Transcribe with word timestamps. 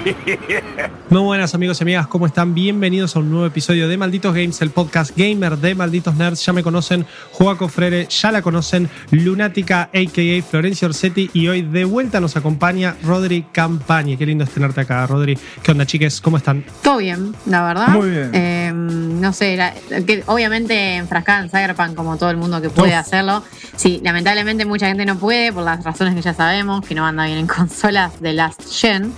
Muy 1.10 1.20
buenas 1.20 1.54
amigos 1.54 1.80
y 1.80 1.84
amigas, 1.84 2.06
¿cómo 2.06 2.24
están? 2.26 2.54
Bienvenidos 2.54 3.16
a 3.16 3.18
un 3.18 3.30
nuevo 3.30 3.44
episodio 3.46 3.86
de 3.88 3.96
Malditos 3.98 4.32
Games, 4.34 4.62
el 4.62 4.70
podcast 4.70 5.14
gamer 5.16 5.58
de 5.58 5.74
Malditos 5.74 6.14
Nerds. 6.14 6.44
Ya 6.46 6.52
me 6.52 6.62
conocen, 6.62 7.04
Joaco 7.32 7.68
Frere, 7.68 8.06
ya 8.08 8.32
la 8.32 8.40
conocen, 8.40 8.88
Lunática, 9.10 9.82
a.k.a. 9.92 10.42
Florencia 10.42 10.88
Orsetti, 10.88 11.30
y 11.34 11.48
hoy 11.48 11.62
de 11.62 11.84
vuelta 11.84 12.20
nos 12.20 12.36
acompaña 12.36 12.96
Rodri 13.02 13.44
Campaña. 13.52 14.16
Qué 14.16 14.24
lindo 14.24 14.44
es 14.44 14.50
tenerte 14.50 14.80
acá, 14.80 15.06
Rodri. 15.06 15.36
¿Qué 15.62 15.72
onda, 15.72 15.84
chiques? 15.84 16.20
¿Cómo 16.20 16.36
están? 16.38 16.64
Todo 16.82 16.98
bien, 16.98 17.34
la 17.46 17.62
verdad. 17.64 17.88
Muy 17.88 18.08
bien. 18.10 18.30
Eh, 18.32 18.72
no 18.74 19.32
sé, 19.32 19.56
la- 19.56 19.74
que 20.06 20.22
obviamente 20.26 20.96
enfrascada 20.96 21.42
en 21.42 21.50
Cyberpunk 21.50 21.94
como 21.94 22.16
todo 22.16 22.30
el 22.30 22.36
mundo 22.38 22.62
que 22.62 22.70
puede 22.70 22.92
Uf. 22.92 22.98
hacerlo. 22.98 23.42
Sí, 23.76 24.00
lamentablemente 24.02 24.64
mucha 24.64 24.86
gente 24.86 25.04
no 25.04 25.18
puede 25.18 25.52
por 25.52 25.64
las 25.64 25.84
razones 25.84 26.14
que 26.14 26.22
ya 26.22 26.32
sabemos, 26.32 26.86
que 26.86 26.94
no 26.94 27.04
anda 27.04 27.26
bien 27.26 27.38
en 27.38 27.46
consolas 27.46 28.20
de 28.20 28.32
Last 28.32 28.62
Gen. 28.72 29.12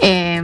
Eh, 0.00 0.42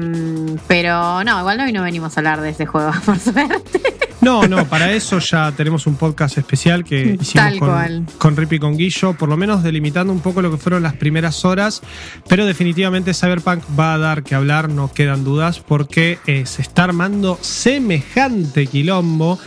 pero 0.66 1.24
no, 1.24 1.40
igual 1.40 1.60
hoy 1.60 1.72
no 1.72 1.82
venimos 1.82 2.16
a 2.16 2.20
hablar 2.20 2.40
de 2.40 2.50
ese 2.50 2.66
juego, 2.66 2.92
por 3.04 3.18
suerte. 3.18 3.80
No, 4.20 4.48
no, 4.48 4.64
para 4.66 4.92
eso 4.92 5.20
ya 5.20 5.52
tenemos 5.52 5.86
un 5.86 5.94
podcast 5.94 6.38
especial 6.38 6.82
que 6.84 7.16
hicimos 7.20 7.32
Tal 7.32 7.58
con, 7.58 7.68
cual. 7.68 8.06
con 8.18 8.36
Rip 8.36 8.54
y 8.54 8.58
con 8.58 8.76
Guillo, 8.76 9.14
por 9.14 9.28
lo 9.28 9.36
menos 9.36 9.62
delimitando 9.62 10.12
un 10.12 10.20
poco 10.20 10.42
lo 10.42 10.50
que 10.50 10.56
fueron 10.56 10.82
las 10.82 10.94
primeras 10.94 11.44
horas, 11.44 11.82
pero 12.28 12.44
definitivamente 12.44 13.14
Cyberpunk 13.14 13.62
va 13.78 13.94
a 13.94 13.98
dar 13.98 14.24
que 14.24 14.34
hablar, 14.34 14.68
no 14.70 14.92
quedan 14.92 15.22
dudas, 15.22 15.60
porque 15.60 16.18
eh, 16.26 16.46
se 16.46 16.62
está 16.62 16.84
armando 16.84 17.38
semejante 17.40 18.66
quilombo. 18.66 19.38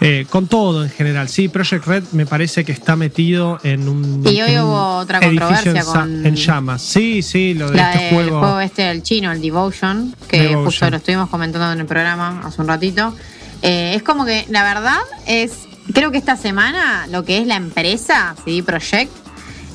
Eh, 0.00 0.26
con 0.28 0.46
todo 0.46 0.84
en 0.84 0.90
general, 0.90 1.28
sí, 1.28 1.48
Project 1.48 1.86
Red 1.86 2.04
me 2.12 2.26
parece 2.26 2.64
que 2.64 2.72
está 2.72 2.96
metido 2.96 3.58
en 3.62 3.88
un, 3.88 4.22
Y 4.26 4.40
hoy 4.42 4.58
hubo 4.58 4.96
otra 4.98 5.20
controversia 5.20 5.72
en, 5.72 5.84
con- 5.84 6.26
en 6.26 6.36
llamas. 6.36 6.82
Sí, 6.82 7.22
sí, 7.22 7.54
lo 7.54 7.70
de 7.70 7.76
La 7.76 7.92
este 7.94 8.10
juego. 8.14 8.38
juego 8.40 8.60
este 8.60 8.90
el 8.90 9.02
chino, 9.02 9.32
el 9.32 9.40
Devotion, 9.40 10.14
que 10.28 10.40
Devotion. 10.42 10.64
justo 10.64 10.90
lo 10.90 10.96
estuvimos 10.98 11.30
comentando 11.30 11.72
en 11.72 11.80
el 11.80 11.86
programa 11.86 12.42
hace 12.44 12.60
un 12.60 12.68
ratito. 12.68 13.14
Eh, 13.62 13.94
es 13.96 14.02
como 14.02 14.24
que, 14.26 14.44
la 14.50 14.62
verdad, 14.62 14.98
es. 15.26 15.52
Creo 15.94 16.10
que 16.10 16.18
esta 16.18 16.36
semana 16.36 17.06
lo 17.10 17.24
que 17.24 17.38
es 17.38 17.46
la 17.46 17.54
empresa, 17.56 18.34
CD 18.44 18.62
Projekt, 18.62 19.12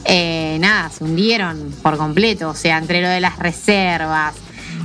eh, 0.05 0.57
nada, 0.59 0.89
se 0.89 1.03
hundieron 1.05 1.73
por 1.81 1.97
completo. 1.97 2.49
O 2.49 2.53
sea, 2.55 2.77
entre 2.77 3.01
lo 3.01 3.07
de 3.07 3.21
las 3.21 3.39
reservas, 3.39 4.33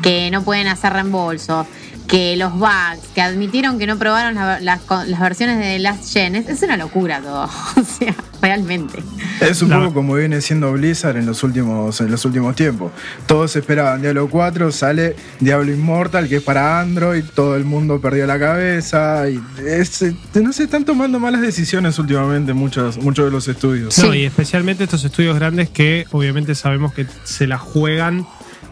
que 0.02 0.30
no 0.30 0.42
pueden 0.44 0.68
hacer 0.68 0.92
reembolsos, 0.92 1.66
que 2.08 2.36
los 2.36 2.52
bugs, 2.52 3.00
que 3.14 3.20
admitieron 3.22 3.78
que 3.78 3.86
no 3.86 3.98
probaron 3.98 4.34
la- 4.36 4.60
las, 4.60 4.80
las 5.06 5.20
versiones 5.20 5.58
de 5.58 5.78
Last 5.78 6.12
Gen. 6.12 6.36
Es, 6.36 6.48
es 6.48 6.62
una 6.62 6.76
locura 6.76 7.20
todo. 7.20 7.44
o 7.76 7.84
sea, 7.84 8.14
realmente. 8.40 9.02
Es 9.40 9.60
un 9.62 9.70
La- 9.70 9.78
poco 9.80 9.94
como 9.94 10.14
viene 10.14 10.40
siendo 10.40 10.72
Blizzard 10.72 11.16
en 11.16 11.26
los 11.26 11.42
últimos, 11.42 12.00
en 12.00 12.10
los 12.10 12.24
últimos 12.24 12.54
tiempos. 12.54 12.92
Todos 13.26 13.56
esperaban 13.56 14.00
Diablo 14.02 14.28
4, 14.30 14.70
sale 14.72 15.16
Diablo 15.40 15.72
Immortal, 15.72 16.28
que 16.28 16.36
es 16.36 16.42
para 16.42 16.80
Android, 16.80 17.24
todo 17.34 17.56
el 17.56 17.64
mundo 17.64 18.00
perdió 18.00 18.26
la 18.26 18.38
cabeza. 18.38 19.28
Y 19.28 19.40
es, 19.66 20.02
eh, 20.02 20.14
no 20.34 20.52
sé, 20.52 20.64
están 20.64 20.84
tomando 20.84 21.18
malas 21.18 21.40
decisiones 21.40 21.98
últimamente 21.98 22.52
muchos, 22.54 22.98
muchos 22.98 23.24
de 23.26 23.30
los 23.30 23.48
estudios. 23.48 23.98
No, 23.98 24.12
Sí. 24.12 24.18
y 24.18 24.24
especialmente 24.24 24.84
estos 24.84 25.04
estudios 25.04 25.34
grandes 25.36 25.68
que 25.70 26.06
obviamente 26.12 26.54
sabemos 26.54 26.92
que 26.94 27.06
se 27.24 27.46
la 27.46 27.58
juegan 27.58 28.26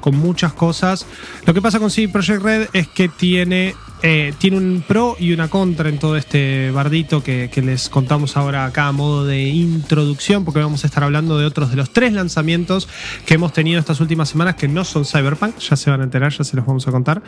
con 0.04 0.16
muchas 0.16 0.52
cosas. 0.52 1.06
Lo 1.46 1.54
que 1.54 1.62
pasa 1.62 1.78
con 1.78 1.90
CD 1.90 2.10
Projekt 2.10 2.42
Red 2.42 2.68
es 2.74 2.88
que 2.88 3.08
tiene, 3.08 3.74
eh, 4.02 4.34
tiene 4.36 4.58
un 4.58 4.84
pro 4.86 5.16
y 5.18 5.32
una 5.32 5.48
contra 5.48 5.88
en 5.88 5.98
todo 5.98 6.18
este 6.18 6.70
bardito 6.72 7.24
que, 7.24 7.48
les 7.64 7.88
contamos 7.88 8.36
ahora 8.36 8.66
acá 8.66 8.88
a 8.88 8.92
modo 8.92 9.24
de 9.24 9.44
introducción, 9.48 10.44
porque 10.44 10.60
vamos 10.60 10.84
a 10.84 10.88
estar 10.88 11.04
hablando 11.04 11.38
de 11.38 11.46
otros 11.46 11.70
de 11.70 11.76
los 11.76 11.88
tres 11.88 12.12
lanzamientos 12.12 12.86
que 13.24 13.32
hemos 13.32 13.54
tenido 13.54 13.80
estas 13.80 13.98
últimas 14.00 14.28
semanas 14.28 14.56
que 14.56 14.68
no 14.68 14.84
son 14.84 15.06
Cyberpunk, 15.06 15.56
ya 15.56 15.74
se 15.74 15.88
van 15.88 16.02
a 16.02 16.04
enterar, 16.04 16.30
ya 16.32 16.44
se 16.44 16.54
los 16.54 16.66
vamos 16.66 16.86
a 16.86 16.90
contar. 16.90 17.22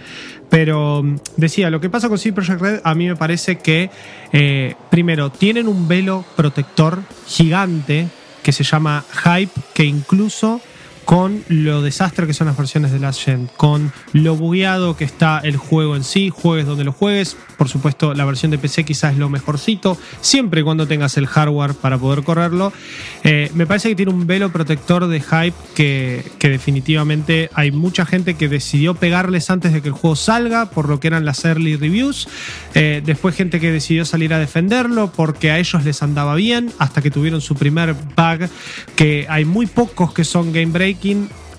Pero 0.50 1.02
mm, 1.02 1.16
decía, 1.38 1.70
lo 1.70 1.80
que 1.80 1.88
pasa 1.88 2.10
con 2.10 2.18
CD 2.18 2.34
Projekt 2.34 2.60
Red 2.60 2.80
a 2.84 2.94
mí 2.94 3.08
me 3.08 3.16
parece 3.16 3.56
que, 3.56 3.88
eh, 4.34 4.74
primero, 4.90 5.30
tienen 5.30 5.66
un 5.66 5.88
velo 5.88 6.26
protector 6.36 7.00
gigante 7.26 8.08
que 8.42 8.52
se 8.52 8.64
llama 8.64 9.02
Hype, 9.24 9.62
que 9.72 9.84
incluso 9.84 10.60
con 11.06 11.42
lo 11.48 11.80
desastre 11.80 12.26
que 12.26 12.34
son 12.34 12.48
las 12.48 12.56
versiones 12.58 12.92
de 12.92 12.98
Last 12.98 13.22
Gen, 13.22 13.48
con 13.56 13.92
lo 14.12 14.36
bugueado 14.36 14.96
que 14.96 15.04
está 15.04 15.38
el 15.42 15.56
juego 15.56 15.96
en 15.96 16.04
sí, 16.04 16.30
juegues 16.30 16.66
donde 16.66 16.84
lo 16.84 16.92
juegues, 16.92 17.36
por 17.56 17.70
supuesto 17.70 18.12
la 18.12 18.26
versión 18.26 18.50
de 18.50 18.58
PC 18.58 18.84
quizás 18.84 19.12
es 19.12 19.18
lo 19.18 19.30
mejorcito, 19.30 19.96
siempre 20.20 20.60
y 20.60 20.64
cuando 20.64 20.86
tengas 20.86 21.16
el 21.16 21.26
hardware 21.26 21.72
para 21.72 21.96
poder 21.96 22.22
correrlo, 22.22 22.72
Eh, 23.24 23.50
me 23.54 23.66
parece 23.66 23.88
que 23.88 23.96
tiene 23.96 24.12
un 24.12 24.26
velo 24.26 24.52
protector 24.52 25.06
de 25.08 25.20
hype 25.20 25.54
que, 25.74 26.24
que 26.38 26.48
definitivamente 26.48 27.50
hay 27.54 27.72
mucha 27.72 28.04
gente 28.04 28.34
que 28.34 28.48
decidió 28.48 28.94
pegarles 28.94 29.48
antes 29.50 29.72
de 29.72 29.82
que 29.82 29.88
el 29.88 29.94
juego 29.94 30.14
salga, 30.16 30.70
por 30.70 30.88
lo 30.88 31.00
que 31.00 31.08
eran 31.08 31.24
las 31.24 31.44
early 31.44 31.76
reviews, 31.76 32.28
Eh, 32.74 33.00
después 33.04 33.34
gente 33.34 33.58
que 33.58 33.72
decidió 33.72 34.04
salir 34.04 34.34
a 34.34 34.38
defenderlo 34.38 35.10
porque 35.10 35.50
a 35.50 35.58
ellos 35.58 35.82
les 35.84 36.02
andaba 36.02 36.34
bien, 36.34 36.70
hasta 36.78 37.00
que 37.00 37.10
tuvieron 37.10 37.40
su 37.40 37.54
primer 37.54 37.94
bug, 37.94 38.50
que 38.96 39.26
hay 39.30 39.44
muy 39.46 39.66
pocos 39.66 40.12
que 40.12 40.24
son 40.24 40.52
game 40.52 40.72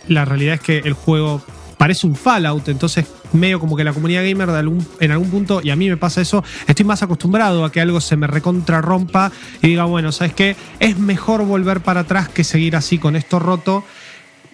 la 0.07 0.25
realidad 0.25 0.55
es 0.55 0.61
que 0.61 0.77
el 0.79 0.93
juego 0.93 1.41
parece 1.77 2.07
un 2.07 2.15
Fallout, 2.15 2.67
entonces 2.69 3.05
medio 3.33 3.59
como 3.59 3.75
que 3.75 3.83
la 3.83 3.93
comunidad 3.93 4.23
gamer 4.23 4.49
en 4.99 5.11
algún 5.11 5.29
punto, 5.29 5.61
y 5.63 5.69
a 5.69 5.75
mí 5.75 5.89
me 5.89 5.97
pasa 5.97 6.21
eso, 6.21 6.43
estoy 6.65 6.85
más 6.85 7.03
acostumbrado 7.03 7.65
a 7.65 7.71
que 7.71 7.81
algo 7.81 8.01
se 8.01 8.15
me 8.15 8.25
recontrarrompa 8.25 9.31
y 9.61 9.67
diga, 9.67 9.83
bueno, 9.85 10.11
¿sabes 10.11 10.33
qué? 10.33 10.55
Es 10.79 10.97
mejor 10.97 11.45
volver 11.45 11.81
para 11.81 12.01
atrás 12.01 12.29
que 12.29 12.43
seguir 12.43 12.75
así 12.75 12.97
con 12.97 13.15
esto 13.15 13.39
roto. 13.39 13.83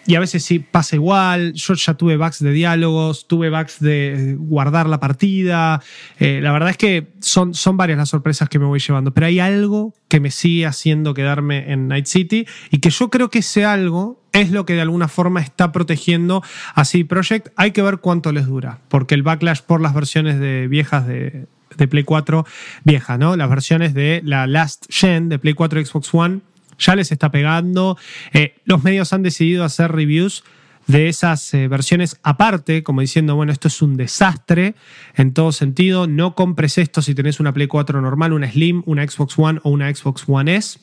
Y 0.05 0.15
a 0.15 0.19
veces 0.19 0.43
sí 0.43 0.59
pasa 0.59 0.95
igual. 0.95 1.53
Yo 1.53 1.73
ya 1.75 1.93
tuve 1.93 2.17
bugs 2.17 2.39
de 2.39 2.51
diálogos, 2.51 3.27
tuve 3.27 3.49
bugs 3.49 3.79
de 3.79 4.35
guardar 4.37 4.87
la 4.87 4.99
partida. 4.99 5.81
Eh, 6.19 6.39
la 6.41 6.51
verdad 6.51 6.71
es 6.71 6.77
que 6.77 7.13
son, 7.21 7.53
son 7.53 7.77
varias 7.77 7.97
las 7.97 8.09
sorpresas 8.09 8.49
que 8.49 8.59
me 8.59 8.65
voy 8.65 8.79
llevando. 8.79 9.13
Pero 9.13 9.27
hay 9.27 9.39
algo 9.39 9.93
que 10.09 10.19
me 10.19 10.31
sigue 10.31 10.65
haciendo 10.65 11.13
quedarme 11.13 11.71
en 11.71 11.87
Night 11.87 12.07
City 12.07 12.45
y 12.69 12.79
que 12.79 12.89
yo 12.89 13.09
creo 13.09 13.29
que 13.29 13.39
ese 13.39 13.65
algo 13.65 14.21
es 14.33 14.51
lo 14.51 14.65
que 14.65 14.73
de 14.73 14.81
alguna 14.81 15.07
forma 15.07 15.41
está 15.41 15.71
protegiendo 15.71 16.43
a 16.75 16.85
CD 16.85 17.05
Projekt. 17.05 17.49
Hay 17.55 17.71
que 17.71 17.81
ver 17.81 17.99
cuánto 17.99 18.31
les 18.31 18.47
dura, 18.47 18.79
porque 18.89 19.15
el 19.15 19.23
backlash 19.23 19.61
por 19.61 19.79
las 19.79 19.93
versiones 19.93 20.39
de 20.39 20.67
viejas 20.67 21.07
de, 21.07 21.45
de 21.77 21.87
Play 21.87 22.03
4 22.03 22.45
vieja, 22.83 23.17
¿no? 23.17 23.35
Las 23.35 23.49
versiones 23.49 23.93
de 23.93 24.21
la 24.25 24.47
Last 24.47 24.85
Gen 24.89 25.29
de 25.29 25.39
Play 25.39 25.53
4 25.53 25.79
y 25.79 25.85
Xbox 25.85 26.13
One 26.13 26.41
ya 26.77 26.95
les 26.95 27.11
está 27.11 27.31
pegando. 27.31 27.97
Eh, 28.33 28.55
los 28.65 28.83
medios 28.83 29.13
han 29.13 29.23
decidido 29.23 29.63
hacer 29.63 29.91
reviews 29.91 30.43
de 30.87 31.07
esas 31.07 31.53
eh, 31.53 31.67
versiones 31.67 32.19
aparte, 32.23 32.83
como 32.83 33.01
diciendo, 33.01 33.35
bueno, 33.35 33.51
esto 33.51 33.67
es 33.67 33.81
un 33.81 33.95
desastre 33.95 34.75
en 35.15 35.33
todo 35.33 35.51
sentido. 35.51 36.07
No 36.07 36.35
compres 36.35 36.77
esto 36.77 37.01
si 37.01 37.15
tenés 37.15 37.39
una 37.39 37.53
Play 37.53 37.67
4 37.67 38.01
normal, 38.01 38.33
una 38.33 38.51
Slim, 38.51 38.83
una 38.85 39.07
Xbox 39.07 39.35
One 39.37 39.59
o 39.63 39.69
una 39.69 39.93
Xbox 39.93 40.23
One 40.27 40.55
S. 40.55 40.79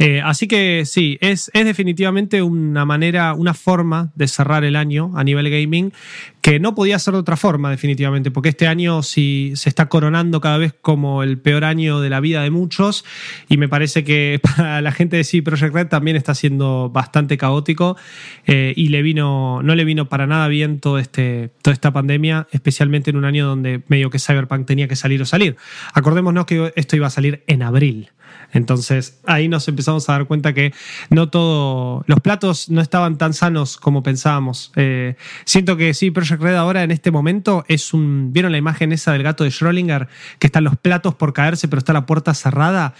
Eh, 0.00 0.22
así 0.24 0.48
que 0.48 0.84
sí, 0.86 1.18
es, 1.20 1.50
definitivamente 1.52 2.40
una 2.40 2.86
manera, 2.86 3.34
una 3.34 3.52
forma 3.52 4.10
de 4.14 4.28
cerrar 4.28 4.64
el 4.64 4.74
año 4.74 5.12
a 5.14 5.22
nivel 5.24 5.50
gaming 5.50 5.92
que 6.40 6.58
no 6.58 6.74
podía 6.74 6.98
ser 6.98 7.12
de 7.12 7.20
otra 7.20 7.36
forma, 7.36 7.70
definitivamente, 7.70 8.30
porque 8.30 8.48
este 8.48 8.66
año 8.66 9.02
sí 9.02 9.52
se 9.56 9.68
está 9.68 9.90
coronando 9.90 10.40
cada 10.40 10.56
vez 10.56 10.74
como 10.80 11.22
el 11.22 11.38
peor 11.38 11.64
año 11.64 12.00
de 12.00 12.08
la 12.08 12.20
vida 12.20 12.42
de 12.42 12.50
muchos 12.50 13.04
y 13.50 13.58
me 13.58 13.68
parece 13.68 14.02
que 14.02 14.40
para 14.56 14.80
la 14.80 14.90
gente 14.90 15.18
de 15.18 15.24
CD 15.24 15.42
Projekt 15.42 15.74
Red 15.74 15.88
también 15.88 16.16
está 16.16 16.34
siendo 16.34 16.88
bastante 16.88 17.36
caótico 17.36 17.98
eh, 18.46 18.72
y 18.74 18.88
le 18.88 19.02
vino, 19.02 19.60
no 19.62 19.74
le 19.74 19.84
vino 19.84 20.08
para 20.08 20.26
nada 20.26 20.48
bien 20.48 20.80
todo 20.80 20.98
este, 20.98 21.50
toda 21.60 21.74
esta 21.74 21.92
pandemia, 21.92 22.48
especialmente 22.52 23.10
en 23.10 23.16
un 23.16 23.26
año 23.26 23.46
donde 23.46 23.82
medio 23.88 24.08
que 24.08 24.18
Cyberpunk 24.18 24.66
tenía 24.66 24.88
que 24.88 24.96
salir 24.96 25.20
o 25.20 25.26
salir. 25.26 25.56
Acordémonos 25.92 26.46
que 26.46 26.72
esto 26.74 26.96
iba 26.96 27.08
a 27.08 27.10
salir 27.10 27.44
en 27.46 27.62
abril. 27.62 28.08
Entonces 28.52 29.20
ahí 29.26 29.48
nos 29.48 29.66
empezamos 29.68 30.08
a 30.08 30.12
dar 30.12 30.26
cuenta 30.26 30.52
que 30.52 30.72
no 31.08 31.28
todo, 31.28 32.04
los 32.06 32.20
platos 32.20 32.68
no 32.68 32.80
estaban 32.80 33.18
tan 33.18 33.32
sanos 33.34 33.76
como 33.76 34.02
pensábamos. 34.02 34.72
Eh, 34.76 35.16
siento 35.44 35.76
que 35.76 35.94
sí, 35.94 36.10
Project 36.10 36.42
Red 36.42 36.56
ahora 36.56 36.82
en 36.82 36.90
este 36.90 37.10
momento 37.10 37.64
es 37.68 37.94
un, 37.94 38.32
¿vieron 38.32 38.52
la 38.52 38.58
imagen 38.58 38.92
esa 38.92 39.12
del 39.12 39.22
gato 39.22 39.44
de 39.44 39.50
Schrödinger? 39.50 40.08
Que 40.38 40.46
están 40.46 40.64
los 40.64 40.76
platos 40.76 41.14
por 41.14 41.32
caerse 41.32 41.68
pero 41.68 41.78
está 41.78 41.92
la 41.92 42.06
puerta 42.06 42.34
cerrada. 42.34 42.94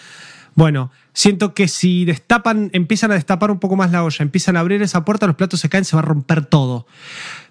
Bueno, 0.54 0.90
siento 1.12 1.54
que 1.54 1.68
si 1.68 2.04
destapan, 2.04 2.70
empiezan 2.72 3.10
a 3.12 3.14
destapar 3.14 3.50
un 3.50 3.60
poco 3.60 3.76
más 3.76 3.92
la 3.92 4.04
olla, 4.04 4.22
empiezan 4.22 4.56
a 4.56 4.60
abrir 4.60 4.82
esa 4.82 5.04
puerta, 5.04 5.26
los 5.26 5.36
platos 5.36 5.60
se 5.60 5.68
caen, 5.68 5.84
se 5.84 5.96
va 5.96 6.02
a 6.02 6.04
romper 6.04 6.44
todo. 6.44 6.86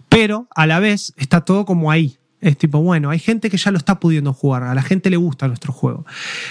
Pero 0.10 0.48
a 0.56 0.66
la 0.66 0.80
vez 0.80 1.14
está 1.18 1.42
todo 1.42 1.66
como 1.66 1.92
ahí. 1.92 2.18
Es 2.42 2.58
tipo, 2.58 2.82
bueno, 2.82 3.10
hay 3.10 3.20
gente 3.20 3.50
que 3.50 3.58
ya 3.58 3.70
lo 3.72 3.78
está 3.78 4.00
pudiendo 4.00 4.32
jugar, 4.34 4.64
a 4.64 4.74
la 4.74 4.82
gente 4.82 5.10
le 5.10 5.18
gusta 5.18 5.48
nuestro 5.48 5.74
juego. 5.74 6.06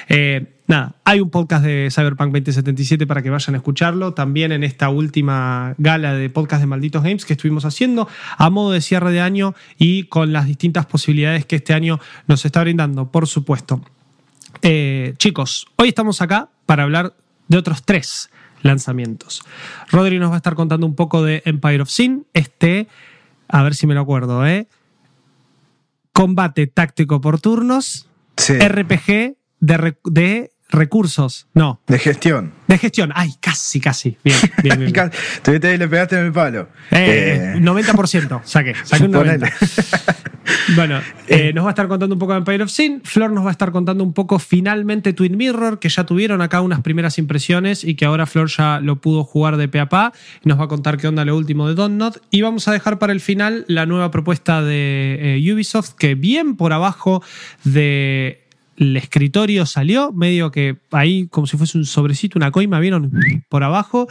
Eh, 0.08 0.60
nada, 0.66 0.96
hay 1.04 1.20
un 1.20 1.30
podcast 1.30 1.64
de 1.64 1.88
Cyberpunk 1.90 2.30
2077 2.32 3.06
para 3.06 3.22
que 3.22 3.30
vayan 3.30 3.54
a 3.54 3.58
escucharlo. 3.58 4.12
También 4.12 4.52
en 4.52 4.64
esta 4.64 4.90
última 4.90 5.74
gala 5.78 6.12
de 6.12 6.28
podcast 6.28 6.60
de 6.60 6.66
Malditos 6.66 7.02
Games 7.02 7.24
que 7.24 7.32
estuvimos 7.32 7.64
haciendo 7.64 8.06
a 8.36 8.50
modo 8.50 8.72
de 8.72 8.82
cierre 8.82 9.12
de 9.12 9.22
año 9.22 9.54
y 9.78 10.04
con 10.04 10.32
las 10.32 10.46
distintas 10.46 10.84
posibilidades 10.84 11.46
que 11.46 11.56
este 11.56 11.72
año 11.72 11.98
nos 12.26 12.44
está 12.44 12.60
brindando, 12.60 13.10
por 13.10 13.26
supuesto. 13.26 13.80
Eh, 14.60 15.14
chicos, 15.16 15.68
hoy 15.76 15.88
estamos 15.88 16.20
acá 16.20 16.50
para 16.66 16.82
hablar 16.82 17.14
de 17.48 17.56
otros 17.56 17.82
tres 17.82 18.28
lanzamientos. 18.60 19.42
Rodri 19.90 20.18
nos 20.18 20.30
va 20.30 20.34
a 20.34 20.38
estar 20.38 20.54
contando 20.54 20.86
un 20.86 20.94
poco 20.94 21.22
de 21.22 21.42
Empire 21.46 21.80
of 21.80 21.88
Sin, 21.88 22.26
este, 22.34 22.88
a 23.48 23.62
ver 23.62 23.74
si 23.74 23.86
me 23.86 23.94
lo 23.94 24.00
acuerdo, 24.00 24.46
¿eh? 24.46 24.66
Combate 26.18 26.66
táctico 26.66 27.20
por 27.20 27.40
turnos, 27.40 28.08
Sí. 28.36 28.58
RPG 28.58 29.36
de 29.60 30.50
recursos, 30.70 31.46
no, 31.54 31.80
De 31.86 31.98
gestión. 31.98 32.52
de 32.66 32.78
gestión. 32.78 33.10
Ay, 33.14 33.34
casi, 33.40 33.80
casi. 33.80 34.16
Bien, 34.22 34.36
bien, 34.62 34.78
bien. 34.78 34.92
bien. 34.92 35.10
Tuviste 35.42 35.68
ahí, 35.68 35.78
le 35.78 35.88
pegaste 35.88 36.18
en 36.18 36.26
el 36.26 36.32
palo. 36.32 36.68
Eh, 36.90 37.54
Eh, 37.56 37.60
90%, 37.60 38.42
saqué, 38.44 38.74
saqué 38.84 39.04
un 39.04 39.12
90%. 39.12 39.18
Ponele. 39.18 39.52
Bueno, 40.76 41.00
eh, 41.26 41.52
nos 41.54 41.64
va 41.64 41.68
a 41.68 41.72
estar 41.72 41.88
contando 41.88 42.14
un 42.14 42.18
poco 42.18 42.32
de 42.32 42.38
Empire 42.38 42.62
of 42.62 42.70
Sin. 42.70 43.02
Flor 43.02 43.30
nos 43.30 43.44
va 43.44 43.48
a 43.48 43.52
estar 43.52 43.70
contando 43.70 44.02
un 44.02 44.14
poco 44.14 44.38
finalmente 44.38 45.12
Twin 45.12 45.36
Mirror, 45.36 45.78
que 45.78 45.90
ya 45.90 46.04
tuvieron 46.04 46.40
acá 46.40 46.62
unas 46.62 46.80
primeras 46.80 47.18
impresiones 47.18 47.84
y 47.84 47.96
que 47.96 48.06
ahora 48.06 48.24
Flor 48.24 48.48
ya 48.48 48.80
lo 48.80 48.96
pudo 48.96 49.24
jugar 49.24 49.58
de 49.58 49.68
pe 49.68 49.78
a 49.80 49.90
pa. 49.90 50.12
Nos 50.44 50.58
va 50.58 50.64
a 50.64 50.68
contar 50.68 50.96
qué 50.96 51.06
onda 51.06 51.24
lo 51.26 51.36
último 51.36 51.68
de 51.68 51.74
Donut. 51.74 52.16
Y 52.30 52.40
vamos 52.42 52.66
a 52.66 52.72
dejar 52.72 52.98
para 52.98 53.12
el 53.12 53.20
final 53.20 53.66
la 53.68 53.84
nueva 53.84 54.10
propuesta 54.10 54.62
de 54.62 55.36
eh, 55.38 55.52
Ubisoft, 55.52 55.92
que 55.98 56.14
bien 56.14 56.56
por 56.56 56.72
abajo 56.72 57.22
de 57.64 58.47
el 58.78 58.96
escritorio 58.96 59.66
salió, 59.66 60.12
medio 60.12 60.50
que 60.50 60.78
ahí 60.92 61.26
como 61.28 61.46
si 61.46 61.56
fuese 61.56 61.78
un 61.78 61.84
sobrecito, 61.84 62.38
una 62.38 62.50
coima, 62.50 62.78
vieron 62.80 63.10
por 63.48 63.64
abajo, 63.64 64.08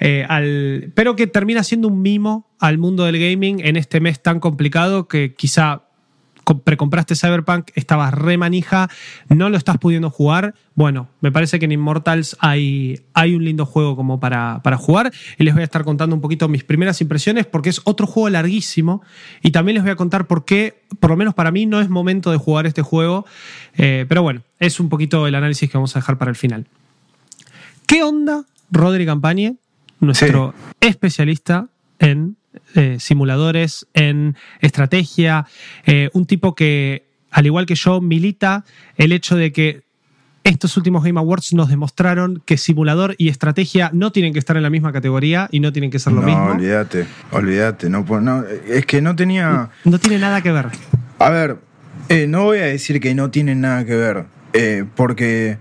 eh, 0.00 0.24
al, 0.28 0.92
pero 0.94 1.16
que 1.16 1.26
termina 1.26 1.62
siendo 1.62 1.88
un 1.88 2.00
mimo 2.00 2.54
al 2.60 2.78
mundo 2.78 3.04
del 3.04 3.18
gaming 3.18 3.60
en 3.64 3.76
este 3.76 4.00
mes 4.00 4.22
tan 4.22 4.40
complicado 4.40 5.08
que 5.08 5.34
quizá 5.34 5.83
precompraste 6.64 7.14
Cyberpunk, 7.16 7.70
estabas 7.74 8.14
re 8.14 8.36
manija, 8.38 8.88
no 9.28 9.48
lo 9.50 9.56
estás 9.56 9.78
pudiendo 9.78 10.10
jugar. 10.10 10.54
Bueno, 10.74 11.08
me 11.20 11.30
parece 11.30 11.58
que 11.58 11.64
en 11.64 11.72
Immortals 11.72 12.36
hay, 12.40 13.00
hay 13.12 13.34
un 13.34 13.44
lindo 13.44 13.66
juego 13.66 13.96
como 13.96 14.20
para, 14.20 14.60
para 14.62 14.76
jugar 14.76 15.12
y 15.38 15.44
les 15.44 15.54
voy 15.54 15.62
a 15.62 15.64
estar 15.64 15.84
contando 15.84 16.16
un 16.16 16.22
poquito 16.22 16.48
mis 16.48 16.64
primeras 16.64 17.00
impresiones 17.00 17.46
porque 17.46 17.70
es 17.70 17.80
otro 17.84 18.06
juego 18.06 18.28
larguísimo 18.28 19.02
y 19.42 19.50
también 19.50 19.74
les 19.74 19.84
voy 19.84 19.92
a 19.92 19.96
contar 19.96 20.26
por 20.26 20.44
qué, 20.44 20.82
por 21.00 21.10
lo 21.10 21.16
menos 21.16 21.34
para 21.34 21.50
mí, 21.50 21.66
no 21.66 21.80
es 21.80 21.88
momento 21.88 22.30
de 22.30 22.38
jugar 22.38 22.66
este 22.66 22.82
juego. 22.82 23.24
Eh, 23.76 24.06
pero 24.08 24.22
bueno, 24.22 24.42
es 24.58 24.80
un 24.80 24.88
poquito 24.88 25.26
el 25.26 25.34
análisis 25.34 25.70
que 25.70 25.76
vamos 25.76 25.94
a 25.96 26.00
dejar 26.00 26.18
para 26.18 26.30
el 26.30 26.36
final. 26.36 26.66
¿Qué 27.86 28.02
onda 28.02 28.44
Rodri 28.70 29.06
Campañe, 29.06 29.56
nuestro 30.00 30.54
especialista 30.80 31.68
en 31.98 32.36
eh, 32.74 32.96
simuladores, 32.98 33.86
en 33.94 34.36
estrategia, 34.60 35.46
eh, 35.86 36.10
un 36.12 36.26
tipo 36.26 36.54
que, 36.54 37.04
al 37.30 37.46
igual 37.46 37.66
que 37.66 37.74
yo, 37.74 38.00
milita 38.00 38.64
el 38.96 39.12
hecho 39.12 39.36
de 39.36 39.52
que 39.52 39.82
estos 40.44 40.76
últimos 40.76 41.02
Game 41.02 41.18
Awards 41.18 41.54
nos 41.54 41.68
demostraron 41.68 42.42
que 42.44 42.58
simulador 42.58 43.14
y 43.16 43.28
estrategia 43.28 43.90
no 43.94 44.12
tienen 44.12 44.32
que 44.32 44.38
estar 44.38 44.56
en 44.56 44.62
la 44.62 44.70
misma 44.70 44.92
categoría 44.92 45.48
y 45.50 45.60
no 45.60 45.72
tienen 45.72 45.90
que 45.90 45.98
ser 45.98 46.12
lo 46.12 46.20
no, 46.20 46.26
mismo. 46.26 46.46
olvídate, 46.46 47.06
olvídate. 47.30 47.88
No, 47.88 48.04
no, 48.20 48.44
es 48.68 48.84
que 48.84 49.00
no 49.00 49.16
tenía. 49.16 49.70
No 49.84 49.98
tiene 49.98 50.18
nada 50.18 50.42
que 50.42 50.52
ver. 50.52 50.66
A 51.18 51.30
ver, 51.30 51.56
eh, 52.10 52.26
no 52.28 52.44
voy 52.44 52.58
a 52.58 52.66
decir 52.66 53.00
que 53.00 53.14
no 53.14 53.30
tienen 53.30 53.62
nada 53.62 53.84
que 53.86 53.96
ver, 53.96 54.26
porque 54.94 55.56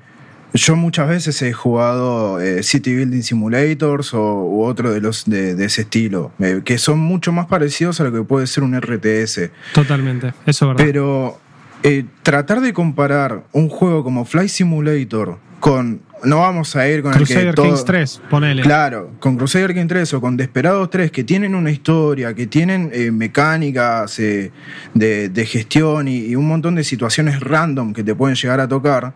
yo 0.53 0.75
muchas 0.75 1.09
veces 1.09 1.41
he 1.41 1.53
jugado 1.53 2.39
eh, 2.39 2.63
City 2.63 2.95
Building 2.95 3.21
Simulators 3.21 4.13
o, 4.13 4.44
u 4.44 4.63
otro 4.63 4.91
de 4.91 5.01
los 5.01 5.25
de, 5.25 5.55
de 5.55 5.65
ese 5.65 5.81
estilo, 5.81 6.31
eh, 6.39 6.61
que 6.63 6.77
son 6.77 7.00
mucho 7.00 7.31
más 7.31 7.47
parecidos 7.47 8.00
a 8.00 8.03
lo 8.03 8.11
que 8.11 8.23
puede 8.23 8.47
ser 8.47 8.63
un 8.63 8.79
RTS. 8.79 9.50
Totalmente. 9.73 10.33
Eso 10.45 10.65
es 10.65 10.69
verdad. 10.69 10.83
Pero 10.85 11.39
eh, 11.83 12.05
tratar 12.23 12.61
de 12.61 12.71
comparar 12.71 13.44
un 13.51 13.67
juego 13.67 14.03
como 14.05 14.23
Flight 14.23 14.50
Simulator 14.50 15.38
con. 15.59 16.01
No 16.23 16.39
vamos 16.39 16.77
a 16.77 16.88
ir 16.88 17.01
con 17.01 17.11
el 17.11 17.17
Crusader 17.17 17.47
que 17.47 17.53
todo, 17.53 17.65
Kings 17.65 17.83
3, 17.83 18.21
ponele. 18.29 18.61
Claro, 18.61 19.11
con 19.19 19.35
Crusader 19.35 19.73
King 19.73 19.88
3 19.88 20.13
o 20.13 20.21
con 20.21 20.38
Desperados 20.38 20.89
3, 20.89 21.11
que 21.11 21.25
tienen 21.25 21.53
una 21.53 21.69
historia, 21.69 22.33
que 22.33 22.47
tienen 22.47 22.89
eh, 22.94 23.11
mecánicas 23.11 24.17
eh, 24.19 24.53
de, 24.94 25.27
de 25.27 25.45
gestión 25.45 26.07
y, 26.07 26.19
y 26.19 26.38
un 26.38 26.47
montón 26.47 26.75
de 26.75 26.85
situaciones 26.85 27.41
random 27.41 27.91
que 27.91 28.05
te 28.05 28.15
pueden 28.15 28.38
llegar 28.38 28.61
a 28.61 28.69
tocar, 28.69 29.13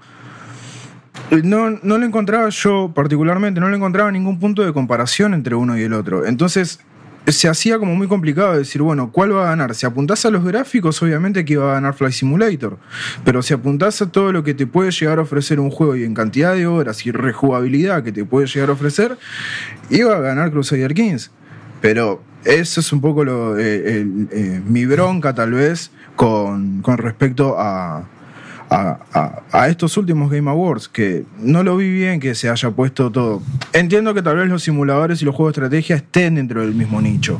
no, 1.43 1.71
no 1.81 1.97
le 1.97 2.05
encontraba 2.05 2.49
yo 2.49 2.91
particularmente, 2.93 3.59
no 3.59 3.69
le 3.69 3.75
encontraba 3.75 4.11
ningún 4.11 4.39
punto 4.39 4.63
de 4.63 4.73
comparación 4.73 5.33
entre 5.33 5.55
uno 5.55 5.77
y 5.77 5.83
el 5.83 5.93
otro. 5.93 6.25
Entonces 6.25 6.79
se 7.27 7.49
hacía 7.49 7.77
como 7.77 7.95
muy 7.95 8.07
complicado 8.07 8.57
decir, 8.57 8.81
bueno, 8.81 9.11
¿cuál 9.11 9.35
va 9.35 9.43
a 9.43 9.49
ganar? 9.49 9.75
Si 9.75 9.85
apuntás 9.85 10.25
a 10.25 10.29
los 10.29 10.43
gráficos, 10.45 11.01
obviamente 11.01 11.43
que 11.43 11.53
iba 11.53 11.69
a 11.69 11.73
ganar 11.73 11.93
Flight 11.93 12.13
Simulator. 12.13 12.77
Pero 13.25 13.41
si 13.41 13.53
apuntás 13.53 14.01
a 14.01 14.11
todo 14.11 14.31
lo 14.31 14.43
que 14.43 14.53
te 14.53 14.65
puede 14.65 14.91
llegar 14.91 15.19
a 15.19 15.23
ofrecer 15.23 15.59
un 15.59 15.69
juego 15.69 15.95
y 15.95 16.03
en 16.03 16.13
cantidad 16.13 16.53
de 16.53 16.67
horas 16.67 17.05
y 17.05 17.11
rejugabilidad 17.11 18.03
que 18.03 18.11
te 18.11 18.23
puede 18.23 18.47
llegar 18.47 18.69
a 18.69 18.73
ofrecer, 18.73 19.17
iba 19.89 20.15
a 20.15 20.19
ganar 20.19 20.51
Crusader 20.51 20.93
Kings. 20.93 21.31
Pero 21.81 22.23
eso 22.45 22.79
es 22.79 22.93
un 22.93 23.01
poco 23.01 23.25
lo, 23.25 23.57
eh, 23.57 24.05
eh, 24.31 24.61
mi 24.65 24.85
bronca 24.85 25.35
tal 25.35 25.51
vez 25.51 25.91
con, 26.15 26.81
con 26.81 26.97
respecto 26.97 27.55
a, 27.59 28.05
a, 28.69 29.67
estos 29.69 29.95
últimos 29.97 30.29
Game 30.29 30.49
Awards, 30.49 30.87
que 30.89 31.25
no 31.39 31.63
lo 31.63 31.77
vi 31.77 31.89
bien 31.91 32.19
que 32.19 32.35
se 32.35 32.49
haya 32.49 32.69
puesto 32.71 33.11
todo. 33.11 33.41
Entiendo 33.73 34.13
que 34.13 34.21
tal 34.21 34.37
vez 34.37 34.49
los 34.49 34.63
simuladores 34.63 35.21
y 35.21 35.25
los 35.25 35.35
juegos 35.35 35.53
de 35.55 35.61
estrategia 35.61 35.95
estén 35.95 36.35
dentro 36.35 36.61
del 36.61 36.75
mismo 36.75 37.01
nicho, 37.01 37.39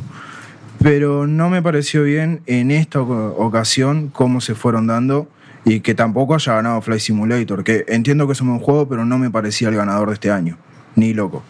pero 0.82 1.26
no 1.26 1.50
me 1.50 1.60
pareció 1.62 2.02
bien 2.04 2.40
en 2.46 2.70
esta 2.70 3.00
oca- 3.00 3.34
ocasión 3.36 4.08
cómo 4.12 4.40
se 4.40 4.54
fueron 4.54 4.86
dando 4.86 5.28
y 5.64 5.80
que 5.80 5.94
tampoco 5.94 6.34
haya 6.34 6.54
ganado 6.54 6.80
Flight 6.80 7.00
Simulator, 7.02 7.62
que 7.64 7.84
entiendo 7.88 8.26
que 8.26 8.32
es 8.32 8.40
un 8.40 8.48
buen 8.48 8.60
juego, 8.60 8.88
pero 8.88 9.04
no 9.04 9.18
me 9.18 9.30
parecía 9.30 9.68
el 9.68 9.74
ganador 9.76 10.08
de 10.08 10.14
este 10.14 10.30
año, 10.30 10.56
ni 10.96 11.12
loco. 11.12 11.42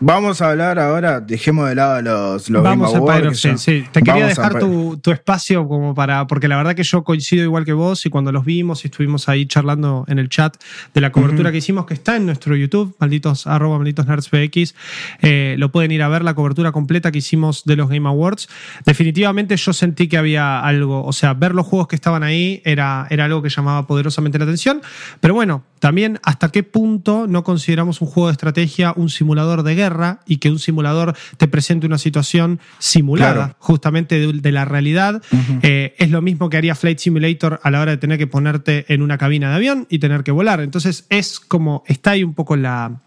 Vamos 0.00 0.40
a 0.42 0.50
hablar 0.50 0.78
ahora, 0.78 1.20
dejemos 1.20 1.68
de 1.68 1.74
lado 1.74 2.00
los, 2.02 2.50
los 2.50 2.62
Vamos 2.62 2.92
Game 2.94 3.28
a 3.28 3.34
sí. 3.34 3.84
Te 3.90 4.00
quería 4.00 4.26
Vamos 4.26 4.36
dejar 4.36 4.58
tu, 4.60 4.96
tu 4.98 5.10
espacio 5.10 5.66
como 5.66 5.92
para. 5.92 6.28
Porque 6.28 6.46
la 6.46 6.56
verdad 6.56 6.76
que 6.76 6.84
yo 6.84 7.02
coincido 7.02 7.42
igual 7.42 7.64
que 7.64 7.72
vos 7.72 8.06
y 8.06 8.10
cuando 8.10 8.30
los 8.30 8.44
vimos 8.44 8.84
y 8.84 8.88
estuvimos 8.88 9.28
ahí 9.28 9.46
charlando 9.46 10.04
en 10.06 10.20
el 10.20 10.28
chat 10.28 10.56
de 10.94 11.00
la 11.00 11.10
cobertura 11.10 11.50
que 11.50 11.58
hicimos, 11.58 11.84
que 11.84 11.94
está 11.94 12.14
en 12.14 12.26
nuestro 12.26 12.54
YouTube, 12.54 12.94
malditos 13.00 13.48
arroba 13.48 13.78
malditos 13.78 14.06
nerds 14.06 14.28
PX, 14.28 14.74
eh, 15.20 15.56
lo 15.58 15.72
pueden 15.72 15.90
ir 15.90 16.02
a 16.02 16.08
ver 16.08 16.22
la 16.22 16.34
cobertura 16.34 16.70
completa 16.70 17.10
que 17.10 17.18
hicimos 17.18 17.64
de 17.64 17.74
los 17.74 17.88
Game 17.88 18.08
Awards. 18.08 18.48
Definitivamente 18.84 19.56
yo 19.56 19.72
sentí 19.72 20.06
que 20.06 20.16
había 20.16 20.60
algo, 20.60 21.04
o 21.04 21.12
sea, 21.12 21.34
ver 21.34 21.56
los 21.56 21.66
juegos 21.66 21.88
que 21.88 21.96
estaban 21.96 22.22
ahí 22.22 22.62
era, 22.64 23.08
era 23.10 23.24
algo 23.24 23.42
que 23.42 23.48
llamaba 23.48 23.86
poderosamente 23.88 24.38
la 24.38 24.44
atención. 24.44 24.80
Pero 25.20 25.34
bueno, 25.34 25.64
también 25.80 26.18
hasta 26.22 26.50
qué 26.50 26.62
punto 26.62 27.26
no 27.28 27.44
consideramos 27.44 28.00
un 28.00 28.08
juego 28.08 28.28
de 28.28 28.32
estrategia 28.32 28.92
un 28.96 29.08
simulador 29.10 29.62
de 29.62 29.74
guerra 29.74 30.20
y 30.26 30.38
que 30.38 30.50
un 30.50 30.58
simulador 30.58 31.14
te 31.36 31.48
presente 31.48 31.86
una 31.86 31.98
situación 31.98 32.60
simulada, 32.78 33.34
Claro. 33.34 33.56
justamente 33.58 34.18
de, 34.18 34.32
de 34.32 34.52
la 34.52 34.64
realidad. 34.64 35.22
Eh, 35.62 35.94
es 35.98 36.10
lo 36.10 36.22
mismo 36.22 36.48
que 36.50 36.56
haría 36.56 36.74
Flight 36.74 36.98
Simulator 36.98 37.60
a 37.62 37.70
la 37.70 37.80
hora 37.80 37.92
de 37.92 37.96
tener 37.98 38.18
que 38.18 38.26
ponerte 38.26 38.84
en 38.92 39.02
una 39.02 39.18
cabina 39.18 39.50
de 39.50 39.56
avión 39.56 39.86
y 39.88 39.98
tener 39.98 40.22
que 40.24 40.32
volar. 40.32 40.60
Entonces 40.60 41.06
es 41.08 41.40
como, 41.40 41.82
está 41.86 42.12
ahí 42.12 42.24
un 42.24 42.34
poco 42.34 42.56
la, 42.56 43.00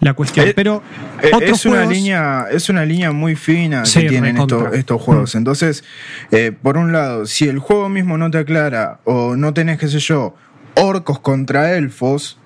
la 0.00 0.14
cuestión. 0.14 0.46
Eh, 0.48 0.52
Pero 0.54 0.82
Eh, 1.22 1.30
otros 1.32 1.50
es 1.60 1.66
una 1.66 1.76
juegos- 1.78 1.94
línea 1.94 2.44
es 2.50 2.68
una 2.68 2.84
línea 2.84 3.12
muy 3.12 3.36
fina 3.36 3.84
Sí, 3.86 4.00
que 4.02 4.08
tienen 4.10 4.36
estos, 4.36 4.74
estos 4.74 5.00
juegos 5.00 5.34
entonces 5.34 5.82
eh, 6.30 6.52
por 6.52 6.76
un 6.76 6.92
lado 6.92 7.24
si 7.24 7.48
el 7.48 7.58
juego 7.58 7.88
mismo 7.88 8.18
no 8.18 8.30
te 8.30 8.36
aclara 8.38 9.00
o 9.04 9.34
no 9.36 9.54
tenés 9.54 9.78
qué 9.78 9.88
sé 9.88 9.98
yo 9.98 10.34
orcos 10.76 11.18
contra 11.20 11.72
elfos 11.76 12.38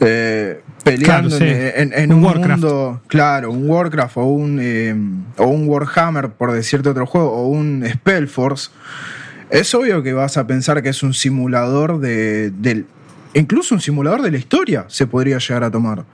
eh, 0.00 0.60
peleando 0.84 1.28
Claro, 1.28 1.44
sí. 1.44 1.44
en, 1.44 1.92
en- 1.92 1.98
en 1.98 2.12
Un 2.12 2.18
un, 2.18 2.24
Warcraft. 2.24 2.62
mundo 2.62 3.00
claro 3.06 3.50
un 3.50 3.68
Warcraft 3.68 4.16
o 4.16 4.24
un 4.24 4.58
eh, 4.60 4.94
o 5.36 5.46
un 5.46 5.68
Warhammer 5.68 6.30
por 6.30 6.52
decirte 6.52 6.88
otro 6.88 7.06
juego 7.06 7.30
o 7.32 7.48
un 7.48 7.84
Spellforce 7.86 8.70
es 9.50 9.74
obvio 9.74 10.02
que 10.02 10.12
vas 10.12 10.36
a 10.36 10.46
pensar 10.46 10.82
que 10.82 10.88
es 10.90 11.02
un 11.02 11.12
simulador 11.12 11.98
de, 12.00 12.50
del 12.50 12.86
incluso 13.34 13.74
un 13.74 13.80
simulador 13.80 14.22
de 14.22 14.30
la 14.30 14.38
historia 14.38 14.84
se 14.88 15.06
podría 15.06 15.38
llegar 15.38 15.64
a 15.64 15.70
tomar 15.70 16.04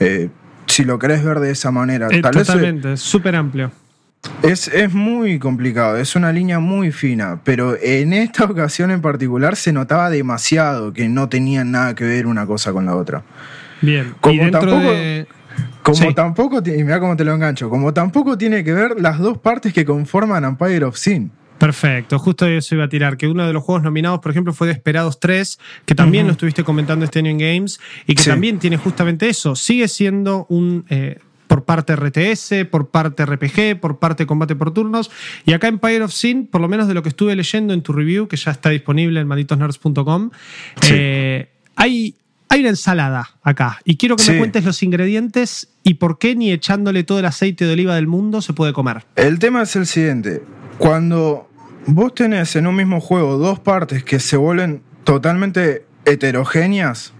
eh, 0.00 0.28
si 0.66 0.84
lo 0.84 0.98
querés 0.98 1.22
ver 1.24 1.40
de 1.40 1.50
esa 1.50 1.70
manera. 1.70 2.08
Eh, 2.10 2.22
Tal 2.22 2.32
vez 2.34 2.46
totalmente, 2.46 2.94
es 2.94 3.00
súper 3.00 3.36
amplio. 3.36 3.70
Es, 4.42 4.68
es 4.68 4.92
muy 4.92 5.38
complicado, 5.38 5.96
es 5.96 6.14
una 6.16 6.32
línea 6.32 6.58
muy 6.58 6.92
fina, 6.92 7.40
pero 7.44 7.76
en 7.80 8.12
esta 8.12 8.44
ocasión 8.50 8.90
en 8.90 9.00
particular 9.00 9.56
se 9.56 9.72
notaba 9.72 10.10
demasiado 10.10 10.92
que 10.92 11.08
no 11.08 11.28
tenían 11.28 11.70
nada 11.72 11.94
que 11.94 12.04
ver 12.04 12.26
una 12.26 12.46
cosa 12.46 12.72
con 12.72 12.86
la 12.86 12.96
otra. 12.96 13.22
Bien. 13.80 14.14
Como 14.20 14.46
y 14.46 14.50
tampoco- 14.50 14.80
de. 14.92 15.26
Como 15.82 15.96
Sí. 15.98 16.14
tampoco, 16.14 16.62
y 16.64 16.84
mira 16.84 17.00
cómo 17.00 17.16
te 17.16 17.24
lo 17.24 17.34
engancho, 17.34 17.68
como 17.68 17.92
tampoco 17.92 18.38
tiene 18.38 18.62
que 18.62 18.72
ver 18.72 19.00
las 19.00 19.18
dos 19.18 19.36
partes 19.38 19.72
que 19.72 19.84
conforman 19.84 20.44
Empire 20.44 20.84
of 20.84 20.96
Sin. 20.96 21.32
Perfecto, 21.58 22.18
justo 22.18 22.46
eso 22.46 22.74
iba 22.76 22.84
a 22.84 22.88
tirar, 22.88 23.16
que 23.16 23.26
uno 23.28 23.46
de 23.46 23.52
los 23.52 23.62
juegos 23.62 23.82
nominados, 23.82 24.20
por 24.20 24.30
ejemplo, 24.30 24.52
fue 24.52 24.68
Desperados 24.68 25.18
3, 25.20 25.58
que 25.84 25.94
también 25.94 26.26
lo 26.26 26.32
estuviste 26.32 26.64
comentando 26.64 27.04
este 27.04 27.18
año 27.18 27.30
en 27.30 27.38
Games, 27.38 27.80
y 28.06 28.14
que 28.14 28.22
Sí. 28.22 28.30
también 28.30 28.58
tiene 28.60 28.76
justamente 28.78 29.28
eso, 29.28 29.54
sigue 29.56 29.88
siendo 29.88 30.46
un... 30.48 30.84
eh, 30.88 31.18
por 31.52 31.64
parte 31.66 31.94
RTS, 31.94 32.64
por 32.70 32.88
parte 32.88 33.26
RPG, 33.26 33.78
por 33.78 33.98
parte 33.98 34.24
combate 34.24 34.56
por 34.56 34.72
turnos. 34.72 35.10
Y 35.44 35.52
acá 35.52 35.68
en 35.68 35.74
Empire 35.74 36.02
of 36.04 36.10
Sin, 36.10 36.46
por 36.46 36.62
lo 36.62 36.68
menos 36.68 36.88
de 36.88 36.94
lo 36.94 37.02
que 37.02 37.10
estuve 37.10 37.36
leyendo 37.36 37.74
en 37.74 37.82
tu 37.82 37.92
review, 37.92 38.26
que 38.26 38.38
ya 38.38 38.52
está 38.52 38.70
disponible 38.70 39.20
en 39.20 39.26
malditosnerds.com, 39.28 40.30
Sí. 40.80 40.94
eh, 40.96 41.48
hay 41.76 42.14
Hay 42.48 42.60
una 42.60 42.68
ensalada 42.68 43.30
acá 43.42 43.80
y 43.82 43.96
quiero 43.96 44.16
que 44.16 44.24
Sí. 44.24 44.32
me 44.32 44.36
cuentes 44.38 44.62
los 44.66 44.82
ingredientes 44.82 45.68
y 45.82 45.94
por 45.94 46.18
qué 46.18 46.36
ni 46.36 46.52
echándole 46.52 47.02
todo 47.02 47.18
el 47.18 47.24
aceite 47.24 47.64
de 47.64 47.72
oliva 47.72 47.94
del 47.94 48.06
mundo 48.06 48.42
se 48.42 48.52
puede 48.52 48.74
comer. 48.74 49.06
El 49.16 49.38
tema 49.38 49.62
es 49.62 49.74
el 49.74 49.86
siguiente. 49.86 50.42
Cuando 50.76 51.48
vos 51.86 52.14
tenés 52.14 52.54
en 52.56 52.66
un 52.66 52.76
mismo 52.76 53.00
juego 53.00 53.38
dos 53.38 53.58
partes 53.58 54.04
que 54.04 54.20
se 54.20 54.36
vuelven 54.36 54.82
totalmente 55.04 55.86
heterogéneas, 56.04 57.14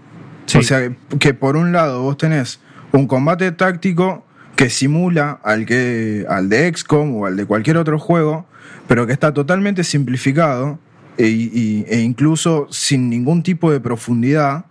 Sí. 0.45 0.59
o 0.59 0.61
sea, 0.61 0.81
que- 0.81 1.17
que 1.17 1.33
por 1.33 1.55
un 1.57 1.71
lado 1.71 2.03
vos 2.03 2.15
tenés 2.17 2.59
un 2.93 3.07
combate 3.07 3.51
táctico 3.51 4.23
que 4.55 4.69
simula 4.69 5.39
al, 5.43 5.65
que, 5.65 6.25
al 6.29 6.47
de 6.47 6.71
XCOM 6.73 7.15
o 7.15 7.25
al 7.25 7.35
de 7.35 7.45
cualquier 7.45 7.77
otro 7.77 7.97
juego, 7.99 8.45
pero 8.87 9.07
que 9.07 9.13
está 9.13 9.33
totalmente 9.33 9.83
simplificado 9.83 10.79
e, 11.17 11.85
e 11.89 11.99
incluso 12.01 12.67
sin 12.69 13.09
ningún 13.09 13.41
tipo 13.41 13.71
de 13.71 13.79
profundidad, 13.79 14.65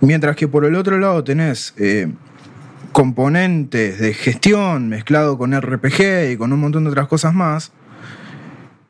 mientras 0.00 0.36
que 0.36 0.48
por 0.48 0.64
el 0.64 0.74
otro 0.74 0.98
lado 0.98 1.22
tenés 1.22 1.74
eh, 1.76 2.10
componentes 2.92 3.98
de 3.98 4.14
gestión 4.14 4.88
mezclado 4.88 5.36
con 5.36 5.58
RPG 5.58 6.32
y 6.32 6.36
con 6.38 6.52
un 6.52 6.60
montón 6.60 6.84
de 6.84 6.90
otras 6.90 7.08
cosas 7.08 7.34
más, 7.34 7.72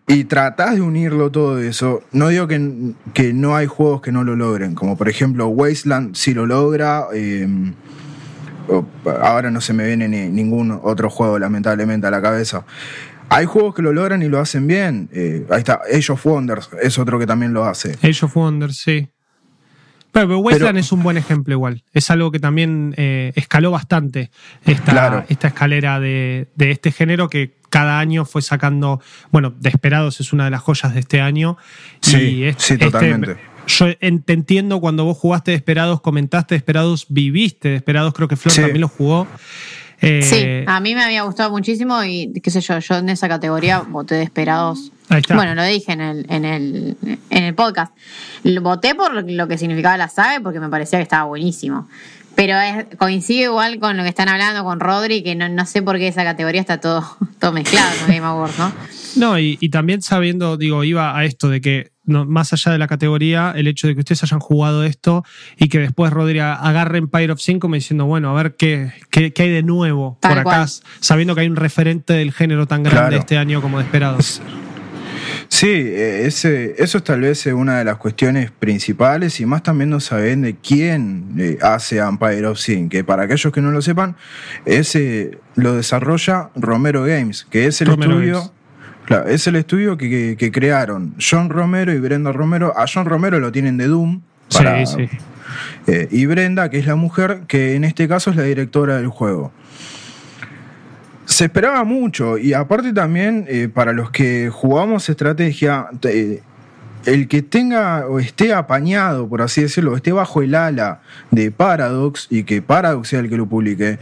y 0.07 0.25
tratás 0.25 0.77
de 0.77 0.81
unirlo 0.81 1.31
todo 1.31 1.59
eso, 1.59 2.03
no 2.13 2.29
digo 2.29 2.47
que, 2.47 2.95
que 3.13 3.33
no 3.33 3.57
hay 3.57 3.67
juegos 3.67 4.01
que 4.01 4.13
no 4.13 4.23
lo 4.23 4.37
logren, 4.37 4.77
como 4.77 4.97
por 4.97 5.09
ejemplo 5.09 5.49
Wasteland 5.49 6.15
sí 6.15 6.35
lo 6.35 6.47
logra, 6.47 7.09
eh, 7.13 7.47
ahora 9.21 9.51
no 9.51 9.61
se 9.61 9.73
me 9.73 9.87
viene 9.87 10.09
ni- 10.09 10.29
ningún 10.29 10.79
otro 10.83 11.11
juego 11.11 11.39
lamentablemente 11.39 12.07
a 12.07 12.11
la 12.11 12.21
cabeza. 12.23 12.65
Hay 13.31 13.45
juegos 13.45 13.75
que 13.75 13.83
lo 13.83 13.93
logran 13.93 14.23
y 14.23 14.29
lo 14.29 14.39
hacen 14.41 14.67
bien. 14.67 15.09
eh, 15.13 15.47
ahí 15.51 15.59
está, 15.59 15.81
Age 15.95 16.13
of 16.13 16.25
Wonders 16.25 16.71
es 16.83 16.99
otro 16.99 17.19
que 17.19 17.27
también 17.27 17.53
lo 17.53 17.65
hace. 17.65 17.93
Age 18.03 18.25
of 18.25 18.37
Wonders, 18.37 18.79
sí. 18.79 19.09
Pero, 20.11 20.27
pero 20.29 20.39
Wasteland 20.39 20.71
Pero- 20.77 20.81
es 20.81 20.93
un 20.93 21.03
buen 21.03 21.19
ejemplo 21.19 21.53
igual. 21.55 21.85
Es 21.93 22.11
algo 22.11 22.31
que 22.33 22.39
también 22.41 22.95
eh, 22.97 23.33
escaló 23.37 23.71
bastante 23.71 24.31
esta, 24.65 24.93
Claro. 24.93 25.25
esta 25.29 25.49
escalera 25.49 26.01
de, 26.01 26.49
de 26.57 26.71
este 26.71 26.91
género 26.93 27.29
que 27.29 27.59
cada 27.69 27.99
año 27.99 28.25
fue 28.25 28.41
sacando. 28.41 29.03
Bueno, 29.31 29.53
Desperados 29.61 30.21
es 30.21 30.33
una 30.33 30.47
de 30.47 30.51
las 30.51 30.63
joyas 30.63 30.95
de 30.95 31.01
este 31.01 31.21
año. 31.21 31.59
Sí, 32.01 32.45
y 32.47 32.55
sí, 32.57 32.79
totalmente. 32.79 33.37
Yo 33.69 33.87
en- 34.01 34.23
te 34.23 34.33
entiendo 34.33 34.81
cuando 34.81 35.05
vos 35.05 35.17
jugaste 35.17 35.53
Desperados, 35.53 36.01
comentaste 36.01 36.55
Desperados, 36.57 37.07
viviste 37.09 37.69
Desperados, 37.69 38.13
creo 38.15 38.27
que 38.29 38.37
Flor 38.37 38.53
Sí. 38.53 38.61
también 38.63 38.81
lo 38.81 38.89
jugó. 38.89 39.27
Eh, 40.01 40.23
Sí, 40.23 40.45
a 40.71 40.79
mí 40.81 40.95
me 40.95 41.03
había 41.03 41.23
gustado 41.23 41.51
muchísimo 41.51 42.05
y 42.05 42.33
qué 42.43 42.51
sé 42.51 42.61
yo, 42.61 42.79
yo 42.79 42.97
en 42.97 43.09
esa 43.09 43.29
categoría 43.29 43.81
voté 43.81 44.15
de 44.15 44.23
esperados. 44.23 44.93
Ahí 45.09 45.21
está. 45.21 45.35
Bueno, 45.35 45.55
lo 45.57 45.65
dije 45.65 45.91
en 45.93 46.01
el, 46.01 46.27
en 46.29 46.45
el, 46.45 46.97
en 47.31 47.45
el 47.45 47.55
podcast. 47.55 47.93
Lo- 48.45 48.61
Voté 48.63 48.95
por 48.95 49.13
lo 49.29 49.49
que 49.49 49.59
significaba 49.59 49.97
la 49.97 50.09
saga 50.09 50.41
porque 50.41 50.61
me 50.61 50.69
parecía 50.69 50.99
que 51.01 51.03
estaba 51.05 51.25
buenísimo. 51.25 51.89
Pero 52.37 52.57
es, 52.61 52.87
coincide 52.99 53.45
igual 53.45 53.81
con 53.81 53.97
lo 53.97 54.05
que 54.05 54.11
están 54.11 54.29
hablando 54.29 54.63
con 54.63 54.79
Rodri, 54.79 55.25
que 55.25 55.35
no, 55.35 55.49
no 55.49 55.67
sé 55.67 55.83
por 55.83 55.99
qué 55.99 56.07
esa 56.07 56.23
categoría 56.23 56.61
está 56.61 56.79
todo, 56.79 57.05
todo 57.41 57.53
mezclado 57.53 57.91
en 58.03 58.15
Game 58.15 58.27
Awards, 58.27 58.57
¿no? 58.57 58.73
No, 59.17 59.39
y, 59.41 59.59
y 59.61 59.71
también 59.71 60.01
sabiendo, 60.03 60.57
digo, 60.57 60.85
iba 60.85 61.19
a 61.19 61.25
esto 61.25 61.49
de 61.49 61.61
que 61.61 61.91
no, 62.09 62.25
más 62.25 62.53
allá 62.53 62.73
de 62.73 62.79
la 62.79 62.87
categoría, 62.87 63.53
el 63.57 63.67
hecho 63.69 63.87
de 63.87 63.95
que 63.95 64.01
ustedes 64.01 64.23
hayan 64.25 64.41
jugado 64.41 64.85
esto 64.85 65.25
y 65.57 65.69
que 65.69 65.79
después 65.79 66.13
Rodri 66.13 66.41
agarre 66.41 66.99
Empire 66.99 67.33
of 67.33 67.41
Sin 67.41 67.59
como 67.61 67.75
diciendo, 67.75 68.07
bueno, 68.07 68.31
a 68.37 68.43
ver 68.43 68.57
qué, 68.57 68.93
qué, 69.11 69.33
qué 69.33 69.43
hay 69.45 69.51
de 69.51 69.63
nuevo 69.63 70.19
Tal 70.21 70.31
por 70.33 70.39
acá, 70.41 70.51
cual. 70.51 70.69
sabiendo 71.01 71.35
que 71.35 71.43
hay 71.43 71.49
un 71.49 71.57
referente 71.57 72.13
del 72.15 72.33
género 72.33 72.67
tan 72.67 72.83
grande 72.83 72.99
Claro. 72.99 73.17
este 73.19 73.39
año 73.39 73.63
como 73.63 73.79
Desperados. 73.79 74.43
Sí, 75.49 75.67
eh, 75.69 76.27
ese, 76.27 76.75
eso 76.79 76.99
es 76.99 77.05
tal 77.05 77.21
vez 77.23 77.47
una 77.47 77.79
de 77.79 77.85
las 77.85 77.97
cuestiones 77.97 78.51
principales 78.51 79.41
y 79.41 79.47
más 79.47 79.63
también 79.63 79.89
no 79.91 79.99
saben 80.01 80.43
de 80.43 80.57
quién 80.57 81.35
eh, 81.39 81.59
hace 81.63 81.99
Empire 81.99 82.47
of 82.47 82.59
Sin, 82.59 82.89
que 82.89 83.03
para 83.03 83.25
aquellos 83.25 83.53
que 83.53 83.61
no 83.63 83.71
lo 83.71 83.81
sepan, 83.81 84.17
ese 84.67 85.39
lo 85.55 85.75
desarrolla 85.75 86.51
Romero 86.55 87.03
Games, 87.05 87.47
que 87.51 87.67
es 87.67 87.81
el 87.81 87.89
Romero 87.89 88.13
estudio... 88.13 88.35
Games. 88.39 88.53
Claro, 89.09 89.27
es 89.27 89.47
el 89.47 89.57
estudio 89.57 89.97
que, 89.97 90.11
que- 90.11 90.37
que 90.37 90.53
crearon 90.53 91.15
John 91.19 91.49
Romero 91.49 91.93
y 91.95 91.99
Brenda 91.99 92.31
Romero. 92.31 92.75
A 92.77 92.85
John 92.93 93.07
Romero 93.07 93.41
lo 93.41 93.51
tienen 93.51 93.79
de 93.79 93.87
Doom. 93.87 94.21
para- 94.53 94.85
sí, 94.87 95.07
sí. 95.09 95.19
eh, 95.87 96.09
y 96.11 96.27
Brenda, 96.27 96.69
que 96.69 96.79
es 96.79 96.87
la 96.87 96.95
mujer, 96.95 97.41
que 97.49 97.75
en 97.75 97.85
este 97.85 98.07
caso 98.07 98.31
es 98.31 98.37
la 98.37 98.43
directora 98.43 98.97
del 98.99 99.09
juego. 99.09 99.51
Se 101.25 101.45
esperaba 101.47 101.85
mucho 101.85 102.37
y 102.39 102.53
aparte 102.55 102.93
también 102.93 103.45
eh, 103.49 103.69
para 103.73 103.93
los 103.93 104.11
que 104.11 104.51
jugamos 104.51 105.09
estrategia, 105.09 105.87
te- 106.01 106.43
el 107.07 107.29
que 107.29 107.43
tenga 107.43 108.07
o 108.07 108.19
esté 108.19 108.53
apañado, 108.53 109.27
por 109.29 109.41
así 109.43 109.63
decirlo, 109.63 109.95
esté 109.97 110.13
bajo 110.13 110.43
el 110.43 110.55
ala 110.55 111.01
de 111.31 111.51
Paradox 111.51 112.27
y 112.31 112.43
que 112.45 112.61
Paradox 112.61 113.09
sea 113.09 113.21
el 113.21 113.29
que 113.31 113.37
lo 113.37 113.47
publique, 113.47 113.99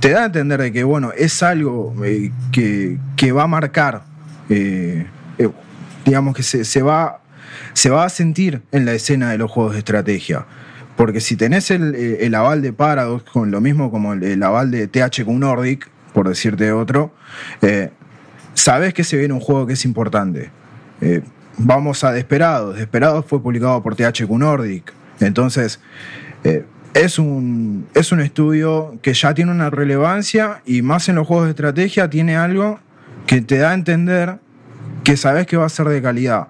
te 0.00 0.10
da 0.10 0.22
a 0.22 0.26
entender 0.26 0.60
de 0.62 0.72
que, 0.72 0.82
bueno, 0.84 1.12
es 1.16 1.42
algo 1.42 1.94
eh, 2.04 2.32
que, 2.52 2.98
que 3.16 3.32
va 3.32 3.42
a 3.44 3.46
marcar, 3.48 4.02
eh, 4.48 5.06
eh, 5.38 5.48
digamos 6.04 6.34
que 6.34 6.42
se, 6.42 6.64
se 6.64 6.82
va, 6.82 7.20
se 7.72 7.90
va 7.90 8.04
a 8.04 8.08
sentir 8.08 8.62
en 8.72 8.84
la 8.84 8.92
escena 8.92 9.30
de 9.30 9.38
los 9.38 9.50
juegos 9.50 9.74
de 9.74 9.78
estrategia. 9.80 10.46
Porque 10.96 11.20
si 11.20 11.36
tenés 11.36 11.70
el, 11.70 11.94
eh, 11.94 12.26
el 12.26 12.34
aval 12.34 12.60
de 12.60 12.72
Paradox, 12.72 13.30
con 13.30 13.50
lo 13.50 13.60
mismo 13.60 13.90
como 13.90 14.12
el, 14.12 14.22
el 14.24 14.42
aval 14.42 14.70
de 14.70 14.88
THQ 14.88 15.28
Nordic, 15.28 15.88
por 16.12 16.28
decirte 16.28 16.72
otro, 16.72 17.14
eh, 17.62 17.90
sabes 18.54 18.94
que 18.94 19.04
se 19.04 19.16
viene 19.16 19.34
un 19.34 19.40
juego 19.40 19.66
que 19.66 19.74
es 19.74 19.84
importante. 19.84 20.50
Vamos 21.58 22.02
a 22.02 22.10
Desperados. 22.10 22.76
Desperados 22.76 23.24
fue 23.26 23.40
publicado 23.40 23.80
por 23.82 23.94
THQ 23.94 24.28
Nordic. 24.30 24.92
Entonces, 25.20 25.78
es, 26.94 27.18
un, 27.20 27.86
es 27.94 28.10
un 28.10 28.20
estudio 28.20 28.98
que 29.00 29.14
ya 29.14 29.34
tiene 29.34 29.52
una 29.52 29.70
relevancia 29.70 30.62
y 30.66 30.82
más 30.82 31.08
en 31.08 31.14
los 31.14 31.26
juegos 31.26 31.46
de 31.46 31.50
estrategia 31.50 32.10
tiene 32.10 32.36
algo 32.36 32.80
que 33.28 33.42
te 33.42 33.58
da 33.58 33.72
a 33.72 33.74
entender 33.74 34.38
que 35.04 35.18
sabes 35.18 35.46
que 35.46 35.58
va 35.58 35.66
a 35.66 35.68
ser 35.68 35.86
de 35.86 36.00
calidad. 36.00 36.48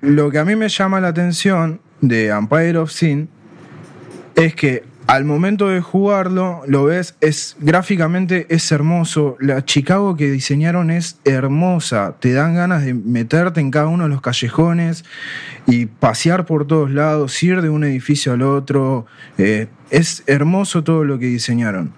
Lo 0.00 0.30
que 0.30 0.38
a 0.38 0.44
mí 0.46 0.56
me 0.56 0.70
llama 0.70 0.98
la 0.98 1.08
atención 1.08 1.82
de 2.00 2.28
Empire 2.28 2.78
of 2.78 2.90
Sin 2.90 3.28
es 4.34 4.54
que 4.54 4.84
al 5.06 5.26
momento 5.26 5.68
de 5.68 5.82
jugarlo, 5.82 6.62
lo 6.66 6.84
ves, 6.84 7.16
es 7.20 7.54
gráficamente 7.60 8.46
es 8.48 8.72
hermoso. 8.72 9.36
La 9.40 9.62
Chicago 9.62 10.16
que 10.16 10.30
diseñaron 10.30 10.90
es 10.90 11.18
hermosa. 11.24 12.16
Te 12.18 12.32
dan 12.32 12.54
ganas 12.54 12.86
de 12.86 12.94
meterte 12.94 13.60
en 13.60 13.70
cada 13.70 13.88
uno 13.88 14.04
de 14.04 14.10
los 14.10 14.22
callejones 14.22 15.04
y 15.66 15.84
pasear 15.84 16.46
por 16.46 16.66
todos 16.66 16.90
lados, 16.90 17.42
ir 17.42 17.60
de 17.60 17.68
un 17.68 17.84
edificio 17.84 18.32
al 18.32 18.40
otro. 18.40 19.04
Eh, 19.36 19.68
es 19.90 20.22
hermoso 20.26 20.82
todo 20.82 21.04
lo 21.04 21.18
que 21.18 21.26
diseñaron. 21.26 21.92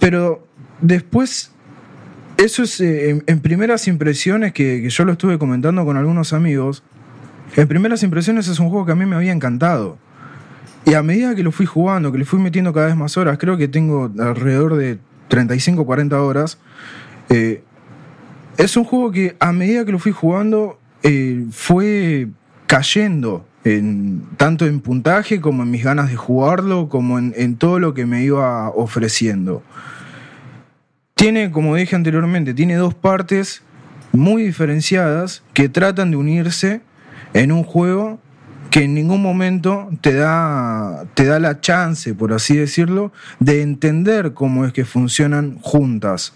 Pero 0.00 0.46
después, 0.82 1.53
eso 2.36 2.62
es 2.62 2.80
eh, 2.80 3.22
en, 3.26 3.40
primeras 3.40 3.86
impresiones 3.86 4.52
que, 4.52 4.88
yo 4.88 5.04
lo 5.04 5.12
estuve 5.12 5.38
comentando 5.38 5.84
con 5.84 5.96
algunos 5.96 6.32
amigos. 6.32 6.82
En 7.56 7.68
primeras 7.68 8.02
impresiones 8.02 8.48
es 8.48 8.58
un 8.58 8.68
juego 8.68 8.86
que 8.86 8.92
a 8.92 8.96
mí 8.96 9.06
me 9.06 9.16
había 9.16 9.32
encantado. 9.32 9.98
Y 10.84 10.94
a 10.94 11.02
medida 11.02 11.34
que 11.34 11.42
lo 11.42 11.52
fui 11.52 11.66
jugando, 11.66 12.12
que 12.12 12.18
le 12.18 12.24
fui 12.24 12.40
metiendo 12.40 12.72
cada 12.72 12.86
vez 12.86 12.96
más 12.96 13.16
horas, 13.16 13.38
creo 13.38 13.56
que 13.56 13.68
tengo 13.68 14.10
alrededor 14.18 14.76
de 14.76 14.98
35, 15.28 15.86
40 15.86 16.20
horas, 16.20 16.58
eh, 17.30 17.62
es 18.58 18.76
un 18.76 18.84
juego 18.84 19.10
que 19.10 19.36
a 19.40 19.52
medida 19.52 19.84
que 19.84 19.92
lo 19.92 19.98
fui 19.98 20.12
jugando 20.12 20.78
eh, 21.02 21.46
fue 21.50 22.28
cayendo, 22.66 23.46
en, 23.64 24.22
tanto 24.36 24.66
en 24.66 24.80
puntaje 24.80 25.40
como 25.40 25.62
en 25.62 25.70
mis 25.70 25.84
ganas 25.84 26.10
de 26.10 26.16
jugarlo, 26.16 26.88
como 26.88 27.18
en, 27.18 27.32
en 27.36 27.56
todo 27.56 27.78
lo 27.78 27.94
que 27.94 28.04
me 28.04 28.22
iba 28.22 28.68
ofreciendo. 28.70 29.62
Tiene, 31.24 31.50
como 31.50 31.74
dije 31.74 31.96
anteriormente, 31.96 32.52
tiene 32.52 32.74
dos 32.74 32.92
partes 32.92 33.62
muy 34.12 34.42
diferenciadas 34.42 35.42
que 35.54 35.70
tratan 35.70 36.10
de 36.10 36.18
unirse 36.18 36.82
en 37.32 37.50
un 37.50 37.64
juego 37.64 38.20
que 38.68 38.82
en 38.82 38.92
ningún 38.92 39.22
momento 39.22 39.88
te 40.02 40.12
da, 40.12 41.06
te 41.14 41.24
da 41.24 41.38
la 41.38 41.62
chance, 41.62 42.12
por 42.12 42.34
así 42.34 42.58
decirlo, 42.58 43.10
de 43.40 43.62
entender 43.62 44.34
cómo 44.34 44.66
es 44.66 44.74
que 44.74 44.84
funcionan 44.84 45.56
juntas. 45.62 46.34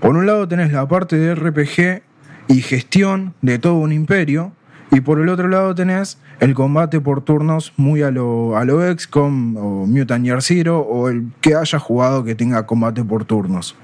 Por 0.00 0.16
un 0.16 0.24
lado 0.24 0.48
tenés 0.48 0.72
la 0.72 0.88
parte 0.88 1.16
de 1.16 1.34
RPG 1.34 2.02
y 2.48 2.62
gestión 2.62 3.34
de 3.42 3.58
todo 3.58 3.74
un 3.74 3.92
imperio, 3.92 4.52
y 4.90 5.02
por 5.02 5.20
el 5.20 5.28
otro 5.28 5.48
lado 5.48 5.74
tenés 5.74 6.16
el 6.40 6.54
combate 6.54 6.98
por 7.02 7.22
turnos 7.22 7.74
muy 7.76 8.00
a 8.00 8.10
lo, 8.10 8.56
a 8.56 8.64
lo 8.64 8.80
XCOM 8.90 9.56
o 9.58 9.86
Mutant 9.86 10.24
Year 10.24 10.40
Zero 10.40 10.80
o 10.80 11.10
el 11.10 11.26
que 11.42 11.56
haya 11.56 11.78
jugado 11.78 12.24
que 12.24 12.34
tenga 12.34 12.64
combate 12.64 13.04
por 13.04 13.26
turnos. 13.26 13.76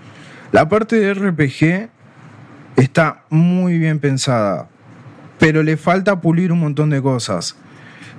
La 0.56 0.70
parte 0.70 0.96
de 0.96 1.12
RPG 1.12 1.90
está 2.76 3.24
muy 3.28 3.78
bien 3.78 3.98
pensada, 3.98 4.70
pero 5.38 5.62
le 5.62 5.76
falta 5.76 6.22
pulir 6.22 6.50
un 6.50 6.60
montón 6.60 6.88
de 6.88 7.02
cosas. 7.02 7.56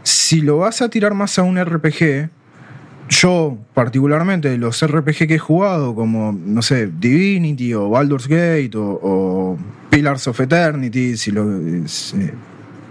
Si 0.03 0.41
lo 0.41 0.59
vas 0.59 0.83
a 0.83 0.89
tirar 0.89 1.15
más 1.15 1.39
a 1.39 1.41
un 1.41 1.59
RPG, 1.59 2.29
yo 3.09 3.57
particularmente 3.73 4.55
los 4.59 4.85
RPG 4.85 5.27
que 5.27 5.33
he 5.33 5.39
jugado, 5.39 5.95
como, 5.95 6.31
no 6.31 6.61
sé, 6.61 6.85
Divinity 6.85 7.73
o 7.73 7.89
Baldur's 7.89 8.27
Gate 8.27 8.73
o, 8.75 9.57
Pillars 9.89 10.27
of 10.27 10.39
Eternity, 10.39 11.17
si 11.17 11.31
lo, 11.31 11.43
eh, 11.59 11.85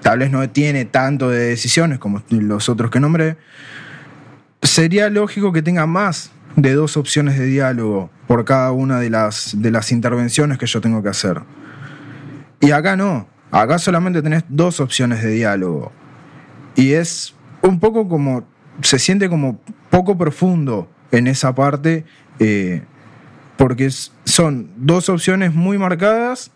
tal 0.02 0.18
vez 0.18 0.30
no 0.32 0.50
tiene 0.50 0.86
tanto 0.86 1.30
de 1.30 1.50
decisiones 1.50 2.00
como 2.00 2.20
los 2.30 2.68
otros 2.68 2.90
que 2.90 2.98
nombré, 2.98 3.36
sería 4.60 5.08
lógico 5.08 5.52
que 5.52 5.62
tenga 5.62 5.86
más 5.86 6.32
de 6.56 6.72
dos 6.74 6.96
opciones 6.96 7.38
de 7.38 7.46
diálogo 7.46 8.10
por 8.26 8.44
cada 8.44 8.72
una 8.72 8.98
de 9.00 9.10
las, 9.10 9.54
de 9.56 9.70
las 9.70 9.92
intervenciones 9.92 10.58
que 10.58 10.66
yo 10.66 10.80
tengo 10.80 11.02
que 11.02 11.08
hacer. 11.08 11.42
Y 12.60 12.70
acá 12.72 12.96
no, 12.96 13.28
acá 13.50 13.78
solamente 13.78 14.22
tenés 14.22 14.44
dos 14.48 14.80
opciones 14.80 15.22
de 15.22 15.30
diálogo. 15.30 15.92
Y 16.74 16.92
es 16.92 17.34
un 17.62 17.80
poco 17.80 18.08
como, 18.08 18.46
se 18.82 18.98
siente 18.98 19.28
como 19.28 19.60
poco 19.90 20.18
profundo 20.18 20.88
en 21.10 21.26
esa 21.26 21.54
parte, 21.54 22.04
eh, 22.38 22.82
porque 23.56 23.90
son 24.24 24.70
dos 24.76 25.08
opciones 25.08 25.54
muy 25.54 25.78
marcadas, 25.78 26.50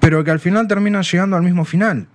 pero 0.00 0.24
que 0.24 0.30
al 0.30 0.40
final 0.40 0.68
terminan 0.68 1.02
llegando 1.02 1.36
al 1.36 1.42
mismo 1.42 1.64
final. 1.64 2.06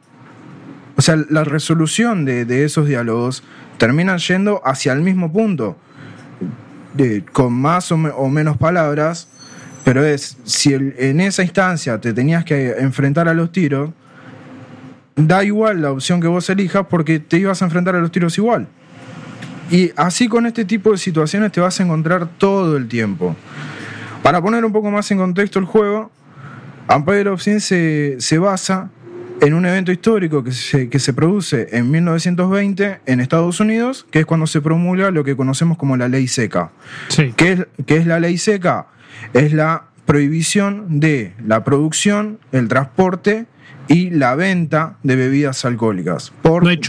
O 0.96 1.02
sea, 1.02 1.18
la 1.30 1.44
resolución 1.44 2.26
de, 2.26 2.46
de 2.46 2.64
esos 2.64 2.88
diálogos 2.88 3.44
terminan 3.78 4.20
yendo 4.20 4.62
hacia 4.64 4.94
el 4.94 5.02
mismo 5.02 5.32
punto, 5.32 5.78
con 7.32 7.54
más 7.54 7.92
o, 7.92 7.96
o 7.96 8.30
menos 8.30 8.58
palabras, 8.58 9.28
pero 9.84 10.06
es, 10.06 10.38
si 10.44 10.74
en 10.74 11.20
esa 11.20 11.44
instancia 11.44 12.00
te 12.00 12.14
tenías 12.14 12.46
que 12.46 12.72
enfrentar 12.80 13.28
a 13.28 13.34
los 13.34 13.52
tiros, 13.52 13.92
da 15.16 15.44
igual 15.44 15.82
la 15.82 15.92
opción 15.92 16.22
que 16.22 16.28
vos 16.28 16.50
elijas 16.50 16.86
porque 16.90 17.20
te 17.20 17.38
ibas 17.38 17.62
a 17.62 17.66
enfrentar 17.66 17.96
a 17.96 18.00
los 18.00 18.12
tiros 18.12 18.38
igual. 18.38 18.68
Y 19.70 19.92
así 19.96 20.28
con 20.28 20.46
este 20.46 20.66
tipo 20.66 20.92
de 20.92 20.98
situaciones 20.98 21.52
te 21.52 21.62
vas 21.62 21.80
a 21.80 21.84
encontrar 21.84 22.28
todo 22.38 22.78
el 22.78 22.88
tiempo. 22.88 23.36
Para 24.22 24.42
poner 24.42 24.64
un 24.64 24.72
poco 24.72 24.92
más 24.92 25.10
en 25.12 25.18
contexto 25.18 25.60
el 25.60 25.66
juego, 25.66 26.12
Empire 26.90 27.30
of 27.30 27.42
Sin 27.42 27.60
se, 27.60 28.18
se 28.20 28.38
basa 28.38 28.90
en 29.42 29.54
un 29.54 29.66
evento 29.66 29.92
histórico 29.92 30.44
que 30.44 30.52
se, 30.52 30.90
que 30.90 31.00
se 31.00 31.14
produce 31.14 31.70
en 31.72 31.92
1920 31.92 33.02
en 33.06 33.20
Estados 33.20 33.60
Unidos, 33.60 34.06
que 34.12 34.20
es 34.20 34.26
cuando 34.26 34.48
se 34.48 34.62
promulga 34.62 35.12
lo 35.12 35.24
que 35.24 35.36
conocemos 35.36 35.78
como 35.78 35.98
la 35.98 36.08
ley 36.08 36.28
seca. 36.28 36.72
Sí. 37.10 37.34
¿Qué 37.36 37.54
es, 37.54 37.68
qué 37.86 37.98
es 37.98 38.08
la 38.08 38.20
ley 38.20 38.38
seca? 38.38 38.88
Es 39.34 39.54
la 39.54 39.86
prohibición 40.06 41.00
de 41.00 41.34
la 41.46 41.64
producción, 41.64 42.40
el 42.52 42.68
transporte 42.68 43.46
y 43.88 44.10
la 44.10 44.36
venta 44.36 44.98
de 45.04 45.16
bebidas 45.16 45.64
alcohólicas. 45.66 46.34
Por, 46.42 46.64
No 46.64 46.70
hay 46.70 46.80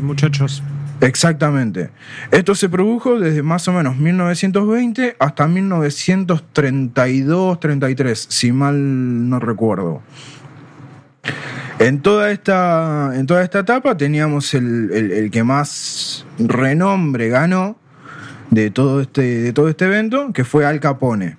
muchachos. 0.00 0.62
Exactamente. 1.00 1.90
Esto 2.32 2.54
se 2.54 2.68
produjo 2.68 3.18
desde 3.20 3.42
más 3.42 3.68
o 3.68 3.72
menos 3.72 3.96
1920 3.96 5.16
hasta 5.18 5.46
1932-33, 5.46 8.14
si 8.14 8.52
mal 8.52 9.28
no 9.28 9.38
recuerdo. 9.38 10.02
En 11.78 12.00
toda 12.02 12.30
esta, 12.32 13.12
en 13.14 13.26
toda 13.26 13.42
esta 13.44 13.60
etapa 13.60 13.96
teníamos 13.96 14.52
el, 14.54 14.90
el- 14.92 15.12
el 15.12 15.30
que 15.30 15.44
más 15.44 16.26
renombre 16.38 17.28
ganó 17.28 17.76
de 18.50 18.70
todo, 18.70 19.00
este, 19.00 19.22
de 19.22 19.52
todo 19.52 19.68
este 19.68 19.84
evento, 19.84 20.32
que 20.32 20.44
fue 20.44 20.66
Al 20.66 20.80
Capone, 20.80 21.36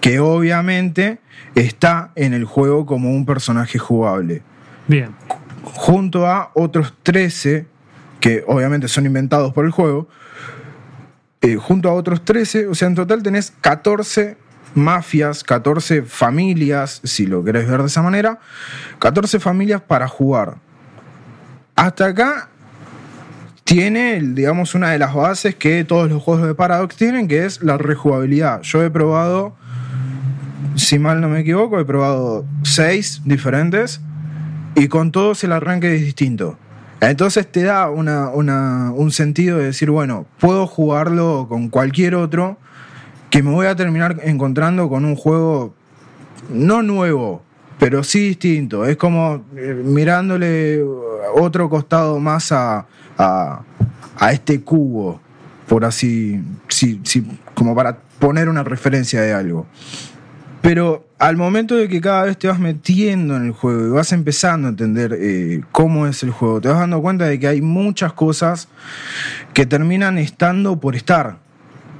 que 0.00 0.20
obviamente 0.20 1.18
está 1.54 2.12
en 2.14 2.34
el 2.34 2.44
juego 2.44 2.86
como 2.86 3.10
un 3.10 3.26
personaje 3.26 3.78
jugable 3.78 4.42
Bien. 4.86 5.10
junto 5.64 6.26
a 6.26 6.50
otros 6.54 6.94
13, 7.02 7.66
que 8.20 8.44
obviamente 8.46 8.86
son 8.88 9.06
inventados 9.06 9.52
por 9.52 9.64
el 9.64 9.70
juego, 9.72 10.08
eh, 11.40 11.56
junto 11.56 11.88
a 11.88 11.94
otros 11.94 12.24
13, 12.24 12.68
o 12.68 12.74
sea, 12.74 12.86
en 12.88 12.94
total 12.94 13.22
tenés 13.22 13.52
14 13.62 14.36
mafias, 14.74 15.42
14 15.44 16.02
familias, 16.02 17.00
si 17.04 17.26
lo 17.26 17.42
querés 17.44 17.68
ver 17.68 17.80
de 17.80 17.86
esa 17.86 18.02
manera, 18.02 18.38
14 18.98 19.40
familias 19.40 19.80
para 19.80 20.06
jugar. 20.08 20.56
Hasta 21.76 22.06
acá 22.06 22.48
tiene, 23.64 24.20
digamos, 24.20 24.74
una 24.74 24.90
de 24.90 24.98
las 24.98 25.14
bases 25.14 25.54
que 25.54 25.84
todos 25.84 26.10
los 26.10 26.22
juegos 26.22 26.46
de 26.46 26.54
Paradox 26.54 26.96
tienen, 26.96 27.28
que 27.28 27.44
es 27.46 27.62
la 27.62 27.78
rejugabilidad. 27.78 28.62
Yo 28.62 28.82
he 28.82 28.90
probado, 28.90 29.54
si 30.76 30.98
mal 30.98 31.20
no 31.20 31.28
me 31.28 31.40
equivoco, 31.40 31.78
he 31.78 31.84
probado 31.84 32.44
6 32.64 33.22
diferentes 33.24 34.00
y 34.74 34.88
con 34.88 35.12
todos 35.12 35.44
el 35.44 35.52
arranque 35.52 35.94
es 35.94 36.02
distinto. 36.02 36.58
Entonces 37.00 37.50
te 37.50 37.62
da 37.62 37.88
una, 37.90 38.28
una- 38.28 38.90
un 38.92 39.10
sentido 39.10 39.58
de 39.58 39.64
decir, 39.66 39.90
bueno, 39.90 40.26
puedo 40.38 40.66
jugarlo 40.66 41.46
con 41.48 41.68
cualquier 41.70 42.14
otro, 42.14 42.58
que 43.30 43.42
me 43.42 43.50
voy 43.50 43.66
a 43.66 43.76
terminar 43.76 44.18
encontrando 44.24 44.88
con 44.88 45.04
un 45.04 45.16
juego 45.16 45.74
no 46.52 46.82
nuevo, 46.82 47.42
pero 47.78 48.02
sí 48.02 48.28
distinto. 48.28 48.84
Es 48.84 48.96
como 48.96 49.44
eh, 49.56 49.80
mirándole 49.84 50.82
otro 51.34 51.70
costado 51.70 52.18
más 52.18 52.52
a, 52.52 52.86
a, 53.16 53.62
a 54.18 54.32
este 54.32 54.60
cubo, 54.62 55.20
por 55.68 55.84
así, 55.84 56.42
sí, 56.68 57.00
sí, 57.04 57.26
como 57.54 57.74
para 57.74 57.98
poner 58.18 58.48
una 58.48 58.64
referencia 58.64 59.20
de 59.22 59.32
algo. 59.32 59.66
Pero 60.60 61.06
al 61.18 61.36
momento 61.36 61.74
de 61.74 61.88
que 61.88 62.00
cada 62.00 62.24
vez 62.24 62.36
te 62.36 62.48
vas 62.48 62.58
metiendo 62.58 63.36
en 63.36 63.46
el 63.46 63.52
juego 63.52 63.86
y 63.86 63.90
vas 63.90 64.12
empezando 64.12 64.68
a 64.68 64.70
entender 64.70 65.16
eh, 65.18 65.62
cómo 65.72 66.06
es 66.06 66.22
el 66.22 66.30
juego, 66.30 66.60
te 66.60 66.68
vas 66.68 66.80
dando 66.80 67.00
cuenta 67.00 67.26
de 67.26 67.38
que 67.38 67.48
hay 67.48 67.62
muchas 67.62 68.12
cosas 68.12 68.68
que 69.54 69.64
terminan 69.64 70.18
estando 70.18 70.78
por 70.78 70.96
estar 70.96 71.38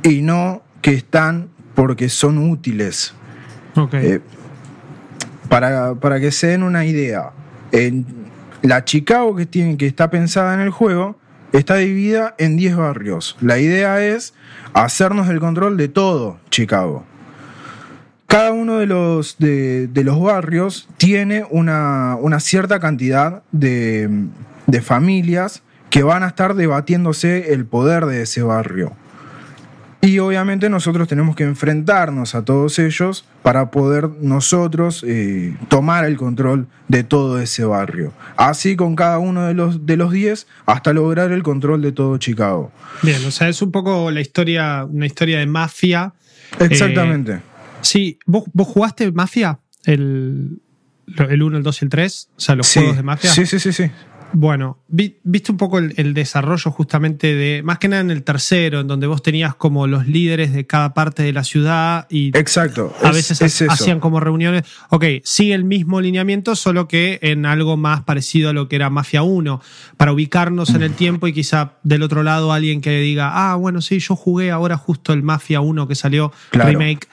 y 0.02 0.20
no 0.22 0.62
que 0.80 0.92
están 0.92 1.48
porque 1.74 2.08
son 2.08 2.38
útiles. 2.50 3.14
Eh, 3.92 4.20
para, 5.48 5.94
para 5.94 6.20
que 6.20 6.30
se 6.32 6.48
den 6.48 6.62
una 6.62 6.84
idea, 6.84 7.30
en 7.72 8.06
la 8.62 8.84
Chicago 8.84 9.34
que, 9.34 9.46
tiene, 9.46 9.76
que 9.76 9.86
está 9.86 10.10
pensada 10.10 10.54
en 10.54 10.60
el 10.60 10.70
juego 10.70 11.18
está 11.52 11.76
dividida 11.76 12.34
en 12.38 12.56
10 12.56 12.76
barrios. 12.76 13.36
La 13.40 13.58
idea 13.58 14.04
es 14.04 14.34
hacernos 14.72 15.28
el 15.28 15.40
control 15.40 15.76
de 15.76 15.88
todo 15.88 16.38
Chicago. 16.50 17.04
Cada 18.26 18.52
uno 18.52 18.78
de 18.78 18.86
los, 18.86 19.38
de, 19.38 19.88
de 19.88 20.04
los 20.04 20.20
barrios 20.20 20.88
tiene 20.96 21.44
una, 21.50 22.16
una 22.20 22.38
cierta 22.38 22.78
cantidad 22.78 23.42
de, 23.50 24.08
de 24.66 24.82
familias 24.82 25.62
que 25.90 26.04
van 26.04 26.22
a 26.22 26.28
estar 26.28 26.54
debatiéndose 26.54 27.52
el 27.52 27.66
poder 27.66 28.06
de 28.06 28.22
ese 28.22 28.42
barrio. 28.42 28.92
Y 30.02 30.18
obviamente 30.18 30.70
nosotros 30.70 31.08
tenemos 31.08 31.36
que 31.36 31.44
enfrentarnos 31.44 32.34
a 32.34 32.44
todos 32.44 32.78
ellos 32.78 33.26
para 33.42 33.70
poder 33.70 34.08
nosotros 34.20 35.04
eh, 35.06 35.54
tomar 35.68 36.06
el 36.06 36.16
control 36.16 36.68
de 36.88 37.04
todo 37.04 37.38
ese 37.38 37.64
barrio. 37.64 38.14
Así 38.36 38.76
con 38.76 38.96
cada 38.96 39.18
uno 39.18 39.46
de 39.46 39.52
los, 39.52 39.84
de 39.84 39.98
los 39.98 40.10
10 40.10 40.46
hasta 40.64 40.94
lograr 40.94 41.32
el 41.32 41.42
control 41.42 41.82
de 41.82 41.92
todo 41.92 42.16
Chicago. 42.16 42.72
Bien, 43.02 43.22
o 43.26 43.30
sea, 43.30 43.48
es 43.48 43.60
un 43.60 43.72
poco 43.72 44.10
la 44.10 44.22
historia, 44.22 44.86
una 44.86 45.04
historia 45.04 45.38
de 45.38 45.46
mafia. 45.46 46.14
Exactamente. 46.58 47.42
Sí, 47.82 48.18
¿vos, 48.26 48.44
vos 48.52 48.68
jugaste 48.68 49.10
Mafia? 49.12 49.60
El, 49.84 50.60
el 51.16 51.42
1, 51.42 51.58
el 51.58 51.62
2 51.62 51.82
y 51.82 51.84
el 51.84 51.88
3, 51.90 52.28
o 52.36 52.40
sea, 52.40 52.54
los 52.54 52.66
sí. 52.66 52.80
juegos 52.80 52.96
de 52.96 53.02
Mafia. 53.02 53.30
Sí, 53.30 53.46
sí, 53.46 53.58
sí, 53.58 53.72
sí. 53.72 53.90
Bueno, 54.32 54.78
vi- 54.86 55.16
viste 55.24 55.50
un 55.50 55.58
poco 55.58 55.78
el, 55.78 55.92
el 55.96 56.14
desarrollo 56.14 56.70
justamente 56.70 57.34
de, 57.34 57.62
más 57.64 57.78
que 57.78 57.88
nada 57.88 58.00
en 58.02 58.10
el 58.12 58.22
tercero, 58.22 58.80
en 58.80 58.86
donde 58.86 59.06
vos 59.08 59.22
tenías 59.22 59.54
como 59.56 59.86
los 59.88 60.06
líderes 60.06 60.52
de 60.52 60.66
cada 60.66 60.94
parte 60.94 61.22
de 61.24 61.32
la 61.32 61.42
ciudad 61.42 62.06
y 62.08 62.28
Exacto. 62.38 62.94
a 63.02 63.08
es- 63.10 63.14
veces 63.16 63.40
es 63.42 63.62
hacían 63.70 63.98
como 63.98 64.20
reuniones. 64.20 64.64
Ok, 64.90 65.04
sigue 65.24 65.54
el 65.54 65.64
mismo 65.64 66.00
lineamiento, 66.00 66.54
solo 66.54 66.86
que 66.86 67.18
en 67.22 67.44
algo 67.44 67.76
más 67.76 68.02
parecido 68.02 68.50
a 68.50 68.52
lo 68.52 68.68
que 68.68 68.76
era 68.76 68.88
Mafia 68.88 69.22
1, 69.22 69.60
para 69.96 70.12
ubicarnos 70.12 70.70
en 70.70 70.82
el 70.82 70.94
tiempo 70.94 71.26
y 71.26 71.32
quizá 71.32 71.72
del 71.82 72.02
otro 72.02 72.22
lado 72.22 72.52
alguien 72.52 72.80
que 72.80 73.00
diga, 73.00 73.30
ah, 73.50 73.56
bueno, 73.56 73.80
sí, 73.80 73.98
yo 73.98 74.14
jugué 74.16 74.50
ahora 74.52 74.76
justo 74.76 75.12
el 75.12 75.22
Mafia 75.24 75.60
1 75.60 75.88
que 75.88 75.94
salió 75.96 76.32
Claro. 76.50 76.70
remake. 76.70 77.08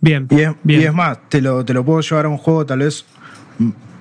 Bien, 0.00 0.28
Y 0.30 0.40
es, 0.42 0.52
bien. 0.62 0.80
y 0.82 0.84
es 0.84 0.94
más, 0.94 1.18
te 1.28 1.42
lo, 1.42 1.64
te 1.64 1.74
lo 1.74 1.84
puedo 1.84 2.00
llevar 2.00 2.26
a 2.26 2.28
un 2.28 2.38
juego 2.38 2.64
tal 2.64 2.78
vez 2.78 3.04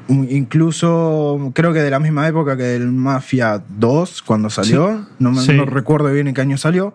incluso 0.09 1.51
creo 1.53 1.73
que 1.73 1.79
de 1.79 1.89
la 1.89 1.99
misma 1.99 2.27
época 2.27 2.55
que 2.57 2.75
el 2.75 2.87
Mafia 2.91 3.61
2 3.69 4.21
cuando 4.21 4.49
salió, 4.49 5.05
no, 5.19 5.31
me- 5.31 5.41
Sí. 5.41 5.53
no 5.53 5.65
recuerdo 5.65 6.11
bien 6.11 6.27
en 6.27 6.33
qué 6.33 6.41
año 6.41 6.57
salió, 6.57 6.93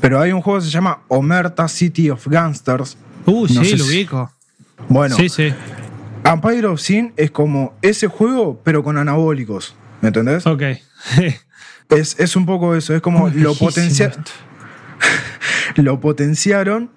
pero 0.00 0.20
hay 0.20 0.32
un 0.32 0.40
juego 0.42 0.60
que 0.60 0.64
se 0.66 0.70
llama 0.70 1.00
Omerta 1.08 1.66
City 1.68 2.10
of 2.10 2.26
Gangsters. 2.28 2.96
Uh, 3.26 3.42
no 3.52 3.64
sí, 3.64 3.76
lo 3.76 3.84
si- 3.84 3.90
ubico. 3.90 4.30
Bueno, 4.88 5.16
Sí, 5.16 5.28
sí. 5.28 5.52
Empire 6.24 6.66
of 6.68 6.80
Sin 6.80 7.12
es 7.16 7.30
como 7.30 7.74
ese 7.82 8.06
juego 8.06 8.60
pero 8.64 8.82
con 8.82 8.98
anabólicos, 8.98 9.74
¿me 10.00 10.08
entendés? 10.08 10.46
Ok. 10.46 10.62
Es, 11.90 12.18
es 12.18 12.34
un 12.34 12.46
poco 12.46 12.74
eso, 12.74 12.94
es 12.94 13.02
como 13.02 13.28
lo, 13.28 13.54
potencia- 13.54 14.10
lo 15.76 16.00
potenciaron 16.00 16.90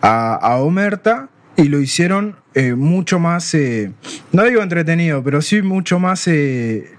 a, 0.00 0.34
a 0.34 0.56
Omerta 0.56 1.28
y 1.62 1.68
lo 1.68 1.80
hicieron 1.80 2.36
eh, 2.54 2.74
mucho 2.74 3.20
más, 3.20 3.54
eh, 3.54 3.92
no 4.32 4.42
digo 4.42 4.62
entretenido, 4.62 5.22
pero 5.22 5.40
sí 5.40 5.62
mucho 5.62 6.00
más 6.00 6.26
eh, 6.26 6.90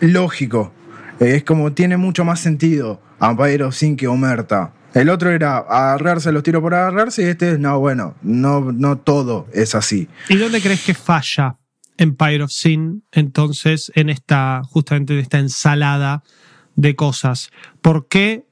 lógico. 0.00 0.72
Es 1.20 1.44
como 1.44 1.72
tiene 1.72 1.98
mucho 1.98 2.24
más 2.24 2.40
sentido 2.40 3.02
Empire 3.20 3.64
of 3.64 3.74
Sin 3.74 3.96
que 3.96 4.08
Omerta. 4.08 4.72
El 4.94 5.10
otro 5.10 5.30
era 5.30 5.58
agarrarse 5.58 6.32
los 6.32 6.42
tiros 6.42 6.62
por 6.62 6.74
agarrarse 6.74 7.22
y 7.22 7.26
este 7.26 7.52
es, 7.52 7.58
no, 7.58 7.78
bueno, 7.80 8.14
no, 8.22 8.72
no 8.72 8.96
todo 8.96 9.46
es 9.52 9.74
así. 9.74 10.08
¿Y 10.30 10.36
dónde 10.36 10.62
crees 10.62 10.82
que 10.82 10.94
falla 10.94 11.58
Empire 11.98 12.44
of 12.44 12.50
Sin 12.50 13.04
entonces 13.12 13.92
en 13.94 14.08
esta, 14.08 14.62
justamente 14.64 15.12
en 15.12 15.18
esta 15.18 15.38
ensalada 15.38 16.22
de 16.76 16.96
cosas? 16.96 17.50
¿Por 17.82 18.08
qué 18.08 18.47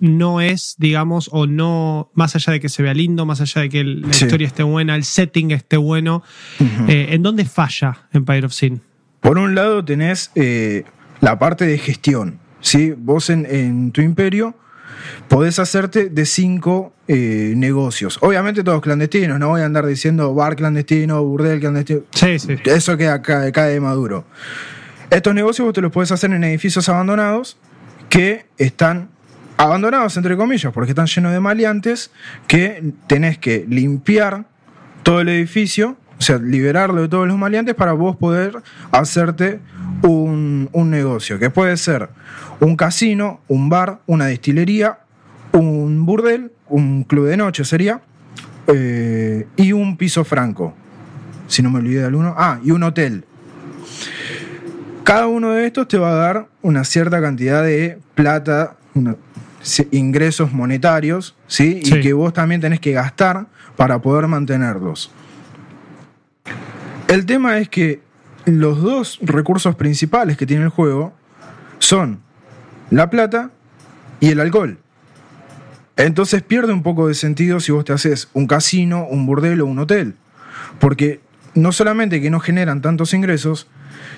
no 0.00 0.40
es, 0.40 0.74
digamos, 0.78 1.28
o 1.32 1.46
no, 1.46 2.10
más 2.14 2.34
allá 2.36 2.52
de 2.52 2.60
que 2.60 2.68
se 2.68 2.82
vea 2.82 2.94
lindo, 2.94 3.24
más 3.26 3.40
allá 3.40 3.62
de 3.62 3.68
que 3.68 3.84
la 3.84 4.12
Sí. 4.12 4.24
historia 4.24 4.46
esté 4.46 4.62
buena, 4.62 4.94
el 4.94 5.04
setting 5.04 5.50
esté 5.52 5.76
bueno, 5.76 6.22
eh, 6.88 7.08
¿en 7.10 7.22
dónde 7.22 7.44
falla 7.44 8.06
Empire 8.12 8.46
of 8.46 8.52
Sin? 8.52 8.80
Por 9.20 9.38
un 9.38 9.54
lado 9.54 9.84
tenés 9.84 10.30
eh, 10.34 10.84
la 11.20 11.38
parte 11.38 11.66
de 11.66 11.78
gestión. 11.78 12.38
¿sí? 12.60 12.92
Vos 12.96 13.30
en, 13.30 13.46
en 13.48 13.92
tu 13.92 14.00
imperio 14.00 14.54
podés 15.28 15.58
hacerte 15.58 16.08
de 16.08 16.26
cinco 16.26 16.92
eh, 17.08 17.54
negocios. 17.56 18.18
Obviamente 18.22 18.62
todos 18.64 18.80
clandestinos, 18.82 19.38
no 19.38 19.48
voy 19.48 19.60
a 19.60 19.66
andar 19.66 19.86
diciendo 19.86 20.34
bar 20.34 20.56
clandestino, 20.56 21.22
burdel 21.24 21.60
clandestino. 21.60 22.00
Sí, 22.10 22.38
sí. 22.38 22.56
Eso 22.64 22.96
queda 22.96 23.22
ca- 23.22 23.50
cae 23.52 23.72
de 23.74 23.80
maduro. 23.80 24.24
Estos 25.10 25.34
negocios 25.34 25.64
vos 25.66 25.74
te 25.74 25.80
los 25.80 25.92
podés 25.92 26.10
hacer 26.12 26.32
en 26.32 26.42
edificios 26.44 26.88
abandonados 26.88 27.56
que 28.08 28.46
están 28.58 29.10
abandonados, 29.56 30.16
entre 30.16 30.36
comillas, 30.36 30.72
porque 30.72 30.90
están 30.92 31.06
llenos 31.06 31.32
de 31.32 31.40
maleantes 31.40 32.10
que 32.46 32.92
tenés 33.06 33.38
que 33.38 33.64
limpiar 33.68 34.44
todo 35.02 35.20
el 35.20 35.28
edificio, 35.28 35.96
o 36.18 36.22
sea, 36.22 36.38
liberarlo 36.38 37.02
de 37.02 37.08
todos 37.08 37.26
los 37.28 37.38
maleantes 37.38 37.74
para 37.74 37.92
vos 37.92 38.16
poder 38.16 38.62
hacerte 38.90 39.60
un, 40.02 40.68
un 40.72 40.90
negocio, 40.90 41.38
que 41.38 41.50
puede 41.50 41.76
ser 41.76 42.08
un 42.60 42.76
casino, 42.76 43.40
un 43.48 43.68
bar, 43.68 44.00
una 44.06 44.26
destilería, 44.26 44.98
un 45.52 46.04
burdel, 46.06 46.52
un 46.68 47.04
club 47.04 47.26
de 47.26 47.36
noche 47.36 47.64
sería, 47.64 48.00
eh, 48.66 49.46
y 49.56 49.72
un 49.72 49.96
piso 49.96 50.24
franco, 50.24 50.74
si 51.46 51.62
no 51.62 51.70
me 51.70 51.78
olvidé 51.78 52.00
de 52.00 52.06
alguno, 52.06 52.34
ah, 52.36 52.58
y 52.64 52.72
un 52.72 52.82
hotel. 52.82 53.24
Cada 55.04 55.28
uno 55.28 55.52
de 55.52 55.66
estos 55.66 55.86
te 55.86 55.98
va 55.98 56.10
a 56.10 56.14
dar 56.14 56.48
una 56.62 56.82
cierta 56.84 57.20
cantidad 57.20 57.62
de 57.62 57.98
plata, 58.14 58.74
una- 58.94 59.16
ingresos 59.90 60.52
monetarios, 60.52 61.36
¿sí? 61.46 61.80
Sí. 61.84 61.94
Y 61.96 62.00
que 62.00 62.12
vos 62.12 62.32
también 62.32 62.60
tenés 62.60 62.80
que 62.80 62.92
gastar 62.92 63.46
para 63.76 64.00
poder 64.00 64.26
mantenerlos. 64.26 65.10
El 67.08 67.26
tema 67.26 67.58
es 67.58 67.68
que 67.68 68.00
los 68.44 68.80
dos 68.80 69.18
recursos 69.22 69.74
principales 69.74 70.36
que 70.36 70.46
tiene 70.46 70.64
el 70.64 70.70
juego 70.70 71.14
son 71.78 72.20
la 72.90 73.10
plata 73.10 73.50
y 74.20 74.30
el 74.30 74.40
alcohol. 74.40 74.78
Entonces 75.96 76.42
pierde 76.42 76.72
un 76.72 76.82
poco 76.82 77.08
de 77.08 77.14
sentido 77.14 77.58
si 77.60 77.72
vos 77.72 77.84
te 77.84 77.92
haces 77.92 78.28
un 78.34 78.46
casino, 78.46 79.06
un 79.08 79.26
burdel 79.26 79.60
o 79.62 79.66
un 79.66 79.78
hotel. 79.78 80.14
Porque 80.78 81.20
no 81.54 81.72
solamente 81.72 82.20
que 82.20 82.30
no 82.30 82.38
generan 82.38 82.82
tantos 82.82 83.14
ingresos, 83.14 83.66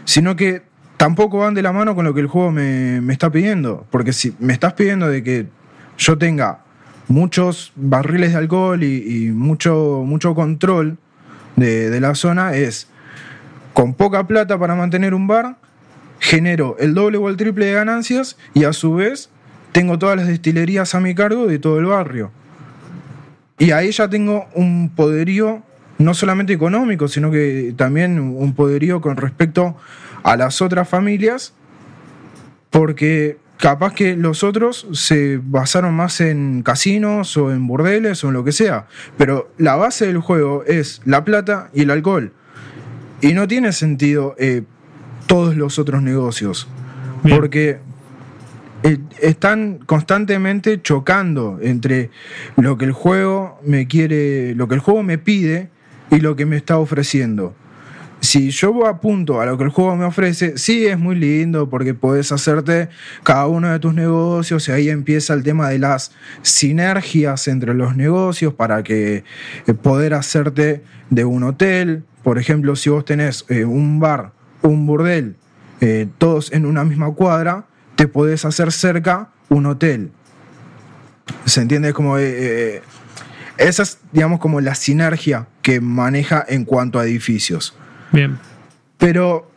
sino 0.04 0.34
que 0.36 0.62
tampoco 0.98 1.38
van 1.38 1.54
de 1.54 1.62
la 1.62 1.72
mano 1.72 1.94
con 1.94 2.04
lo 2.04 2.12
que 2.12 2.20
el 2.20 2.26
juego 2.26 2.52
me, 2.52 2.98
está 3.10 3.30
pidiendo. 3.30 3.86
Porque 3.90 4.12
si 4.12 4.34
me 4.38 4.52
estás 4.52 4.74
pidiendo 4.74 5.08
de 5.08 5.22
que 5.22 5.46
yo 5.96 6.18
tenga 6.18 6.60
muchos 7.08 7.72
barriles 7.74 8.32
de 8.32 8.38
alcohol 8.38 8.82
y, 8.82 9.30
mucho, 9.32 10.02
mucho 10.04 10.34
control 10.34 10.98
de 11.56 12.00
la 12.00 12.14
zona, 12.14 12.54
es 12.54 12.88
con 13.72 13.94
poca 13.94 14.26
plata 14.26 14.58
para 14.58 14.74
mantener 14.74 15.14
un 15.14 15.26
bar, 15.26 15.56
genero 16.18 16.76
el 16.80 16.94
doble 16.94 17.16
o 17.16 17.28
el 17.28 17.36
triple 17.36 17.66
de 17.66 17.74
ganancias 17.74 18.36
y 18.52 18.64
a 18.64 18.72
su 18.72 18.94
vez 18.94 19.30
tengo 19.70 20.00
todas 20.00 20.16
las 20.16 20.26
destilerías 20.26 20.96
a 20.96 21.00
mi 21.00 21.14
cargo 21.14 21.46
de 21.46 21.60
todo 21.60 21.78
el 21.78 21.86
barrio. 21.86 22.32
Y 23.56 23.70
ahí 23.70 23.92
ya 23.92 24.08
tengo 24.08 24.46
un 24.54 24.90
poderío 24.90 25.62
no 25.98 26.14
solamente 26.14 26.52
económico, 26.52 27.06
sino 27.06 27.30
que 27.30 27.72
también 27.76 28.18
un 28.18 28.54
poderío 28.54 29.00
con 29.00 29.16
respecto 29.16 29.76
a 30.22 30.36
las 30.36 30.60
otras 30.62 30.88
familias, 30.88 31.54
porque 32.70 33.38
capaz 33.58 33.92
que 33.92 34.16
los 34.16 34.44
otros 34.44 34.86
se 34.92 35.40
basaron 35.42 35.94
más 35.94 36.20
en 36.20 36.62
casinos 36.62 37.36
o 37.36 37.52
en 37.52 37.66
burdeles 37.66 38.22
o 38.24 38.28
en 38.28 38.34
lo 38.34 38.44
que 38.44 38.52
sea, 38.52 38.86
pero 39.16 39.50
la 39.58 39.76
base 39.76 40.06
del 40.06 40.18
juego 40.18 40.64
es 40.64 41.02
la 41.04 41.24
plata 41.24 41.70
y 41.74 41.82
el 41.82 41.90
alcohol. 41.90 42.32
Y 43.20 43.34
no 43.34 43.48
tiene 43.48 43.72
sentido 43.72 44.36
eh, 44.38 44.62
todos 45.26 45.56
los 45.56 45.78
otros 45.78 46.02
negocios, 46.02 46.68
Bien. 47.24 47.36
porque 47.36 47.78
eh, 48.84 48.98
están 49.20 49.78
constantemente 49.78 50.80
chocando 50.80 51.58
entre 51.60 52.10
lo 52.56 52.78
que 52.78 52.84
el 52.84 52.92
juego 52.92 53.58
me 53.64 53.88
quiere, 53.88 54.54
lo 54.54 54.68
que 54.68 54.76
el 54.76 54.80
juego 54.80 55.02
me 55.02 55.18
pide 55.18 55.68
y 56.12 56.20
lo 56.20 56.36
que 56.36 56.46
me 56.46 56.56
está 56.56 56.78
ofreciendo. 56.78 57.54
Si 58.20 58.50
yo 58.50 58.86
apunto 58.86 59.40
a 59.40 59.46
lo 59.46 59.56
que 59.56 59.64
el 59.64 59.70
juego 59.70 59.96
me 59.96 60.04
ofrece, 60.04 60.58
sí 60.58 60.86
es 60.86 60.98
muy 60.98 61.14
lindo 61.14 61.70
porque 61.70 61.94
podés 61.94 62.32
hacerte 62.32 62.88
cada 63.22 63.46
uno 63.46 63.70
de 63.70 63.78
tus 63.78 63.94
negocios 63.94 64.68
y 64.68 64.72
ahí 64.72 64.88
empieza 64.88 65.34
el 65.34 65.44
tema 65.44 65.68
de 65.68 65.78
las 65.78 66.10
sinergias 66.42 67.46
entre 67.46 67.74
los 67.74 67.96
negocios 67.96 68.54
para 68.54 68.82
que 68.82 69.24
eh, 69.66 69.74
poder 69.74 70.14
hacerte 70.14 70.82
de 71.10 71.24
un 71.24 71.44
hotel. 71.44 72.04
Por 72.24 72.38
ejemplo, 72.38 72.74
si 72.74 72.90
vos 72.90 73.04
tenés 73.04 73.44
eh, 73.48 73.64
un 73.64 74.00
bar, 74.00 74.32
un 74.62 74.84
burdel, 74.84 75.36
eh, 75.80 76.08
todos 76.18 76.52
en 76.52 76.66
una 76.66 76.84
misma 76.84 77.12
cuadra, 77.12 77.66
te 77.94 78.08
podés 78.08 78.44
hacer 78.44 78.72
cerca 78.72 79.30
un 79.48 79.66
hotel. 79.66 80.10
¿Se 81.44 81.60
entiende? 81.60 81.92
Como 81.92 82.18
esa 82.18 83.82
es, 83.82 83.98
digamos, 84.12 84.40
como 84.40 84.60
la 84.60 84.74
sinergia 84.74 85.46
que 85.62 85.80
maneja 85.80 86.44
en 86.48 86.64
cuanto 86.64 86.98
a 86.98 87.04
edificios. 87.04 87.76
Bien. 88.12 88.38
Pero 88.96 89.50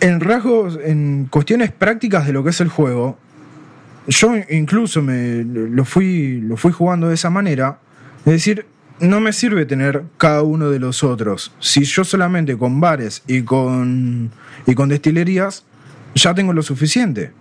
en 0.00 0.20
rasgos, 0.20 0.78
en 0.82 1.26
cuestiones 1.30 1.72
prácticas 1.72 2.26
de 2.26 2.32
lo 2.32 2.44
que 2.44 2.50
es 2.50 2.60
el 2.60 2.68
juego, 2.68 3.18
yo 4.06 4.32
incluso 4.50 5.02
me 5.02 5.44
lo 5.44 5.84
fui, 5.84 6.40
lo 6.40 6.56
fui 6.56 6.72
jugando 6.72 7.08
de 7.08 7.14
esa 7.14 7.30
manera. 7.30 7.78
Es 8.24 8.32
decir, 8.32 8.66
no 9.00 9.20
me 9.20 9.32
sirve 9.32 9.66
tener 9.66 10.04
cada 10.16 10.42
uno 10.42 10.70
de 10.70 10.78
los 10.78 11.04
otros. 11.04 11.52
Si 11.60 11.84
yo 11.84 12.04
solamente 12.04 12.56
con 12.56 12.80
bares 12.80 13.22
y 13.26 13.42
con, 13.42 14.30
y 14.66 14.74
con 14.74 14.88
destilerías 14.88 15.64
ya 16.14 16.34
tengo 16.34 16.52
lo 16.52 16.62
suficiente. 16.62 17.32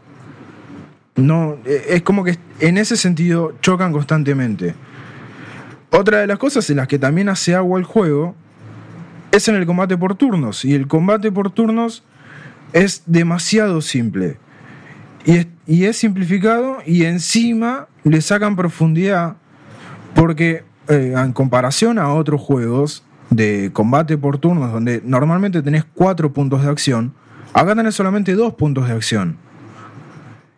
No, 1.15 1.58
eh, 1.65 1.86
es 1.89 2.02
como 2.04 2.23
que 2.23 2.38
en 2.60 2.78
ese 2.78 2.95
sentido 2.95 3.56
chocan 3.62 3.91
constantemente. 3.91 4.76
Otra 5.89 6.19
de 6.19 6.28
las 6.28 6.38
cosas 6.38 6.69
en 6.69 6.78
las 6.78 6.88
que 6.88 7.00
también 7.00 7.30
hace 7.30 7.56
agua 7.56 7.80
el 7.80 7.86
juego 7.86 8.36
es 9.38 9.47
en 9.47 9.56
el 9.56 9.65
combate 9.65 9.97
por 9.97 10.15
turnos. 10.15 10.65
Y 10.65 10.73
el 10.73 10.88
combate 10.88 11.32
por 11.32 11.52
turnos 11.52 12.04
es 12.73 13.04
demasiado 13.06 13.82
simple. 13.82 14.38
Y 15.65 15.84
es, 15.84 15.97
simplificado 15.97 16.78
y 16.86 17.04
encima 17.04 17.88
le 18.04 18.21
sacan 18.21 18.56
profundidad 18.56 19.36
porque 20.15 20.63
eh, 20.88 21.13
en 21.17 21.34
comparación 21.34 22.00
a 22.00 22.13
otros 22.13 22.39
juegos 22.39 23.04
de 23.30 23.71
combate 23.73 24.17
por 24.17 24.38
turnos 24.38 24.71
donde 24.71 25.02
normalmente 25.04 25.62
tenés 25.62 25.84
cuatro 25.84 26.32
puntos 26.32 26.63
de 26.63 26.69
acción, 26.69 27.13
acá 27.54 27.76
tenés 27.76 27.95
solamente 27.95 28.36
dos 28.36 28.54
puntos 28.54 28.88
de 28.88 28.93
acción. 28.93 29.38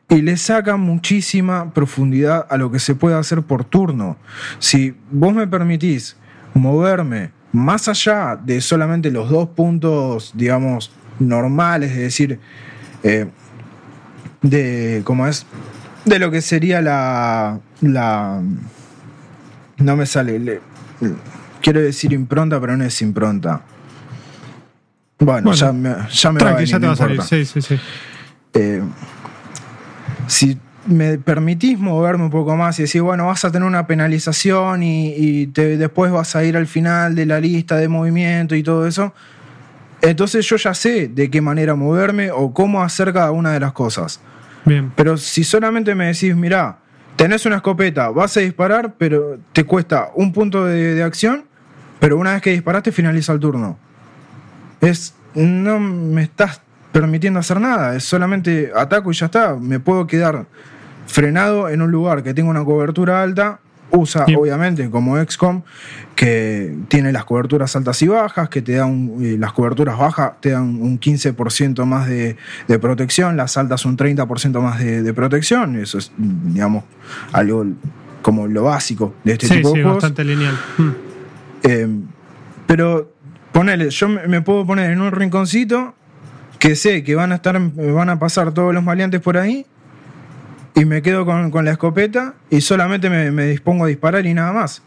Y 0.08 0.22
le 0.22 0.38
sacan 0.38 0.80
muchísima 0.80 1.74
profundidad 1.74 2.46
a 2.50 2.58
lo 2.58 2.72
que 2.72 2.80
se 2.80 2.94
puede 2.94 3.16
hacer 3.16 3.42
por 3.42 3.64
turno. 3.64 4.18
Si 4.60 4.96
vos 5.12 5.34
me 5.34 5.48
permitís 5.48 6.16
moverme 6.54 7.32
más 7.52 7.88
allá 7.88 8.38
de 8.44 8.62
solamente 8.62 9.12
los 9.12 9.30
dos 9.30 9.50
puntos, 9.50 10.32
digamos, 10.36 10.92
normales, 11.20 11.92
es 11.92 11.98
decir, 11.98 12.40
eh, 13.04 13.28
de 14.42 15.02
cómo 15.04 15.28
es, 15.28 15.46
de 16.06 16.20
lo 16.20 16.32
que 16.32 16.42
sería 16.42 16.82
la, 16.82 17.60
la, 17.82 18.42
no 19.78 19.96
me 19.96 20.06
sale, 20.06 20.40
le- 20.40 20.62
quiero 21.62 21.82
decir 21.82 22.14
impronta, 22.14 22.60
pero 22.62 22.78
no 22.78 22.84
es 22.86 23.02
impronta. 23.02 23.62
Bueno, 25.20 25.42
Bueno, 25.50 25.54
ya 25.54 25.72
me, 25.74 25.96
ya 26.10 26.32
me 26.32 26.40
va 26.42 26.50
a 26.52 26.54
venir, 26.54 26.68
ya 26.70 26.80
te 26.80 26.86
no 26.86 26.88
va 26.88 26.94
a 26.94 26.96
salir. 26.96 27.22
Sí, 27.24 27.46
sí, 27.46 27.62
sí. 27.62 27.80
Eh, 28.54 28.82
si 30.28 30.58
me 30.90 31.18
permitís 31.18 31.80
moverme 31.80 32.24
un 32.26 32.30
poco 32.30 32.56
más 32.56 32.78
y 32.80 32.84
decir, 32.84 33.02
bueno, 33.02 33.28
vas 33.28 33.46
a 33.46 33.52
tener 33.52 33.68
una 33.68 33.88
penalización 33.88 34.84
y, 34.84 35.14
y 35.16 35.48
te- 35.48 35.78
después 35.78 36.12
vas 36.12 36.36
a 36.36 36.44
ir 36.44 36.58
al 36.58 36.68
final 36.68 37.16
de 37.16 37.26
la 37.26 37.40
lista 37.40 37.78
de 37.78 37.88
movimiento 37.88 38.56
y 38.56 38.64
todo 38.64 38.86
eso, 38.88 39.14
entonces 40.02 40.46
yo 40.48 40.56
ya 40.58 40.74
sé 40.74 41.08
de 41.08 41.30
qué 41.30 41.42
manera 41.42 41.76
moverme 41.76 42.32
o 42.32 42.54
cómo 42.54 42.82
hacer 42.84 43.14
cada 43.14 43.32
una 43.32 43.52
de 43.52 43.60
las 43.60 43.74
cosas. 43.74 44.20
Bien. 44.66 44.92
Pero 44.96 45.18
si 45.18 45.44
solamente 45.44 45.96
me 45.96 46.08
decís, 46.08 46.36
mirá, 46.36 46.80
tenés 47.16 47.46
una 47.46 47.58
escopeta, 47.58 48.10
vas 48.10 48.36
a 48.38 48.40
disparar, 48.42 48.96
pero 48.98 49.38
te 49.54 49.64
cuesta 49.64 50.10
un 50.16 50.32
punto 50.34 50.66
de, 50.66 50.96
de 50.96 51.04
acción, 51.04 51.46
pero 52.00 52.18
una 52.18 52.34
vez 52.34 52.42
que 52.42 52.52
disparaste 52.52 52.92
finaliza 52.92 53.34
el 53.34 53.40
turno. 53.40 53.78
Es. 54.82 55.16
No 55.36 55.80
me 55.80 56.24
estás 56.24 56.60
permitiendo 56.92 57.40
hacer 57.40 57.62
nada, 57.62 57.96
es 57.96 58.04
solamente 58.04 58.72
ataco 58.76 59.12
y 59.12 59.14
ya 59.14 59.28
está. 59.28 59.56
Me 59.56 59.80
puedo 59.80 60.08
quedar 60.08 60.48
frenado 61.10 61.70
en 61.70 61.82
un 61.82 61.92
lugar 61.92 62.24
que 62.24 62.34
tenga 62.34 62.50
una 62.50 62.64
cobertura 62.64 63.22
alta 63.22 63.60
usa 63.92 64.26
Bien. 64.26 64.38
obviamente 64.40 64.88
como 64.92 65.18
XCOM, 65.18 65.64
que 66.16 66.78
tiene 66.90 67.12
las 67.12 67.26
coberturas 67.26 67.76
altas 67.76 68.00
y 68.04 68.08
bajas, 68.08 68.48
que 68.48 68.62
te 68.62 68.74
da 68.74 68.86
un- 68.86 69.18
eh, 69.26 69.36
las 69.40 69.52
coberturas 69.54 69.98
bajas 69.98 70.34
te 70.42 70.52
dan 70.52 70.80
un 70.80 71.00
15% 71.00 71.86
más 71.86 72.08
de, 72.08 72.38
de 72.68 72.78
protección, 72.80 73.36
las 73.36 73.58
altas 73.58 73.86
un 73.86 73.98
30% 73.98 74.62
más 74.62 74.78
de, 74.78 75.02
de 75.02 75.14
protección. 75.16 75.76
Eso 75.76 75.98
es, 75.98 76.12
digamos, 76.18 76.84
algo 77.32 77.66
como 78.22 78.46
lo 78.48 78.66
básico 78.66 79.16
de 79.24 79.32
este 79.34 79.48
sí, 79.48 79.56
tipo 79.56 79.70
sí, 79.70 79.78
de 79.78 79.84
juegos. 79.84 80.04
bastante 80.04 80.24
lineal. 80.24 80.54
Mm. 80.78 80.90
Eh, 81.64 81.88
pero 82.68 83.12
ponele, 83.52 83.90
yo 83.90 84.08
me, 84.08 84.28
me 84.28 84.42
puedo 84.42 84.68
poner 84.68 84.92
en 84.92 85.02
un 85.02 85.12
rinconcito 85.12 85.96
que 86.60 86.76
sé 86.76 87.04
que 87.04 87.16
van 87.16 87.32
a 87.32 87.36
estar, 87.36 87.60
van 87.60 88.10
a 88.10 88.20
pasar 88.20 88.54
todos 88.54 88.72
los 88.72 88.84
maleantes 88.84 89.20
por 89.22 89.38
ahí 89.38 89.66
y 90.80 90.86
me 90.86 91.02
quedo 91.02 91.26
con, 91.26 91.52
con 91.52 91.66
la 91.66 91.72
escopeta 91.72 92.36
y 92.50 92.62
solamente 92.62 93.10
me, 93.10 93.32
me 93.32 93.48
dispongo 93.48 93.84
a 93.84 93.88
disparar 93.88 94.26
y 94.26 94.34
nada 94.34 94.54
más. 94.54 94.82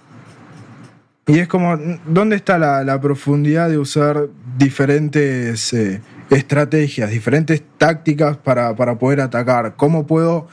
Y 1.27 1.39
es 1.39 1.49
como, 1.49 1.79
¿dónde 2.07 2.37
está 2.37 2.59
la, 2.59 2.83
la 2.83 3.01
profundidad 3.01 3.69
de 3.69 3.79
usar 3.79 4.29
diferentes 4.59 5.73
eh, 5.73 6.01
estrategias, 6.31 7.11
diferentes 7.11 7.63
tácticas 7.79 8.37
para, 8.39 8.75
para 8.75 8.99
poder 8.99 9.21
atacar? 9.21 9.75
¿Cómo 9.77 10.07
puedo 10.07 10.49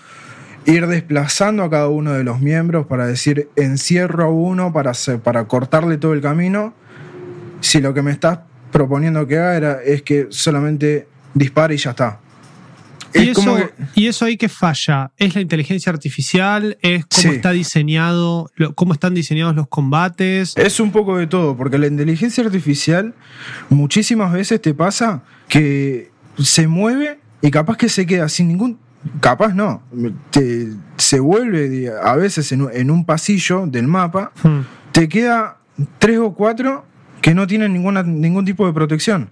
ir 0.66 0.86
desplazando 0.88 1.64
a 1.64 1.70
cada 1.70 1.88
uno 1.88 2.12
de 2.14 2.24
los 2.24 2.42
miembros 2.42 2.86
para 2.86 3.08
decir, 3.08 3.50
encierro 3.56 4.26
a 4.26 4.30
uno 4.30 4.74
para, 4.74 4.92
hacer- 4.92 5.20
para 5.20 5.46
cortarle 5.46 5.98
todo 5.98 6.14
el 6.14 6.22
camino? 6.22 6.74
Si 7.62 7.80
lo 7.82 7.94
que 7.94 8.02
me 8.02 8.12
estás 8.12 8.40
proponiendo 8.72 9.26
que 9.26 9.40
haga 9.40 9.80
es 9.84 10.02
que 10.04 10.28
solamente 10.32 11.08
dispare 11.34 11.76
y 11.76 11.78
ya 11.78 11.92
está. 11.92 12.20
¿Y 13.14 13.30
Es 13.30 13.38
eso, 13.38 13.56
que- 13.56 13.70
¿Y 13.96 14.08
eso 14.08 14.26
ahí 14.26 14.38
que 14.38 14.50
falla? 14.50 15.12
¿Es 15.18 15.34
la 15.36 15.42
inteligencia 15.42 15.92
artificial? 15.92 16.78
¿Es 16.82 17.06
cómo 17.06 17.22
Sí. 17.22 17.28
está 17.30 17.52
diseñado? 17.52 18.52
¿Cómo 18.76 18.94
están 18.94 19.14
diseñados 19.16 19.56
los 19.56 19.68
combates? 19.68 20.54
Es 20.58 20.80
un 20.80 20.92
poco 20.92 21.18
de 21.18 21.26
todo, 21.28 21.58
porque 21.58 21.78
la 21.78 21.88
inteligencia 21.88 22.44
artificial 22.44 23.14
muchísimas 23.70 24.32
veces 24.32 24.62
te 24.62 24.74
pasa 24.74 25.24
que 25.48 26.12
se 26.38 26.68
mueve 26.68 27.20
y 27.42 27.52
capaz 27.52 27.78
que 27.78 27.90
se 27.90 28.06
queda 28.06 28.30
sin 28.30 28.48
ningún... 28.48 28.80
Capaz 29.22 29.54
no, 29.54 29.82
te- 30.30 30.68
se 30.98 31.22
vuelve 31.22 31.90
a 32.04 32.16
veces 32.16 32.52
en, 32.52 32.64
un- 32.64 32.72
en 32.74 32.92
un 32.92 33.06
pasillo 33.06 33.66
del 33.66 33.88
mapa, 33.88 34.34
Hmm. 34.44 34.60
te 34.92 35.08
queda 35.08 35.58
tres 36.00 36.20
o 36.20 36.34
cuatro 36.34 36.86
que 37.22 37.34
no 37.34 37.48
tienen 37.48 37.72
ninguna, 37.72 38.04
ningún 38.04 38.44
tipo 38.44 38.68
de 38.68 38.74
protección. 38.74 39.30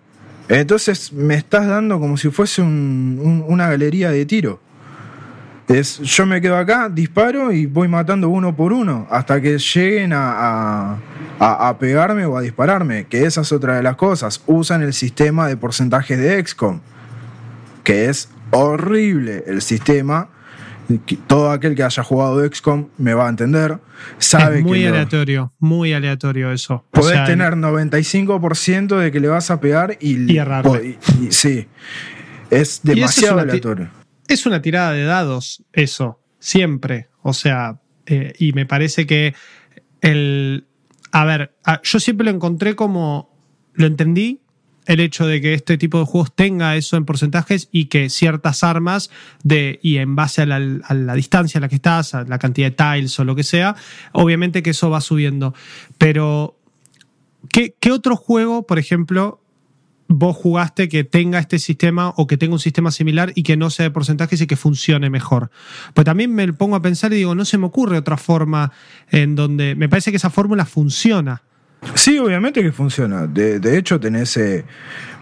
Entonces 0.49 1.11
me 1.11 1.35
estás 1.35 1.67
dando 1.67 1.99
como 1.99 2.15
si 2.17 2.29
fuese 2.29 2.61
un- 2.61 3.19
un- 3.21 3.45
una 3.47 3.67
galería 3.69 4.11
de 4.11 4.25
tiro. 4.25 4.59
Es, 5.67 5.99
yo 5.99 6.25
me 6.25 6.39
quedo 6.39 6.55
acá, 6.55 6.87
disparo 6.87 7.51
y 7.51 7.65
voy 7.65 7.89
matando 7.89 8.29
uno 8.29 8.55
por 8.55 8.71
uno 8.71 9.05
hasta 9.11 9.41
que 9.41 9.57
lleguen 9.57 10.13
a, 10.13 10.31
a- 10.31 10.97
a- 11.39 11.67
a 11.69 11.77
pegarme 11.77 12.25
o 12.25 12.37
a 12.37 12.41
dispararme. 12.41 13.05
Que 13.07 13.25
esa 13.25 13.41
es 13.41 13.51
otra 13.51 13.75
de 13.75 13.83
las 13.83 13.97
cosas. 13.97 14.41
Usan 14.47 14.81
el 14.81 14.93
sistema 14.93 15.47
de 15.47 15.57
porcentajes 15.57 16.17
de 16.17 16.39
XCOM, 16.45 16.79
que 17.83 18.07
es 18.07 18.29
horrible 18.51 19.43
el 19.47 19.61
sistema. 19.61 20.29
Todo 21.27 21.51
aquel 21.51 21.75
que 21.75 21.83
haya 21.83 22.01
jugado 22.03 22.45
XCOM 22.49 22.87
me 22.97 23.13
va 23.13 23.25
a 23.27 23.29
entender. 23.29 23.77
Sabe 24.19 24.59
es 24.59 24.63
muy 24.63 24.79
que 24.79 24.85
lo- 24.89 24.95
aleatorio, 24.95 25.53
muy 25.59 25.93
aleatorio 25.93 26.51
eso. 26.51 26.75
O 26.75 27.01
podés 27.01 27.13
sea, 27.15 27.25
tener 27.25 27.55
95% 27.57 28.97
de 28.97 29.11
que 29.11 29.19
le 29.19 29.27
vas 29.27 29.51
a 29.51 29.59
pegar 29.59 29.97
y, 29.99 30.31
Y 30.31 31.31
sí. 31.31 31.67
Es 32.49 32.75
es 32.77 32.81
demasiado 32.83 33.37
ti- 33.37 33.41
aleatorio. 33.49 33.89
Es 34.27 34.45
una 34.45 34.61
tirada 34.61 34.93
de 34.93 35.03
dados, 35.03 35.63
eso, 35.73 36.21
siempre. 36.39 37.07
O 37.21 37.33
sea, 37.33 37.79
eh, 38.05 38.33
y 38.39 38.53
me 38.53 38.65
parece 38.65 39.05
que 39.05 39.33
el. 40.01 40.67
A 41.11 41.25
ver, 41.25 41.55
yo 41.83 41.99
siempre 41.99 42.25
lo 42.25 42.31
encontré 42.31 42.75
como. 42.75 43.35
Lo 43.73 43.85
entendí, 43.87 44.41
el 44.87 45.01
hecho 45.01 45.27
de 45.27 45.41
que 45.41 45.53
este 45.53 45.77
tipo 45.77 45.99
de 45.99 46.05
juegos 46.05 46.33
tenga 46.33 46.75
eso 46.75 46.97
en 46.97 47.05
porcentajes 47.05 47.69
y 47.71 47.85
que 47.85 48.09
ciertas 48.09 48.63
armas, 48.63 49.11
de, 49.43 49.79
y 49.83 49.97
en 49.97 50.15
base 50.15 50.41
a 50.41 50.45
la, 50.45 51.13
distancia 51.13 51.59
a 51.59 51.61
la 51.61 51.69
que 51.69 51.75
estás, 51.75 52.15
a 52.15 52.23
la 52.23 52.39
cantidad 52.39 52.71
de 52.71 52.75
tiles 52.75 53.19
o 53.19 53.25
lo 53.25 53.35
que 53.35 53.43
sea, 53.43 53.75
obviamente 54.13 54.63
que 54.63 54.71
eso 54.71 54.89
va 54.89 55.01
subiendo. 55.01 55.53
Pero, 55.97 56.57
¿qué, 57.51 57.75
qué 57.79 57.91
otro 57.91 58.15
juego, 58.15 58.65
por 58.65 58.79
ejemplo, 58.79 59.41
vos 60.07 60.35
jugaste 60.35 60.87
que 60.87 61.03
tenga 61.03 61.39
este 61.39 61.59
sistema 61.59 62.13
o 62.15 62.27
que 62.27 62.37
tenga 62.37 62.53
un 62.53 62.59
sistema 62.59 62.91
similar 62.91 63.33
y 63.35 63.43
que 63.43 63.57
no 63.57 63.69
sea 63.69 63.83
de 63.83 63.91
porcentajes 63.91 64.39
y 64.41 64.47
que 64.47 64.55
funcione 64.55 65.09
mejor. 65.09 65.51
Pues 65.93 66.05
también 66.05 66.33
me 66.33 66.51
pongo 66.53 66.75
a 66.75 66.81
pensar 66.81 67.11
y 67.11 67.17
digo, 67.17 67.35
no 67.35 67.45
se 67.45 67.57
me 67.57 67.65
ocurre 67.65 67.97
otra 67.97 68.17
forma 68.17 68.71
en 69.09 69.35
donde 69.35 69.75
me 69.75 69.89
parece 69.89 70.11
que 70.11 70.17
esa 70.17 70.29
fórmula 70.29 70.65
funciona. 70.65 71.43
Sí, 71.93 72.17
obviamente 72.19 72.61
que 72.61 72.71
funciona. 72.71 73.27
De, 73.27 73.59
de 73.59 73.77
hecho, 73.77 73.99
tenés. 73.99 74.35
eh, 74.37 74.65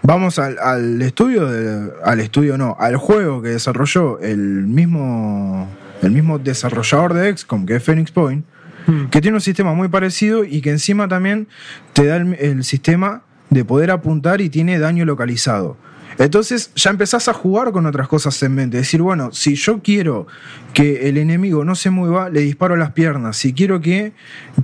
vamos 0.02 0.38
al, 0.38 0.58
al 0.58 1.00
estudio. 1.02 1.46
de- 1.48 1.92
al 2.04 2.20
estudio 2.20 2.56
no, 2.58 2.76
al 2.78 2.96
juego 2.96 3.42
que 3.42 3.48
desarrolló 3.50 4.18
el 4.20 4.38
mismo. 4.66 5.68
El 6.02 6.10
mismo 6.10 6.38
desarrollador 6.38 7.14
de 7.14 7.34
XCOM, 7.36 7.64
que 7.66 7.76
es 7.76 7.82
Phoenix 7.82 8.10
Point, 8.10 8.44
Hmm. 8.86 9.06
que 9.06 9.20
tiene 9.20 9.36
un 9.36 9.40
sistema 9.40 9.74
muy 9.74 9.88
parecido 9.88 10.44
y 10.44 10.60
que 10.60 10.70
encima 10.70 11.08
también 11.08 11.48
te 11.92 12.06
da 12.06 12.16
el, 12.18 12.34
el 12.34 12.62
sistema 12.62 13.22
de 13.50 13.64
poder 13.64 13.90
apuntar 13.90 14.40
y 14.40 14.48
tiene 14.48 14.78
daño 14.78 15.04
localizado. 15.04 15.76
Entonces 16.18 16.70
ya 16.74 16.90
empezás 16.90 17.28
a 17.28 17.34
jugar 17.34 17.72
con 17.72 17.84
otras 17.84 18.08
cosas 18.08 18.42
en 18.42 18.54
mente. 18.54 18.78
Decir, 18.78 19.02
bueno, 19.02 19.32
si 19.32 19.54
yo 19.54 19.82
quiero 19.82 20.26
que 20.72 21.08
el 21.08 21.18
enemigo 21.18 21.64
no 21.64 21.74
se 21.74 21.90
mueva, 21.90 22.30
le 22.30 22.40
disparo 22.40 22.74
las 22.76 22.92
piernas. 22.92 23.36
Si 23.36 23.52
quiero 23.52 23.80
que 23.82 24.12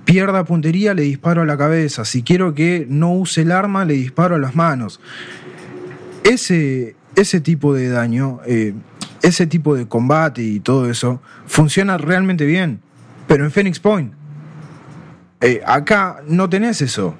pierda 0.06 0.44
puntería, 0.44 0.94
le 0.94 1.02
disparo 1.02 1.42
a 1.42 1.44
la 1.44 1.58
cabeza. 1.58 2.04
Si 2.06 2.22
quiero 2.22 2.54
que 2.54 2.86
no 2.88 3.12
use 3.12 3.42
el 3.42 3.52
arma, 3.52 3.84
le 3.84 3.94
disparo 3.94 4.36
a 4.36 4.38
las 4.38 4.54
manos. 4.54 4.98
Ese, 6.24 6.96
ese 7.16 7.40
tipo 7.40 7.74
de 7.74 7.88
daño, 7.88 8.40
eh, 8.46 8.74
ese 9.22 9.46
tipo 9.46 9.74
de 9.74 9.86
combate 9.86 10.42
y 10.42 10.60
todo 10.60 10.88
eso, 10.88 11.20
funciona 11.46 11.98
realmente 11.98 12.46
bien. 12.46 12.80
Pero 13.26 13.44
en 13.44 13.50
Phoenix 13.50 13.78
Point, 13.78 14.12
eh, 15.40 15.60
acá 15.66 16.22
no 16.26 16.48
tenés 16.48 16.80
eso. 16.80 17.14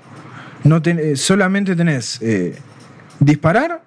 No 0.64 0.80
ten- 0.80 0.98
eh, 1.00 1.16
solamente 1.16 1.74
tenés 1.76 2.18
eh, 2.22 2.56
disparar 3.20 3.82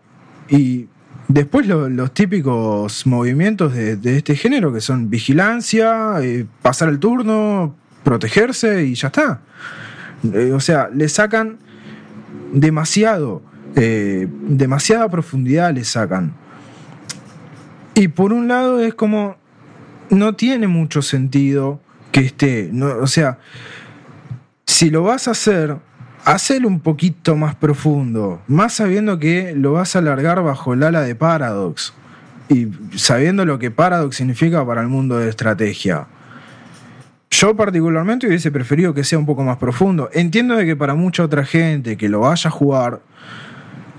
y 0.50 0.88
después 1.28 1.68
lo- 1.68 1.90
los 1.90 2.14
típicos 2.14 3.06
movimientos 3.08 3.74
de, 3.74 3.96
de 3.98 4.18
este 4.18 4.36
género 4.36 4.72
que 4.74 4.82
son 4.82 5.10
vigilancia, 5.10 6.14
eh, 6.22 6.46
pasar 6.62 6.90
el 6.90 7.00
turno, 7.00 7.76
protegerse 8.04 8.86
y 8.86 8.96
ya 8.96 9.08
está. 9.08 9.42
Eh, 10.34 10.52
o 10.54 10.60
sea, 10.60 10.90
le 10.94 11.10
sacan 11.10 11.58
demasiado, 12.54 13.42
eh, 13.76 14.28
demasiada 14.48 15.10
profundidad 15.10 15.74
le 15.74 15.84
sacan. 15.84 16.34
Y 17.96 18.10
por 18.10 18.34
un 18.34 18.48
lado 18.48 18.80
es 18.82 18.94
como, 18.94 19.36
no 20.10 20.36
tiene 20.36 20.68
mucho 20.68 21.02
sentido 21.02 21.82
que 22.12 22.22
esté, 22.22 22.72
o 23.02 23.08
sea, 23.08 23.40
si 24.66 24.90
lo 24.90 25.04
vas 25.04 25.28
a 25.28 25.32
hacer, 25.32 25.78
hacelo 26.26 26.68
un 26.68 26.80
poquito 26.80 27.36
más 27.36 27.56
profundo, 27.56 28.42
más 28.48 28.74
sabiendo 28.74 29.20
que 29.20 29.54
lo 29.56 29.74
vas 29.74 29.96
a 29.96 30.00
alargar 30.00 30.42
bajo 30.44 30.74
el 30.74 30.84
ala 30.84 31.02
de 31.02 31.16
Paradox 31.16 31.94
y 32.50 32.68
sabiendo 32.96 33.46
lo 33.46 33.60
que 33.60 33.72
Paradox 33.72 34.18
significa 34.18 34.66
para 34.66 34.82
el 34.82 34.88
mundo 34.88 35.18
de 35.18 35.30
estrategia. 35.30 36.08
Yo 37.30 37.56
particularmente 37.56 38.28
hubiese 38.28 38.52
preferido 38.52 38.94
que 38.94 39.04
sea 39.04 39.20
un 39.20 39.26
poco 39.26 39.44
más 39.44 39.58
profundo. 39.58 40.10
Entiendo 40.14 40.56
de 40.56 40.66
que 40.66 40.76
para 40.76 40.96
mucha 40.96 41.24
otra 41.24 41.46
gente 41.46 41.98
que 41.98 42.10
lo 42.10 42.22
vaya 42.22 42.48
a 42.48 42.52
jugar, 42.52 43.02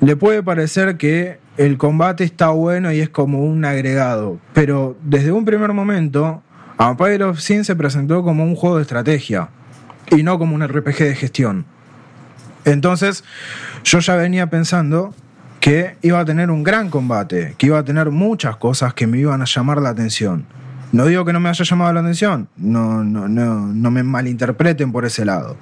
le 0.01 0.17
puede 0.17 0.43
parecer 0.43 0.97
que 0.97 1.39
el 1.57 1.79
combate 1.79 2.25
está 2.25 2.49
bueno 2.49 2.93
y 2.93 3.01
es 3.01 3.09
como 3.09 3.45
un 3.45 3.65
agregado, 3.65 4.39
pero 4.53 4.97
desde 5.03 5.33
un 5.33 5.45
primer 5.45 5.73
momento, 5.73 6.43
Empire 6.79 7.25
of 7.25 7.41
Sin 7.41 7.65
se 7.65 7.77
presentó 7.77 8.23
como 8.23 8.45
un 8.45 8.57
juego 8.57 8.77
de 8.77 8.83
estrategia 8.83 9.49
y 10.11 10.23
no 10.23 10.39
como 10.39 10.55
un 10.55 10.67
RPG 10.67 10.99
de 10.99 11.15
gestión. 11.15 11.76
Entonces, 12.67 13.25
yo 13.85 14.01
ya 14.01 14.17
venía 14.17 14.51
pensando 14.51 15.15
que 15.61 15.97
iba 16.03 16.19
a 16.19 16.25
tener 16.25 16.51
un 16.51 16.65
gran 16.65 16.91
combate, 16.91 17.55
que 17.57 17.67
iba 17.67 17.79
a 17.79 17.85
tener 17.85 18.11
muchas 18.11 18.57
cosas 18.57 18.93
que 18.93 19.07
me 19.07 19.19
iban 19.19 19.41
a 19.41 19.45
llamar 19.47 19.81
la 19.81 19.91
atención. 19.91 20.45
No 20.93 21.07
digo 21.07 21.25
que 21.25 21.33
no 21.33 21.41
me 21.41 21.49
haya 21.49 21.65
llamado 21.65 21.93
la 21.93 22.01
atención, 22.01 22.49
no, 22.57 23.05
no, 23.05 23.29
no, 23.29 23.67
no 23.69 23.91
me 23.91 24.03
malinterpreten 24.03 24.91
por 24.91 25.05
ese 25.05 25.25
lado. 25.25 25.57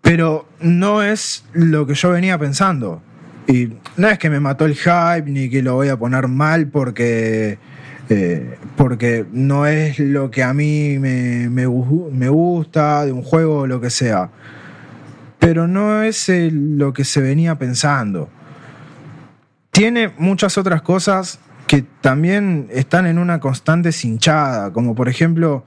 Pero 0.00 0.48
no 0.60 1.02
es 1.02 1.44
lo 1.52 1.86
que 1.86 1.94
yo 1.94 2.10
venía 2.10 2.38
pensando. 2.38 3.02
Y 3.46 3.74
no 3.96 4.08
es 4.08 4.18
que 4.18 4.30
me 4.30 4.40
mató 4.40 4.64
el 4.64 4.76
hype 4.76 5.24
ni 5.26 5.50
que 5.50 5.62
lo 5.62 5.74
voy 5.74 5.88
a 5.88 5.98
poner 5.98 6.26
mal 6.28 6.68
porque, 6.68 7.58
eh, 8.08 8.58
porque 8.76 9.26
no 9.30 9.66
es 9.66 9.98
lo 9.98 10.30
que 10.30 10.42
a 10.42 10.54
mí 10.54 10.98
me, 10.98 11.50
me 11.50 11.66
me 11.66 12.28
gusta 12.28 13.04
de 13.04 13.12
un 13.12 13.22
juego 13.22 13.60
o 13.60 13.66
lo 13.66 13.80
que 13.80 13.90
sea. 13.90 14.30
Pero 15.40 15.66
no 15.66 16.02
es 16.04 16.28
el- 16.28 16.78
lo 16.78 16.92
que 16.92 17.04
se 17.04 17.20
venía 17.20 17.56
pensando. 17.58 18.30
Tiene 19.72 20.12
muchas 20.18 20.56
otras 20.58 20.82
cosas 20.82 21.38
que 21.66 21.82
también 22.00 22.68
están 22.70 23.06
en 23.06 23.18
una 23.18 23.40
constante 23.40 23.92
cinchada, 23.92 24.72
como 24.72 24.94
por 24.94 25.08
ejemplo, 25.08 25.64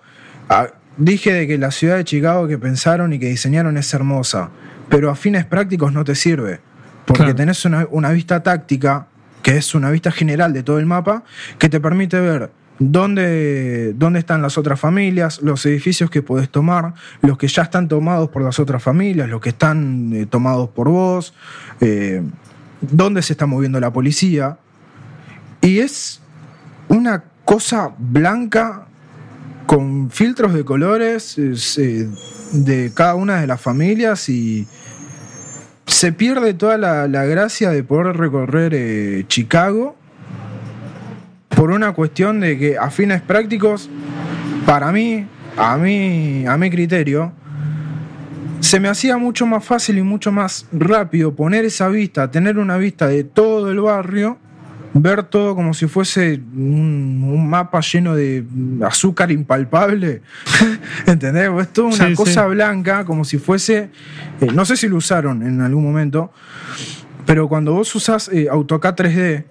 dije 0.98 1.34
de 1.34 1.48
que 1.48 1.58
la 1.58 1.72
ciudad 1.72 1.96
de 1.98 2.04
Chicago 2.04 2.48
que 2.48 2.58
pensaron 2.58 3.14
y 3.14 3.20
que 3.20 3.28
diseñaron 3.30 3.78
es 3.78 3.94
hermosa, 3.94 4.50
pero 4.90 5.10
a 5.10 5.16
fines 5.16 5.46
prácticos 5.46 5.94
no 5.94 6.04
te 6.04 6.14
sirve, 6.16 6.60
porque 7.06 7.24
Claro. 7.24 7.36
tenés 7.36 7.64
una, 7.66 7.88
una 7.90 8.12
vista 8.12 8.44
táctica, 8.44 9.08
que 9.42 9.58
es 9.58 9.74
una 9.76 9.90
vista 9.92 10.12
general 10.12 10.54
de 10.54 10.62
todo 10.64 10.78
el 10.80 10.86
mapa, 10.86 11.24
que 11.58 11.70
te 11.70 11.80
permite 11.80 12.20
ver 12.20 12.52
dónde, 12.80 13.94
dónde 13.94 14.20
están 14.20 14.42
las 14.42 14.58
otras 14.58 14.80
familias, 14.80 15.42
los 15.42 15.66
edificios 15.66 16.10
que 16.10 16.22
podés 16.22 16.50
tomar, 16.50 16.94
los 17.22 17.38
que 17.38 17.48
ya 17.48 17.64
están 17.64 17.88
tomados 17.88 18.30
por 18.30 18.42
las 18.42 18.60
otras 18.60 18.82
familias, 18.82 19.30
los 19.30 19.42
que 19.42 19.50
están 19.50 20.12
eh, 20.14 20.26
tomados 20.26 20.70
por 20.70 20.90
vos, 20.90 21.34
eh, 21.82 22.22
dónde 22.82 23.22
se 23.22 23.34
está 23.34 23.46
moviendo 23.46 23.80
la 23.80 23.92
policía. 23.94 24.58
Y 25.62 25.80
es 25.80 26.22
una 26.90 27.24
cosa 27.46 27.92
blanca 27.98 28.88
con 29.66 30.12
filtros 30.12 30.54
de 30.54 30.66
colores 30.66 31.38
es, 31.38 31.78
eh, 31.78 32.10
de 32.52 32.92
cada 32.94 33.16
una 33.16 33.40
de 33.40 33.48
las 33.48 33.62
familias 33.62 34.28
y 34.28 34.68
se 35.88 36.12
pierde 36.12 36.54
toda 36.54 36.78
la, 36.78 37.08
la 37.08 37.24
gracia 37.26 37.70
de 37.70 37.84
poder 37.84 38.18
recorrer 38.18 39.26
Chicago 39.28 39.96
por 41.56 41.72
una 41.72 41.94
cuestión 41.94 42.40
de 42.40 42.58
que 42.58 42.78
a 42.78 42.90
fines 42.90 43.22
prácticos, 43.22 43.90
para 44.66 44.92
mí, 44.92 45.26
a 45.58 45.78
mí, 45.78 46.46
a 46.48 46.58
mi 46.58 46.70
criterio, 46.70 47.32
se 48.60 48.80
me 48.80 48.88
hacía 48.90 49.18
mucho 49.18 49.46
más 49.46 49.64
fácil 49.64 49.98
y 49.98 50.02
mucho 50.04 50.32
más 50.32 50.66
rápido 50.72 51.36
poner 51.36 51.66
esa 51.66 51.90
vista, 51.90 52.32
tener 52.32 52.58
una 52.58 52.78
vista 52.78 53.08
de 53.08 53.24
todo 53.24 53.70
el 53.72 53.80
barrio, 53.82 54.38
ver 54.96 55.24
todo 55.24 55.56
como 55.56 55.74
si 55.74 55.88
fuese 55.88 56.40
un, 56.56 57.24
un 57.28 57.50
mapa 57.50 57.82
lleno 57.82 58.16
de 58.16 58.46
azúcar 58.86 59.32
impalpable. 59.32 60.22
¿Entendés? 61.08 61.50
Es 61.60 61.74
toda 61.74 61.88
una 61.90 62.08
Sí, 62.08 62.14
cosa 62.16 62.44
sí. 62.46 62.50
blanca, 62.52 63.04
como 63.06 63.26
si 63.26 63.38
fuese. 63.38 63.90
eh, 64.42 64.48
no 64.54 64.66
sé 64.66 64.78
si 64.78 64.88
lo 64.88 64.96
usaron 64.98 65.44
en 65.44 65.62
algún 65.62 65.84
momento, 65.84 66.32
pero 67.26 67.48
cuando 67.50 67.74
vos 67.74 67.94
usás 67.96 68.30
eh, 68.32 68.48
AutoCAD 68.50 68.96
3D, 68.96 69.44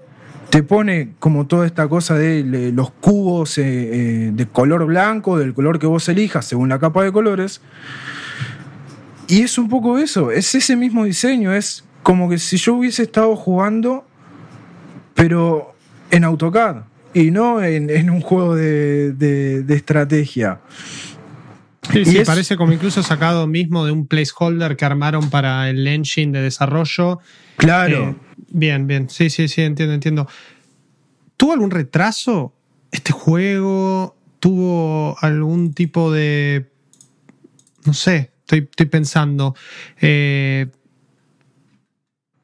te 0.52 0.62
pone 0.62 1.14
como 1.18 1.46
toda 1.46 1.64
esta 1.64 1.88
cosa 1.88 2.14
de 2.14 2.44
los 2.74 2.90
cubos 2.90 3.56
eh, 3.56 3.62
eh, 3.64 4.30
de 4.34 4.46
color 4.46 4.84
blanco, 4.84 5.38
del 5.38 5.54
color 5.54 5.78
que 5.78 5.86
vos 5.86 6.06
elijas 6.10 6.44
según 6.44 6.68
la 6.68 6.78
capa 6.78 7.02
de 7.02 7.10
colores. 7.10 7.62
Y 9.28 9.40
es 9.40 9.56
un 9.56 9.70
poco 9.70 9.96
eso, 9.96 10.30
es 10.30 10.54
ese 10.54 10.76
mismo 10.76 11.04
diseño, 11.06 11.54
es 11.54 11.84
como 12.02 12.28
que 12.28 12.36
si 12.36 12.58
yo 12.58 12.74
hubiese 12.74 13.02
estado 13.04 13.34
jugando, 13.34 14.04
pero 15.14 15.74
en 16.10 16.24
AutoCAD 16.24 16.82
y 17.14 17.30
no 17.30 17.62
en, 17.62 17.88
en 17.88 18.10
un 18.10 18.20
juego 18.20 18.54
de, 18.54 19.12
de- 19.14 19.62
de 19.62 19.74
estrategia. 19.74 20.60
Sí, 21.90 22.00
Y 22.00 22.04
sí, 22.04 22.18
es- 22.18 22.26
parece 22.26 22.58
como 22.58 22.72
incluso 22.74 23.02
sacado 23.02 23.46
mismo 23.46 23.86
de 23.86 23.92
un 23.92 24.06
placeholder 24.06 24.76
que 24.76 24.84
armaron 24.84 25.30
para 25.30 25.70
el 25.70 25.86
engine 25.86 26.36
de 26.36 26.42
desarrollo. 26.44 27.20
Claro. 27.56 28.10
Eh, 28.10 28.14
bien, 28.52 28.86
bien. 28.86 29.08
Sí, 29.10 29.30
sí, 29.30 29.48
sí, 29.48 29.62
entiendo, 29.62 29.94
entiendo. 29.94 30.28
¿Tuvo 31.36 31.52
algún 31.52 31.70
retraso 31.70 32.52
este 32.90 33.12
juego? 33.12 34.16
¿Tuvo 34.40 35.16
algún 35.20 35.72
tipo 35.74 36.12
de. 36.12 36.70
No 37.84 37.94
sé, 37.94 38.30
estoy, 38.40 38.60
estoy 38.70 38.86
pensando. 38.86 39.54
Eh, 40.00 40.66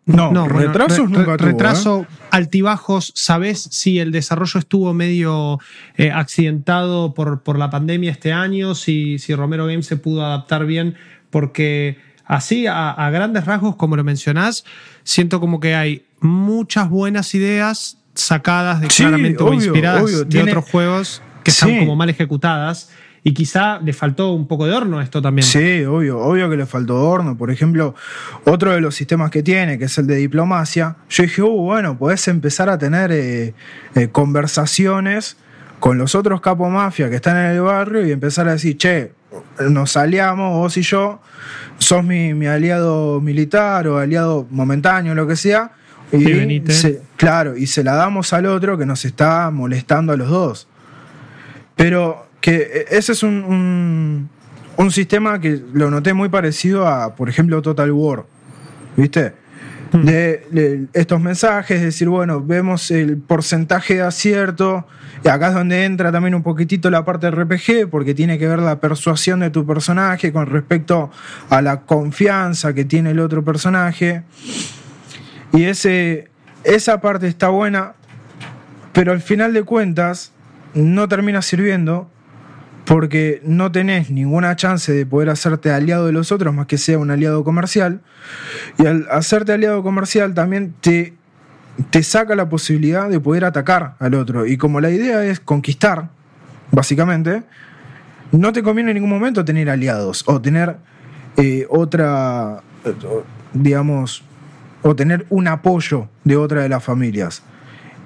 no, 0.06 0.30
bueno, 0.30 0.48
retrasos 0.48 1.10
re- 1.10 1.18
nunca 1.18 1.32
re- 1.32 1.36
tuvo. 1.36 1.48
¿eh? 1.48 1.52
Retraso, 1.52 2.06
altibajos. 2.30 3.12
¿Sabes 3.14 3.60
si 3.70 3.98
el 3.98 4.10
desarrollo 4.10 4.58
estuvo 4.58 4.94
medio 4.94 5.58
eh, 5.96 6.10
accidentado 6.10 7.12
por, 7.12 7.42
por 7.42 7.58
la 7.58 7.68
pandemia 7.68 8.10
este 8.10 8.32
año? 8.32 8.74
Si, 8.74 9.18
si 9.18 9.34
Romero 9.34 9.66
Games 9.66 9.84
se 9.86 9.96
pudo 9.98 10.24
adaptar 10.24 10.64
bien, 10.64 10.94
porque 11.28 11.98
así, 12.28 12.68
a, 12.68 12.90
a 12.92 13.10
grandes 13.10 13.44
rasgos, 13.44 13.74
como 13.74 13.96
lo 13.96 14.04
mencionás, 14.04 14.64
siento 15.02 15.40
como 15.40 15.58
que 15.58 15.74
hay 15.74 16.04
muchas 16.20 16.88
buenas 16.88 17.34
ideas 17.34 17.98
sacadas 18.14 18.80
de 18.80 18.90
Sí, 18.90 19.02
claramente 19.02 19.42
o 19.42 19.52
inspiradas 19.52 20.02
obvio, 20.04 20.18
de 20.20 20.24
tiene- 20.26 20.50
otros 20.52 20.70
juegos 20.70 21.22
que 21.42 21.50
están 21.50 21.70
Sí. 21.70 21.78
como 21.80 21.96
mal 21.96 22.08
ejecutadas. 22.10 22.90
Y 23.24 23.34
quizá 23.34 23.80
le 23.80 23.92
faltó 23.92 24.32
un 24.32 24.46
poco 24.46 24.64
de 24.66 24.72
horno 24.72 25.00
a 25.00 25.02
esto 25.02 25.20
también. 25.20 25.44
Sí, 25.46 25.84
obvio, 25.84 26.18
obvio 26.20 26.48
que 26.48 26.56
le 26.56 26.66
faltó 26.66 26.96
horno. 27.10 27.36
Por 27.36 27.50
ejemplo, 27.50 27.94
otro 28.44 28.70
de 28.72 28.80
los 28.80 28.94
sistemas 28.94 29.30
que 29.32 29.42
tiene, 29.42 29.76
que 29.76 29.86
es 29.86 29.98
el 29.98 30.06
de 30.06 30.14
diplomacia, 30.16 30.96
yo 31.10 31.24
dije, 31.24 31.42
uh, 31.42 31.48
bueno, 31.50 31.98
podés 31.98 32.26
empezar 32.28 32.70
a 32.70 32.78
tener 32.78 33.10
eh, 33.12 33.54
eh, 33.96 34.08
conversaciones 34.08 35.36
con 35.80 35.98
los 35.98 36.14
otros 36.14 36.40
capos 36.40 36.70
mafia 36.70 37.10
que 37.10 37.16
están 37.16 37.36
en 37.36 37.52
el 37.52 37.60
barrio 37.60 38.06
y 38.06 38.12
empezar 38.12 38.48
a 38.48 38.52
decir, 38.52 38.76
che, 38.78 39.12
nos 39.68 39.96
aliamos, 39.96 40.52
vos 40.54 40.76
y 40.76 40.82
yo, 40.82 41.20
sos 41.78 42.02
mi, 42.04 42.34
mi 42.34 42.46
aliado 42.46 43.20
militar 43.20 43.86
o 43.88 43.98
aliado 43.98 44.46
momentáneo, 44.50 45.14
lo 45.14 45.26
que 45.26 45.36
sea. 45.36 45.72
Y 46.10 46.18
Sí, 46.72 46.72
se- 46.72 47.02
claro, 47.16 47.56
y 47.56 47.66
se 47.66 47.84
la 47.84 47.94
damos 47.94 48.32
al 48.32 48.46
otro 48.46 48.78
que 48.78 48.86
nos 48.86 49.04
está 49.04 49.50
molestando 49.50 50.12
a 50.12 50.16
los 50.16 50.28
dos. 50.30 50.68
Pero 51.76 52.26
que 52.40 52.86
ese 52.90 53.12
es 53.12 53.22
un, 53.22 53.44
un, 53.44 54.28
un 54.76 54.90
sistema 54.90 55.40
que 55.40 55.62
lo 55.72 55.90
noté 55.90 56.14
muy 56.14 56.28
parecido 56.28 56.86
a, 56.88 57.14
por 57.14 57.28
ejemplo, 57.28 57.60
Total 57.62 57.90
War. 57.92 58.24
¿Viste? 58.96 59.34
De, 59.92 60.46
de 60.50 60.86
estos 60.92 61.20
mensajes, 61.20 61.80
decir, 61.80 62.08
bueno, 62.08 62.42
vemos 62.42 62.90
el 62.90 63.16
porcentaje 63.16 63.94
de 63.94 64.02
acierto. 64.02 64.86
Y 65.24 65.28
acá 65.28 65.48
es 65.48 65.54
donde 65.54 65.84
entra 65.84 66.12
también 66.12 66.34
un 66.34 66.42
poquitito 66.42 66.90
la 66.90 67.04
parte 67.04 67.30
RPG, 67.30 67.88
porque 67.90 68.14
tiene 68.14 68.38
que 68.38 68.46
ver 68.46 68.58
la 68.58 68.80
persuasión 68.80 69.40
de 69.40 69.50
tu 69.50 69.66
personaje 69.66 70.32
con 70.32 70.46
respecto 70.46 71.10
a 71.50 71.62
la 71.62 71.80
confianza 71.80 72.74
que 72.74 72.84
tiene 72.84 73.10
el 73.12 73.20
otro 73.20 73.44
personaje. 73.44 74.22
Y 75.52 75.64
ese, 75.64 76.28
esa 76.64 77.00
parte 77.00 77.26
está 77.26 77.48
buena, 77.48 77.94
pero 78.92 79.12
al 79.12 79.20
final 79.20 79.52
de 79.52 79.62
cuentas 79.62 80.32
no 80.74 81.08
termina 81.08 81.42
sirviendo 81.42 82.10
porque 82.88 83.42
no 83.44 83.70
tenés 83.70 84.10
ninguna 84.10 84.56
chance 84.56 84.90
de 84.90 85.04
poder 85.04 85.28
hacerte 85.28 85.70
aliado 85.70 86.06
de 86.06 86.12
los 86.12 86.32
otros 86.32 86.54
más 86.54 86.66
que 86.66 86.78
sea 86.78 86.98
un 86.98 87.10
aliado 87.10 87.44
comercial. 87.44 88.00
Y 88.78 88.86
al 88.86 89.06
hacerte 89.10 89.52
aliado 89.52 89.82
comercial 89.82 90.32
también 90.32 90.74
te, 90.80 91.12
te 91.90 92.02
saca 92.02 92.34
la 92.34 92.48
posibilidad 92.48 93.10
de 93.10 93.20
poder 93.20 93.44
atacar 93.44 93.96
al 93.98 94.14
otro. 94.14 94.46
Y 94.46 94.56
como 94.56 94.80
la 94.80 94.88
idea 94.88 95.22
es 95.22 95.38
conquistar, 95.38 96.08
básicamente, 96.72 97.42
no 98.32 98.54
te 98.54 98.62
conviene 98.62 98.92
en 98.92 98.94
ningún 98.94 99.10
momento 99.10 99.44
tener 99.44 99.68
aliados 99.68 100.24
o 100.26 100.40
tener 100.40 100.76
eh, 101.36 101.66
otra, 101.68 102.62
eh, 102.86 102.94
digamos, 103.52 104.24
o 104.80 104.96
tener 104.96 105.26
un 105.28 105.46
apoyo 105.48 106.08
de 106.24 106.38
otra 106.38 106.62
de 106.62 106.70
las 106.70 106.82
familias. 106.82 107.42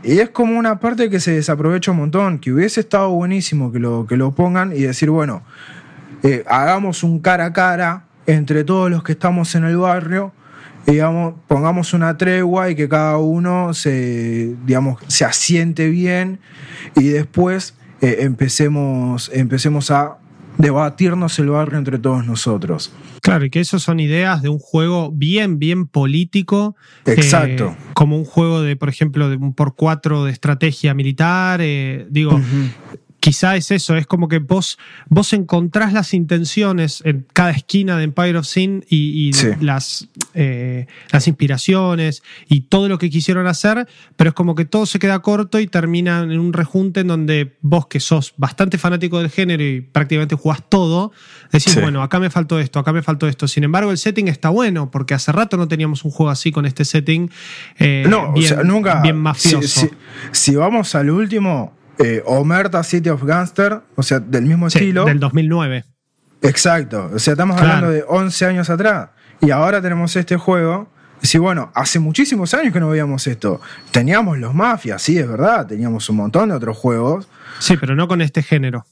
Y 0.04 0.18
es 0.18 0.30
como 0.30 0.58
una 0.58 0.80
parte 0.80 1.08
que 1.10 1.20
se 1.20 1.32
desaprovecha 1.32 1.92
un 1.92 1.98
montón, 1.98 2.38
que 2.38 2.52
hubiese 2.52 2.80
estado 2.80 3.10
buenísimo 3.10 3.70
que 3.70 3.78
lo, 3.78 4.06
que 4.06 4.16
lo 4.16 4.32
pongan 4.32 4.72
y 4.72 4.80
decir, 4.80 5.10
bueno, 5.10 5.42
eh, 6.24 6.44
hagamos 6.48 7.04
un 7.04 7.20
cara 7.20 7.46
a 7.46 7.52
cara 7.52 8.04
entre 8.26 8.64
todos 8.64 8.90
los 8.90 9.02
que 9.02 9.12
estamos 9.12 9.54
en 9.54 9.64
el 9.64 9.76
barrio, 9.76 10.32
digamos, 10.86 11.34
pongamos 11.46 11.94
una 11.94 12.16
tregua 12.16 12.70
y 12.70 12.74
que 12.74 12.88
cada 12.88 13.18
uno 13.18 13.74
se, 13.74 14.56
digamos, 14.64 15.00
se 15.06 15.24
asiente 15.24 15.88
bien 15.88 16.40
y 16.96 17.08
después 17.08 17.74
eh, 18.00 18.18
empecemos, 18.20 19.30
empecemos 19.32 19.92
a 19.92 20.18
debatirnos 20.58 21.38
el 21.38 21.50
barrio 21.50 21.78
entre 21.78 21.98
todos 21.98 22.26
nosotros. 22.26 22.92
Claro, 23.20 23.44
y 23.44 23.50
que 23.50 23.60
eso 23.60 23.78
son 23.78 24.00
ideas 24.00 24.42
de 24.42 24.48
un 24.48 24.58
juego 24.58 25.10
bien, 25.12 25.58
bien 25.58 25.86
político. 25.86 26.76
Exacto. 27.06 27.68
eh, 27.68 27.76
como 27.94 28.16
un 28.16 28.24
juego 28.24 28.62
de, 28.62 28.76
por 28.76 28.88
ejemplo, 28.88 29.28
de 29.28 29.36
un 29.36 29.54
por 29.54 29.74
cuatro 29.74 30.24
de 30.24 30.32
estrategia 30.32 30.94
militar. 30.94 31.60
eh, 31.62 32.06
digo, 32.10 32.40
quizá 33.22 33.54
es 33.54 33.70
eso, 33.70 33.94
es 33.96 34.04
como 34.08 34.26
que 34.26 34.40
vos, 34.40 34.78
vos 35.08 35.32
encontrás 35.32 35.92
las 35.92 36.12
intenciones 36.12 37.02
en 37.06 37.24
cada 37.32 37.52
esquina 37.52 37.96
de 37.96 38.02
Empire 38.02 38.36
of 38.36 38.46
Sin 38.48 38.84
y, 38.88 39.28
y 39.28 39.32
Sí. 39.32 39.46
las, 39.60 40.08
eh, 40.34 40.86
las 41.12 41.28
inspiraciones 41.28 42.24
y 42.48 42.62
todo 42.62 42.88
lo 42.88 42.98
que 42.98 43.10
quisieron 43.10 43.46
hacer, 43.46 43.86
pero 44.16 44.30
es 44.30 44.34
como 44.34 44.56
que 44.56 44.64
todo 44.64 44.86
se 44.86 44.98
queda 44.98 45.20
corto 45.20 45.60
y 45.60 45.68
termina 45.68 46.18
en 46.24 46.36
un 46.40 46.52
rejunte 46.52 46.98
en 47.00 47.06
donde 47.06 47.54
vos, 47.60 47.86
que 47.86 48.00
sos 48.00 48.34
bastante 48.38 48.76
fanático 48.76 49.20
del 49.20 49.30
género 49.30 49.62
y 49.62 49.82
prácticamente 49.82 50.34
jugás 50.34 50.68
todo, 50.68 51.12
decís, 51.52 51.74
Sí. 51.74 51.80
bueno, 51.80 52.02
acá 52.02 52.18
me 52.18 52.28
faltó 52.28 52.58
esto, 52.58 52.80
acá 52.80 52.92
me 52.92 53.02
faltó 53.02 53.28
esto. 53.28 53.46
Sin 53.46 53.62
embargo, 53.62 53.92
el 53.92 53.98
setting 53.98 54.26
está 54.26 54.48
bueno, 54.48 54.90
porque 54.90 55.14
hace 55.14 55.30
rato 55.30 55.56
no 55.56 55.68
teníamos 55.68 56.04
un 56.04 56.10
juego 56.10 56.30
así 56.30 56.50
con 56.50 56.66
este 56.66 56.84
setting. 56.84 57.30
eh, 57.78 58.04
No, 58.08 58.32
bien, 58.32 58.52
o 58.52 58.54
sea, 58.56 58.64
nunca. 58.64 59.00
Bien 59.00 59.14
si- 59.14 59.20
mafioso. 59.22 59.80
Si, 59.82 59.88
si 60.32 60.56
vamos 60.56 60.96
al 60.96 61.08
último, 61.08 61.72
eh, 62.04 62.22
Omerta 62.26 62.82
City 62.82 63.08
of 63.10 63.22
Gangster, 63.24 63.80
o 63.96 64.02
sea, 64.02 64.20
del 64.20 64.44
mismo 64.44 64.68
Sí, 64.70 64.78
estilo. 64.78 65.04
del 65.04 65.20
2009. 65.20 65.84
Exacto. 66.42 67.10
O 67.14 67.18
sea, 67.18 67.32
estamos 67.32 67.56
Claro. 67.56 67.72
hablando 67.72 67.90
de 67.92 68.04
11 68.08 68.46
años 68.46 68.70
atrás. 68.70 69.10
Y 69.40 69.50
ahora 69.50 69.80
tenemos 69.80 70.14
este 70.16 70.36
juego. 70.36 70.88
Y 71.22 71.26
sí, 71.26 71.38
bueno, 71.38 71.70
hace 71.74 71.98
muchísimos 72.00 72.52
años 72.54 72.72
que 72.72 72.80
no 72.80 72.88
veíamos 72.88 73.26
esto. 73.26 73.60
Teníamos 73.92 74.38
los 74.38 74.54
mafias, 74.54 75.00
sí, 75.02 75.18
es 75.18 75.28
verdad. 75.28 75.66
Teníamos 75.66 76.08
un 76.10 76.16
montón 76.16 76.48
de 76.48 76.54
otros 76.56 76.76
juegos. 76.76 77.28
Sí, 77.60 77.76
pero 77.76 77.94
no 77.94 78.08
con 78.08 78.20
este 78.20 78.42
género. 78.42 78.84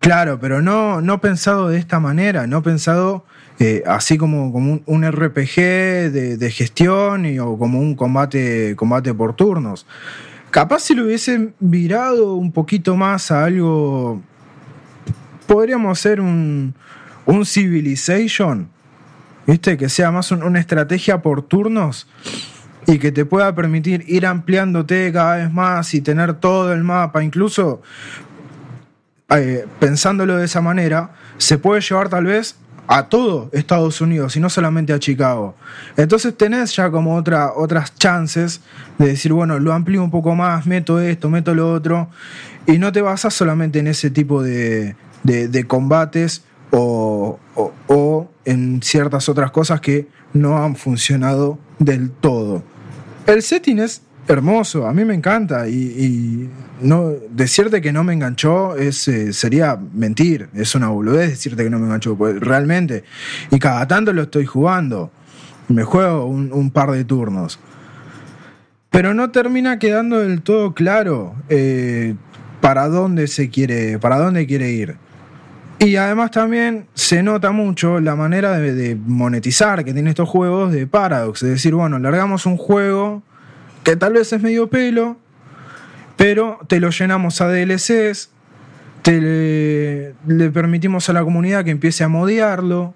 Claro, 0.00 0.38
pero 0.40 0.60
no, 0.62 1.00
no 1.00 1.20
pensado 1.20 1.68
de 1.68 1.78
esta 1.78 1.98
manera, 2.00 2.46
no 2.46 2.62
pensado 2.62 3.24
eh, 3.58 3.82
así 3.86 4.18
como, 4.18 4.52
como 4.52 4.72
un, 4.72 4.82
un 4.86 5.10
RPG 5.10 5.56
de, 6.12 6.36
de 6.36 6.50
gestión 6.50 7.24
y, 7.26 7.38
o 7.38 7.56
como 7.58 7.80
un 7.80 7.94
combate, 7.96 8.74
combate 8.76 9.14
por 9.14 9.34
turnos. 9.34 9.86
Capaz 10.50 10.80
si 10.80 10.94
lo 10.94 11.04
hubiesen 11.04 11.54
virado 11.60 12.34
un 12.34 12.52
poquito 12.52 12.96
más 12.96 13.30
a 13.30 13.44
algo. 13.44 14.22
Podríamos 15.46 15.98
hacer 15.98 16.20
un, 16.20 16.74
un 17.26 17.44
Civilization, 17.46 18.68
¿viste? 19.46 19.76
Que 19.76 19.88
sea 19.88 20.10
más 20.10 20.30
un- 20.32 20.42
una 20.42 20.58
estrategia 20.58 21.20
por 21.22 21.42
turnos 21.42 22.08
y 22.86 22.98
que 22.98 23.12
te 23.12 23.24
pueda 23.24 23.54
permitir 23.54 24.04
ir 24.08 24.26
ampliándote 24.26 25.12
cada 25.12 25.36
vez 25.36 25.52
más 25.52 25.92
y 25.94 26.00
tener 26.00 26.34
todo 26.34 26.72
el 26.72 26.84
mapa, 26.84 27.22
incluso 27.22 27.82
eh, 29.28 29.66
pensándolo 29.80 30.36
de 30.36 30.44
esa 30.44 30.60
manera, 30.60 31.10
se 31.36 31.58
puede 31.58 31.80
llevar 31.80 32.08
tal 32.08 32.24
vez 32.26 32.56
a 32.88 33.08
todo 33.08 33.50
Estados 33.52 34.00
Unidos 34.00 34.36
y 34.36 34.40
no 34.40 34.48
solamente 34.48 34.92
a 34.92 34.98
Chicago. 34.98 35.54
Entonces 35.96 36.36
tenés 36.36 36.74
ya 36.76 36.90
como 36.90 37.16
otra, 37.16 37.52
otras 37.54 37.94
chances 37.96 38.60
de 38.98 39.08
decir, 39.08 39.32
bueno, 39.32 39.58
lo 39.58 39.72
amplío 39.72 40.02
un 40.04 40.10
poco 40.10 40.34
más, 40.34 40.66
meto 40.66 41.00
esto, 41.00 41.28
meto 41.28 41.54
lo 41.54 41.72
otro, 41.72 42.08
y 42.66 42.78
no 42.78 42.92
te 42.92 43.00
basas 43.02 43.34
solamente 43.34 43.78
en 43.80 43.86
ese 43.88 44.10
tipo 44.10 44.42
de, 44.42 44.94
de- 45.22 45.64
combates 45.64 46.44
o, 46.70 47.38
o- 47.54 47.72
o 47.88 48.30
en 48.44 48.80
ciertas 48.82 49.28
otras 49.28 49.50
cosas 49.50 49.80
que 49.80 50.08
no 50.32 50.62
han 50.62 50.76
funcionado 50.76 51.58
del 51.78 52.10
todo. 52.10 52.62
El 53.26 53.42
setting 53.42 53.78
es 53.80 54.02
hermoso, 54.28 54.86
a 54.86 54.92
mí 54.92 55.04
me 55.04 55.14
encanta 55.14 55.68
y, 55.68 56.50
no 56.80 57.12
decirte 57.30 57.80
que 57.80 57.90
no 57.90 58.04
me 58.04 58.12
enganchó 58.12 58.76
es 58.76 59.08
eh, 59.08 59.32
sería 59.32 59.78
mentir, 59.94 60.50
es 60.54 60.74
una 60.74 60.88
boludez 60.88 61.30
decirte 61.30 61.64
que 61.64 61.70
no 61.70 61.78
me 61.78 61.86
enganchó, 61.86 62.16
pues 62.16 62.38
realmente. 62.38 63.04
Y 63.50 63.58
cada 63.58 63.88
tanto 63.88 64.12
lo 64.12 64.22
estoy 64.22 64.44
jugando, 64.44 65.10
me 65.68 65.84
juego 65.84 66.26
un, 66.26 66.70
par 66.70 66.90
de 66.90 67.04
turnos. 67.04 67.58
Pero 68.90 69.14
no 69.14 69.30
termina 69.30 69.78
quedando 69.78 70.18
del 70.18 70.42
todo 70.42 70.74
claro 70.74 71.34
eh, 71.48 72.14
para 72.60 72.88
dónde 72.88 73.26
se 73.26 73.48
quiere, 73.48 73.98
para 73.98 74.18
dónde 74.18 74.46
quiere 74.46 74.70
ir. 74.70 74.96
Y 75.78 75.96
además 75.96 76.30
también 76.30 76.86
se 76.94 77.22
nota 77.22 77.52
mucho 77.52 78.00
la 78.00 78.16
manera 78.16 78.58
de, 78.58 78.74
de 78.74 78.96
monetizar 78.96 79.84
que 79.84 79.94
tiene 79.94 80.10
estos 80.10 80.28
juegos 80.28 80.72
de 80.72 80.86
Paradox. 80.86 81.42
Es 81.42 81.50
decir, 81.50 81.74
bueno, 81.74 81.98
largamos 81.98 82.44
un 82.44 82.56
juego 82.56 83.22
que 83.86 83.94
tal 83.94 84.14
vez 84.14 84.32
es 84.32 84.42
medio 84.42 84.68
pelo, 84.68 85.16
pero 86.16 86.58
te 86.66 86.80
lo 86.80 86.90
llenamos 86.90 87.40
a 87.40 87.46
DLCs, 87.46 88.30
te 89.02 90.12
le, 90.26 90.50
permitimos 90.50 91.08
a 91.08 91.12
la 91.12 91.22
comunidad 91.22 91.64
que 91.64 91.70
empiece 91.70 92.02
a 92.02 92.08
modearlo, 92.08 92.94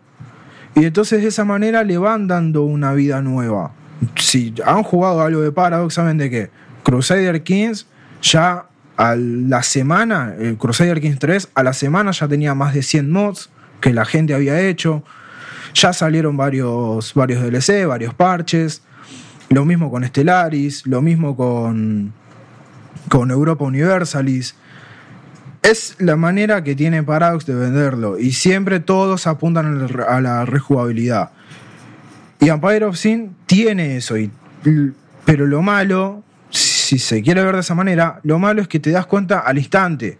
y 0.74 0.86
entonces 0.86 1.22
de 1.22 1.28
esa 1.28 1.44
manera 1.44 1.84
le 1.84 1.96
van 1.96 2.26
dando 2.26 2.64
una 2.64 2.92
vida 2.92 3.22
nueva. 3.22 3.70
Si 4.16 4.52
han 4.66 4.82
jugado 4.82 5.22
algo 5.22 5.40
de 5.42 5.52
Paradox, 5.52 5.94
saben 5.94 6.18
de 6.18 6.28
qué. 6.28 6.50
Crusader 6.82 7.44
Kings 7.44 7.86
ya 8.20 8.66
a 8.96 9.14
la 9.14 9.62
semana, 9.62 10.34
el 10.40 10.56
Crusader 10.56 11.00
Kings 11.00 11.20
3, 11.20 11.50
a 11.54 11.62
la 11.62 11.72
semana 11.72 12.10
ya 12.10 12.26
tenía 12.26 12.56
más 12.56 12.74
de 12.74 12.82
100 12.82 13.12
mods 13.12 13.48
que 13.80 13.92
la 13.92 14.04
gente 14.04 14.34
había 14.34 14.60
hecho. 14.60 15.04
Ya 15.72 15.92
salieron 15.92 16.36
varios, 16.36 17.14
varios 17.14 17.44
DLC, 17.44 17.86
varios 17.86 18.12
parches. 18.12 18.82
Lo 19.52 19.64
mismo 19.64 19.90
con 19.90 20.04
Stellaris, 20.04 20.86
lo 20.86 21.02
mismo 21.02 21.36
con, 21.36 22.12
con 23.08 23.32
Europa 23.32 23.64
Universalis. 23.64 24.54
Es 25.62 25.96
la 25.98 26.14
manera 26.14 26.62
que 26.62 26.76
tiene 26.76 27.02
Paradox 27.02 27.46
de 27.46 27.56
venderlo 27.56 28.16
y 28.16 28.30
siempre 28.30 28.78
todos 28.78 29.26
apuntan 29.26 29.88
a 30.08 30.20
la- 30.20 30.44
rejugabilidad. 30.46 31.32
Y 32.38 32.48
Empire 32.48 32.84
of 32.84 32.96
Sin 32.96 33.34
tiene 33.46 33.96
eso, 33.96 34.16
y, 34.16 34.30
pero 35.24 35.46
lo 35.46 35.62
malo, 35.62 36.22
si 36.50 37.00
se 37.00 37.20
quiere 37.20 37.42
ver 37.42 37.54
de 37.56 37.60
esa 37.62 37.74
manera, 37.74 38.20
lo 38.22 38.38
malo 38.38 38.62
es 38.62 38.68
que 38.68 38.78
te 38.78 38.92
das 38.92 39.06
cuenta 39.06 39.40
al 39.40 39.58
instante 39.58 40.16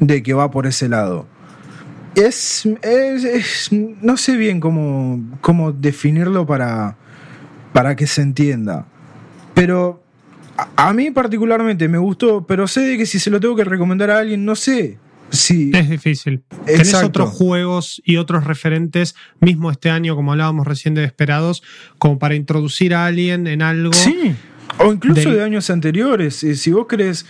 de 0.00 0.20
que 0.22 0.34
va 0.34 0.50
por 0.50 0.66
ese 0.66 0.88
lado. 0.88 1.28
Es, 2.16 2.66
es- 2.82 3.24
es- 3.24 3.68
no 3.70 4.16
sé 4.16 4.36
bien 4.36 4.58
cómo, 4.58 5.20
cómo 5.40 5.70
definirlo 5.72 6.44
para, 6.44 6.96
para 7.72 7.96
que 7.96 8.06
se 8.06 8.22
entienda. 8.22 8.86
Pero 9.54 10.02
a, 10.76 10.92
mí 10.92 11.10
particularmente 11.10 11.88
me 11.88 11.98
gustó, 11.98 12.46
pero 12.46 12.68
sé 12.68 12.80
de 12.80 12.98
que 12.98 13.06
si 13.06 13.18
se 13.18 13.30
lo 13.30 13.40
tengo 13.40 13.56
que 13.56 13.64
recomendar 13.64 14.10
a 14.10 14.18
alguien, 14.18 14.44
no 14.44 14.54
sé 14.54 14.98
si... 15.30 15.70
Es 15.74 15.88
difícil. 15.88 16.42
Tenés 16.66 16.88
Exacto. 16.88 17.06
otros 17.08 17.30
juegos 17.30 18.02
y 18.04 18.16
otros 18.16 18.44
referentes, 18.44 19.14
mismo 19.40 19.70
este 19.70 19.90
año, 19.90 20.14
como 20.14 20.32
hablábamos 20.32 20.66
recién 20.66 20.94
de 20.94 21.00
Desperados, 21.00 21.62
como 21.98 22.18
para 22.18 22.34
introducir 22.34 22.94
a 22.94 23.06
alguien 23.06 23.46
en 23.46 23.62
algo. 23.62 23.92
Sí. 23.92 24.34
O 24.78 24.92
incluso 24.92 25.30
de 25.30 25.42
años 25.42 25.68
anteriores. 25.70 26.42
Eh, 26.44 26.56
Si 26.56 26.70
vos 26.70 26.86
crees 26.88 27.26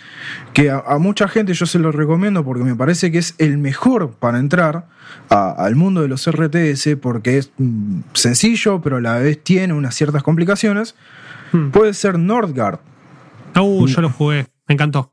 que 0.52 0.70
a, 0.70 0.78
a 0.78 0.98
mucha 0.98 1.28
gente 1.28 1.54
yo 1.54 1.66
se 1.66 1.78
lo 1.78 1.92
recomiendo 1.92 2.44
porque 2.44 2.64
me 2.64 2.74
parece 2.74 3.10
que 3.10 3.18
es 3.18 3.34
el 3.38 3.58
mejor 3.58 4.12
para 4.12 4.38
entrar 4.38 4.86
a- 5.32 5.50
al 5.52 5.74
mundo 5.76 6.02
de 6.02 6.08
los 6.08 6.26
RTS 6.30 6.96
porque 7.00 7.38
es 7.38 7.50
mm, 7.58 8.00
sencillo, 8.14 8.80
pero 8.82 8.96
a 8.96 9.00
la 9.00 9.18
vez 9.18 9.42
tiene 9.42 9.72
unas 9.72 9.94
ciertas 9.94 10.22
complicaciones, 10.22 10.94
Hmm. 11.52 11.70
puede 11.70 11.92
ser 11.94 12.18
Nordgard. 12.18 12.78
Uh, 13.60 13.86
yo 13.86 14.00
lo 14.00 14.08
jugué, 14.10 14.46
me 14.68 14.74
encantó. 14.74 15.12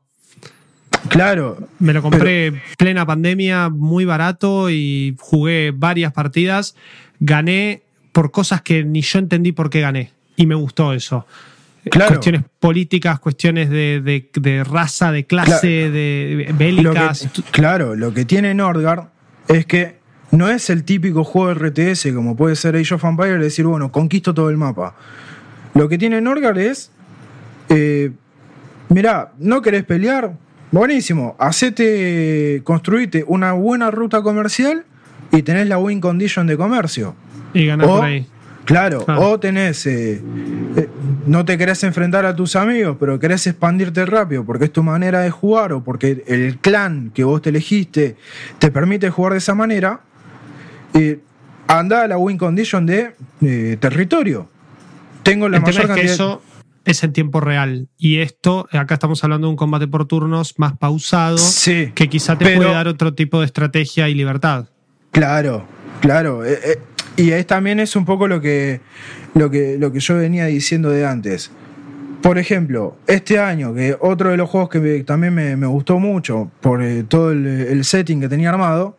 Claro, 1.08 1.56
Me 1.78 1.92
lo 1.92 2.02
compré 2.02 2.60
plena 2.76 3.06
pandemia, 3.06 3.68
muy 3.70 4.04
barato 4.04 4.68
y 4.70 5.16
jugué 5.18 5.72
varias 5.74 6.12
partidas. 6.12 6.74
Gané 7.20 7.82
por 8.12 8.30
cosas 8.30 8.60
que 8.62 8.84
ni 8.84 9.00
yo 9.02 9.18
entendí 9.18 9.52
por 9.52 9.70
qué 9.70 9.80
gané. 9.80 10.10
Y 10.36 10.46
me 10.46 10.54
gustó 10.54 10.92
eso. 10.92 11.26
Claro. 11.90 12.08
Cuestiones 12.08 12.42
políticas, 12.58 13.18
cuestiones 13.20 13.70
de, 13.70 14.00
de- 14.02 14.30
de 14.40 14.64
raza, 14.64 15.10
de 15.12 15.24
clase, 15.26 15.66
de 15.90 16.46
Lo 16.50 16.54
bélicas. 16.56 17.28
que- 17.32 17.42
claro, 17.50 17.94
lo 17.96 18.12
que 18.12 18.26
tiene 18.26 18.52
Nordgard 18.54 19.06
es 19.48 19.64
que 19.64 19.99
no 20.32 20.48
es 20.48 20.70
el 20.70 20.84
típico 20.84 21.24
juego 21.24 21.52
RTS 21.54 22.08
como 22.14 22.36
puede 22.36 22.56
ser 22.56 22.76
Age 22.76 22.94
of 22.94 23.04
Empires, 23.04 23.38
de 23.38 23.44
decir, 23.44 23.66
bueno, 23.66 23.90
conquisto 23.90 24.32
todo 24.34 24.50
el 24.50 24.56
mapa. 24.56 24.94
Lo 25.74 25.88
que 25.88 25.98
tiene 25.98 26.20
Nordgard 26.20 26.58
es, 26.58 26.90
eh, 27.68 28.12
mirá, 28.88 29.32
¿no 29.38 29.62
querés 29.62 29.84
pelear? 29.84 30.32
Buenísimo, 30.72 31.34
hacete, 31.38 32.60
construite 32.64 33.24
una 33.26 33.52
buena 33.52 33.90
ruta 33.90 34.22
comercial 34.22 34.84
y 35.32 35.42
tenés 35.42 35.66
la 35.68 35.78
win 35.78 36.00
condition 36.00 36.46
de 36.46 36.56
comercio. 36.56 37.14
y 37.52 37.66
ganar 37.66 37.86
O, 37.88 37.96
por 37.96 38.04
ahí. 38.04 38.26
claro, 38.64 39.04
Claro. 39.04 39.30
o 39.30 39.40
tenés, 39.40 39.84
eh, 39.86 40.22
eh, 40.76 40.88
no 41.26 41.44
te 41.44 41.58
querés 41.58 41.82
enfrentar 41.82 42.24
a 42.26 42.36
tus 42.36 42.54
amigos, 42.54 42.96
pero 43.00 43.18
querés 43.18 43.44
expandirte 43.48 44.06
rápido 44.06 44.44
porque 44.44 44.66
es 44.66 44.72
tu 44.72 44.84
manera 44.84 45.20
de 45.20 45.30
jugar 45.30 45.72
o 45.72 45.82
porque 45.82 46.22
el 46.28 46.58
clan 46.58 47.10
que 47.12 47.24
vos 47.24 47.42
te 47.42 47.48
elegiste 47.50 48.14
te 48.60 48.70
permite 48.70 49.10
jugar 49.10 49.32
de 49.32 49.38
esa 49.38 49.54
manera, 49.54 50.00
eh, 50.94 51.20
anda 51.68 52.02
a 52.02 52.08
la 52.08 52.18
win 52.18 52.36
condition 52.38 52.86
de 52.86 53.12
eh, 53.42 53.76
territorio. 53.80 54.48
Tengo 55.22 55.48
la 55.48 55.60
mayor 55.60 55.74
es 55.74 55.80
que 55.82 55.86
cantidad. 55.88 56.12
eso 56.14 56.42
es 56.84 57.04
en 57.04 57.12
tiempo 57.12 57.40
real. 57.40 57.88
Y 57.98 58.18
esto, 58.20 58.66
acá 58.72 58.94
estamos 58.94 59.22
hablando 59.22 59.46
de 59.46 59.50
un 59.50 59.56
combate 59.56 59.86
por 59.86 60.06
turnos 60.06 60.58
más 60.58 60.76
pausado, 60.78 61.38
Sí, 61.38 61.92
que 61.94 62.08
quizá 62.08 62.36
te 62.38 62.44
pero- 62.44 62.58
puede 62.62 62.72
dar 62.72 62.88
otro 62.88 63.14
tipo 63.14 63.40
de 63.40 63.46
estrategia 63.46 64.08
y 64.08 64.14
libertad. 64.14 64.66
Claro, 65.12 65.66
claro. 66.00 66.44
eh, 66.44 66.58
eh, 66.64 66.78
y 67.16 67.30
es, 67.32 67.46
también 67.46 67.80
es 67.80 67.96
un 67.96 68.04
poco 68.04 68.28
lo 68.28 68.40
que, 68.40 68.80
lo, 69.34 69.50
que, 69.50 69.76
lo 69.78 69.92
que 69.92 70.00
yo 70.00 70.16
venía 70.16 70.46
diciendo 70.46 70.88
de 70.90 71.04
antes. 71.06 71.50
Por 72.22 72.38
ejemplo, 72.38 72.96
este 73.06 73.38
año, 73.38 73.74
que 73.74 73.96
otro 74.00 74.30
de 74.30 74.36
los 74.36 74.48
juegos 74.48 74.68
que 74.70 74.78
me- 74.80 75.00
también 75.04 75.34
me, 75.34 75.56
me 75.56 75.66
gustó 75.66 75.98
mucho 75.98 76.50
por 76.60 76.82
eh, 76.82 77.02
todo 77.04 77.32
el, 77.32 77.46
el 77.46 77.84
setting 77.84 78.20
que 78.20 78.28
tenía 78.28 78.50
armado, 78.50 78.96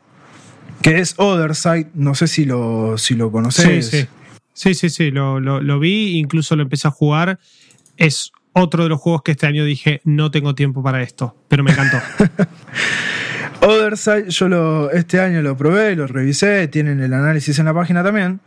que 0.82 1.00
es 1.00 1.16
Other 1.18 1.56
Side, 1.56 1.88
no 1.94 2.16
sé 2.16 2.28
si 2.28 2.46
lo, 2.46 2.98
si 2.98 3.16
lo 3.16 3.26
Sí, 3.28 3.32
conocés. 3.32 3.88
sí. 3.88 4.08
Sí, 4.54 4.74
sí, 4.74 4.90
sí. 4.90 5.12
Lo, 5.12 5.40
lo- 5.40 5.62
lo 5.62 5.80
vi, 5.80 6.18
incluso 6.18 6.56
lo 6.56 6.64
empecé 6.64 6.88
a 6.88 6.92
jugar. 6.92 7.40
Es 7.98 8.32
otro 8.54 8.84
de 8.84 8.90
los 8.90 9.00
juegos 9.00 9.22
que 9.24 9.32
este 9.32 9.48
año 9.48 9.64
dije, 9.64 10.02
no 10.04 10.30
tengo 10.32 10.56
tiempo 10.56 10.84
para 10.84 11.02
esto, 11.02 11.36
pero 11.48 11.64
me 11.64 11.72
encantó. 11.72 11.98
Other 13.62 13.96
Side, 13.98 14.30
yo 14.30 14.50
lo, 14.50 14.92
este 14.92 15.20
año 15.20 15.42
lo 15.42 15.56
probé, 15.56 15.96
lo 15.96 16.08
revisé, 16.08 16.68
tienen 16.68 17.00
el 17.00 17.14
análisis 17.14 17.58
en 17.60 17.66
la 17.66 17.74
página 17.74 18.04
también. 18.04 18.40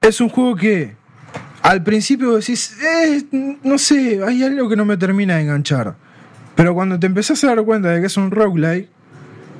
Es 0.00 0.20
un 0.20 0.28
juego 0.28 0.54
que 0.54 0.94
al 1.62 1.82
principio 1.82 2.36
decís, 2.36 2.76
"Eh, 2.80 3.24
no 3.64 3.76
sé, 3.78 4.20
hay 4.24 4.42
algo 4.44 4.68
que 4.68 4.76
no 4.76 4.84
me 4.84 4.96
termina 4.96 5.34
de 5.36 5.42
enganchar. 5.42 5.96
Pero 6.54 6.74
cuando 6.74 6.98
te 6.98 7.06
empezás 7.06 7.42
a 7.44 7.48
dar 7.48 7.62
cuenta 7.64 7.88
de 7.90 8.00
que 8.00 8.06
es 8.06 8.16
un 8.16 8.30
roguelike 8.30 8.88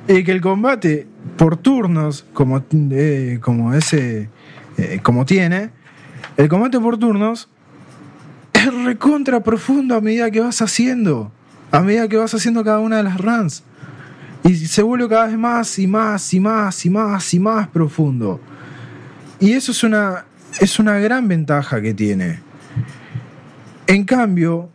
y 0.07 0.23
que 0.23 0.31
el 0.31 0.41
combate 0.41 1.07
por 1.37 1.57
turnos, 1.57 2.25
como, 2.33 2.63
eh, 2.71 3.39
como 3.41 3.73
ese, 3.73 4.29
eh, 4.77 4.99
como 5.03 5.25
tiene, 5.25 5.71
el 6.37 6.47
combate 6.47 6.79
por 6.79 6.97
turnos 6.97 7.49
es 8.53 8.73
recontra 8.73 9.41
profundo 9.41 9.95
a 9.95 10.01
medida 10.01 10.31
que 10.31 10.39
vas 10.39 10.61
haciendo, 10.61 11.31
a 11.71 11.81
medida 11.81 12.07
que 12.07 12.17
vas 12.17 12.33
haciendo 12.33 12.63
cada 12.63 12.79
una 12.79 12.97
de 12.97 13.03
las 13.03 13.19
runs. 13.19 13.63
Y 14.43 14.55
se 14.55 14.81
vuelve 14.81 15.09
cada 15.09 15.27
vez 15.27 15.37
más 15.37 15.77
y 15.77 15.87
más 15.87 16.33
y 16.33 16.39
más 16.39 16.85
y 16.85 16.89
más 16.89 17.33
y 17.33 17.39
más 17.39 17.67
profundo. 17.67 18.39
Y 19.39 19.53
eso 19.53 19.71
es 19.71 19.83
una, 19.83 20.25
es 20.59 20.79
una 20.79 20.99
gran 20.99 21.27
ventaja 21.27 21.81
que 21.81 21.93
tiene. 21.93 22.39
En 23.87 24.05
cambio, 24.05 24.69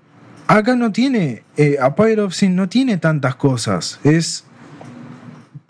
acá 0.46 0.76
no 0.76 0.92
tiene, 0.92 1.42
eh, 1.56 1.76
a 1.80 1.94
Pyre 1.94 2.22
of 2.22 2.42
no 2.42 2.68
tiene 2.68 2.98
tantas 2.98 3.34
cosas. 3.36 3.98
Es. 4.04 4.44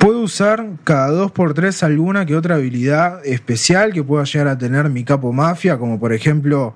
Puedo 0.03 0.19
usar 0.19 0.67
cada 0.83 1.13
2x3 1.13 1.85
alguna 1.85 2.27
que 2.27 2.35
otra 2.35 2.57
habilidad 2.57 3.25
especial 3.25 3.93
que 3.93 4.03
pueda 4.03 4.25
llegar 4.25 4.49
a 4.49 4.59
tener 4.59 4.91
mi 4.91 5.05
capo 5.05 5.33
mafia, 5.33 5.79
como 5.79 6.01
por 6.01 6.13
ejemplo, 6.13 6.75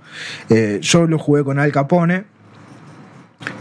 eh, 0.49 0.79
yo 0.81 1.09
lo 1.09 1.19
jugué 1.19 1.43
con 1.43 1.59
Al 1.59 1.73
Capone 1.73 2.23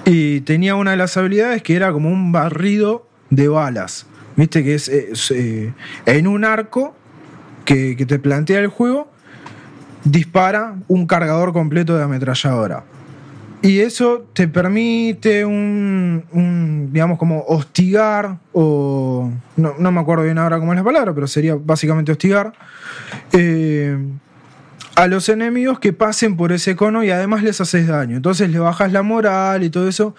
y 0.05 0.41
tenía 0.41 0.75
una 0.75 0.91
de 0.91 0.97
las 0.97 1.17
habilidades 1.17 1.63
que 1.63 1.75
era 1.75 1.91
como 1.91 2.09
un 2.09 2.31
barrido 2.31 3.07
de 3.31 3.47
balas. 3.47 4.05
Viste 4.35 4.63
que 4.63 4.75
es, 4.75 4.87
eh, 5.31 5.73
en 6.05 6.27
un 6.27 6.45
arco 6.45 6.95
que, 7.65 7.97
que 7.97 8.05
te 8.05 8.19
plantea 8.19 8.59
el 8.59 8.67
juego, 8.67 9.11
dispara 10.03 10.75
un 10.87 11.07
cargador 11.07 11.53
completo 11.53 11.97
de 11.97 12.03
ametralladora. 12.03 12.83
Y 13.65 13.79
eso 13.79 14.27
te 14.33 14.47
permite 14.47 15.43
un, 15.43 16.89
digamos, 16.93 17.17
como 17.17 17.43
hostigar, 17.47 18.37
o 18.53 19.31
no, 19.57 19.73
no, 19.79 19.91
me 19.91 20.01
acuerdo 20.01 20.23
bien 20.23 20.37
ahora 20.37 20.59
cómo 20.59 20.71
es 20.73 20.77
la 20.77 20.83
palabra, 20.83 21.15
pero 21.15 21.25
sería 21.25 21.55
básicamente 21.55 22.11
hostigar, 22.11 22.53
eh, 23.31 23.97
a 24.95 25.07
los 25.07 25.29
enemigos 25.29 25.79
que 25.79 25.93
pasen 25.93 26.37
por 26.37 26.51
ese 26.51 26.75
cono 26.75 27.03
y 27.03 27.09
además 27.09 27.41
les 27.41 27.59
haces 27.59 27.87
daño. 27.87 28.15
Entonces 28.17 28.51
le 28.51 28.59
bajas 28.59 28.91
la 28.91 29.01
moral 29.01 29.63
y 29.63 29.71
todo 29.71 29.87
eso. 29.87 30.13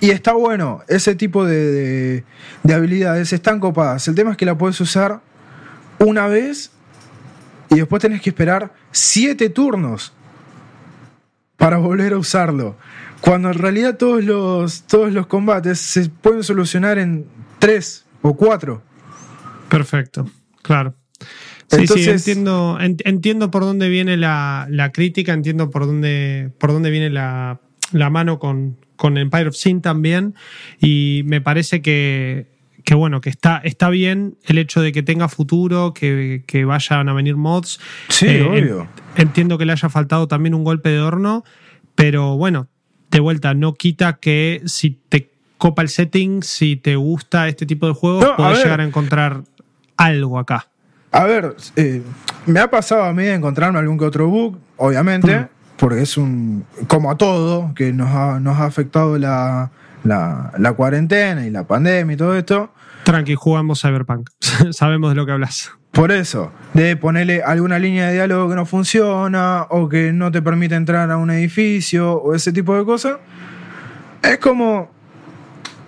Y 0.00 0.10
está 0.10 0.34
bueno, 0.34 0.82
ese 0.86 1.14
tipo 1.14 1.46
de, 1.46 1.72
de, 1.72 2.24
de 2.64 2.74
habilidades 2.74 3.32
están 3.32 3.60
copadas. 3.60 4.06
El 4.08 4.14
tema 4.14 4.32
es 4.32 4.36
que 4.36 4.44
la 4.44 4.58
puedes 4.58 4.78
usar 4.78 5.22
una 5.98 6.26
vez 6.26 6.70
y 7.70 7.76
después 7.76 8.02
tenés 8.02 8.20
que 8.20 8.28
esperar 8.28 8.74
siete 8.92 9.48
turnos 9.48 10.12
para 11.60 11.76
volver 11.76 12.14
a 12.14 12.18
usarlo. 12.18 12.78
Cuando 13.20 13.48
en 13.48 13.58
realidad 13.58 13.98
todos 13.98 14.24
los, 14.24 14.84
todos 14.84 15.12
los 15.12 15.26
combates 15.26 15.78
se 15.78 16.08
pueden 16.08 16.42
solucionar 16.42 16.98
en 16.98 17.26
tres 17.58 18.06
o 18.22 18.34
cuatro. 18.34 18.82
Perfecto, 19.68 20.26
claro. 20.62 20.94
Sí, 21.68 21.82
Entonces, 21.82 22.22
sí, 22.22 22.30
entiendo, 22.30 22.78
entiendo 22.80 23.50
por 23.50 23.62
dónde 23.62 23.90
viene 23.90 24.16
la, 24.16 24.66
la, 24.70 24.90
crítica, 24.90 25.34
entiendo 25.34 25.68
por 25.68 25.84
dónde, 25.86 26.50
por 26.58 26.72
dónde 26.72 26.90
viene 26.90 27.10
la, 27.10 27.60
la 27.92 28.08
mano 28.08 28.38
con, 28.38 28.78
con 28.96 29.18
Empire 29.18 29.48
of 29.48 29.54
Sin 29.54 29.82
también. 29.82 30.34
Y 30.80 31.22
me 31.26 31.42
parece 31.42 31.82
que, 31.82 32.46
que 32.90 32.96
bueno, 32.96 33.20
que 33.20 33.30
está, 33.30 33.58
está 33.62 33.88
bien 33.88 34.36
el 34.46 34.58
hecho 34.58 34.80
de 34.80 34.90
que 34.90 35.04
tenga 35.04 35.28
futuro, 35.28 35.94
que, 35.94 36.42
que 36.44 36.64
vayan 36.64 37.08
a 37.08 37.12
venir 37.12 37.36
mods. 37.36 37.78
Sí, 38.08 38.26
eh, 38.26 38.42
obvio. 38.42 38.88
Entiendo 39.14 39.58
que 39.58 39.64
le 39.64 39.70
haya 39.70 39.88
faltado 39.88 40.26
también 40.26 40.56
un 40.56 40.64
golpe 40.64 40.88
de 40.88 40.98
horno, 40.98 41.44
pero 41.94 42.36
bueno, 42.36 42.66
de 43.12 43.20
vuelta, 43.20 43.54
no 43.54 43.74
quita 43.74 44.14
que 44.14 44.60
si 44.64 44.98
te 45.08 45.30
copa 45.56 45.82
el 45.82 45.88
setting, 45.88 46.42
si 46.42 46.74
te 46.74 46.96
gusta 46.96 47.46
este 47.46 47.64
tipo 47.64 47.86
de 47.86 47.92
juegos, 47.92 48.24
no, 48.24 48.34
puedes 48.34 48.64
llegar 48.64 48.80
a 48.80 48.84
encontrar 48.84 49.44
algo 49.96 50.40
acá. 50.40 50.66
A 51.12 51.26
ver, 51.26 51.54
eh, 51.76 52.02
me 52.46 52.58
ha 52.58 52.68
pasado 52.72 53.04
a 53.04 53.12
mí 53.12 53.22
de 53.22 53.34
encontrarme 53.34 53.78
algún 53.78 53.98
que 53.98 54.04
otro 54.06 54.26
bug, 54.26 54.58
obviamente, 54.78 55.38
mm. 55.38 55.48
porque 55.76 56.02
es 56.02 56.16
un. 56.16 56.64
como 56.88 57.12
a 57.12 57.16
todo, 57.16 57.72
que 57.72 57.92
nos 57.92 58.08
ha, 58.08 58.40
nos 58.40 58.58
ha 58.58 58.64
afectado 58.64 59.16
la, 59.16 59.70
la, 60.02 60.50
la, 60.58 60.72
cuarentena 60.72 61.46
y 61.46 61.50
la 61.50 61.62
pandemia 61.62 62.14
y 62.14 62.16
todo 62.16 62.36
esto. 62.36 62.72
Tranqui, 63.04 63.34
jugamos 63.34 63.80
Cyberpunk. 63.80 64.30
Sabemos 64.72 65.10
de 65.10 65.16
lo 65.16 65.26
que 65.26 65.32
hablas. 65.32 65.72
Por 65.92 66.12
eso, 66.12 66.52
de 66.72 66.96
ponerle 66.96 67.42
alguna 67.42 67.78
línea 67.78 68.06
de 68.06 68.14
diálogo 68.14 68.48
que 68.48 68.54
no 68.54 68.64
funciona 68.64 69.66
o 69.70 69.88
que 69.88 70.12
no 70.12 70.30
te 70.30 70.40
permite 70.40 70.76
entrar 70.76 71.10
a 71.10 71.16
un 71.16 71.30
edificio 71.30 72.14
o 72.14 72.34
ese 72.34 72.52
tipo 72.52 72.76
de 72.76 72.84
cosas. 72.84 73.16
Es 74.22 74.38
como. 74.38 74.90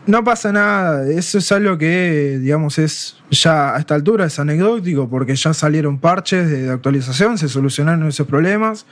No 0.04 0.24
pasa 0.24 0.50
nada. 0.50 1.08
Eso 1.08 1.38
es 1.38 1.52
algo 1.52 1.78
que, 1.78 2.38
digamos, 2.40 2.78
es 2.78 3.22
ya 3.30 3.76
a 3.76 3.78
esta 3.78 3.94
altura 3.94 4.26
es 4.26 4.38
anecdótico 4.40 5.08
porque 5.08 5.36
ya 5.36 5.54
salieron 5.54 5.98
parches 5.98 6.50
de 6.50 6.70
actualización, 6.70 7.38
se 7.38 7.48
solucionaron 7.48 8.08
esos 8.08 8.26
problemas. 8.26 8.84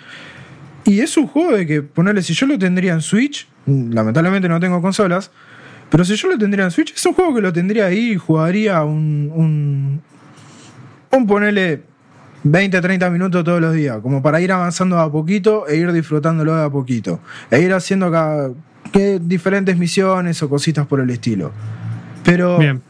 Y 0.85 1.01
es 1.01 1.17
un 1.17 1.27
juego 1.27 1.57
de 1.57 1.67
que, 1.67 1.83
ponerle, 1.83 2.23
si 2.23 2.33
yo 2.33 2.47
lo 2.47 2.59
tendría 2.59 2.93
en 2.93 3.03
Switch, 3.03 3.49
lamentablemente 3.67 4.49
no 4.49 4.61
tengo 4.61 4.81
consolas, 4.81 5.31
pero 5.91 6.05
si 6.05 6.15
yo 6.15 6.29
lo 6.29 6.39
tendría 6.39 6.65
en 6.65 6.71
Switch, 6.71 6.95
es 6.95 7.05
un 7.05 7.15
juego 7.15 7.35
que 7.35 7.41
lo 7.41 7.53
tendría 7.53 7.87
ahí 7.87 8.13
y 8.13 8.17
jugaría 8.17 8.85
un, 8.85 9.31
un, 9.35 10.01
un 11.11 11.27
ponerle 11.27 11.83
20, 12.45 12.81
30 12.81 13.11
minutos 13.11 13.45
todos 13.45 13.61
los 13.61 13.75
días, 13.75 13.99
como 14.01 14.23
para 14.23 14.41
ir 14.41 14.53
avanzando 14.53 14.99
a 14.99 15.11
poquito 15.11 15.67
e 15.67 15.77
ir 15.77 15.93
disfrutándolo 15.93 16.57
de 16.57 16.65
a 16.65 16.71
poquito, 16.71 17.21
e 17.51 17.61
ir 17.61 17.73
haciendo 17.73 18.11
cada, 18.11 18.51
que, 18.93 19.19
diferentes 19.21 19.77
misiones 19.77 20.43
o 20.43 20.49
cositas 20.49 20.87
por 20.87 21.01
el 21.01 21.11
estilo. 21.11 21.53
Pero 22.25 22.59
Bien. 22.59 22.81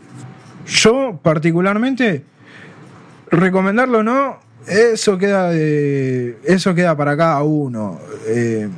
yo 0.66 1.18
particularmente, 1.22 2.24
recomendarlo 3.30 4.00
o 4.00 4.02
no, 4.02 4.38
eso 4.66 5.18
queda, 5.18 5.50
de, 5.50 6.38
eso 6.44 6.74
queda 6.74 6.96
para 6.96 7.16
cada 7.16 7.42
uno. 7.42 7.98
Eh, 8.26 8.68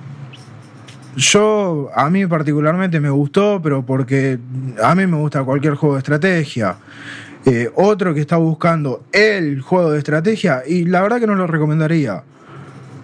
yo, 1.16 1.90
a 1.94 2.08
mí 2.10 2.26
particularmente 2.26 3.00
me 3.00 3.10
gustó, 3.10 3.60
pero 3.62 3.84
porque 3.84 4.38
a 4.82 4.94
mí 4.94 5.06
me 5.06 5.16
gusta 5.16 5.42
cualquier 5.44 5.74
juego 5.74 5.94
de 5.94 5.98
estrategia. 5.98 6.76
Eh, 7.44 7.70
otro 7.74 8.14
que 8.14 8.20
está 8.20 8.36
buscando 8.36 9.04
el 9.12 9.60
juego 9.60 9.90
de 9.90 9.98
estrategia, 9.98 10.62
y 10.66 10.84
la 10.84 11.02
verdad 11.02 11.18
que 11.18 11.26
no 11.26 11.34
lo 11.34 11.46
recomendaría. 11.46 12.22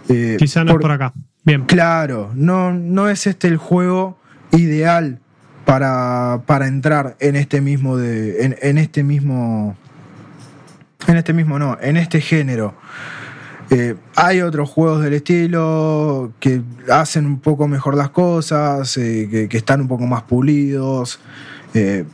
Eh, 0.09 0.37
Quizá 0.39 0.65
no 0.65 0.73
por, 0.73 0.81
es 0.81 0.83
por 0.83 0.93
acá. 0.93 1.13
Bien. 1.45 1.65
Claro, 1.65 2.31
no, 2.35 2.73
no 2.73 3.09
es 3.09 3.27
este 3.27 3.49
el 3.49 3.57
juego 3.57 4.19
ideal 4.53 5.19
para, 5.65 6.43
para 6.47 6.67
entrar 6.67 7.17
en 7.21 7.37
este 7.37 7.61
mismo 7.61 7.97
de. 7.97 8.45
En, 8.45 8.57
en, 8.63 8.79
este 8.79 9.03
mismo. 9.03 9.77
En 11.07 11.17
este 11.17 11.33
mismo 11.33 11.59
no, 11.59 11.77
en 11.81 11.97
este 11.97 12.21
género. 12.21 12.75
Eh, 13.71 13.97
hay 14.16 14.41
otros 14.41 14.71
juegos 14.71 15.03
del 15.03 15.12
estilo 15.12 16.33
que 16.41 16.62
hacen 16.91 17.27
un 17.27 17.39
poco 17.39 17.69
mejor 17.69 17.97
las 17.97 18.09
cosas, 18.11 18.97
eh, 18.97 19.47
que, 19.51 19.57
están 19.57 19.83
un 19.83 19.89
poco 19.89 20.07
más 20.07 20.23
pulidos. 20.23 21.21
Eh, 21.75 22.05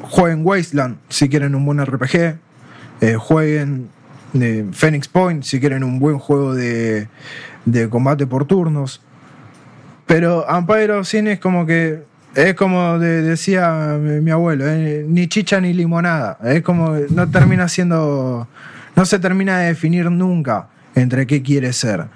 jueguen 0.00 0.46
Wasteland 0.46 0.96
si 1.08 1.28
quieren 1.28 1.54
un 1.54 1.64
buen 1.66 1.84
RPG. 1.84 2.38
Jueguen 3.18 3.90
Phoenix 4.72 5.06
Point 5.06 5.44
si 5.44 5.60
quieren 5.60 5.84
un 5.84 6.00
buen 6.00 6.18
juego 6.18 6.54
de, 6.54 7.08
de 7.64 7.88
combate 7.88 8.26
por 8.26 8.46
turnos. 8.46 9.02
Pero 10.06 10.46
Empire 10.48 10.92
of 10.94 11.06
Sin 11.06 11.28
es 11.28 11.38
como 11.38 11.66
que. 11.66 12.06
Es 12.34 12.54
como 12.54 12.98
de, 12.98 13.22
decía 13.22 13.98
mi, 14.00 14.20
mi 14.20 14.30
abuelo, 14.30 14.64
ni 14.66 15.28
chicha 15.28 15.60
ni 15.60 15.72
limonada. 15.72 16.38
Es 16.44 16.62
como 16.62 16.96
no 17.10 17.28
termina 17.30 17.68
siendo. 17.68 18.48
No 18.96 19.04
se 19.04 19.18
termina 19.18 19.58
de 19.58 19.68
definir 19.68 20.10
nunca 20.10 20.68
entre 20.98 21.26
qué 21.26 21.42
quiere 21.42 21.72
ser. 21.72 22.06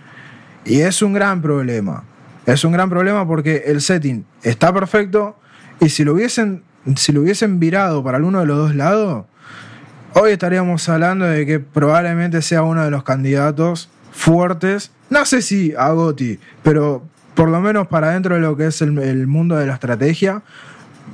Y 0.65 0.81
es 0.81 1.03
un 1.03 1.13
gran 1.13 1.43
problema. 1.43 2.05
Es 2.47 2.65
un 2.65 2.73
gran 2.73 2.91
problema 2.91 3.27
porque 3.27 3.65
el 3.67 3.81
setting 3.81 4.25
está 4.43 4.73
perfecto 4.73 5.39
y 5.81 5.89
si 5.89 6.05
lo 6.05 6.15
hubiesen, 6.15 6.63
si 6.97 7.13
lo 7.13 7.21
hubiesen 7.21 7.61
virado 7.61 8.03
para 8.03 8.17
alguno 8.17 8.41
de 8.41 8.47
los 8.47 8.59
dos 8.59 8.75
lados, 8.75 9.27
hoy 10.15 10.33
estaríamos 10.33 10.89
hablando 10.89 11.25
de 11.25 11.47
que 11.47 11.61
probablemente 11.61 12.43
sea 12.43 12.63
uno 12.63 12.85
de 12.85 12.91
los 12.91 13.05
candidatos 13.05 13.89
fuertes. 14.11 14.91
No 15.11 15.25
sé 15.25 15.43
si 15.43 15.73
a 15.79 15.95
pero 16.63 17.05
por 17.35 17.49
lo 17.49 17.61
menos 17.61 17.87
para 17.87 18.11
dentro 18.11 18.35
de 18.35 18.41
lo 18.41 18.57
que 18.57 18.67
es 18.67 18.83
el, 18.83 18.99
el 18.99 19.27
mundo 19.27 19.57
de 19.57 19.67
la 19.67 19.75
estrategia, 19.75 20.43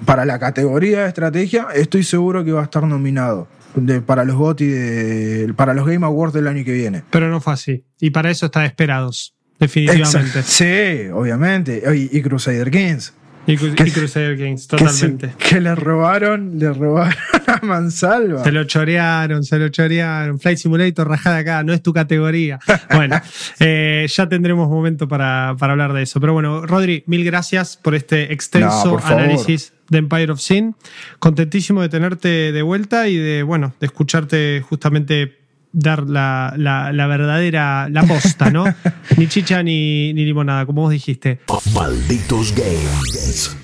para 0.04 0.24
la 0.24 0.38
categoría 0.38 1.02
de 1.02 1.08
estrategia, 1.08 1.68
estoy 1.74 2.04
seguro 2.04 2.44
que 2.44 2.52
va 2.52 2.60
a 2.60 2.64
estar 2.64 2.84
nominado 2.84 3.48
de, 3.86 4.00
para 4.00 4.24
los 4.24 4.36
GOTY, 4.36 4.66
de, 4.66 5.54
para 5.56 5.74
los 5.74 5.86
Game 5.86 6.04
Awards 6.04 6.34
del 6.34 6.46
año 6.46 6.64
que 6.64 6.72
viene. 6.72 7.02
Pero 7.10 7.28
no 7.28 7.40
fue 7.40 7.52
así. 7.52 7.84
Y 8.00 8.10
para 8.10 8.30
eso 8.30 8.46
está 8.46 8.64
esperados, 8.64 9.34
definitivamente. 9.58 10.38
Exacto. 10.38 10.42
Sí, 10.44 11.10
obviamente. 11.12 11.82
Y, 11.94 12.16
y 12.16 12.22
Crusader 12.22 12.70
Kings. 12.70 13.14
Y, 13.46 13.56
que, 13.56 13.88
y 13.88 13.90
Crusader 13.90 14.36
Kings, 14.36 14.66
totalmente. 14.66 15.28
Que, 15.38 15.44
se, 15.44 15.54
que, 15.54 15.60
le 15.62 15.74
robaron, 15.74 16.58
le 16.58 16.70
robaron 16.70 17.14
a 17.46 17.64
Mansalva. 17.64 18.44
Se 18.44 18.52
lo 18.52 18.64
chorearon, 18.64 19.42
se 19.42 19.58
lo 19.58 19.70
chorearon. 19.70 20.38
Flight 20.38 20.58
Simulator, 20.58 21.08
rajada 21.08 21.38
acá, 21.38 21.62
no 21.62 21.72
es 21.72 21.82
tu 21.82 21.92
categoría. 21.92 22.58
Bueno, 22.94 23.20
eh, 23.60 24.06
ya 24.08 24.28
tendremos 24.28 24.68
momento 24.68 25.06
para, 25.06 25.54
para, 25.58 25.72
hablar 25.72 25.92
de 25.92 26.02
eso. 26.02 26.20
Pero 26.20 26.32
bueno, 26.32 26.66
Rodri, 26.66 27.04
mil 27.06 27.24
gracias 27.24 27.76
por 27.76 27.94
este 27.94 28.32
extenso 28.32 28.86
no, 28.86 28.90
por 28.98 29.04
análisis 29.04 29.72
de 29.88 29.98
Empire 29.98 30.32
of 30.32 30.40
Sin. 30.40 30.74
Contentísimo 31.18 31.82
de 31.82 31.88
tenerte 31.88 32.52
de 32.52 32.62
vuelta 32.62 33.08
y 33.08 33.16
de, 33.16 33.42
bueno, 33.42 33.74
de 33.80 33.86
escucharte 33.86 34.62
justamente 34.68 35.38
dar 35.72 36.04
la, 36.08 36.54
la, 36.56 36.92
la, 36.92 37.06
verdadera, 37.06 37.88
la 37.90 38.02
posta, 38.02 38.50
¿no? 38.50 38.64
ni 39.16 39.28
chicha 39.28 39.62
ni, 39.62 40.12
ni 40.14 40.24
limonada, 40.24 40.66
como 40.66 40.82
vos 40.82 40.90
dijiste. 40.90 41.40
Malditos 41.74 42.54
Games. 42.54 43.56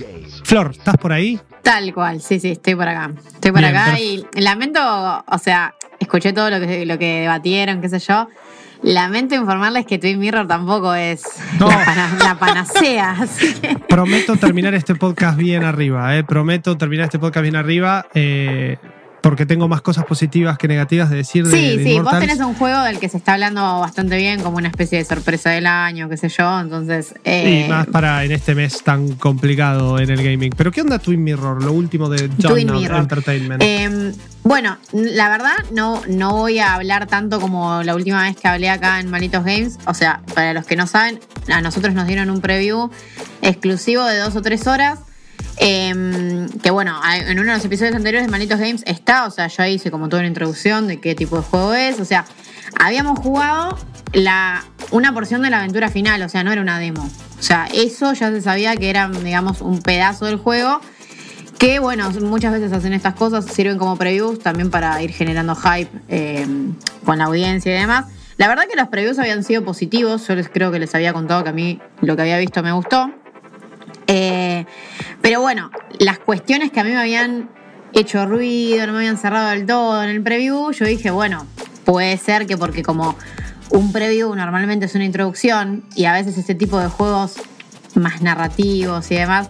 Flor, 0.45 0.73
¿estás 0.73 0.97
por 0.97 1.13
ahí? 1.13 1.41
Tal 1.63 1.95
cual, 1.95 2.21
sí, 2.21 2.39
sí, 2.39 2.51
estoy 2.51 2.75
por 2.75 2.87
acá. 2.87 3.11
Estoy 3.27 3.53
por 3.53 3.61
Bien, 3.61 3.75
acá 3.75 3.99
y 3.99 4.25
lamento, 4.35 4.81
o 5.27 5.39
sea, 5.39 5.75
escuché 5.99 6.33
todo 6.33 6.51
lo 6.51 6.61
que, 6.61 6.85
lo 6.85 6.99
que 6.99 7.21
debatieron, 7.21 7.81
qué 7.81 7.89
sé 7.89 7.99
yo. 7.99 8.29
Lamento 8.85 9.35
informarles 9.35 9.87
que 9.87 9.99
Twin 9.99 10.19
Mirror 10.19 10.47
tampoco 10.47 10.95
es 10.95 11.23
No. 11.59 11.69
la, 11.69 11.85
pana- 11.85 12.17
la 12.23 12.35
panacea. 12.39 13.11
así 13.21 13.55
que- 13.55 13.77
Prometo 13.89 14.37
terminar 14.37 14.75
este 14.75 14.95
podcast 14.95 15.39
bien 15.39 15.65
arriba, 15.65 16.17
¿eh? 16.17 16.23
Prometo 16.25 16.77
terminar 16.77 17.05
este 17.05 17.19
podcast 17.19 17.43
bien 17.43 17.57
arriba. 17.57 18.07
eh, 18.15 18.77
porque 19.25 19.47
tengo 19.47 19.69
más 19.69 19.81
cosas 19.81 20.05
positivas 20.05 20.59
que 20.59 20.69
negativas 20.69 21.09
de 21.09 21.17
decir 21.17 21.47
de, 21.47 21.57
Sí, 21.59 21.79
de 21.79 21.83
sí, 21.83 21.83
vos 21.85 22.01
Immortals. 22.01 22.21
tenés 22.21 22.41
un 22.41 22.55
juego 22.55 22.83
del 22.83 22.99
que 22.99 23.09
se 23.09 23.17
está 23.17 23.33
hablando 23.33 23.81
bastante 23.81 24.19
bien, 24.19 24.43
como 24.43 24.59
una 24.59 24.69
especie 24.69 24.99
de 24.99 25.05
sorpresa 25.07 25.49
del 25.49 25.67
año, 25.67 26.11
qué 26.11 26.19
sé 26.19 26.29
yo. 26.29 26.61
Entonces, 26.61 27.15
eh, 27.25 27.65
Y 27.65 27.71
más 27.71 27.87
para 27.87 28.23
en 28.23 28.33
este 28.33 28.55
mes 28.55 28.83
tan 28.85 29.15
complicado 29.15 29.99
en 29.99 30.11
el 30.11 30.23
gaming. 30.23 30.53
Pero 30.55 30.71
¿qué 30.71 30.83
onda 30.83 30.99
Twin 30.99 31.25
Mirror? 31.25 31.65
Lo 31.65 31.73
último 31.73 32.11
de 32.11 32.29
John 32.39 32.53
Twin 32.53 32.71
Mirror. 32.71 33.01
Entertainment. 33.01 33.63
Eh, 33.63 34.13
bueno, 34.43 34.77
la 34.93 35.31
verdad 35.31 35.57
no, 35.73 36.03
no 36.07 36.33
voy 36.33 36.59
a 36.59 36.75
hablar 36.75 37.07
tanto 37.07 37.41
como 37.41 37.83
la 37.83 37.95
última 37.95 38.25
vez 38.25 38.37
que 38.37 38.47
hablé 38.47 38.69
acá 38.69 39.01
en 39.01 39.11
Malitos 39.11 39.43
Games. 39.43 39.79
O 39.87 39.95
sea, 39.95 40.21
para 40.35 40.53
los 40.53 40.67
que 40.67 40.77
no 40.77 40.87
saben, 40.87 41.19
a 41.51 41.63
nosotros 41.63 41.95
nos 41.95 42.07
dieron 42.07 42.29
un 42.29 42.43
preview 42.43 42.91
exclusivo 43.41 44.05
de 44.05 44.19
dos 44.19 44.37
o 44.37 44.43
tres 44.43 44.67
horas. 44.67 44.99
Eh, 45.57 46.47
que 46.63 46.71
bueno, 46.71 47.01
en 47.13 47.39
uno 47.39 47.51
de 47.51 47.57
los 47.57 47.65
episodios 47.65 47.95
anteriores 47.95 48.27
de 48.27 48.31
Malitos 48.31 48.59
Games 48.59 48.83
está, 48.87 49.27
o 49.27 49.31
sea, 49.31 49.47
yo 49.47 49.65
hice 49.65 49.91
como 49.91 50.09
toda 50.09 50.21
una 50.21 50.29
introducción 50.29 50.87
de 50.87 51.01
qué 51.01 51.15
tipo 51.15 51.37
de 51.37 51.43
juego 51.43 51.75
es. 51.75 52.01
O 52.01 52.05
sea, 52.05 52.25
habíamos 52.79 53.19
jugado 53.19 53.79
la, 54.13 54.65
una 54.91 55.13
porción 55.13 55.43
de 55.43 55.51
la 55.51 55.59
aventura 55.59 55.89
final, 55.89 56.23
o 56.23 56.29
sea, 56.29 56.45
no 56.45 56.53
era 56.53 56.61
una 56.61 56.79
demo. 56.79 57.09
O 57.39 57.43
sea, 57.43 57.67
eso 57.73 58.13
ya 58.15 58.31
se 58.31 58.41
sabía 58.41 58.77
que 58.77 58.91
era, 58.91 59.09
digamos, 59.09 59.61
un 59.61 59.81
pedazo 59.81 60.27
del 60.27 60.37
juego. 60.37 60.81
Que 61.59 61.79
bueno, 61.79 62.11
muchas 62.23 62.53
veces 62.53 62.73
hacen 62.73 62.93
estas 62.93 63.15
cosas, 63.15 63.47
sirven 63.47 63.79
como 63.79 63.97
previews 63.97 64.41
también 64.41 64.71
para 64.71 65.01
ir 65.03 65.13
generando 65.13 65.55
hype 65.55 65.91
eh, 66.09 66.47
con 67.05 67.19
la 67.19 67.25
audiencia 67.25 67.73
y 67.75 67.79
demás. 67.79 68.07
La 68.37 68.49
verdad 68.49 68.65
que 68.69 68.77
los 68.77 68.89
previews 68.89 69.19
habían 69.21 69.45
sido 69.45 69.65
positivos, 69.65 70.27
yo 70.27 70.35
les 70.35 70.49
creo 70.49 70.73
que 70.73 70.81
les 70.81 70.93
había 70.95 71.13
contado 71.13 71.45
que 71.45 71.51
a 71.51 71.53
mí 71.53 71.81
lo 72.01 72.17
que 72.17 72.23
había 72.23 72.39
visto 72.39 72.63
me 72.63 72.73
gustó. 72.73 73.09
Eh, 74.07 74.67
pero 75.21 75.41
bueno, 75.41 75.71
las 75.99 76.19
cuestiones 76.19 76.71
que 76.71 76.81
a 76.81 76.85
mí 76.85 76.91
me 76.91 76.99
habían 76.99 77.51
hecho 77.93 78.27
ruido, 78.27 78.87
no 78.87 78.93
me 78.93 78.99
habían 78.99 79.19
cerrado 79.19 79.51
del 79.51 79.67
todo 79.67 80.03
en 80.03 80.11
el 80.11 80.23
preview, 80.23 80.73
yo 80.73 80.85
dije, 80.85 81.11
bueno, 81.11 81.47
puede 81.85 82.17
ser 82.17 82.47
que 82.47 82.57
porque 82.57 82.83
como 82.83 83.17
un 83.71 83.93
preview 83.93 84.35
normalmente 84.35 84.87
es 84.87 84.95
una 84.95 85.05
introducción 85.05 85.85
y 85.95 86.05
a 86.05 86.13
veces 86.13 86.37
este 86.39 86.55
tipo 86.55 86.79
de 86.79 86.89
juegos 86.89 87.35
más 87.95 88.23
narrativos 88.23 89.11
y 89.11 89.15
demás 89.15 89.49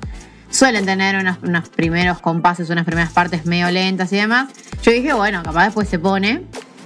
suelen 0.50 0.86
tener 0.86 1.16
unos, 1.16 1.38
unos 1.42 1.68
primeros 1.68 2.20
compases, 2.20 2.70
unas 2.70 2.84
primeras 2.84 3.12
partes 3.12 3.44
medio 3.44 3.70
lentas 3.70 4.12
y 4.12 4.16
demás. 4.16 4.48
Yo 4.82 4.92
dije, 4.92 5.12
bueno, 5.12 5.42
capaz 5.42 5.64
después 5.64 5.88
se 5.88 5.98
pone. 5.98 6.42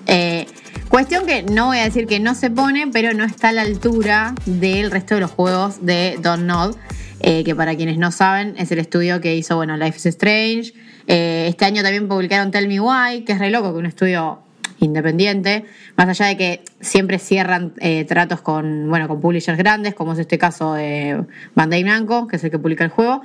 Eh, 0.07 0.47
cuestión 0.89 1.27
que 1.27 1.43
no 1.43 1.67
voy 1.67 1.79
a 1.79 1.85
decir 1.85 2.07
que 2.07 2.19
no 2.19 2.35
se 2.35 2.51
pone, 2.51 2.87
pero 2.91 3.13
no 3.13 3.25
está 3.25 3.51
a 3.51 3.53
la 3.53 3.63
altura 3.63 4.35
del 4.47 4.91
resto 4.91 5.17
de 5.17 5.21
los 5.21 5.31
juegos 5.31 5.85
de 5.85 6.19
Don't 6.23 6.45
Nod. 6.45 6.77
Eh, 7.21 7.45
que 7.45 7.55
para 7.55 7.77
quienes 7.77 7.99
no 7.99 8.11
saben 8.11 8.55
es 8.59 8.71
el 8.73 8.79
estudio 8.79 9.21
que 9.21 9.37
hizo, 9.37 9.57
bueno, 9.57 9.77
Life 9.77 9.99
is 9.99 10.07
Strange. 10.07 10.73
Eh, 11.07 11.47
este 11.49 11.65
año 11.65 11.83
también 11.83 12.09
publicaron 12.09 12.51
Tell 12.51 12.69
Me 12.69 12.81
Why, 12.81 13.25
que 13.25 13.33
es 13.33 13.39
re 13.39 13.51
loco, 13.51 13.73
que 13.73 13.79
un 13.79 13.87
estudio 13.87 14.41
independiente, 14.81 15.65
más 15.97 16.09
allá 16.09 16.27
de 16.27 16.37
que 16.37 16.63
siempre 16.81 17.19
cierran 17.19 17.73
eh, 17.81 18.05
tratos 18.05 18.41
con, 18.41 18.89
bueno, 18.89 19.09
con 19.09 19.21
publishers 19.21 19.59
grandes, 19.59 19.95
como 19.95 20.13
es 20.13 20.21
este 20.21 20.39
caso 20.39 20.75
de 20.75 21.25
Bandai 21.55 21.83
Namco, 21.83 22.29
que 22.29 22.37
es 22.37 22.45
el 22.45 22.51
que 22.51 22.59
publica 22.59 22.85
el 22.85 22.91
juego. 22.91 23.23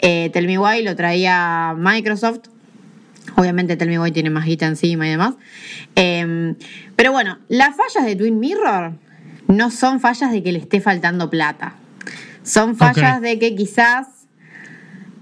Tell 0.00 0.46
Me 0.46 0.58
Why 0.58 0.82
lo 0.82 0.96
traía 0.96 1.74
Microsoft. 1.76 2.48
Obviamente 3.36 3.76
Tell 3.76 3.88
Me 3.88 4.00
Why 4.00 4.10
tiene 4.10 4.30
más 4.30 4.46
guita 4.46 4.66
encima 4.66 5.06
y 5.06 5.10
demás. 5.10 5.34
Eh, 5.94 6.54
pero 6.96 7.12
bueno, 7.12 7.38
las 7.48 7.76
fallas 7.76 8.04
de 8.04 8.16
Twin 8.16 8.40
Mirror 8.40 8.94
no 9.46 9.70
son 9.70 10.00
fallas 10.00 10.32
de 10.32 10.42
que 10.42 10.50
le 10.50 10.58
esté 10.58 10.80
faltando 10.80 11.30
plata. 11.30 11.76
Son 12.48 12.76
fallas 12.76 13.20
de 13.20 13.38
que 13.38 13.54
quizás 13.54 14.06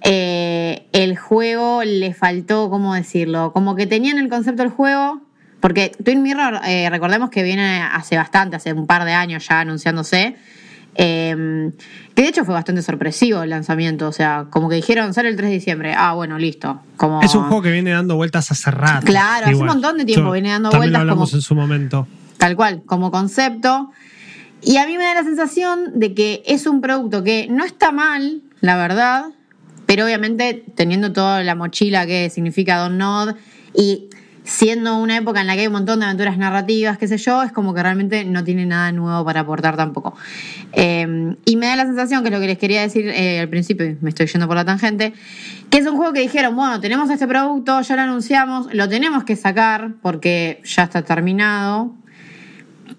eh, 0.02 0.86
el 0.92 1.16
juego 1.16 1.82
le 1.84 2.14
faltó, 2.14 2.70
¿cómo 2.70 2.94
decirlo? 2.94 3.52
Como 3.52 3.74
que 3.74 3.86
tenían 3.86 4.18
el 4.18 4.28
concepto 4.28 4.62
del 4.62 4.70
juego. 4.70 5.20
Porque 5.60 5.90
Twin 6.04 6.22
Mirror, 6.22 6.60
eh, 6.66 6.88
recordemos 6.90 7.30
que 7.30 7.42
viene 7.42 7.80
hace 7.82 8.16
bastante, 8.16 8.56
hace 8.56 8.72
un 8.72 8.86
par 8.86 9.04
de 9.04 9.12
años 9.12 9.46
ya 9.48 9.60
anunciándose. 9.60 10.36
eh, 10.98 11.70
que 12.14 12.22
de 12.22 12.28
hecho 12.28 12.44
fue 12.46 12.54
bastante 12.54 12.80
sorpresivo 12.82 13.42
el 13.42 13.50
lanzamiento. 13.50 14.06
O 14.08 14.12
sea, 14.12 14.46
como 14.48 14.68
que 14.68 14.76
dijeron, 14.76 15.12
sale 15.12 15.28
el 15.28 15.36
3 15.36 15.48
de 15.50 15.54
diciembre. 15.54 15.94
Ah, 15.96 16.12
bueno, 16.14 16.38
listo. 16.38 16.80
Como... 16.96 17.20
Es 17.20 17.34
un 17.34 17.42
juego 17.44 17.60
que 17.62 17.70
viene 17.72 17.90
dando 17.90 18.16
vueltas 18.16 18.50
hace 18.50 18.70
rato. 18.70 19.04
Claro, 19.06 19.46
hace 19.46 19.56
un 19.56 19.66
montón 19.66 19.98
de 19.98 20.04
tiempo 20.04 20.28
Yo- 20.28 20.32
viene 20.32 20.50
dando 20.50 20.70
también 20.70 20.92
vueltas 20.92 20.98
lo 20.98 21.10
hablamos 21.12 21.30
como- 21.30 21.36
en 21.38 21.42
su 21.42 21.54
momento. 21.54 22.08
Tal 22.38 22.54
cual, 22.56 22.82
como 22.86 23.10
concepto. 23.10 23.90
Y 24.66 24.78
a 24.78 24.86
mí 24.86 24.98
me 24.98 25.04
da 25.04 25.14
la 25.14 25.22
sensación 25.22 25.92
de 26.00 26.12
que 26.12 26.42
es 26.44 26.66
un 26.66 26.80
producto 26.80 27.22
que 27.22 27.46
no 27.48 27.64
está 27.64 27.92
mal, 27.92 28.42
la 28.60 28.76
verdad, 28.76 29.26
pero 29.86 30.04
obviamente 30.04 30.64
teniendo 30.74 31.12
toda 31.12 31.44
la 31.44 31.54
mochila 31.54 32.04
que 32.04 32.30
significa 32.30 32.78
Don 32.78 32.98
Nod 32.98 33.36
y 33.74 34.08
siendo 34.42 34.98
una 34.98 35.18
época 35.18 35.40
en 35.40 35.46
la 35.46 35.54
que 35.54 35.60
hay 35.60 35.66
un 35.68 35.74
montón 35.74 36.00
de 36.00 36.06
aventuras 36.06 36.36
narrativas, 36.36 36.98
qué 36.98 37.06
sé 37.06 37.16
yo, 37.16 37.44
es 37.44 37.52
como 37.52 37.74
que 37.74 37.82
realmente 37.84 38.24
no 38.24 38.42
tiene 38.42 38.66
nada 38.66 38.90
nuevo 38.90 39.24
para 39.24 39.42
aportar 39.42 39.76
tampoco. 39.76 40.16
Eh, 40.72 41.36
y 41.44 41.54
me 41.54 41.66
da 41.66 41.76
la 41.76 41.84
sensación, 41.84 42.24
que 42.24 42.30
es 42.30 42.34
lo 42.34 42.40
que 42.40 42.48
les 42.48 42.58
quería 42.58 42.80
decir 42.80 43.06
eh, 43.06 43.38
al 43.38 43.48
principio, 43.48 43.96
me 44.00 44.08
estoy 44.08 44.26
yendo 44.26 44.48
por 44.48 44.56
la 44.56 44.64
tangente, 44.64 45.12
que 45.70 45.78
es 45.78 45.86
un 45.86 45.96
juego 45.96 46.12
que 46.12 46.22
dijeron, 46.22 46.56
bueno, 46.56 46.80
tenemos 46.80 47.08
este 47.08 47.28
producto, 47.28 47.80
ya 47.82 47.94
lo 47.94 48.02
anunciamos, 48.02 48.74
lo 48.74 48.88
tenemos 48.88 49.22
que 49.22 49.36
sacar 49.36 49.92
porque 50.02 50.60
ya 50.64 50.82
está 50.82 51.02
terminado, 51.02 51.94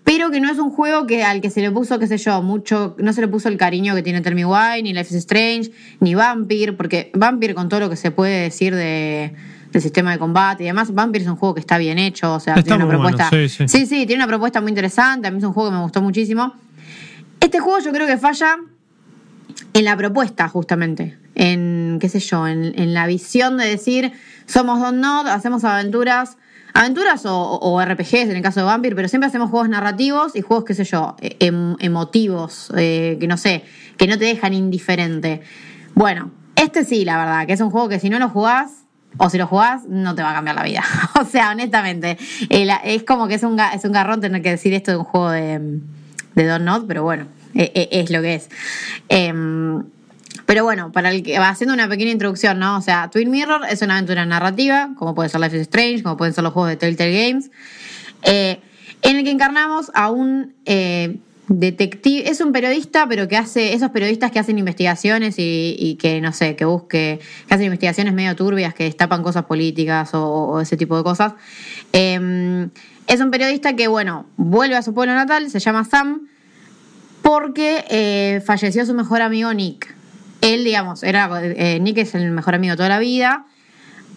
pero 0.08 0.32
que 0.32 0.39
no 0.39 0.49
es 0.49 0.58
un 0.58 0.70
juego 0.70 1.05
que 1.05 1.26
al 1.26 1.41
que 1.41 1.49
se 1.49 1.60
le 1.60 1.70
puso, 1.70 1.99
qué 1.99 2.08
sé 2.08 2.18
yo, 2.18 2.41
mucho, 2.41 2.95
no 2.97 3.12
se 3.12 3.20
le 3.20 3.28
puso 3.28 3.49
el 3.49 3.58
cariño 3.58 3.93
que 3.93 4.01
tiene 4.01 4.22
Tell 4.22 4.36
Me 4.36 4.45
Why, 4.45 4.82
ni 4.82 4.93
Life 4.93 5.14
is 5.14 5.18
Strange, 5.18 5.70
ni 5.99 6.16
Vampire, 6.16 6.72
porque 6.72 7.12
Vampire 7.14 7.53
con 7.53 7.68
todo 7.68 7.82
lo 7.82 7.89
que 7.89 7.97
se 7.97 8.10
puede 8.12 8.43
decir 8.43 8.74
de, 8.74 9.34
del 9.74 9.82
sistema 9.82 10.14
de 10.14 10.18
combate 10.18 10.64
y 10.64 10.68
demás, 10.68 10.93
Vampire 10.93 11.26
es 11.26 11.30
un 11.30 11.36
juego 11.36 11.55
que 11.55 11.60
está 11.60 11.78
bien 11.78 11.99
hecho, 11.99 12.36
o 12.36 12.39
sea, 12.39 12.53
Está 12.53 12.78
tiene 12.78 12.86
una 12.86 12.95
bueno, 12.95 13.18
propuesta. 13.18 13.49
sí, 13.49 13.68
sí. 13.68 13.86
sí, 13.86 14.05
tiene 14.05 14.24
una 14.24 14.28
propuesta 14.28 14.62
muy 14.62 14.70
interesante, 14.70 15.28
a 15.28 15.32
mí 15.32 15.39
es 15.39 15.43
un 15.43 15.51
juego 15.51 15.72
que 15.72 15.76
me 15.76 15.82
gustó 15.82 16.01
muchísimo. 16.01 16.53
Este 17.41 17.60
juego 17.60 17.80
yo 17.80 17.91
creo 17.91 18.08
que 18.08 18.16
falla 18.16 18.60
en 19.74 19.84
la 19.84 19.97
propuesta, 19.97 20.47
justamente. 20.47 21.18
En, 21.36 21.97
qué 21.99 22.08
sé 22.08 22.22
yo, 22.22 22.47
en, 22.47 22.80
en 22.80 22.93
la 22.93 23.08
visión 23.08 23.58
de 23.58 23.66
decir, 23.66 24.14
somos 24.45 24.80
Don 24.80 25.01
Nod, 25.01 25.28
hacemos 25.28 25.66
aventuras, 25.66 26.38
aventuras 26.78 27.23
o, 27.25 27.82
RPGs 27.84 28.30
en 28.30 28.36
el 28.38 28.41
caso 28.43 28.59
de 28.59 28.65
Vampire, 28.67 28.95
pero 28.95 29.07
siempre 29.07 29.28
hacemos 29.28 29.49
juegos 29.49 29.67
narrativos 29.69 30.36
y 30.36 30.41
juegos, 30.41 30.63
qué 30.65 30.73
sé 30.73 30.84
yo, 30.84 31.15
em- 31.21 31.75
emotivos, 31.80 32.71
eh, 32.78 33.17
que 33.19 33.28
no 33.28 33.38
sé, 33.38 33.63
que 33.97 34.07
no 34.07 34.17
te 34.17 34.25
dejan 34.25 34.53
indiferente. 34.53 35.41
Bueno, 35.95 36.32
este 36.55 36.86
sí, 36.86 37.03
la 37.05 37.17
verdad, 37.17 37.47
que 37.47 37.53
es 37.53 37.61
un 37.61 37.71
juego 37.71 37.89
que 37.89 37.99
si 37.99 38.09
no 38.09 38.19
lo 38.19 38.30
jugás, 38.30 38.71
o 39.17 39.30
si 39.32 39.38
lo 39.39 39.47
jugás, 39.47 39.86
no 39.88 40.13
te 40.13 40.21
va 40.21 40.32
a 40.32 40.34
cambiar 40.36 40.55
la 40.55 40.63
vida. 40.63 40.84
o 41.19 41.25
sea, 41.25 41.51
honestamente, 41.51 42.17
el- 42.49 42.69
es 42.84 43.03
como 43.03 43.28
que 43.28 43.36
es 43.36 43.43
un, 43.43 43.59
es 43.59 43.84
un 43.84 43.91
garrón 43.91 44.21
tener 44.21 44.41
que 44.43 44.51
decir 44.51 44.73
esto 44.73 44.91
de 44.91 44.97
un 44.97 45.03
juego 45.03 45.32
de, 45.32 45.80
de 46.36 46.45
Don 46.45 46.63
Not, 46.63 46.86
pero 46.88 47.01
bueno, 47.03 47.25
e- 47.55 47.71
e- 47.73 47.89
es 48.01 48.11
lo 48.11 48.21
que 48.21 48.36
es. 48.36 48.49
Pero 50.45 50.63
bueno, 50.63 50.91
para 50.91 51.11
el 51.11 51.23
que 51.23 51.39
va 51.39 51.49
haciendo 51.49 51.73
una 51.73 51.88
pequeña 51.88 52.11
introducción, 52.11 52.59
¿no? 52.59 52.77
O 52.77 52.81
sea, 52.81 53.09
Twin 53.09 53.29
Mirror 53.29 53.61
es 53.69 53.81
una 53.81 53.95
aventura 53.95 54.25
narrativa, 54.25 54.91
como 54.95 55.15
puede 55.15 55.29
ser 55.29 55.41
Life 55.41 55.55
is 55.55 55.61
Strange, 55.63 56.03
como 56.03 56.17
pueden 56.17 56.33
ser 56.33 56.43
los 56.43 56.53
juegos 56.53 56.69
de 56.69 56.77
Telltale 56.77 57.27
Games, 57.27 57.51
eh, 58.23 58.59
en 59.01 59.17
el 59.17 59.23
que 59.23 59.31
encarnamos 59.31 59.91
a 59.93 60.09
un 60.09 60.55
eh, 60.65 61.17
detective, 61.47 62.29
es 62.29 62.41
un 62.41 62.51
periodista, 62.51 63.07
pero 63.07 63.27
que 63.27 63.38
hace, 63.38 63.73
esos 63.73 63.91
periodistas 63.91 64.31
que 64.31 64.39
hacen 64.39 64.57
investigaciones 64.57 65.35
y, 65.38 65.97
que, 66.01 66.19
no 66.21 66.33
sé, 66.33 66.55
que 66.55 66.65
busque, 66.65 67.19
que 67.47 67.53
hacen 67.53 67.65
investigaciones 67.65 68.13
medio 68.13 68.35
turbias, 68.35 68.73
que 68.73 68.85
destapan 68.85 69.23
cosas 69.23 69.45
políticas 69.45 70.09
o, 70.13 70.59
ese 70.61 70.77
tipo 70.77 70.97
de 70.97 71.03
cosas. 71.03 71.33
Eh, 71.93 72.67
es 73.07 73.21
un 73.21 73.31
periodista 73.31 73.75
que, 73.75 73.88
bueno, 73.88 74.25
vuelve 74.35 74.75
a 74.75 74.81
su 74.81 74.93
pueblo 74.93 75.13
natal, 75.13 75.49
se 75.49 75.59
llama 75.59 75.85
Sam, 75.85 76.27
porque 77.21 78.41
falleció 78.45 78.85
su 78.85 78.93
mejor 78.93 79.21
amigo 79.21 79.53
Nick. 79.53 79.97
Él, 80.41 80.63
digamos, 80.63 81.03
era 81.03 81.29
eh, 81.43 81.79
Nick 81.79 81.97
es 81.97 82.15
el 82.15 82.29
mejor 82.31 82.55
amigo 82.55 82.71
de 82.73 82.77
toda 82.77 82.89
la 82.89 82.99
vida. 82.99 83.45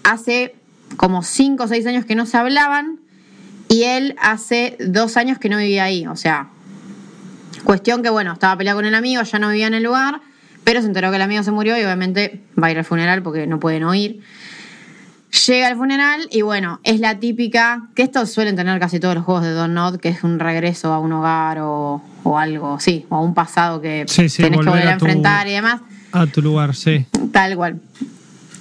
Hace 0.04 0.54
como 0.96 1.22
5 1.22 1.64
o 1.64 1.68
6 1.68 1.86
años 1.86 2.04
que 2.04 2.14
no 2.14 2.26
se 2.26 2.36
hablaban 2.36 2.98
y 3.68 3.84
él 3.84 4.16
hace 4.20 4.76
dos 4.80 5.16
años 5.16 5.38
que 5.38 5.48
no 5.48 5.56
vivía 5.58 5.84
ahí. 5.84 6.06
O 6.06 6.16
sea, 6.16 6.48
cuestión 7.64 8.02
que, 8.02 8.10
bueno, 8.10 8.32
estaba 8.32 8.56
peleado 8.56 8.78
con 8.78 8.86
el 8.86 8.94
amigo, 8.94 9.22
ya 9.22 9.38
no 9.38 9.48
vivía 9.48 9.66
en 9.66 9.74
el 9.74 9.82
lugar, 9.82 10.20
pero 10.64 10.80
se 10.80 10.86
enteró 10.88 11.10
que 11.10 11.16
el 11.16 11.22
amigo 11.22 11.42
se 11.42 11.50
murió 11.52 11.76
y 11.78 11.82
obviamente 11.82 12.40
va 12.62 12.68
a 12.68 12.70
ir 12.70 12.78
al 12.78 12.84
funeral 12.84 13.22
porque 13.22 13.46
no 13.46 13.60
pueden 13.60 13.84
oír. 13.84 14.20
Llega 15.46 15.68
al 15.68 15.76
funeral 15.76 16.26
y 16.32 16.42
bueno, 16.42 16.80
es 16.82 16.98
la 16.98 17.20
típica, 17.20 17.88
que 17.94 18.02
estos 18.02 18.30
suelen 18.32 18.56
tener 18.56 18.80
casi 18.80 18.98
todos 18.98 19.14
los 19.14 19.24
juegos 19.24 19.44
de 19.44 19.52
Don 19.52 19.74
Not, 19.74 20.00
que 20.00 20.08
es 20.08 20.24
un 20.24 20.40
regreso 20.40 20.92
a 20.92 20.98
un 20.98 21.12
hogar 21.12 21.60
o, 21.60 22.02
o 22.24 22.36
algo, 22.38 22.80
sí, 22.80 23.06
o 23.10 23.16
a 23.16 23.20
un 23.20 23.32
pasado 23.32 23.80
que 23.80 24.04
Sí, 24.08 24.28
sí, 24.28 24.42
tenés 24.42 24.58
que 24.60 24.68
volver 24.68 24.88
a 24.88 24.98
tu- 24.98 25.04
enfrentar 25.06 25.46
y 25.46 25.52
demás. 25.52 25.82
A 26.12 26.26
tu 26.26 26.42
lugar, 26.42 26.74
sí. 26.74 27.06
Tal 27.32 27.56
cual. 27.56 27.80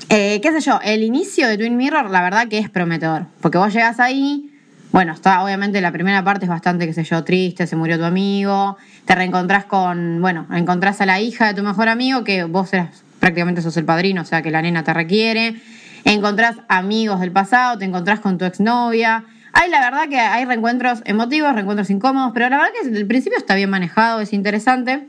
Eh, 0.10 0.40
qué 0.42 0.52
sé 0.52 0.62
yo, 0.62 0.80
el 0.84 1.04
inicio 1.04 1.48
de 1.48 1.58
Twin 1.58 1.78
Mirror, 1.78 2.10
la 2.10 2.22
verdad 2.22 2.48
que 2.48 2.58
es 2.58 2.70
prometedor. 2.70 3.26
Porque 3.42 3.58
vos 3.58 3.72
llegas 3.72 4.00
ahí, 4.00 4.50
bueno, 4.92 5.14
está 5.14 5.44
obviamente 5.44 5.82
la 5.82 5.92
primera 5.92 6.24
parte 6.24 6.46
es 6.46 6.50
bastante, 6.50 6.88
qué 6.88 6.94
sé 6.94 7.04
yo, 7.04 7.24
triste, 7.24 7.68
se 7.68 7.76
murió 7.76 7.98
tu 7.98 8.06
amigo, 8.06 8.78
te 9.06 9.14
reencontrás 9.14 9.66
con, 9.66 10.20
bueno, 10.20 10.48
encontrás 10.52 11.00
a 11.02 11.06
la 11.06 11.20
hija 11.20 11.50
de 11.50 11.54
tu 11.54 11.64
mejor 11.64 11.90
amigo, 11.90 12.24
que 12.24 12.44
vos 12.44 12.74
eras, 12.74 13.04
prácticamente 13.20 13.62
sos 13.62 13.78
el 13.78 13.86
padrino, 13.86 14.24
o 14.24 14.26
sea 14.26 14.42
que 14.42 14.50
la 14.50 14.64
nena 14.64 14.84
te 14.84 14.94
requiere. 14.94 15.62
Encontrás 16.06 16.56
amigos 16.70 17.20
del 17.20 17.32
pasado, 17.32 17.78
te 17.78 17.86
encontrás 17.86 18.20
con 18.20 18.40
tu 18.40 18.46
exnovia. 18.46 19.26
Hay 19.54 19.70
la 19.70 19.80
verdad 19.82 20.10
que 20.10 20.20
hay 20.20 20.46
reencuentros 20.46 21.02
emotivos, 21.06 21.54
reencuentros 21.54 21.90
incómodos, 21.92 22.32
pero 22.34 22.50
la 22.50 22.58
verdad 22.58 22.72
que 22.82 22.90
el 22.90 23.06
principio 23.06 23.38
está 23.38 23.54
bien 23.54 23.70
manejado, 23.70 24.22
es 24.22 24.34
interesante. 24.34 25.08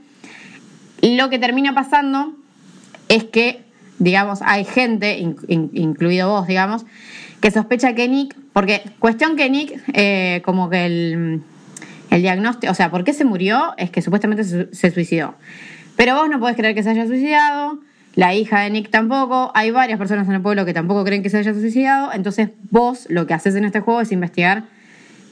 Lo 1.03 1.31
que 1.31 1.39
termina 1.39 1.75
pasando 1.75 2.35
es 3.09 3.25
que, 3.25 3.63
digamos, 3.99 4.41
hay 4.43 4.65
gente, 4.65 5.19
in- 5.19 5.37
in- 5.49 5.71
incluido 5.75 6.29
vos, 6.31 6.47
digamos, 6.47 6.85
que 7.41 7.51
sospecha 7.51 7.95
que 7.95 8.09
Nick, 8.09 8.37
porque 8.53 8.83
cuestión 8.99 9.37
que 9.37 9.49
Nick, 9.49 9.83
eh, 9.95 10.43
como 10.45 10.69
que 10.69 10.85
el, 10.87 11.43
el 12.11 12.23
diagnóstico, 12.23 12.71
o 12.71 12.75
sea, 12.75 12.91
¿por 12.91 13.03
qué 13.05 13.13
se 13.15 13.25
murió? 13.25 13.73
Es 13.79 13.91
que 13.91 14.03
supuestamente 14.03 14.45
se, 14.45 14.75
se 14.75 14.91
suicidó. 14.91 15.35
Pero 15.97 16.15
vos 16.17 16.29
no 16.29 16.39
podés 16.39 16.57
creer 16.57 16.75
que 16.75 16.83
se 16.83 16.91
haya 16.91 17.07
suicidado, 17.07 17.79
la 18.15 18.35
hija 18.35 18.61
de 18.61 18.71
Nick 18.71 18.91
tampoco, 18.91 19.53
hay 19.55 19.71
varias 19.71 19.99
personas 19.99 20.29
en 20.29 20.35
el 20.35 20.43
pueblo 20.43 20.65
que 20.65 20.75
tampoco 20.75 21.05
creen 21.05 21.23
que 21.23 21.31
se 21.31 21.39
haya 21.39 21.55
suicidado, 21.55 22.13
entonces 22.13 22.51
vos 22.71 23.07
lo 23.09 23.27
que 23.27 23.35
haces 23.35 23.55
en 23.55 23.65
este 23.65 23.81
juego 23.81 24.01
es 24.01 24.13
investigar 24.13 24.65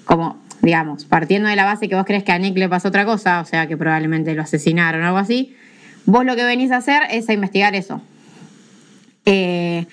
como, 0.04 0.38
digamos, 0.62 1.04
partiendo 1.04 1.48
de 1.48 1.56
la 1.56 1.64
base 1.64 1.88
que 1.88 1.94
vos 1.94 2.04
crees 2.04 2.24
que 2.24 2.32
a 2.32 2.38
Nick 2.38 2.56
le 2.56 2.68
pasó 2.68 2.88
otra 2.88 3.04
cosa, 3.04 3.40
o 3.40 3.44
sea, 3.44 3.66
que 3.66 3.76
probablemente 3.76 4.34
lo 4.34 4.42
asesinaron 4.42 5.02
o 5.02 5.06
algo 5.06 5.18
así, 5.18 5.56
vos 6.06 6.24
lo 6.24 6.36
que 6.36 6.44
venís 6.44 6.70
a 6.70 6.78
hacer 6.78 7.02
es 7.10 7.28
a 7.28 7.32
investigar 7.32 7.74
eso. 7.74 8.00
Eh, 9.24 9.86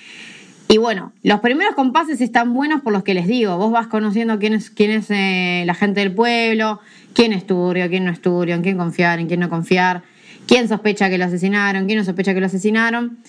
y 0.68 0.78
bueno, 0.78 1.13
los 1.22 1.41
primeros 1.41 1.76
compases 1.76 2.22
están 2.22 2.53
buenos 2.53 2.82
por 2.82 2.91
los 2.91 3.03
que 3.03 3.13
les 3.13 3.28
digo. 3.28 3.57
Vos 3.57 3.72
vas 3.72 3.88
conociendo 3.88 4.39
quién 4.39 4.53
es, 4.53 4.72
eh, 5.09 5.63
la 5.66 5.76
gente 5.76 5.99
del 5.99 6.13
pueblo, 6.13 6.80
quién 7.13 7.34
es 7.34 7.45
turbio, 7.45 7.88
quién 7.89 8.05
no 8.05 8.11
es 8.11 8.20
en 8.24 8.61
quién 8.63 8.78
confiar, 8.78 9.20
en 9.20 9.28
quién 9.28 9.39
no 9.39 9.49
confiar, 9.49 10.03
quién 10.47 10.68
sospecha 10.68 11.09
que 11.09 11.18
lo 11.18 11.26
asesinaron, 11.26 11.86
quién 11.86 11.99
no 11.99 12.03
sospecha 12.03 12.34
que 12.34 12.39
lo 12.39 12.47
asesinaron. 12.47 13.20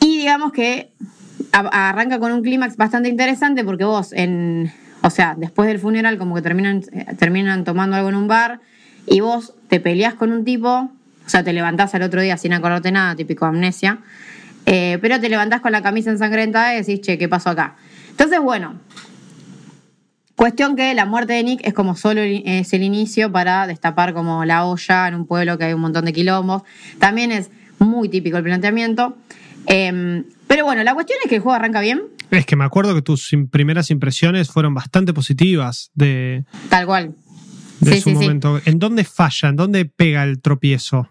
Y 0.00 0.18
digamos 0.18 0.52
que 0.52 0.90
arranca 1.52 2.18
con 2.18 2.32
un 2.32 2.42
clímax 2.42 2.76
bastante 2.76 3.08
interesante 3.08 3.64
porque 3.64 3.84
vos, 3.84 4.12
en, 4.12 4.70
o 5.04 5.10
sea, 5.10 5.34
después 5.36 5.68
del 5.68 5.78
funeral, 5.78 6.16
como 6.16 6.34
que 6.34 6.40
terminan, 6.40 6.82
eh, 6.92 7.04
terminan 7.18 7.64
tomando 7.64 7.94
algo 7.94 8.08
en 8.08 8.14
un 8.14 8.26
bar 8.26 8.60
y 9.06 9.20
vos 9.20 9.52
te 9.68 9.78
peleás 9.78 10.14
con 10.14 10.32
un 10.32 10.46
tipo, 10.46 10.70
o 10.70 11.28
sea, 11.28 11.44
te 11.44 11.52
levantás 11.52 11.94
al 11.94 12.02
otro 12.02 12.22
día 12.22 12.38
sin 12.38 12.54
acordarte 12.54 12.90
nada, 12.90 13.14
típico 13.14 13.44
amnesia, 13.44 13.98
eh, 14.64 14.98
pero 15.02 15.20
te 15.20 15.28
levantás 15.28 15.60
con 15.60 15.72
la 15.72 15.82
camisa 15.82 16.10
ensangrentada 16.10 16.74
y 16.74 16.78
decís, 16.78 17.02
che, 17.02 17.18
¿qué 17.18 17.28
pasó 17.28 17.50
acá? 17.50 17.76
Entonces, 18.08 18.40
bueno, 18.40 18.80
cuestión 20.36 20.74
que 20.74 20.94
la 20.94 21.04
muerte 21.04 21.34
de 21.34 21.44
Nick 21.44 21.66
es 21.66 21.74
como 21.74 21.96
solo 21.96 22.22
es 22.22 22.72
el 22.72 22.82
inicio 22.82 23.30
para 23.30 23.66
destapar 23.66 24.14
como 24.14 24.46
la 24.46 24.64
olla 24.64 25.06
en 25.06 25.16
un 25.16 25.26
pueblo 25.26 25.58
que 25.58 25.64
hay 25.64 25.74
un 25.74 25.82
montón 25.82 26.06
de 26.06 26.14
quilombos. 26.14 26.62
También 26.98 27.30
es 27.30 27.50
muy 27.78 28.08
típico 28.08 28.38
el 28.38 28.44
planteamiento. 28.44 29.18
Em, 29.66 30.24
pero 30.46 30.64
bueno, 30.64 30.82
la 30.82 30.94
cuestión 30.94 31.18
es 31.22 31.28
que 31.28 31.36
el 31.36 31.42
juego 31.42 31.56
arranca 31.56 31.80
bien, 31.80 32.02
Es 32.30 32.46
que 32.46 32.56
me 32.56 32.64
acuerdo 32.64 32.94
que 32.94 33.02
tus 33.02 33.32
im- 33.32 33.48
primeras 33.48 33.90
impresiones 33.90 34.48
fueron 34.50 34.74
bastante 34.74 35.12
positivas 35.12 35.90
de, 35.94 36.44
tal 36.68 36.86
cual. 36.86 37.14
de 37.80 37.92
Sí, 37.94 38.00
su 38.00 38.10
sí, 38.10 38.16
sí. 38.16 38.22
momento. 38.22 38.60
¿En 38.64 38.78
dónde 38.78 39.04
falla? 39.04 39.48
¿En 39.50 39.56
dónde 39.56 39.84
pega 39.84 40.24
el 40.24 40.40
tropiezo? 40.40 41.10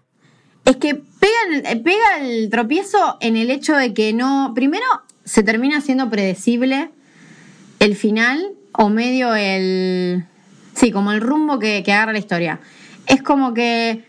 Es 0.64 0.76
que 0.76 0.94
pega, 0.94 1.70
el- 1.70 1.82
pega 1.82 2.18
el 2.20 2.50
tropiezo 2.50 3.16
en 3.20 3.36
el 3.36 3.50
hecho 3.50 3.76
de 3.76 3.94
que 3.94 4.12
no. 4.12 4.52
Primero, 4.54 4.84
se 5.24 5.42
termina 5.42 5.80
siendo 5.80 6.10
predecible 6.10 6.90
el 7.80 7.96
final 7.96 8.42
o 8.72 8.88
medio 8.88 9.34
el. 9.34 10.24
Sí, 10.74 10.90
como 10.90 11.12
el 11.12 11.20
rumbo 11.20 11.58
que, 11.58 11.82
que 11.84 11.92
agarra 11.92 12.12
la 12.12 12.18
historia. 12.18 12.60
Es 13.06 13.22
como 13.22 13.54
que. 13.54 14.04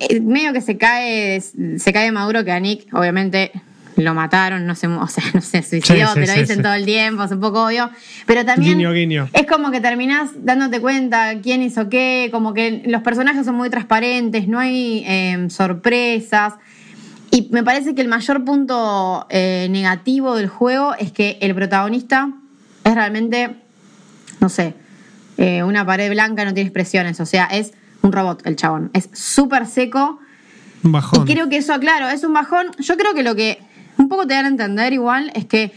eh, 0.00 0.20
medio 0.20 0.52
que 0.52 0.60
se 0.60 0.76
cae. 0.76 1.40
Se 1.40 1.92
cae 1.92 2.04
de 2.06 2.12
maduro 2.12 2.44
que 2.44 2.52
a 2.52 2.60
Nick, 2.60 2.92
obviamente. 2.94 3.50
Lo 3.96 4.14
mataron, 4.14 4.66
no 4.66 4.74
se, 4.74 4.86
o 4.86 5.08
sea, 5.08 5.24
no 5.34 5.40
se 5.40 5.62
suicidó, 5.62 6.06
Sí, 6.08 6.20
sí, 6.20 6.20
te 6.20 6.26
lo 6.26 6.40
dicen 6.40 6.56
sí. 6.56 6.62
todo 6.62 6.74
el 6.74 6.84
tiempo, 6.84 7.24
es 7.24 7.32
un 7.32 7.40
poco 7.40 7.66
obvio. 7.66 7.90
Pero 8.26 8.44
también 8.44 8.78
Guiño, 8.78 8.92
guiño. 8.92 9.28
es 9.32 9.46
como 9.46 9.70
que 9.70 9.80
terminás 9.80 10.30
dándote 10.44 10.80
cuenta 10.80 11.40
quién 11.42 11.62
hizo 11.62 11.88
qué, 11.88 12.28
como 12.30 12.52
que 12.54 12.82
los 12.86 13.02
personajes 13.02 13.46
son 13.46 13.54
muy 13.54 13.70
transparentes, 13.70 14.48
no 14.48 14.58
hay 14.58 15.02
eh, 15.06 15.46
sorpresas. 15.48 16.54
Y 17.30 17.48
me 17.50 17.62
parece 17.62 17.94
que 17.94 18.02
el 18.02 18.08
mayor 18.08 18.44
punto 18.44 19.26
eh, 19.30 19.66
negativo 19.70 20.36
del 20.36 20.48
juego 20.48 20.94
es 20.98 21.12
que 21.12 21.38
el 21.40 21.54
protagonista 21.54 22.30
es 22.84 22.94
realmente, 22.94 23.56
no 24.40 24.48
sé, 24.48 24.74
eh, 25.38 25.62
una 25.62 25.84
pared 25.84 26.10
blanca, 26.10 26.44
no 26.44 26.54
tiene 26.54 26.68
expresiones, 26.68 27.18
o 27.20 27.26
sea, 27.26 27.46
es 27.46 27.72
un 28.02 28.12
robot 28.12 28.46
el 28.46 28.56
chabón. 28.56 28.90
Es 28.92 29.10
súper 29.12 29.66
seco. 29.66 30.18
Un 30.82 30.92
bajón. 30.92 31.22
Y 31.28 31.32
creo 31.32 31.48
que 31.48 31.56
eso, 31.58 31.78
claro, 31.80 32.08
es 32.08 32.24
un 32.24 32.32
bajón. 32.32 32.68
Yo 32.78 32.96
creo 32.96 33.14
que 33.14 33.22
lo 33.22 33.34
que 33.34 33.58
un 33.98 34.08
poco 34.08 34.26
te 34.26 34.34
dan 34.34 34.44
a 34.46 34.48
entender 34.48 34.92
igual 34.92 35.30
es 35.34 35.46
que, 35.46 35.72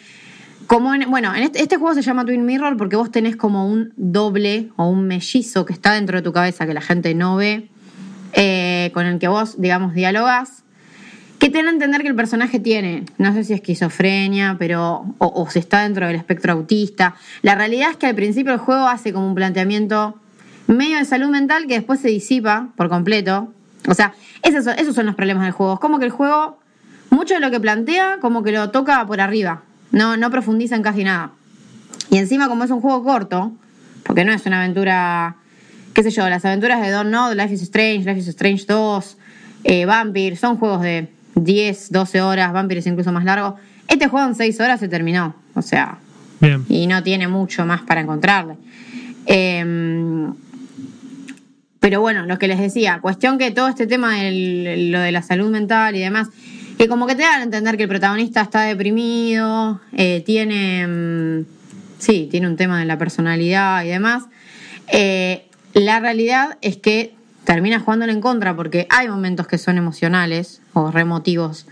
como 0.68 0.94
en, 0.94 1.10
bueno, 1.10 1.34
en 1.36 1.44
este, 1.44 1.62
este 1.62 1.78
juego 1.78 1.96
se 1.96 2.02
llama 2.02 2.26
Twin 2.26 2.46
Mirror 2.46 2.78
porque 2.78 2.96
vos 2.96 3.12
tenés 3.12 3.36
como 3.36 3.68
un 3.68 3.94
doble 3.96 4.70
o 4.76 4.88
un 4.88 5.08
mellizo 5.08 5.66
que 5.66 5.74
está 5.74 5.94
dentro 5.94 6.18
de 6.18 6.24
tu 6.24 6.34
cabeza 6.34 6.66
que 6.66 6.74
la 6.74 6.82
gente 6.82 7.14
no 7.16 7.36
ve, 7.36 7.70
eh, 8.34 8.92
con 8.94 9.06
el 9.06 9.20
que 9.20 9.28
vos, 9.28 9.60
digamos, 9.60 9.94
dialogás. 9.94 10.64
Que 11.40 11.50
te 11.50 11.60
dan 11.60 11.68
a 11.68 11.72
entender 11.72 12.02
que 12.02 12.10
el 12.10 12.16
personaje 12.16 12.60
tiene, 12.60 13.06
no 13.18 13.34
sé 13.34 13.46
si 13.46 13.54
esquizofrenia, 13.54 14.58
pero. 14.60 15.06
O, 15.20 15.28
o 15.28 15.50
si 15.50 15.60
está 15.60 15.84
dentro 15.84 16.06
del 16.06 16.18
espectro 16.18 16.52
autista. 16.52 17.16
La 17.42 17.56
realidad 17.56 17.92
es 17.92 17.98
que 17.98 18.08
al 18.08 18.16
principio 18.16 18.52
el 18.52 18.60
juego 18.60 18.88
hace 18.88 19.14
como 19.14 19.26
un 19.26 19.36
planteamiento 19.36 20.20
medio 20.68 20.98
de 20.98 21.06
salud 21.06 21.30
mental 21.30 21.66
que 21.66 21.76
después 21.76 22.02
se 22.02 22.10
disipa 22.10 22.70
por 22.76 22.90
completo. 22.90 23.54
O 23.88 23.94
sea, 23.94 24.14
esos 24.44 24.68
esos 24.68 24.94
son 24.94 25.06
los 25.06 25.16
problemas 25.16 25.44
del 25.44 25.54
juego. 25.54 25.76
Es 25.76 25.80
como 25.80 26.00
que 26.00 26.06
el 26.06 26.12
juego, 26.12 26.60
mucho 27.10 27.34
de 27.34 27.40
lo 27.40 27.52
que 27.52 27.60
plantea, 27.60 28.18
como 28.22 28.44
que 28.44 28.52
lo 28.52 28.72
toca 28.72 29.06
por 29.06 29.22
arriba. 29.22 29.64
No, 29.92 30.18
no 30.18 30.30
profundiza 30.30 30.76
en 30.76 30.84
casi 30.84 31.04
nada. 31.04 31.32
Y 32.10 32.18
encima, 32.18 32.48
como 32.48 32.64
es 32.64 32.72
un 32.72 32.82
juego 32.82 33.04
corto, 33.04 33.52
porque 34.04 34.26
no 34.26 34.32
es 34.32 34.46
una 34.46 34.60
aventura, 34.60 35.36
qué 35.94 36.04
sé 36.04 36.12
yo, 36.12 36.28
las 36.30 36.46
aventuras 36.46 36.82
de 36.82 36.90
Don't 36.90 37.10
Know, 37.10 37.34
Life 37.34 37.54
is 37.54 37.62
Strange, 37.64 38.06
Life 38.06 38.20
is 38.20 38.28
Strange 38.30 38.66
2, 38.68 39.18
eh, 39.64 39.86
Vampire, 39.86 40.36
son 40.36 40.58
juegos 40.58 40.82
de 40.82 41.10
10, 41.36 41.92
12 41.92 42.22
horas, 42.22 42.54
Vampire 42.54 42.80
es 42.80 42.88
incluso 42.88 43.12
más 43.12 43.26
largo. 43.26 43.56
Este 43.88 44.08
juego 44.08 44.28
en 44.28 44.36
6 44.36 44.60
horas 44.60 44.80
se 44.80 44.88
terminó, 44.88 45.36
o 45.56 45.62
sea, 45.62 45.98
Bien. 46.40 46.66
y 46.70 46.88
no 46.88 47.04
tiene 47.04 47.28
mucho 47.28 47.66
más 47.66 47.82
para 47.82 48.02
encontrarle. 48.02 48.56
Em, 49.26 50.34
pero 51.80 52.02
bueno, 52.02 52.26
lo 52.26 52.38
que 52.38 52.48
les 52.48 52.60
decía, 52.60 53.00
cuestión 53.02 53.38
que 53.38 53.52
todo 53.52 53.68
este 53.68 53.88
tema 53.88 54.16
de 54.16 54.90
lo 54.92 55.00
de 55.00 55.12
la 55.12 55.22
salud 55.22 55.50
mental 55.50 55.96
y 55.96 56.00
demás, 56.00 56.30
que 56.80 56.88
como 56.88 57.08
que 57.08 57.16
te 57.16 57.24
dan 57.24 57.42
a 57.42 57.44
entender 57.44 57.76
que 57.76 57.84
el 57.84 57.90
protagonista 57.90 58.40
está 58.42 58.62
deprimido, 58.62 59.82
eh, 59.92 60.24
tiene, 60.26 60.88
mm, 60.88 61.46
sí, 61.98 62.30
tiene 62.32 62.48
un 62.48 62.56
tema 62.56 62.80
de 62.80 62.86
la 62.86 62.98
personalidad 62.98 63.84
y 63.84 63.90
demás. 63.90 64.24
Eh, 64.88 65.46
la 65.74 66.00
realidad 66.00 66.58
es 66.62 66.78
que 66.78 67.14
termina 67.44 67.82
jugándole 67.82 68.14
en 68.14 68.22
contra 68.22 68.56
porque 68.56 68.88
hay 68.90 69.10
momentos 69.10 69.46
que 69.46 69.58
son 69.58 69.78
emocionales 69.78 70.62
o 70.74 70.90
remotivos, 70.90 71.68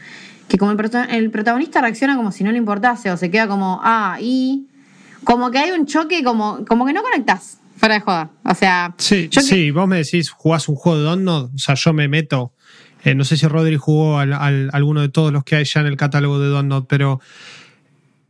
que 0.49 0.57
como 0.57 0.71
el, 0.71 0.77
prota- 0.77 1.05
el 1.09 1.31
protagonista 1.31 1.79
reacciona 1.79 2.17
como 2.17 2.33
si 2.33 2.43
no 2.43 2.51
le 2.51 2.57
importase 2.57 3.09
o 3.09 3.15
se 3.15 3.31
queda 3.31 3.47
como, 3.47 3.79
ah, 3.83 4.17
y 4.19 4.67
como 5.23 5.51
que 5.51 5.59
hay 5.59 5.71
un 5.71 5.85
choque, 5.85 6.21
como, 6.21 6.65
como 6.65 6.85
que 6.85 6.91
no 6.91 7.01
conectás, 7.01 7.59
fuera 7.77 7.95
de 7.95 8.01
joda. 8.01 8.29
O 8.43 8.53
sea, 8.55 8.93
Sí, 8.97 9.29
que- 9.29 9.39
sí, 9.41 9.71
vos 9.71 9.87
me 9.87 9.99
decís, 9.99 10.29
jugás 10.31 10.67
un 10.67 10.75
juego 10.75 10.97
de 10.97 11.03
Donut, 11.05 11.51
o 11.55 11.57
sea, 11.57 11.75
yo 11.75 11.93
me 11.93 12.09
meto. 12.09 12.51
Eh, 13.07 13.15
no 13.15 13.23
sé 13.23 13.37
si 13.37 13.47
Rodri 13.47 13.77
jugó 13.77 14.19
al, 14.19 14.33
al- 14.33 14.69
alguno 14.73 15.01
de 15.01 15.09
todos 15.09 15.31
los 15.31 15.43
que 15.43 15.55
hay 15.55 15.65
ya 15.65 15.79
en 15.81 15.87
el 15.87 15.97
catálogo 15.97 16.39
de 16.39 16.47
Donut, 16.49 16.87
pero 16.87 17.19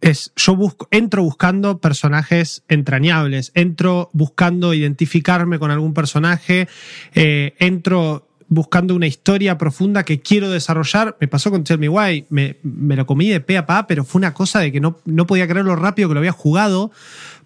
es, 0.01 0.31
yo 0.35 0.55
busco, 0.55 0.87
entro 0.91 1.23
buscando 1.23 1.79
personajes 1.79 2.63
entrañables, 2.67 3.51
entro 3.55 4.09
buscando 4.13 4.73
identificarme 4.73 5.57
con 5.57 5.71
algún 5.71 5.93
personaje, 5.93 6.67
eh, 7.15 7.55
entro 7.57 8.27
buscando 8.49 8.95
una 8.95 9.07
historia 9.07 9.57
profunda 9.57 10.05
que 10.05 10.21
quiero 10.21 10.49
desarrollar. 10.49 11.17
Me 11.19 11.27
pasó 11.27 11.49
con 11.51 11.63
Tell 11.63 11.79
Me 11.79 11.89
Why, 11.89 12.27
me, 12.29 12.57
me 12.63 12.95
lo 12.95 13.05
comí 13.05 13.27
de 13.27 13.41
pe 13.41 13.57
a 13.57 13.65
pa, 13.65 13.87
pero 13.87 14.05
fue 14.05 14.19
una 14.19 14.33
cosa 14.33 14.59
de 14.59 14.71
que 14.71 14.79
no, 14.79 14.99
no 15.05 15.25
podía 15.25 15.47
creer 15.47 15.65
lo 15.65 15.75
rápido 15.75 16.07
que 16.07 16.13
lo 16.13 16.19
había 16.19 16.31
jugado, 16.31 16.91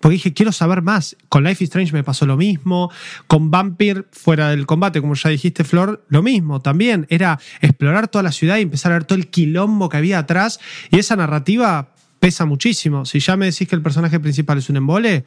porque 0.02 0.14
dije, 0.14 0.34
quiero 0.34 0.52
saber 0.52 0.82
más. 0.82 1.16
Con 1.30 1.44
Life 1.44 1.64
is 1.64 1.70
Strange 1.70 1.94
me 1.94 2.04
pasó 2.04 2.26
lo 2.26 2.36
mismo, 2.36 2.92
con 3.28 3.52
Vampire, 3.52 4.06
fuera 4.12 4.50
del 4.50 4.66
combate, 4.66 5.00
como 5.00 5.14
ya 5.14 5.30
dijiste, 5.30 5.64
Flor, 5.64 6.04
lo 6.10 6.22
mismo 6.24 6.62
también. 6.62 7.06
Era 7.10 7.40
explorar 7.62 8.08
toda 8.08 8.24
la 8.24 8.32
ciudad 8.32 8.58
y 8.58 8.62
empezar 8.62 8.92
a 8.92 8.96
ver 8.96 9.06
todo 9.06 9.18
el 9.18 9.28
quilombo 9.28 9.90
que 9.90 9.98
había 9.98 10.20
atrás, 10.20 10.60
y 10.90 11.00
esa 11.00 11.16
narrativa 11.16 11.90
pesa 12.20 12.46
muchísimo. 12.46 13.06
Si 13.06 13.20
ya 13.20 13.38
me 13.38 13.46
decís 13.46 13.68
que 13.68 13.76
el 13.76 13.82
personaje 13.82 14.20
principal 14.20 14.58
es 14.58 14.70
un 14.70 14.78
embole, 14.78 15.26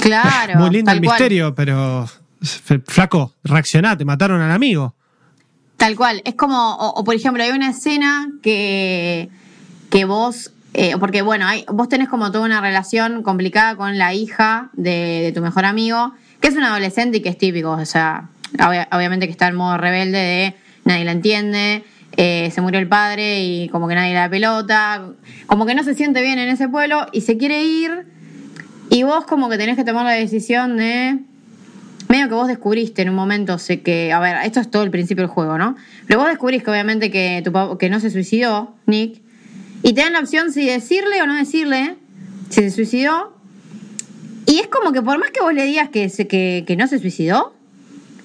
claro. 0.00 0.58
muy 0.58 0.70
lindo 0.70 0.90
el 0.90 1.00
cual. 1.00 1.18
misterio, 1.18 1.54
pero 1.54 2.08
flaco, 2.86 3.34
reaccioná, 3.44 3.96
te 3.96 4.04
mataron 4.04 4.40
al 4.40 4.50
amigo. 4.50 4.94
Tal 5.76 5.96
cual. 5.96 6.22
Es 6.24 6.34
como, 6.34 6.76
o, 6.76 7.00
o 7.00 7.04
por 7.04 7.14
ejemplo, 7.14 7.42
hay 7.42 7.50
una 7.50 7.70
escena 7.70 8.28
que, 8.42 9.28
que 9.90 10.04
vos, 10.04 10.52
eh, 10.74 10.94
porque 10.98 11.22
bueno, 11.22 11.46
hay, 11.46 11.64
vos 11.68 11.88
tenés 11.88 12.08
como 12.08 12.30
toda 12.32 12.44
una 12.44 12.60
relación 12.60 13.22
complicada 13.22 13.76
con 13.76 13.98
la 13.98 14.14
hija 14.14 14.70
de, 14.72 15.32
tu 15.34 15.40
mejor 15.42 15.64
amigo, 15.64 16.12
que 16.40 16.48
es 16.48 16.56
un 16.56 16.64
adolescente 16.64 17.18
y 17.18 17.20
que 17.20 17.28
es 17.28 17.38
típico, 17.38 17.70
o 17.72 17.84
sea, 17.84 18.28
obvia- 18.54 18.88
obviamente 18.92 19.26
que 19.26 19.32
está 19.32 19.48
en 19.48 19.56
modo 19.56 19.76
rebelde 19.76 20.18
de 20.18 20.54
nadie 20.84 21.04
la 21.04 21.12
entiende, 21.12 21.84
eh, 22.16 22.50
se 22.52 22.60
murió 22.60 22.80
el 22.80 22.88
padre 22.88 23.42
y 23.42 23.68
como 23.68 23.86
que 23.88 23.94
nadie 23.94 24.10
le 24.12 24.18
da 24.18 24.28
pelota, 24.28 25.02
como 25.46 25.64
que 25.66 25.74
no 25.74 25.82
se 25.84 25.94
siente 25.94 26.22
bien 26.22 26.38
en 26.38 26.48
ese 26.48 26.68
pueblo 26.68 27.06
y 27.12 27.20
se 27.22 27.36
quiere 27.38 27.64
ir 27.64 28.06
y 28.90 29.02
vos 29.04 29.24
como 29.24 29.48
que 29.48 29.56
tenés 29.58 29.76
que 29.76 29.84
tomar 29.84 30.04
la 30.04 30.12
decisión 30.12 30.76
de 30.76 31.18
medio 32.08 32.28
que 32.28 32.34
vos 32.34 32.48
descubriste 32.48 33.00
en 33.02 33.08
un 33.08 33.14
momento, 33.14 33.58
sé 33.58 33.80
que, 33.80 34.12
a 34.12 34.20
ver, 34.20 34.36
esto 34.44 34.60
es 34.60 34.70
todo 34.70 34.82
el 34.82 34.90
principio 34.90 35.22
del 35.22 35.30
juego, 35.30 35.56
¿no? 35.56 35.76
Pero 36.06 36.20
vos 36.20 36.28
descubrís 36.28 36.62
que 36.62 36.70
obviamente 36.70 37.10
que, 37.10 37.40
tu, 37.42 37.78
que 37.78 37.88
no 37.88 38.00
se 38.00 38.10
suicidó, 38.10 38.74
Nick, 38.84 39.22
y 39.82 39.92
te 39.94 40.02
dan 40.02 40.12
la 40.12 40.20
opción 40.20 40.52
si 40.52 40.66
decirle 40.66 41.22
o 41.22 41.26
no 41.26 41.34
decirle 41.34 41.96
si 42.48 42.62
se 42.62 42.70
suicidó. 42.70 43.36
Y 44.46 44.58
es 44.60 44.68
como 44.68 44.92
que 44.92 45.02
por 45.02 45.18
más 45.18 45.30
que 45.30 45.40
vos 45.40 45.54
le 45.54 45.64
digas 45.64 45.88
que, 45.88 46.10
que, 46.28 46.64
que 46.66 46.76
no 46.76 46.86
se 46.86 46.98
suicidó, 46.98 47.54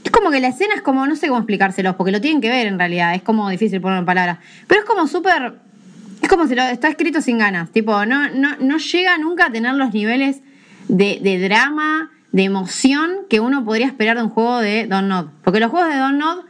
es 0.04 0.12
como 0.12 0.32
que 0.32 0.40
la 0.40 0.48
escena 0.50 0.76
es 0.76 0.82
como, 0.82 1.06
no 1.06 1.16
sé 1.16 1.28
cómo 1.28 1.40
explicárselos, 1.40 1.96
porque 1.96 2.12
lo 2.12 2.22
tienen 2.22 2.42
que 2.42 2.50
ver 2.50 2.68
en 2.68 2.78
realidad, 2.80 3.14
es 3.14 3.22
como 3.22 3.50
difícil 3.50 3.82
ponerlo 3.82 4.00
en 4.00 4.06
palabras. 4.06 4.40
Pero 4.68 4.82
es 4.82 4.88
como 4.88 5.08
súper, 5.08 5.56
es 6.22 6.30
como 6.30 6.48
si 6.48 6.56
lo 6.56 6.64
está 6.64 6.88
escrito 6.88 7.22
sin 7.22 7.38
ganas, 7.38 7.72
tipo, 7.72 8.06
no, 8.06 8.30
no, 8.30 8.56
no 8.60 8.78
llega 8.78 9.18
nunca 9.18 9.48
a 9.48 9.52
tener 9.52 9.76
los 9.76 9.94
niveles 9.94 10.42
de, 10.88 11.20
de 11.22 11.40
drama, 11.40 12.12
de 12.32 12.44
emoción 12.44 13.12
que 13.30 13.40
uno 13.40 13.66
podría 13.66 13.88
esperar 13.88 14.18
de 14.18 14.24
un 14.24 14.30
juego 14.30 14.60
de 14.60 14.88
Don't 14.88 15.08
Nod. 15.08 15.28
Porque 15.44 15.60
los 15.60 15.72
juegos 15.72 15.90
de 15.90 15.98
Don't 15.98 16.18
Nod 16.18 16.46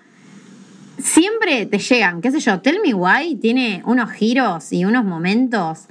siempre 0.98 1.66
te 1.66 1.78
llegan, 1.80 2.22
qué 2.22 2.32
sé 2.32 2.39
yo, 2.39 2.60
Tell 2.62 2.80
Me 2.84 2.93
Why 2.93 3.36
tiene 3.36 3.82
unos 3.86 4.12
giros 4.12 4.72
y 4.74 4.86
unos 4.86 5.06
momentos 5.06 5.86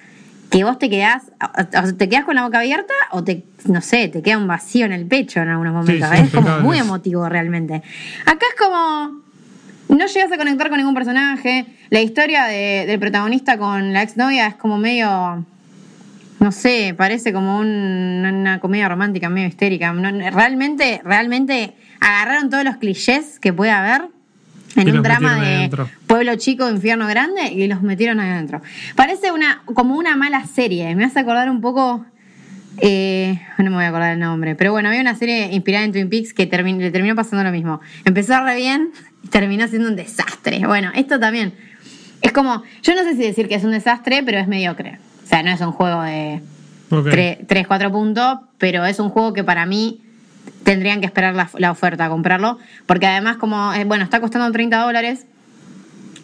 que 0.50 0.64
vos 0.64 0.78
te 0.78 0.88
quedás, 0.88 1.24
o- 1.40 1.92
te 1.94 2.08
quedás 2.08 2.24
con 2.24 2.34
la 2.36 2.44
boca 2.44 2.60
abierta 2.60 2.94
o 3.10 3.22
te, 3.24 3.44
no 3.66 3.80
sé, 3.80 4.08
te 4.08 4.22
queda 4.22 4.38
un 4.38 4.46
vacío 4.46 4.86
en 4.86 4.92
el 4.92 5.06
pecho 5.06 5.40
en 5.40 5.48
algunos 5.48 5.72
momentos. 5.74 6.08
sí, 6.10 6.22
es 6.24 6.30
como 6.30 6.60
muy 6.60 6.78
emotivo 6.78 7.28
realmente. 7.28 7.82
Acá 8.24 8.46
es 8.54 8.60
como, 8.66 9.22
no 9.88 10.06
llegas 10.06 10.32
a 10.32 10.36
conectar 10.36 10.68
con 10.68 10.78
ningún 10.78 10.94
personaje, 10.94 11.66
la 11.90 12.00
historia 12.00 12.44
de- 12.44 12.84
del 12.86 12.98
protagonista 13.00 13.58
con 13.58 13.92
la 13.92 14.02
exnovia 14.02 14.46
es 14.48 14.54
como 14.56 14.78
medio... 14.78 15.44
No 16.38 16.52
sé, 16.52 16.94
parece 16.96 17.32
como 17.32 17.58
un- 17.58 18.24
una 18.24 18.60
comedia 18.60 18.88
romántica 18.88 19.28
medio 19.30 19.48
histérica. 19.48 19.92
No, 19.94 20.10
realmente, 20.30 21.00
realmente 21.02 21.74
agarraron 21.98 22.50
todos 22.50 22.62
los 22.62 22.76
clichés 22.76 23.40
que 23.40 23.52
puede 23.54 23.70
haber 23.72 24.08
en 24.76 24.96
un 24.96 25.02
drama 25.02 25.34
de 25.40 25.54
adentro. 25.56 25.88
pueblo 26.06 26.34
chico, 26.36 26.68
infierno 26.70 27.06
grande 27.06 27.52
y 27.52 27.66
los 27.66 27.82
metieron 27.82 28.20
ahí 28.20 28.30
adentro. 28.30 28.60
Parece 28.94 29.32
una, 29.32 29.62
como 29.74 29.96
una 29.96 30.16
mala 30.16 30.44
serie. 30.46 30.94
Me 30.94 31.04
hace 31.04 31.20
acordar 31.20 31.50
un 31.50 31.60
poco. 31.60 32.04
eh, 32.78 33.40
no 33.58 33.64
me 33.64 33.76
voy 33.76 33.84
a 33.84 33.88
acordar 33.88 34.12
el 34.12 34.18
nombre. 34.20 34.54
Pero 34.54 34.72
bueno, 34.72 34.88
había 34.88 35.00
una 35.00 35.14
serie 35.14 35.48
inspirada 35.52 35.84
en 35.84 35.92
Twin 35.92 36.08
Peaks 36.10 36.32
que 36.34 36.44
le 36.46 36.90
terminó 36.90 37.14
pasando 37.14 37.42
lo 37.44 37.50
mismo. 37.52 37.80
Empezó 38.04 38.38
re 38.44 38.56
bien 38.56 38.90
y 39.22 39.28
terminó 39.28 39.66
siendo 39.68 39.88
un 39.88 39.96
desastre. 39.96 40.66
Bueno, 40.66 40.90
esto 40.94 41.18
también. 41.18 41.54
Es 42.22 42.32
como. 42.32 42.62
Yo 42.82 42.94
no 42.94 43.02
sé 43.02 43.12
si 43.12 43.22
decir 43.22 43.48
que 43.48 43.54
es 43.54 43.64
un 43.64 43.72
desastre, 43.72 44.22
pero 44.22 44.38
es 44.38 44.46
mediocre. 44.48 44.98
O 45.24 45.26
sea, 45.28 45.42
no 45.42 45.50
es 45.50 45.60
un 45.60 45.72
juego 45.72 46.02
de 46.02 46.40
Ok. 46.90 47.08
3, 47.48 47.66
4 47.66 47.90
puntos, 47.90 48.38
pero 48.58 48.84
es 48.84 49.00
un 49.00 49.08
juego 49.10 49.32
que 49.32 49.42
para 49.42 49.66
mí 49.66 50.00
tendrían 50.62 51.00
que 51.00 51.06
esperar 51.06 51.34
la, 51.34 51.48
la 51.58 51.70
oferta 51.70 52.06
a 52.06 52.08
comprarlo, 52.08 52.58
porque 52.86 53.06
además 53.06 53.36
como, 53.36 53.72
eh, 53.74 53.84
bueno, 53.84 54.04
está 54.04 54.20
costando 54.20 54.50
30 54.50 54.78
dólares 54.78 55.26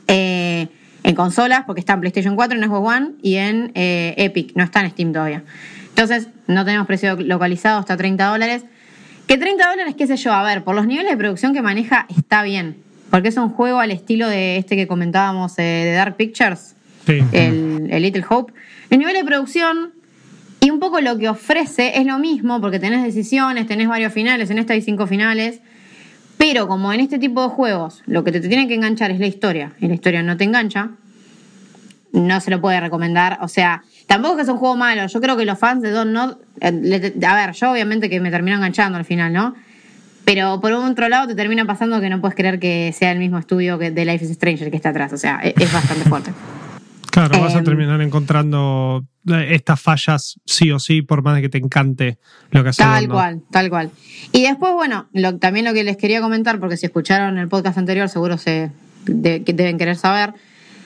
eh, 0.08 0.68
en 1.04 1.14
consolas, 1.14 1.64
porque 1.66 1.80
está 1.80 1.94
en 1.94 2.00
PlayStation 2.00 2.36
4, 2.36 2.58
en 2.58 2.64
Xbox 2.64 2.88
One 2.96 3.10
y 3.22 3.36
en 3.36 3.72
eh, 3.74 4.14
Epic, 4.18 4.52
no 4.54 4.64
está 4.64 4.80
en 4.80 4.90
Steam 4.90 5.12
todavía. 5.12 5.42
Entonces, 5.88 6.28
no 6.46 6.64
tenemos 6.64 6.86
precio 6.86 7.16
localizado, 7.16 7.80
está 7.80 7.94
a 7.94 7.96
30 7.96 8.24
dólares. 8.26 8.64
Que 9.26 9.38
30 9.38 9.68
dólares, 9.68 9.94
qué 9.96 10.06
sé 10.06 10.16
yo, 10.16 10.32
a 10.32 10.42
ver, 10.42 10.64
por 10.64 10.74
los 10.74 10.86
niveles 10.86 11.10
de 11.12 11.16
producción 11.16 11.52
que 11.54 11.62
maneja, 11.62 12.06
está 12.16 12.42
bien, 12.42 12.76
porque 13.10 13.28
es 13.28 13.36
un 13.36 13.50
juego 13.50 13.78
al 13.78 13.90
estilo 13.90 14.28
de 14.28 14.56
este 14.56 14.76
que 14.76 14.86
comentábamos 14.86 15.58
eh, 15.58 15.62
de 15.62 15.92
Dark 15.92 16.16
Pictures, 16.16 16.74
Sí. 17.06 17.18
el, 17.32 17.88
el 17.90 18.02
Little 18.02 18.24
Hope. 18.28 18.52
El 18.88 19.00
nivel 19.00 19.14
de 19.14 19.24
producción 19.24 19.92
y 20.64 20.70
un 20.70 20.78
poco 20.78 21.00
lo 21.00 21.18
que 21.18 21.28
ofrece 21.28 21.98
es 21.98 22.06
lo 22.06 22.18
mismo, 22.20 22.60
porque 22.60 22.78
tenés 22.78 23.02
decisiones, 23.02 23.66
tenés 23.66 23.88
varios 23.88 24.12
finales, 24.12 24.48
en 24.50 24.58
esta 24.58 24.74
hay 24.74 24.80
cinco 24.82 25.06
finales. 25.08 25.60
Pero 26.38 26.68
como 26.68 26.92
en 26.92 27.00
este 27.00 27.18
tipo 27.18 27.42
de 27.42 27.48
juegos 27.48 28.02
lo 28.06 28.22
que 28.24 28.30
te 28.32 28.40
tiene 28.40 28.68
que 28.68 28.74
enganchar 28.74 29.10
es 29.10 29.18
la 29.20 29.26
historia, 29.26 29.72
y 29.80 29.88
la 29.88 29.94
historia 29.94 30.22
no 30.22 30.36
te 30.36 30.44
engancha, 30.44 30.90
no 32.12 32.40
se 32.40 32.50
lo 32.52 32.60
puede 32.60 32.78
recomendar. 32.80 33.38
O 33.42 33.48
sea, 33.48 33.82
tampoco 34.06 34.34
es 34.34 34.36
que 34.36 34.42
es 34.42 34.48
un 34.50 34.58
juego 34.58 34.76
malo. 34.76 35.06
Yo 35.06 35.20
creo 35.20 35.36
que 35.36 35.44
los 35.44 35.58
fans 35.58 35.82
de 35.82 35.90
Don't 35.90 36.12
Nod. 36.12 36.36
eh, 36.60 37.12
A 37.26 37.34
ver, 37.34 37.52
yo 37.54 37.72
obviamente 37.72 38.08
que 38.08 38.20
me 38.20 38.30
termino 38.30 38.56
enganchando 38.56 38.98
al 38.98 39.04
final, 39.04 39.32
¿no? 39.32 39.54
Pero 40.24 40.60
por 40.60 40.72
otro 40.72 41.08
lado 41.08 41.26
te 41.26 41.34
termina 41.34 41.64
pasando 41.64 42.00
que 42.00 42.08
no 42.08 42.20
puedes 42.20 42.36
creer 42.36 42.60
que 42.60 42.94
sea 42.96 43.10
el 43.10 43.18
mismo 43.18 43.38
estudio 43.38 43.78
que 43.78 43.90
de 43.90 44.04
Life 44.04 44.24
is 44.24 44.32
Stranger 44.34 44.70
que 44.70 44.76
está 44.76 44.90
atrás. 44.90 45.12
O 45.12 45.16
sea, 45.16 45.40
e- 45.42 45.54
es 45.58 45.72
bastante 45.72 46.08
fuerte. 46.08 46.30
Claro, 47.12 47.40
vas 47.40 47.54
a 47.54 47.58
Em, 47.58 47.64
terminar 47.64 48.00
encontrando 48.00 49.04
eh, 49.28 49.48
estas 49.50 49.80
fallas 49.80 50.40
sí 50.46 50.70
o 50.72 50.78
sí, 50.78 51.02
por 51.02 51.22
más 51.22 51.36
de 51.36 51.42
que 51.42 51.48
te 51.48 51.58
encante 51.58 52.18
lo 52.50 52.62
que 52.62 52.70
hace 52.70 52.82
Tal 52.82 53.06
cual, 53.08 53.42
tal 53.50 53.68
cual. 53.70 53.90
Y 54.32 54.42
después, 54.42 54.72
bueno, 54.72 55.06
lo- 55.12 55.38
también 55.38 55.64
lo 55.66 55.74
que 55.74 55.84
les 55.84 55.96
quería 55.96 56.20
comentar, 56.20 56.58
porque 56.58 56.76
si 56.76 56.86
escucharon 56.86 57.36
el 57.38 57.48
podcast 57.48 57.76
anterior, 57.78 58.08
seguro 58.08 58.38
se 58.38 58.70
de- 59.04 59.44
que 59.44 59.52
deben 59.52 59.76
querer 59.78 59.96
saber, 59.96 60.32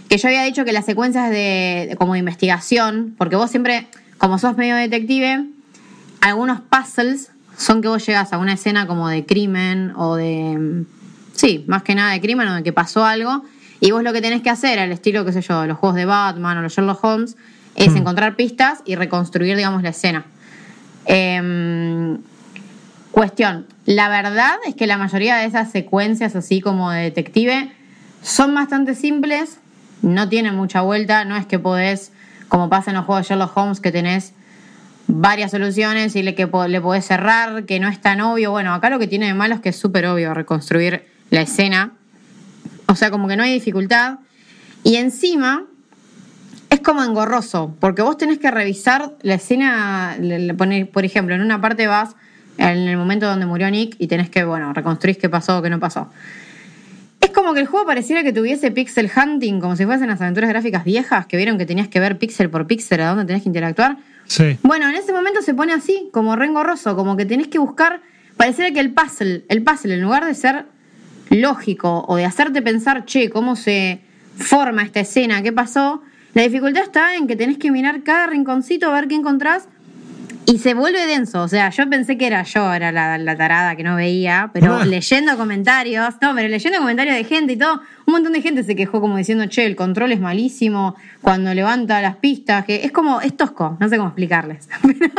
que 0.08 0.18
yo 0.18 0.28
había 0.28 0.42
dicho 0.42 0.64
que 0.64 0.72
las 0.72 0.84
secuencias 0.84 1.30
de, 1.30 1.86
de 1.90 1.96
como 1.96 2.12
de 2.14 2.18
investigación, 2.18 3.14
porque 3.16 3.36
vos 3.36 3.50
siempre, 3.50 3.86
como 4.18 4.38
sos 4.38 4.56
medio 4.56 4.74
detective, 4.76 5.44
algunos 6.20 6.60
puzzles 6.60 7.30
son 7.56 7.82
que 7.82 7.88
vos 7.88 8.04
llegas 8.04 8.32
a 8.32 8.38
una 8.38 8.54
escena 8.54 8.86
como 8.86 9.08
de 9.08 9.24
crimen 9.24 9.92
o 9.96 10.16
de. 10.16 10.58
mm, 10.58 10.86
Sí, 11.34 11.64
más 11.68 11.82
que 11.82 11.94
nada 11.94 12.12
de 12.12 12.20
crimen 12.20 12.48
o 12.48 12.54
de 12.56 12.62
que 12.62 12.72
pasó 12.72 13.04
algo. 13.04 13.44
Y 13.80 13.90
vos 13.90 14.02
lo 14.02 14.12
que 14.12 14.20
tenés 14.20 14.42
que 14.42 14.50
hacer, 14.50 14.78
al 14.78 14.92
estilo, 14.92 15.24
qué 15.24 15.32
sé 15.32 15.42
yo, 15.42 15.62
de 15.62 15.68
los 15.68 15.78
juegos 15.78 15.96
de 15.96 16.04
Batman 16.04 16.58
o 16.58 16.62
los 16.62 16.72
Sherlock 16.74 17.02
Holmes, 17.04 17.36
es 17.74 17.94
encontrar 17.94 18.36
pistas 18.36 18.82
y 18.86 18.94
reconstruir, 18.94 19.56
digamos, 19.56 19.82
la 19.82 19.90
escena. 19.90 20.24
Em, 21.04 22.18
cuestión. 23.12 23.66
La 23.84 24.08
verdad 24.08 24.56
es 24.66 24.74
que 24.74 24.86
la 24.86 24.96
mayoría 24.98 25.36
de 25.36 25.44
esas 25.44 25.70
secuencias, 25.70 26.34
así 26.36 26.60
como 26.60 26.90
de 26.90 27.02
detective, 27.02 27.70
son 28.22 28.54
bastante 28.54 28.94
simples, 28.94 29.58
no 30.02 30.28
tienen 30.28 30.54
mucha 30.54 30.80
vuelta, 30.80 31.24
no 31.24 31.36
es 31.36 31.46
que 31.46 31.58
podés, 31.58 32.12
como 32.48 32.68
pasa 32.68 32.90
en 32.90 32.96
los 32.96 33.04
juegos 33.04 33.24
de 33.24 33.28
Sherlock 33.28 33.56
Holmes, 33.56 33.80
que 33.80 33.92
tenés 33.92 34.32
varias 35.06 35.50
soluciones 35.50 36.16
y 36.16 36.22
le, 36.22 36.34
que 36.34 36.48
le 36.68 36.80
podés 36.80 37.04
cerrar, 37.04 37.64
que 37.64 37.78
no 37.78 37.88
es 37.88 38.00
tan 38.00 38.20
obvio. 38.20 38.50
Bueno, 38.50 38.74
acá 38.74 38.90
lo 38.90 38.98
que 38.98 39.06
tiene 39.06 39.26
de 39.26 39.34
malo 39.34 39.54
es 39.54 39.60
que 39.60 39.68
es 39.68 39.76
súper 39.76 40.06
obvio 40.06 40.34
reconstruir 40.34 41.06
la 41.30 41.42
escena. 41.42 41.92
O 42.86 42.94
sea, 42.94 43.10
como 43.10 43.28
que 43.28 43.36
no 43.36 43.42
hay 43.42 43.52
dificultad. 43.52 44.18
Y 44.82 44.96
encima 44.96 45.64
es 46.70 46.80
como 46.80 47.02
engorroso, 47.02 47.74
porque 47.80 48.02
vos 48.02 48.16
tenés 48.16 48.38
que 48.38 48.50
revisar 48.50 49.12
la 49.22 49.34
escena, 49.34 50.16
por 50.92 51.04
ejemplo, 51.04 51.34
en 51.34 51.40
una 51.40 51.60
parte 51.60 51.86
vas 51.86 52.16
en 52.58 52.88
el 52.88 52.96
momento 52.96 53.26
donde 53.26 53.46
murió 53.46 53.70
Nick 53.70 53.96
y 53.98 54.06
tenés 54.06 54.30
que, 54.30 54.44
bueno, 54.44 54.72
reconstruir 54.72 55.18
qué 55.18 55.28
pasó 55.28 55.58
o 55.58 55.62
qué 55.62 55.70
no 55.70 55.78
pasó. 55.78 56.10
Es 57.20 57.30
como 57.30 57.54
que 57.54 57.60
el 57.60 57.66
juego 57.66 57.86
pareciera 57.86 58.22
que 58.22 58.32
tuviese 58.32 58.70
pixel 58.70 59.10
hunting, 59.14 59.60
como 59.60 59.76
si 59.76 59.84
fuesen 59.84 60.08
las 60.08 60.20
aventuras 60.20 60.48
gráficas 60.48 60.84
viejas, 60.84 61.26
que 61.26 61.36
vieron 61.36 61.58
que 61.58 61.66
tenías 61.66 61.88
que 61.88 62.00
ver 62.00 62.18
píxel 62.18 62.50
por 62.50 62.66
píxel 62.66 63.00
a 63.00 63.08
dónde 63.08 63.24
tenés 63.24 63.42
que 63.42 63.48
interactuar. 63.48 63.98
Sí. 64.26 64.58
Bueno, 64.62 64.88
en 64.88 64.94
ese 64.94 65.12
momento 65.12 65.42
se 65.42 65.54
pone 65.54 65.72
así, 65.72 66.08
como 66.12 66.36
re 66.36 66.46
engorroso, 66.46 66.96
como 66.96 67.16
que 67.16 67.26
tenés 67.26 67.48
que 67.48 67.58
buscar, 67.58 68.00
pareciera 68.36 68.72
que 68.72 68.80
el 68.80 68.92
puzzle, 68.92 69.44
el 69.48 69.62
puzzle, 69.62 69.94
en 69.94 70.02
lugar 70.02 70.24
de 70.24 70.34
ser 70.34 70.66
lógico 71.30 72.04
o 72.08 72.16
de 72.16 72.24
hacerte 72.24 72.62
pensar, 72.62 73.04
che, 73.04 73.30
cómo 73.30 73.56
se 73.56 74.00
forma 74.36 74.82
esta 74.82 75.00
escena, 75.00 75.42
qué 75.42 75.52
pasó, 75.52 76.02
la 76.34 76.42
dificultad 76.42 76.82
está 76.82 77.14
en 77.16 77.26
que 77.26 77.36
tenés 77.36 77.58
que 77.58 77.70
mirar 77.70 78.02
cada 78.02 78.26
rinconcito 78.26 78.88
a 78.90 78.92
ver 78.92 79.08
qué 79.08 79.14
encontrás 79.14 79.68
y 80.44 80.58
se 80.58 80.74
vuelve 80.74 81.06
denso. 81.06 81.42
O 81.42 81.48
sea, 81.48 81.70
yo 81.70 81.88
pensé 81.90 82.16
que 82.16 82.26
era 82.26 82.42
yo, 82.44 82.72
era 82.72 82.92
la, 82.92 83.18
la 83.18 83.36
tarada 83.36 83.74
que 83.74 83.82
no 83.82 83.96
veía, 83.96 84.50
pero 84.52 84.76
Ah. 84.76 84.84
leyendo 84.84 85.36
comentarios, 85.36 86.14
no, 86.20 86.34
pero 86.34 86.46
leyendo 86.48 86.78
comentarios 86.78 87.16
de 87.16 87.24
gente 87.24 87.54
y 87.54 87.56
todo, 87.56 87.80
un 88.06 88.12
montón 88.12 88.32
de 88.32 88.42
gente 88.42 88.62
se 88.62 88.76
quejó 88.76 89.00
como 89.00 89.16
diciendo, 89.16 89.46
che, 89.46 89.64
el 89.66 89.74
control 89.74 90.12
es 90.12 90.20
malísimo 90.20 90.94
cuando 91.22 91.52
levanta 91.52 92.00
las 92.00 92.16
pistas, 92.16 92.64
que 92.64 92.84
es 92.84 92.92
como, 92.92 93.20
es 93.22 93.36
tosco, 93.36 93.76
no 93.80 93.88
sé 93.88 93.96
cómo 93.96 94.10
explicarles. 94.10 94.68
Pero, 94.82 95.10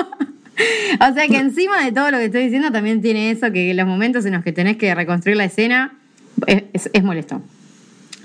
o 1.10 1.14
sea 1.14 1.28
que 1.28 1.38
encima 1.38 1.84
de 1.84 1.92
todo 1.92 2.12
lo 2.12 2.18
que 2.18 2.26
estoy 2.26 2.44
diciendo 2.44 2.72
también 2.72 3.02
tiene 3.02 3.32
eso, 3.32 3.52
que 3.52 3.74
los 3.74 3.88
momentos 3.88 4.26
en 4.26 4.34
los 4.34 4.44
que 4.44 4.52
tenés 4.52 4.78
que 4.78 4.94
reconstruir 4.96 5.38
la 5.38 5.46
escena 5.46 5.94
es, 6.46 6.64
es- 6.74 6.90
es 6.94 7.04
molesto. 7.04 7.42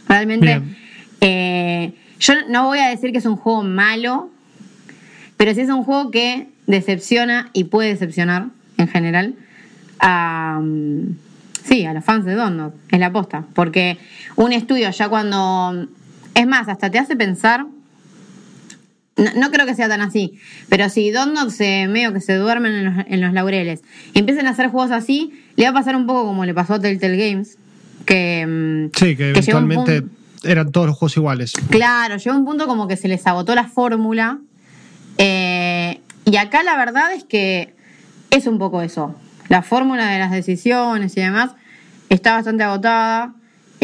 Realmente, 0.08 0.46
eh, 1.20 1.92
yo 2.20 2.34
no 2.48 2.66
voy 2.66 2.78
a 2.80 2.88
decir 2.88 3.12
que 3.12 3.18
es 3.18 3.26
un 3.26 3.36
juego 3.36 3.62
malo, 3.62 4.30
pero 5.36 5.54
sí 5.54 5.60
es 5.62 5.68
un 5.68 5.84
juego 5.84 6.10
que 6.10 6.48
decepciona 6.66 7.50
y 7.52 7.64
puede 7.64 7.88
decepcionar 7.90 8.46
en 8.78 8.88
general 8.88 9.34
a, 10.00 10.60
mm, 10.62 11.16
Sí, 11.64 11.84
a 11.84 11.94
los 11.94 12.04
fans 12.04 12.24
de 12.24 12.34
Donut, 12.34 12.74
es 12.90 12.98
la 12.98 13.06
aposta. 13.06 13.44
Porque 13.54 13.96
un 14.34 14.52
estudio 14.52 14.90
ya 14.90 15.08
cuando. 15.08 15.86
Es 16.34 16.44
más, 16.44 16.66
hasta 16.68 16.90
te 16.90 16.98
hace 16.98 17.14
pensar. 17.14 17.66
No, 19.16 19.30
no 19.36 19.50
creo 19.50 19.66
que 19.66 19.74
sea 19.74 19.88
tan 19.88 20.00
así, 20.00 20.38
pero 20.70 20.88
si 20.88 21.10
Donut 21.10 21.50
se 21.50 21.86
medio 21.86 22.12
que 22.14 22.20
se 22.20 22.34
duermen 22.36 22.72
en 22.72 22.84
los, 22.84 23.06
en 23.06 23.20
los 23.20 23.32
laureles 23.34 23.82
y 24.14 24.20
empiezan 24.20 24.46
a 24.46 24.50
hacer 24.50 24.68
juegos 24.68 24.90
así, 24.90 25.32
le 25.56 25.64
va 25.64 25.70
a 25.70 25.74
pasar 25.74 25.96
un 25.96 26.06
poco 26.06 26.24
como 26.24 26.44
le 26.46 26.54
pasó 26.54 26.74
a 26.74 26.80
Telltale 26.80 27.16
Games, 27.16 27.58
que. 28.06 28.46
mm, 28.46 28.98
Sí, 28.98 29.14
que 29.16 29.30
eventualmente 29.30 30.02
eran 30.44 30.72
todos 30.72 30.86
los 30.86 30.96
juegos 30.96 31.16
iguales. 31.18 31.52
Claro, 31.70 32.16
llegó 32.16 32.36
un 32.36 32.44
punto 32.46 32.66
como 32.66 32.88
que 32.88 32.96
se 32.96 33.06
les 33.06 33.26
agotó 33.26 33.54
la 33.54 33.68
fórmula. 33.68 34.38
eh, 35.18 36.00
y 36.24 36.36
acá 36.36 36.62
la 36.62 36.76
verdad 36.76 37.12
es 37.12 37.24
que 37.24 37.74
es 38.30 38.46
un 38.46 38.58
poco 38.58 38.80
eso. 38.80 39.14
La 39.48 39.62
fórmula 39.62 40.06
de 40.08 40.18
las 40.20 40.30
decisiones 40.30 41.16
y 41.16 41.20
demás 41.20 41.50
está 42.08 42.32
bastante 42.34 42.62
agotada. 42.62 43.34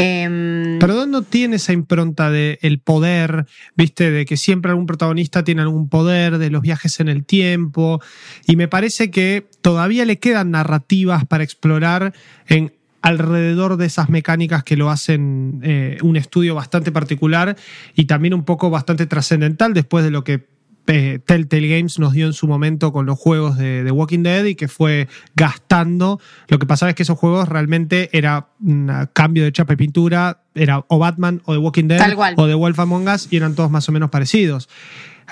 Em, 0.01 0.78
Pero 0.78 1.07
no 1.07 1.22
tiene 1.22 1.57
esa 1.57 1.72
impronta 1.72 2.30
de 2.30 2.61
el 2.62 2.78
poder, 2.78 3.46
viste, 3.74 4.12
de 4.12 4.26
que 4.26 4.36
siempre 4.36 4.70
algún 4.70 4.86
protagonista 4.86 5.42
tiene 5.42 5.62
algún 5.62 5.88
poder, 5.88 6.38
de 6.38 6.51
los 6.51 6.62
viajes 6.62 7.01
en 7.01 7.09
el 7.09 7.24
tiempo. 7.24 8.01
Y 8.46 8.55
me 8.55 8.68
parece 8.68 9.11
que 9.11 9.49
todavía 9.61 10.05
le 10.05 10.20
quedan 10.20 10.53
narrativas 10.53 11.24
para 11.26 11.42
explorar 11.42 12.14
en 12.46 12.72
alrededor 13.03 13.76
de 13.76 13.86
esas 13.86 14.09
mecánicas 14.09 14.62
que 14.62 14.76
lo 14.76 14.88
hacen 14.88 15.61
eh, 15.64 15.99
un 16.03 16.16
estudio 16.16 16.55
bastante 16.55 16.92
particular 16.92 17.57
y 17.96 18.05
también 18.05 18.34
un 18.34 18.44
poco 18.44 18.70
bastante 18.70 19.07
trascendental 19.07 19.74
después 19.74 20.05
de 20.05 20.12
lo 20.12 20.22
que 20.22 20.46
eh, 20.89 21.20
Telltale 21.24 21.68
Games 21.68 21.99
nos 21.99 22.14
dio 22.14 22.26
en 22.26 22.32
su 22.32 22.49
momento 22.49 22.93
con 22.93 23.05
los 23.05 23.18
juegos 23.18 23.59
de, 23.59 23.84
de 23.84 23.91
Walking 23.91 24.22
Dead 24.22 24.45
y 24.47 24.55
que 24.55 24.68
fue 24.68 25.07
gastando. 25.36 26.18
Lo 26.49 26.59
que 26.59 26.66
pasaba 26.66 26.89
es 26.91 26.97
que 26.97 27.03
esos 27.03 27.18
juegos 27.18 27.49
realmente 27.49 28.09
era 28.16 28.49
un 28.64 28.91
cambio 29.12 29.45
de 29.45 29.53
chapa 29.53 29.74
y 29.74 29.76
pintura, 29.76 30.43
era 30.55 30.84
o 30.89 30.99
Batman 30.99 31.43
o 31.45 31.53
de 31.53 31.59
Walking 31.59 31.89
Dead 31.89 32.14
o 32.36 32.47
de 32.47 32.55
Wolf 32.55 32.78
Among 32.78 33.07
Us 33.07 33.28
y 33.30 33.36
eran 33.36 33.55
todos 33.55 33.70
más 33.70 33.89
o 33.89 33.93
menos 33.93 34.09
parecidos. 34.09 34.68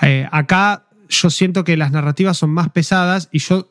Eh, 0.03 0.27
acá 0.31 0.85
yo 1.09 1.29
siento 1.31 1.63
que 1.63 1.75
las 1.75 1.91
narrativas 1.91 2.37
son 2.37 2.51
más 2.51 2.69
pesadas 2.69 3.29
y 3.31 3.39
yo 3.39 3.69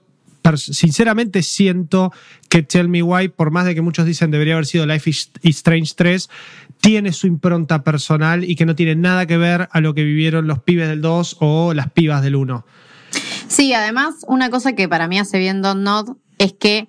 sinceramente 0.54 1.42
siento 1.42 2.12
que 2.48 2.62
Tell 2.62 2.88
Me 2.88 3.02
Why, 3.02 3.28
por 3.28 3.50
más 3.50 3.64
de 3.64 3.74
que 3.74 3.82
muchos 3.82 4.06
dicen 4.06 4.30
debería 4.30 4.54
haber 4.54 4.66
sido 4.66 4.86
Life 4.86 5.10
is 5.10 5.30
Strange 5.42 5.94
3, 5.96 6.30
tiene 6.86 7.12
su 7.12 7.26
impronta 7.26 7.82
personal 7.82 8.44
y 8.44 8.54
que 8.54 8.64
no 8.64 8.76
tiene 8.76 8.94
nada 8.94 9.26
que 9.26 9.36
ver 9.36 9.68
a 9.72 9.80
lo 9.80 9.92
que 9.92 10.04
vivieron 10.04 10.46
los 10.46 10.60
pibes 10.60 10.88
del 10.88 11.00
2 11.00 11.38
o 11.40 11.74
las 11.74 11.90
pibas 11.90 12.22
del 12.22 12.36
1. 12.36 12.64
Sí, 13.48 13.74
además, 13.74 14.14
una 14.28 14.50
cosa 14.50 14.74
que 14.74 14.88
para 14.88 15.08
mí 15.08 15.18
hace 15.18 15.40
bien 15.40 15.62
Don't 15.62 15.82
Nod 15.82 16.16
es 16.38 16.52
que, 16.52 16.86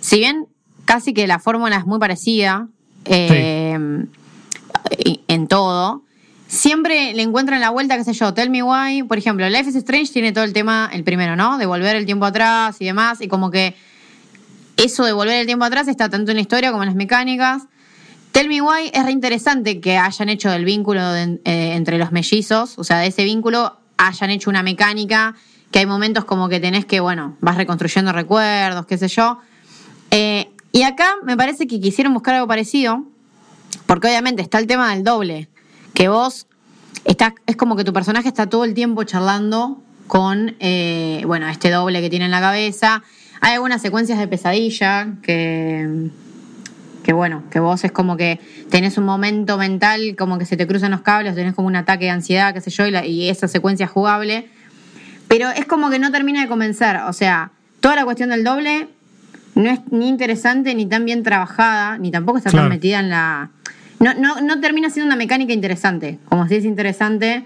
si 0.00 0.18
bien 0.18 0.46
casi 0.84 1.14
que 1.14 1.28
la 1.28 1.38
fórmula 1.38 1.76
es 1.76 1.86
muy 1.86 2.00
parecida 2.00 2.66
eh, 3.04 3.78
en 5.28 5.46
todo, 5.46 6.02
siempre 6.48 7.14
le 7.14 7.22
encuentran 7.22 7.60
la 7.60 7.70
vuelta, 7.70 7.96
qué 7.96 8.02
sé 8.02 8.14
yo, 8.14 8.34
Tell 8.34 8.50
Me 8.50 8.64
Why. 8.64 9.04
Por 9.04 9.16
ejemplo, 9.16 9.48
Life 9.48 9.70
is 9.70 9.76
Strange 9.76 10.12
tiene 10.12 10.32
todo 10.32 10.42
el 10.42 10.54
tema, 10.54 10.90
el 10.92 11.04
primero, 11.04 11.36
¿no? 11.36 11.56
De 11.56 11.66
volver 11.66 11.94
el 11.94 12.04
tiempo 12.04 12.26
atrás 12.26 12.78
y 12.80 12.86
demás, 12.86 13.20
y 13.20 13.28
como 13.28 13.52
que 13.52 13.76
eso 14.76 15.04
de 15.04 15.12
volver 15.12 15.36
el 15.36 15.46
tiempo 15.46 15.64
atrás 15.64 15.86
está 15.86 16.08
tanto 16.08 16.32
en 16.32 16.36
la 16.36 16.40
historia 16.40 16.72
como 16.72 16.82
en 16.82 16.88
las 16.88 16.96
mecánicas. 16.96 17.68
Tell 18.36 18.48
Me 18.48 18.60
Why 18.60 18.90
es 18.92 19.02
re 19.02 19.12
interesante 19.12 19.80
que 19.80 19.96
hayan 19.96 20.28
hecho 20.28 20.50
del 20.50 20.66
vínculo 20.66 21.00
eh, 21.16 21.40
entre 21.42 21.96
los 21.96 22.12
mellizos, 22.12 22.78
o 22.78 22.84
sea, 22.84 22.98
de 22.98 23.06
ese 23.06 23.24
vínculo 23.24 23.78
hayan 23.96 24.28
hecho 24.28 24.50
una 24.50 24.62
mecánica, 24.62 25.34
que 25.70 25.78
hay 25.78 25.86
momentos 25.86 26.26
como 26.26 26.50
que 26.50 26.60
tenés 26.60 26.84
que, 26.84 27.00
bueno, 27.00 27.38
vas 27.40 27.56
reconstruyendo 27.56 28.12
recuerdos, 28.12 28.84
qué 28.84 28.98
sé 28.98 29.08
yo. 29.08 29.38
Eh, 30.10 30.50
y 30.70 30.82
acá 30.82 31.14
me 31.24 31.34
parece 31.34 31.66
que 31.66 31.80
quisieron 31.80 32.12
buscar 32.12 32.34
algo 32.34 32.46
parecido, 32.46 33.04
porque 33.86 34.08
obviamente 34.08 34.42
está 34.42 34.58
el 34.58 34.66
tema 34.66 34.94
del 34.94 35.02
doble, 35.02 35.48
que 35.94 36.08
vos 36.08 36.46
estás, 37.06 37.32
es 37.46 37.56
como 37.56 37.74
que 37.74 37.84
tu 37.84 37.94
personaje 37.94 38.28
está 38.28 38.50
todo 38.50 38.64
el 38.64 38.74
tiempo 38.74 39.02
charlando 39.04 39.80
con, 40.08 40.56
eh, 40.60 41.22
bueno, 41.24 41.48
este 41.48 41.70
doble 41.70 42.02
que 42.02 42.10
tiene 42.10 42.26
en 42.26 42.32
la 42.32 42.42
cabeza. 42.42 43.02
Hay 43.40 43.54
algunas 43.54 43.80
secuencias 43.80 44.18
de 44.18 44.28
pesadilla 44.28 45.14
que, 45.22 46.10
que 47.06 47.12
bueno, 47.12 47.44
que 47.52 47.60
vos 47.60 47.84
es 47.84 47.92
como 47.92 48.16
que 48.16 48.40
tenés 48.68 48.98
un 48.98 49.04
momento 49.04 49.56
mental, 49.58 50.16
como 50.18 50.38
que 50.38 50.44
se 50.44 50.56
te 50.56 50.66
cruzan 50.66 50.90
los 50.90 51.02
cables, 51.02 51.36
tenés 51.36 51.54
como 51.54 51.68
un 51.68 51.76
ataque 51.76 52.06
de 52.06 52.10
ansiedad, 52.10 52.52
qué 52.52 52.60
sé 52.60 52.70
yo, 52.70 52.84
y, 52.84 52.90
la- 52.90 53.06
y 53.06 53.28
esa 53.30 53.46
secuencia 53.46 53.84
es 53.86 53.92
jugable. 53.92 54.48
Pero 55.28 55.48
es 55.50 55.66
como 55.66 55.88
que 55.88 56.00
no 56.00 56.10
termina 56.10 56.40
de 56.40 56.48
convencer. 56.48 56.96
O 57.08 57.12
sea, 57.12 57.52
toda 57.78 57.94
la 57.94 58.04
cuestión 58.04 58.30
del 58.30 58.42
doble 58.42 58.88
no 59.54 59.70
es 59.70 59.78
ni 59.92 60.08
interesante, 60.08 60.74
ni 60.74 60.86
tan 60.86 61.04
bien 61.04 61.22
trabajada, 61.22 61.96
ni 61.96 62.10
tampoco 62.10 62.38
está 62.38 62.50
Claro. 62.50 62.64
tan 62.64 62.70
metida 62.76 62.98
en 62.98 63.08
la. 63.10 63.50
No, 64.00 64.12
no, 64.14 64.40
no 64.40 64.60
termina 64.60 64.90
siendo 64.90 65.06
una 65.06 65.16
mecánica 65.16 65.52
interesante. 65.52 66.18
Como 66.28 66.48
si 66.48 66.56
es 66.56 66.64
interesante 66.64 67.44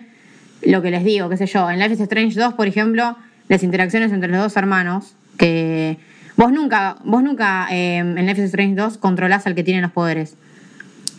lo 0.62 0.80
que 0.80 0.90
les 0.90 1.04
digo, 1.04 1.28
qué 1.28 1.36
sé 1.36 1.44
yo. 1.46 1.70
En 1.70 1.78
Life 1.78 1.92
is 1.94 2.00
Strange 2.00 2.40
2, 2.40 2.54
por 2.54 2.66
ejemplo, 2.66 3.14
las 3.48 3.62
interacciones 3.62 4.10
entre 4.10 4.30
los 4.30 4.40
dos 4.40 4.56
hermanos, 4.56 5.12
que 5.38 5.98
vos 6.40 6.50
nunca, 6.52 6.96
vos 7.04 7.22
nunca 7.22 7.68
eh, 7.70 7.98
en 7.98 8.14
Life 8.26 8.40
is 8.40 8.46
Strange 8.46 8.74
2 8.74 8.96
controlás 8.96 9.46
al 9.46 9.54
que 9.54 9.62
tiene 9.62 9.82
los 9.82 9.90
poderes. 9.92 10.36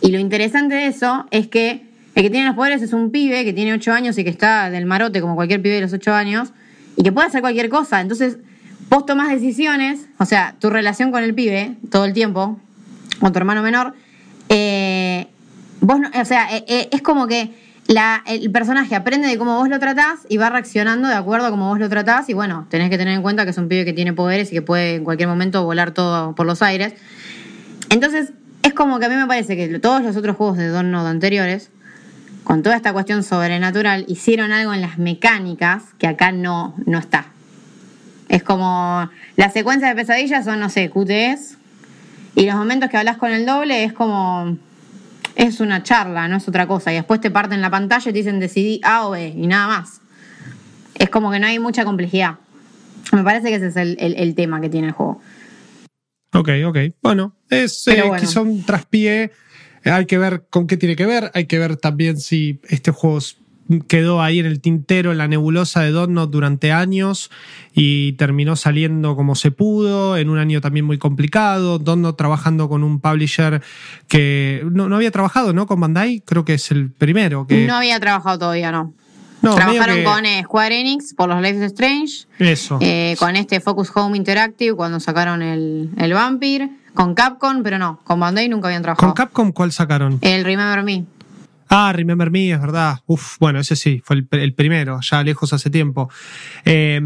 Y 0.00 0.10
lo 0.10 0.18
interesante 0.18 0.74
de 0.74 0.86
eso 0.88 1.26
es 1.30 1.46
que 1.46 1.86
el 2.16 2.22
que 2.24 2.28
tiene 2.30 2.46
los 2.46 2.56
poderes 2.56 2.82
es 2.82 2.92
un 2.92 3.12
pibe 3.12 3.44
que 3.44 3.52
tiene 3.52 3.72
8 3.72 3.92
años 3.92 4.18
y 4.18 4.24
que 4.24 4.30
está 4.30 4.68
del 4.68 4.84
marote 4.84 5.20
como 5.20 5.36
cualquier 5.36 5.62
pibe 5.62 5.76
de 5.76 5.80
los 5.82 5.92
8 5.92 6.12
años 6.12 6.48
y 6.96 7.04
que 7.04 7.12
puede 7.12 7.28
hacer 7.28 7.40
cualquier 7.40 7.68
cosa. 7.68 8.00
Entonces, 8.00 8.38
vos 8.90 9.06
tomás 9.06 9.30
decisiones, 9.30 10.06
o 10.18 10.24
sea, 10.24 10.56
tu 10.58 10.70
relación 10.70 11.12
con 11.12 11.22
el 11.22 11.34
pibe 11.34 11.76
todo 11.92 12.04
el 12.04 12.14
tiempo, 12.14 12.58
con 13.20 13.32
tu 13.32 13.38
hermano 13.38 13.62
menor, 13.62 13.94
eh, 14.48 15.28
vos 15.80 16.00
no- 16.00 16.10
o 16.20 16.24
sea, 16.24 16.48
eh, 16.56 16.64
eh, 16.66 16.88
es 16.90 17.00
como 17.00 17.28
que 17.28 17.54
la- 17.88 18.22
el 18.26 18.50
personaje 18.50 18.94
aprende 18.94 19.28
de 19.28 19.36
cómo 19.38 19.56
vos 19.56 19.68
lo 19.68 19.78
tratás 19.78 20.20
y 20.28 20.36
va 20.36 20.50
reaccionando 20.50 21.08
de 21.08 21.14
acuerdo 21.14 21.46
a 21.46 21.50
cómo 21.50 21.68
vos 21.68 21.78
lo 21.78 21.88
tratás 21.88 22.28
y 22.28 22.34
bueno, 22.34 22.66
tenés 22.70 22.90
que 22.90 22.98
tener 22.98 23.14
en 23.14 23.22
cuenta 23.22 23.44
que 23.44 23.50
es 23.50 23.58
un 23.58 23.68
pibe 23.68 23.84
que 23.84 23.92
tiene 23.92 24.12
poderes 24.12 24.50
y 24.52 24.54
que 24.54 24.62
puede 24.62 24.96
en 24.96 25.04
cualquier 25.04 25.28
momento 25.28 25.64
volar 25.64 25.90
todo 25.92 26.34
por 26.34 26.46
los 26.46 26.62
aires. 26.62 26.94
Entonces, 27.90 28.32
es 28.62 28.72
como 28.74 28.98
que 28.98 29.06
a 29.06 29.08
mí 29.08 29.16
me 29.16 29.26
parece 29.26 29.56
que 29.56 29.78
todos 29.78 30.02
los 30.02 30.16
otros 30.16 30.36
juegos 30.36 30.56
de 30.56 30.68
Don 30.68 30.90
Node 30.90 31.10
anteriores, 31.10 31.70
con 32.44 32.62
toda 32.62 32.76
esta 32.76 32.92
cuestión 32.92 33.22
sobrenatural, 33.22 34.04
hicieron 34.08 34.52
algo 34.52 34.72
en 34.72 34.80
las 34.80 34.98
mecánicas 34.98 35.82
que 35.98 36.06
acá 36.06 36.32
no, 36.32 36.74
no 36.86 36.98
está. 36.98 37.26
Es 38.28 38.42
como 38.42 39.10
las 39.36 39.52
secuencias 39.52 39.90
de 39.90 39.96
pesadillas 40.00 40.44
son, 40.44 40.60
no 40.60 40.70
sé, 40.70 40.88
QTS, 40.88 41.58
y 42.34 42.46
los 42.46 42.54
momentos 42.54 42.88
que 42.88 42.96
hablas 42.96 43.18
con 43.18 43.32
el 43.32 43.44
doble 43.44 43.84
es 43.84 43.92
como. 43.92 44.56
Es 45.34 45.60
una 45.60 45.82
charla, 45.82 46.28
no 46.28 46.36
es 46.36 46.46
otra 46.48 46.66
cosa. 46.66 46.92
Y 46.92 46.96
después 46.96 47.20
te 47.20 47.30
parten 47.30 47.60
la 47.60 47.70
pantalla 47.70 48.02
y 48.10 48.12
te 48.12 48.18
dicen 48.18 48.40
decidí 48.40 48.80
A 48.84 49.06
o 49.06 49.10
B 49.12 49.28
y 49.28 49.46
nada 49.46 49.66
más. 49.68 50.00
Es 50.94 51.08
como 51.10 51.30
que 51.30 51.38
no 51.40 51.46
hay 51.46 51.58
mucha 51.58 51.84
complejidad. 51.84 52.36
Me 53.12 53.22
parece 53.24 53.48
que 53.48 53.56
ese 53.56 53.68
es 53.68 53.76
el, 53.76 53.96
el- 53.98 54.14
el 54.16 54.34
tema 54.34 54.60
que 54.60 54.68
tiene 54.68 54.88
el 54.88 54.92
juego. 54.92 55.20
Ok, 56.34 56.48
ok. 56.66 56.78
Bueno, 57.02 57.36
es 57.50 57.86
eh, 57.88 58.02
bueno. 58.02 58.16
quizá 58.20 58.40
un 58.40 58.64
traspié. 58.64 59.32
Hay 59.84 60.06
que 60.06 60.16
ver 60.18 60.46
con 60.48 60.66
qué 60.66 60.76
tiene 60.76 60.96
que 60.96 61.06
ver. 61.06 61.30
Hay 61.34 61.46
que 61.46 61.58
ver 61.58 61.76
también 61.76 62.18
si 62.18 62.60
este 62.68 62.90
juego 62.90 63.18
quedó 63.88 64.20
ahí 64.22 64.38
en 64.38 64.46
el 64.46 64.60
tintero, 64.60 65.12
en 65.12 65.18
la 65.18 65.28
nebulosa 65.28 65.80
de 65.82 65.90
Donut 65.92 66.30
durante 66.30 66.72
años 66.72 67.30
y 67.72 68.12
terminó 68.14 68.56
saliendo 68.56 69.16
como 69.16 69.34
se 69.34 69.50
pudo, 69.50 70.16
en 70.16 70.28
un 70.28 70.38
año 70.38 70.60
también 70.60 70.84
muy 70.84 70.98
complicado. 70.98 71.78
Donut 71.78 72.16
trabajando 72.16 72.68
con 72.68 72.82
un 72.82 73.00
publisher 73.00 73.62
que 74.08 74.62
no, 74.70 74.88
no 74.88 74.96
había 74.96 75.10
trabajado, 75.10 75.52
¿no? 75.52 75.66
Con 75.66 75.80
Bandai, 75.80 76.20
creo 76.24 76.44
que 76.44 76.54
es 76.54 76.70
el 76.70 76.90
primero. 76.90 77.46
Que, 77.46 77.66
No 77.66 77.76
había 77.76 77.98
trabajado 78.00 78.38
todavía, 78.38 78.72
no. 78.72 78.92
No, 79.40 79.56
Trabajaron 79.56 79.96
que- 79.96 80.04
con 80.04 80.24
eh, 80.24 80.42
Square 80.44 80.80
Enix 80.80 81.14
por 81.14 81.28
los 81.28 81.42
Life 81.42 81.56
is 81.56 81.62
Strange, 81.72 82.26
Eso. 82.38 82.78
eh, 82.80 83.16
con 83.18 83.34
este 83.34 83.58
Focus 83.60 83.90
Home 83.96 84.16
Interactive 84.16 84.76
cuando 84.76 85.00
sacaron 85.00 85.42
el, 85.42 85.90
el 85.96 86.12
Vampire, 86.12 86.70
con 86.94 87.14
Capcom, 87.14 87.62
pero 87.64 87.76
no, 87.78 87.98
con 88.04 88.20
Bandai 88.20 88.48
nunca 88.48 88.68
habían 88.68 88.82
¿Con 88.82 88.94
trabajado. 88.94 89.14
Capcom 89.14 89.50
cuál 89.50 89.72
sacaron? 89.72 90.18
el 90.20 90.44
Remember 90.44 90.84
Me. 90.84 91.06
Ah, 91.74 91.90
Remember 91.90 92.30
Me, 92.30 92.50
es 92.50 92.60
verdad. 92.60 92.98
Uf, 93.06 93.38
bueno, 93.40 93.58
ese 93.58 93.76
sí, 93.76 94.02
fue 94.04 94.26
el, 94.30 94.52
primero, 94.52 95.00
ya 95.00 95.22
lejos 95.22 95.54
hace 95.54 95.70
tiempo. 95.70 96.10
Eh, 96.66 97.00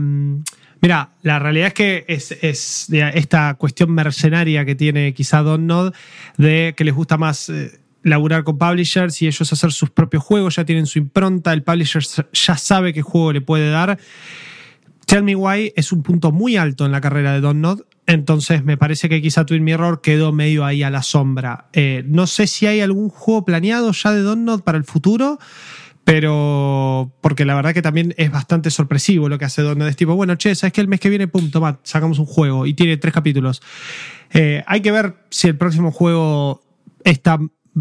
mira, 0.81 1.11
la 1.23 1.39
realidad 1.39 1.69
es 1.69 1.75
que 1.75 2.05
es, 2.09 2.89
esta 2.91 3.55
cuestión 3.55 3.93
mercenaria 3.93 4.65
que 4.65 4.75
tiene 4.75 5.15
quizá 5.15 5.43
Don 5.43 5.69
Nod, 5.69 5.95
de 6.37 6.75
que 6.77 6.83
les 6.83 6.95
gusta 6.95 7.17
más 7.17 7.49
eh, 7.49 7.79
laburar 8.03 8.43
con 8.43 8.59
publishers 8.59 9.23
y 9.23 9.29
ellos 9.29 9.53
hacer 9.53 9.71
sus 9.71 9.91
propios 9.91 10.25
juegos, 10.25 10.57
ya 10.57 10.65
tienen 10.65 10.87
su 10.87 10.99
impronta, 10.99 11.53
el 11.53 11.63
publisher 11.63 12.03
ya 12.33 12.57
sabe 12.57 12.93
qué 12.93 13.03
juego 13.03 13.33
le 13.33 13.43
puede 13.43 13.71
dar. 13.71 13.97
Tell 15.07 15.23
Me 15.23 15.37
Why 15.37 15.75
es 15.77 15.93
un 15.93 16.03
punto 16.03 16.33
muy 16.33 16.57
alto 16.57 16.85
en 16.85 16.91
la 16.91 17.01
carrera 17.01 17.35
de 17.35 17.41
Don 17.41 17.61
Nod, 17.61 17.83
entonces 18.07 18.65
me 18.65 18.77
parece 18.77 19.09
que 19.09 19.21
quizá 19.21 19.45
Twin 19.45 19.65
Mirror 19.65 20.01
quedó 20.01 20.33
medio 20.33 20.65
ahí 20.65 20.83
a 20.83 20.91
la 20.91 21.03
sombra. 21.03 21.69
Eh, 21.73 22.05
no 22.07 22.27
sé 22.27 22.47
si 22.47 22.67
hay 22.67 22.81
algún 22.81 23.09
juego 23.09 23.45
planeado 23.45 23.93
ya 23.93 24.13
de 24.13 24.23
Don 24.23 24.45
Nod 24.45 24.63
para 24.63 24.79
el 24.79 24.85
futuro, 24.85 25.39
Pero, 26.07 27.13
porque 27.21 27.45
la 27.45 27.57
verdad 27.57 27.75
que 27.75 27.83
también 27.83 28.15
es 28.17 28.31
bastante 28.31 28.71
sorpresivo 28.71 29.29
lo 29.29 29.39
que 29.39 29.45
hace 29.45 29.63
Donut. 29.63 29.89
Es 29.89 29.97
tipo, 29.97 30.15
bueno, 30.15 30.37
che, 30.37 30.55
¿sabes 30.55 30.73
que 30.73 30.81
el 30.81 30.87
mes 30.87 31.01
que 31.01 31.09
viene, 31.09 31.27
pum, 31.27 31.51
toma, 31.51 31.81
sacamos 31.83 32.21
un 32.21 32.27
juego 32.27 32.65
y 32.65 32.75
tiene 32.75 32.97
tres 32.97 33.13
capítulos? 33.13 33.61
Eh, 34.33 34.63
hay 34.69 34.83
que 34.83 34.93
ver 34.93 35.17
si 35.31 35.49
el 35.49 35.57
próximo 35.57 35.91
juego 35.91 36.63
está, 37.03 37.41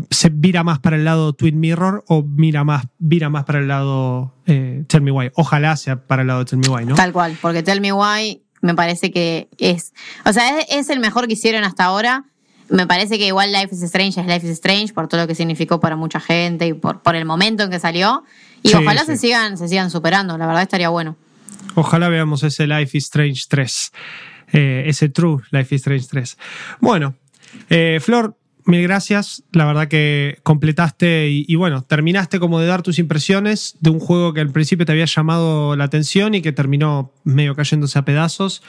se 0.10 0.30
vira 0.30 0.64
más 0.64 0.80
para 0.80 0.96
el 0.96 1.06
lado 1.06 1.34
Twin 1.34 1.60
Mirror 1.60 2.04
o 2.08 2.24
mira 2.24 2.64
más, 2.64 2.88
vira 2.98 3.30
más 3.30 3.44
para 3.44 3.60
el 3.60 3.68
lado 3.68 4.34
eh, 4.48 4.86
Tell 4.88 5.04
Me 5.04 5.12
Why. 5.12 5.30
Ojalá 5.36 5.78
sea 5.78 6.08
para 6.08 6.24
el 6.24 6.28
lado 6.28 6.40
de 6.40 6.46
Tell 6.46 6.58
Me 6.58 6.68
Why, 6.68 6.86
¿no? 6.86 6.96
Tal 6.96 7.14
cual, 7.14 7.38
porque 7.40 7.62
Tell 7.62 7.80
Me 7.80 7.94
Why 7.94 8.42
me 8.66 8.76
parece 8.76 9.12
que 9.12 9.48
es. 9.60 9.94
O 10.26 10.34
sea, 10.34 10.60
es, 10.60 10.66
es 10.70 10.90
el 10.90 11.00
mejor 11.00 11.28
que 11.28 11.34
hicieron 11.34 11.64
hasta 11.64 11.86
ahora. 11.86 12.26
Me 12.68 12.88
parece 12.88 13.18
que 13.20 13.28
igual 13.28 13.52
Life 13.52 13.70
is 13.76 13.84
Strange 13.84 14.20
es 14.20 14.26
Life 14.26 14.46
is 14.46 14.52
Strange 14.54 14.92
por 14.94 15.08
todo 15.08 15.22
lo 15.22 15.28
que 15.28 15.36
significó 15.36 15.80
para 15.80 15.96
mucha 15.96 16.20
gente 16.20 16.66
y 16.68 16.74
por, 16.74 17.02
por 17.04 17.16
el 17.16 17.24
momento 17.26 17.64
en 17.64 17.70
que 17.70 17.80
salió. 17.80 18.24
Y 18.64 18.70
Sí, 18.70 18.76
ojalá 18.76 19.02
sí. 19.02 19.08
se 19.08 19.18
sigan, 19.18 19.58
se 19.58 19.68
sigan 19.68 19.92
superando, 19.92 20.38
la 20.38 20.48
verdad 20.48 20.64
estaría 20.64 20.90
bueno. 20.90 21.16
Ojalá 21.76 22.10
veamos 22.10 22.42
ese 22.44 22.66
Life 22.66 22.98
is 22.98 23.04
Strange 23.06 23.44
3. 23.48 23.92
eh, 24.54 24.84
ese 24.88 25.10
True 25.10 25.44
Life 25.52 25.76
is 25.76 25.82
Strange 25.82 26.08
3. 26.10 26.38
Bueno, 26.80 27.16
eh, 27.70 28.00
Flor, 28.02 28.36
mil 28.66 28.82
gracias. 28.84 29.44
La 29.52 29.66
verdad 29.66 29.88
que 29.88 30.40
completaste 30.44 31.30
y, 31.30 31.46
y 31.48 31.56
bueno, 31.56 31.84
terminaste 31.84 32.40
como 32.40 32.60
de 32.60 32.68
dar 32.68 32.82
tus 32.82 33.00
impresiones 33.00 33.78
de 33.80 33.90
un 33.90 34.00
juego 34.00 34.34
que 34.34 34.42
al 34.42 34.52
principio 34.52 34.86
te 34.86 34.92
había 34.92 35.06
llamado 35.06 35.76
la 35.76 35.86
atención 35.86 36.36
y 36.36 36.42
que 36.42 36.52
terminó 36.52 37.12
medio 37.24 37.56
cayéndose 37.56 38.00
a 38.00 38.06
pedazos. 38.06 38.62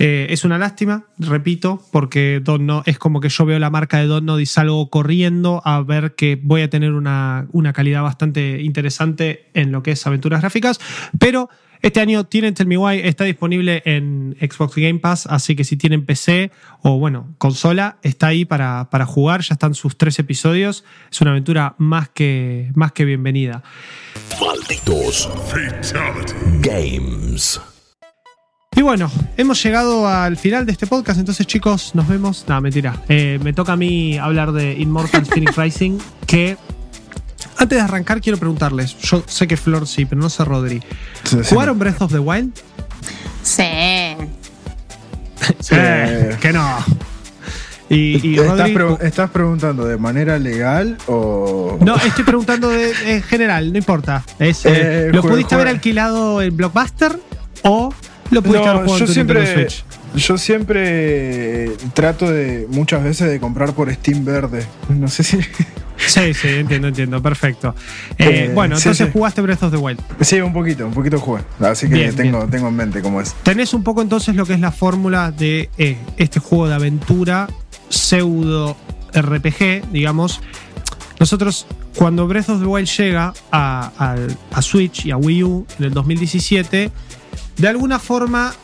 Eh, 0.00 0.28
es 0.30 0.44
una 0.44 0.58
lástima, 0.58 1.06
repito, 1.18 1.82
porque 1.90 2.40
Donno 2.42 2.84
es 2.86 2.98
como 2.98 3.20
que 3.20 3.28
yo 3.28 3.44
veo 3.44 3.58
la 3.58 3.68
marca 3.68 3.98
de 3.98 4.06
Donno 4.06 4.38
y 4.38 4.46
salgo 4.46 4.88
corriendo 4.90 5.60
a 5.64 5.82
ver 5.82 6.14
que 6.14 6.38
voy 6.40 6.62
a 6.62 6.70
tener 6.70 6.92
una, 6.92 7.48
una 7.50 7.72
calidad 7.72 8.02
bastante 8.02 8.62
interesante 8.62 9.50
en 9.54 9.72
lo 9.72 9.82
que 9.82 9.92
es 9.92 10.06
aventuras 10.06 10.40
gráficas, 10.40 10.78
pero 11.18 11.50
este 11.82 12.00
año 12.00 12.24
tienen 12.24 12.54
Tell 12.54 12.66
Me 12.66 12.76
Why, 12.76 13.00
está 13.00 13.24
disponible 13.24 13.82
en 13.84 14.36
Xbox 14.40 14.76
Game 14.76 14.98
Pass, 14.98 15.26
así 15.26 15.56
que 15.56 15.64
si 15.64 15.76
tienen 15.76 16.04
PC 16.04 16.50
o 16.82 16.98
bueno, 16.98 17.34
consola, 17.38 17.98
está 18.02 18.28
ahí 18.28 18.44
para, 18.44 18.88
para 18.90 19.06
jugar, 19.06 19.42
ya 19.42 19.54
están 19.54 19.74
sus 19.74 19.96
tres 19.96 20.18
episodios, 20.18 20.84
es 21.10 21.20
una 21.20 21.32
aventura 21.32 21.74
más 21.78 22.08
que, 22.08 22.70
más 22.74 22.92
que 22.92 23.04
bienvenida. 23.04 23.62
Malditos 24.40 25.28
Games. 26.60 27.60
Y 28.76 28.82
bueno, 28.82 29.10
hemos 29.36 29.60
llegado 29.60 30.06
al 30.06 30.36
final 30.36 30.64
de 30.64 30.72
este 30.72 30.86
podcast, 30.86 31.18
entonces 31.18 31.46
chicos, 31.46 31.96
nos 31.96 32.06
vemos. 32.06 32.44
No, 32.46 32.60
mentira. 32.60 33.02
Eh, 33.08 33.40
me 33.42 33.52
toca 33.52 33.72
a 33.72 33.76
mí 33.76 34.16
hablar 34.18 34.52
de 34.52 34.74
Immortal 34.74 35.26
Phoenix 35.26 35.56
Rising, 35.56 35.98
que 36.26 36.56
antes 37.58 37.76
de 37.78 37.80
arrancar 37.84 38.20
quiero 38.20 38.38
preguntarles, 38.38 38.96
yo 38.98 39.22
sé 39.26 39.46
que 39.46 39.56
Flor 39.56 39.86
sí, 39.86 40.04
pero 40.06 40.20
no 40.20 40.30
sé 40.30 40.44
Rodri. 40.44 40.80
Sí, 41.24 41.38
sí. 41.42 41.50
¿Jugaron 41.50 41.78
Breath 41.78 42.00
of 42.02 42.12
the 42.12 42.18
Wild? 42.18 42.52
Sí. 43.42 43.64
Sí. 45.60 45.74
Eh, 45.76 46.36
que 46.40 46.52
no. 46.52 46.78
Y, 47.90 48.26
y 48.34 48.38
¿Estás, 48.38 48.58
Rodri, 48.58 48.74
pre- 48.74 49.06
estás 49.08 49.30
preguntando 49.30 49.86
de 49.86 49.96
manera 49.96 50.38
legal 50.38 50.98
o.? 51.06 51.78
No, 51.80 51.96
estoy 51.96 52.24
preguntando 52.24 52.68
de, 52.68 52.92
en 53.06 53.22
general, 53.22 53.72
no 53.72 53.78
importa. 53.78 54.22
Es, 54.38 54.66
eh, 54.66 55.06
Eh, 55.08 55.10
¿Lo 55.12 55.22
pudiste 55.22 55.54
haber 55.54 55.68
alquilado 55.68 56.42
en 56.42 56.54
Blockbuster 56.56 57.18
o 57.62 57.92
lo 58.30 58.42
pudiste 58.42 58.64
No, 58.66 58.70
haber 58.72 58.82
jugado 58.84 58.98
yo 58.98 59.04
en 59.04 59.06
tu 59.06 59.12
siempre, 59.14 59.54
Switch? 59.54 59.84
Yo 60.16 60.38
siempre 60.38 61.70
trato 61.94 62.30
de 62.30 62.66
muchas 62.70 63.02
veces 63.04 63.28
de 63.30 63.38
comprar 63.40 63.74
por 63.74 63.92
Steam 63.92 64.24
verde. 64.24 64.64
No 64.88 65.08
sé 65.08 65.22
si. 65.22 65.38
Sí, 65.98 66.32
sí, 66.32 66.48
entiendo, 66.48 66.88
entiendo, 66.88 67.20
perfecto. 67.20 67.74
Eh, 68.18 68.46
Eh, 68.46 68.52
bueno, 68.54 68.76
sí, 68.76 68.82
entonces 68.82 69.06
sí. 69.08 69.12
jugaste 69.12 69.40
Breath 69.42 69.64
of 69.64 69.72
the 69.72 69.76
Wild. 69.78 70.00
Sí, 70.20 70.40
un 70.40 70.52
poquito, 70.52 70.86
un 70.86 70.94
poquito 70.94 71.18
jugué. 71.18 71.42
Así 71.60 71.88
que 71.88 71.94
Bien, 71.94 72.14
tengo, 72.14 72.38
bien. 72.38 72.50
tengo 72.50 72.68
en 72.68 72.76
mente 72.76 73.02
cómo 73.02 73.20
es. 73.20 73.34
Tenés 73.42 73.74
un 73.74 73.82
poco 73.82 74.00
entonces 74.00 74.36
lo 74.36 74.46
que 74.46 74.54
es 74.54 74.60
la 74.60 74.70
fórmula 74.70 75.32
de 75.32 75.68
eh, 75.76 75.96
este 76.16 76.38
juego 76.38 76.68
de 76.68 76.74
aventura 76.76 77.48
pseudo 77.88 78.76
RPG, 79.12 79.90
digamos. 79.90 80.40
Nosotros, 81.18 81.66
cuando 81.96 82.28
Breath 82.28 82.48
of 82.50 82.60
the 82.60 82.66
Wild 82.66 82.88
llega 82.88 83.32
a, 83.50 84.16
a 84.52 84.62
Switch 84.62 85.04
y 85.06 85.10
a 85.10 85.16
Wii 85.16 85.42
U 85.42 85.66
en 85.80 85.84
el 85.86 85.90
2017, 85.94 86.92
de 87.56 87.68
alguna 87.68 87.98
forma, 87.98 88.54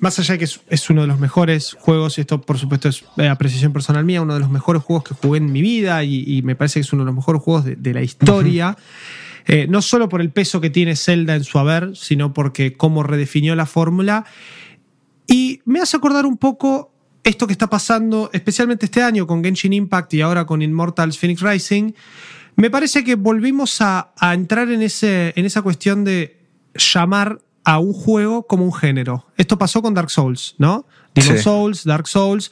más 0.00 0.18
allá 0.18 0.32
de 0.32 0.38
que 0.38 0.44
es, 0.44 0.60
es 0.68 0.90
uno 0.90 1.02
de 1.02 1.06
los 1.06 1.18
mejores 1.18 1.76
juegos, 1.78 2.18
y 2.18 2.22
esto 2.22 2.40
por 2.40 2.58
supuesto 2.58 2.88
es 2.88 3.04
eh, 3.16 3.28
apreciación 3.28 3.72
personal 3.72 4.04
mía, 4.04 4.22
uno 4.22 4.34
de 4.34 4.40
los 4.40 4.50
mejores 4.50 4.82
juegos 4.82 5.04
que 5.04 5.14
jugué 5.14 5.38
en 5.38 5.52
mi 5.52 5.62
vida 5.62 6.04
y, 6.04 6.42
me 6.42 6.56
parece 6.56 6.74
que 6.74 6.80
es 6.80 6.92
uno 6.92 7.02
de 7.02 7.06
los 7.06 7.14
mejores 7.14 7.42
juegos 7.42 7.64
de, 7.64 7.76
de 7.76 7.94
la 7.94 8.02
historia. 8.02 8.76
Eh, 9.46 9.66
no 9.68 9.82
solo 9.82 10.08
por 10.08 10.20
el 10.20 10.30
peso 10.30 10.60
que 10.60 10.70
tiene 10.70 10.96
Zelda 10.96 11.34
en 11.34 11.44
su 11.44 11.58
haber, 11.58 11.96
sino 11.96 12.32
porque 12.32 12.74
cómo 12.74 13.02
redefinió 13.02 13.54
la 13.54 13.66
fórmula. 13.66 14.24
Y 15.26 15.60
me 15.64 15.80
hace 15.80 15.96
acordar 15.96 16.26
un 16.26 16.38
poco 16.38 16.92
esto 17.22 17.46
que 17.46 17.52
está 17.52 17.68
pasando, 17.68 18.30
especialmente 18.32 18.86
este 18.86 19.02
año 19.02 19.26
con 19.26 19.42
Genshin 19.42 19.72
Impact 19.72 20.14
y 20.14 20.20
ahora 20.20 20.46
con 20.46 20.62
Immortals 20.62 21.18
Phoenix 21.18 21.40
Rising. 21.42 21.92
Me 22.56 22.70
parece 22.70 23.04
que 23.04 23.16
volvimos 23.16 23.80
a, 23.80 24.12
a 24.16 24.34
entrar 24.34 24.70
en, 24.70 24.82
ese, 24.82 25.32
en 25.36 25.44
esa 25.44 25.62
cuestión 25.62 26.04
de 26.04 26.38
llamar 26.74 27.40
a 27.64 27.78
un 27.78 27.92
juego 27.92 28.46
como 28.46 28.64
un 28.64 28.72
género. 28.72 29.26
Esto 29.36 29.58
pasó 29.58 29.82
con 29.82 29.94
Dark 29.94 30.10
Souls, 30.10 30.54
¿no? 30.58 30.86
Demon 31.14 31.36
Sí. 31.36 31.42
Souls, 31.44 31.84
Dark 31.84 32.08
Souls. 32.08 32.50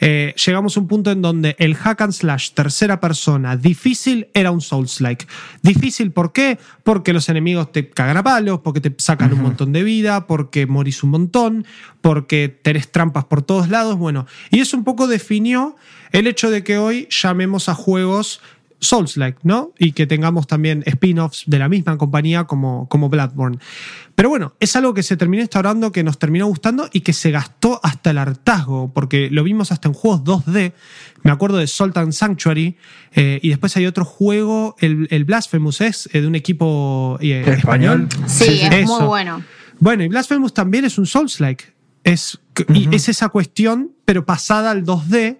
Eh, 0.00 0.34
llegamos 0.46 0.76
a 0.76 0.80
un 0.80 0.86
punto 0.86 1.10
en 1.10 1.20
donde 1.20 1.56
el 1.58 1.74
hack 1.74 2.00
and 2.00 2.12
slash 2.12 2.50
tercera 2.50 3.00
persona 3.00 3.56
difícil 3.56 4.28
era 4.34 4.52
un 4.52 4.60
Souls-like. 4.60 5.26
Difícil, 5.62 6.12
¿por 6.12 6.32
qué? 6.32 6.58
Porque 6.84 7.12
los 7.12 7.28
enemigos 7.28 7.72
te 7.72 7.90
cagan 7.90 8.16
a 8.16 8.22
palos, 8.22 8.60
porque 8.62 8.80
te 8.80 8.94
sacan 8.98 9.32
un 9.32 9.42
montón 9.42 9.72
de 9.72 9.82
vida, 9.82 10.26
porque 10.26 10.66
morís 10.66 11.02
un 11.02 11.10
montón, 11.10 11.66
porque 12.00 12.48
tenés 12.48 12.90
trampas 12.90 13.24
por 13.24 13.42
todos 13.42 13.68
lados. 13.68 13.98
Bueno, 13.98 14.26
y 14.50 14.60
eso 14.60 14.76
un 14.76 14.84
poco 14.84 15.08
definió 15.08 15.76
el 16.12 16.28
hecho 16.28 16.50
de 16.50 16.62
que 16.62 16.78
hoy 16.78 17.08
llamemos 17.10 17.68
a 17.68 17.74
juegos 17.74 18.40
Souls-like, 18.84 19.38
¿no? 19.42 19.72
Y 19.78 19.92
que 19.92 20.06
tengamos 20.06 20.46
también 20.46 20.82
spin-offs 20.86 21.44
de 21.46 21.58
la 21.58 21.68
misma 21.68 21.96
compañía 21.98 22.44
como, 22.44 22.88
como 22.88 23.08
Bloodborne. 23.08 23.58
Pero 24.14 24.28
bueno, 24.28 24.54
es 24.60 24.76
algo 24.76 24.94
que 24.94 25.02
se 25.02 25.16
terminó 25.16 25.42
instaurando, 25.42 25.90
que 25.90 26.04
nos 26.04 26.18
terminó 26.18 26.46
gustando 26.46 26.88
y 26.92 27.00
que 27.00 27.12
se 27.12 27.30
gastó 27.32 27.80
hasta 27.82 28.10
el 28.10 28.18
hartazgo, 28.18 28.92
porque 28.94 29.28
lo 29.30 29.42
vimos 29.42 29.72
hasta 29.72 29.88
en 29.88 29.94
juegos 29.94 30.22
2D. 30.22 30.72
Me 31.22 31.30
acuerdo 31.32 31.56
de 31.56 31.66
Sultan 31.66 32.12
Sanctuary, 32.12 32.76
eh, 33.14 33.40
y 33.42 33.48
después 33.48 33.76
hay 33.76 33.86
otro 33.86 34.04
juego, 34.04 34.76
el, 34.78 35.08
el 35.10 35.24
Blasphemous 35.24 35.80
es 35.80 36.08
eh, 36.12 36.20
de 36.20 36.26
un 36.28 36.34
equipo 36.36 37.18
eh, 37.20 37.42
español. 37.56 38.08
Sí, 38.26 38.44
Sí, 38.44 38.58
sí. 38.58 38.60
es 38.66 38.72
Eso. 38.84 38.98
muy 39.00 39.06
bueno. 39.08 39.42
Bueno, 39.80 40.04
y 40.04 40.08
Blasphemous 40.08 40.54
también 40.54 40.84
es 40.84 40.98
un 40.98 41.06
Souls-like. 41.06 41.64
Es, 42.04 42.38
y 42.72 42.94
es 42.94 43.08
esa 43.08 43.30
cuestión, 43.30 43.92
pero 44.04 44.26
pasada 44.26 44.70
al 44.70 44.84
2D, 44.84 45.38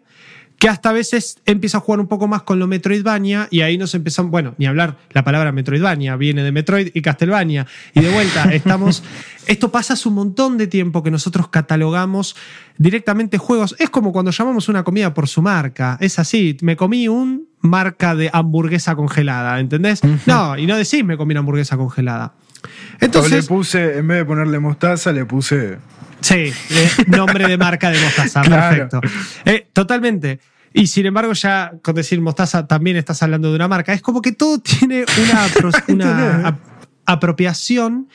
que 0.64 0.70
hasta 0.70 0.88
a 0.88 0.92
veces 0.94 1.36
empieza 1.44 1.76
a 1.76 1.80
jugar 1.82 2.00
un 2.00 2.06
poco 2.06 2.26
más 2.26 2.40
con 2.40 2.58
lo 2.58 2.66
Metroidvania 2.66 3.48
y 3.50 3.60
ahí 3.60 3.76
nos 3.76 3.94
empezamos, 3.94 4.30
bueno, 4.30 4.54
ni 4.56 4.64
hablar, 4.64 4.96
la 5.10 5.22
palabra 5.22 5.52
Metroidvania 5.52 6.16
viene 6.16 6.43
de 6.43 6.52
Metroid 6.52 6.89
y 6.94 7.02
Castlevania. 7.02 7.66
Y 7.93 8.01
de 8.01 8.09
vuelta, 8.09 8.44
estamos, 8.51 9.02
esto 9.47 9.70
pasa 9.70 9.93
hace 9.93 10.09
un 10.09 10.14
montón 10.14 10.56
de 10.56 10.66
tiempo 10.66 11.02
que 11.02 11.10
nosotros 11.10 11.48
catalogamos 11.48 12.34
directamente 12.78 13.36
juegos. 13.36 13.76
Es 13.78 13.90
como 13.90 14.10
cuando 14.10 14.30
llamamos 14.30 14.70
una 14.70 14.84
comida 14.84 15.12
por 15.12 15.28
su 15.28 15.43
marca. 15.43 15.98
Es 16.01 16.18
así, 16.18 16.56
me 16.62 16.76
comí 16.76 17.09
un 17.09 17.47
marca 17.60 18.14
de 18.14 18.30
hamburguesa 18.32 18.97
congelada, 18.97 19.60
¿entendés? 19.60 20.01
No, 20.24 20.56
y 20.56 20.66
no 20.66 20.78
decís 20.78 21.05
me 21.05 21.18
comí 21.18 21.32
una 21.32 21.40
hamburguesa 21.40 21.76
congelada. 21.76 22.32
O 22.62 22.66
le 23.01 23.05
Entonces, 23.05 23.47
puse, 23.48 23.98
en 23.98 24.09
vez 24.09 24.16
de 24.16 24.24
ponerle 24.24 24.59
mostaza, 24.60 25.12
le 25.12 25.26
puse. 25.26 25.76
Sí, 26.22 26.36
eh, 26.70 26.90
nombre 27.09 27.47
de 27.47 27.59
marca 27.59 27.90
de 27.90 28.01
mostaza, 28.01 28.40
Claro. 28.44 28.89
perfecto. 28.89 29.01
Eh, 29.44 29.66
totalmente. 29.74 30.40
Y 30.74 30.88
sin 30.88 31.06
embargo, 31.06 31.32
ya 31.32 31.72
con 31.82 31.94
decir 31.94 32.20
mostaza 32.20 32.66
también 32.66 32.96
estás 32.96 33.22
hablando 33.22 33.48
de 33.48 33.55
una 33.56 33.68
marca. 33.68 33.92
Es 33.94 34.02
como 34.02 34.20
que 34.20 34.32
todo 34.32 34.59
tiene 34.59 35.06
una, 35.22 35.46
apro- 35.48 35.84
una 35.88 36.48
ap- 36.48 36.60
apropiación. 37.06 38.09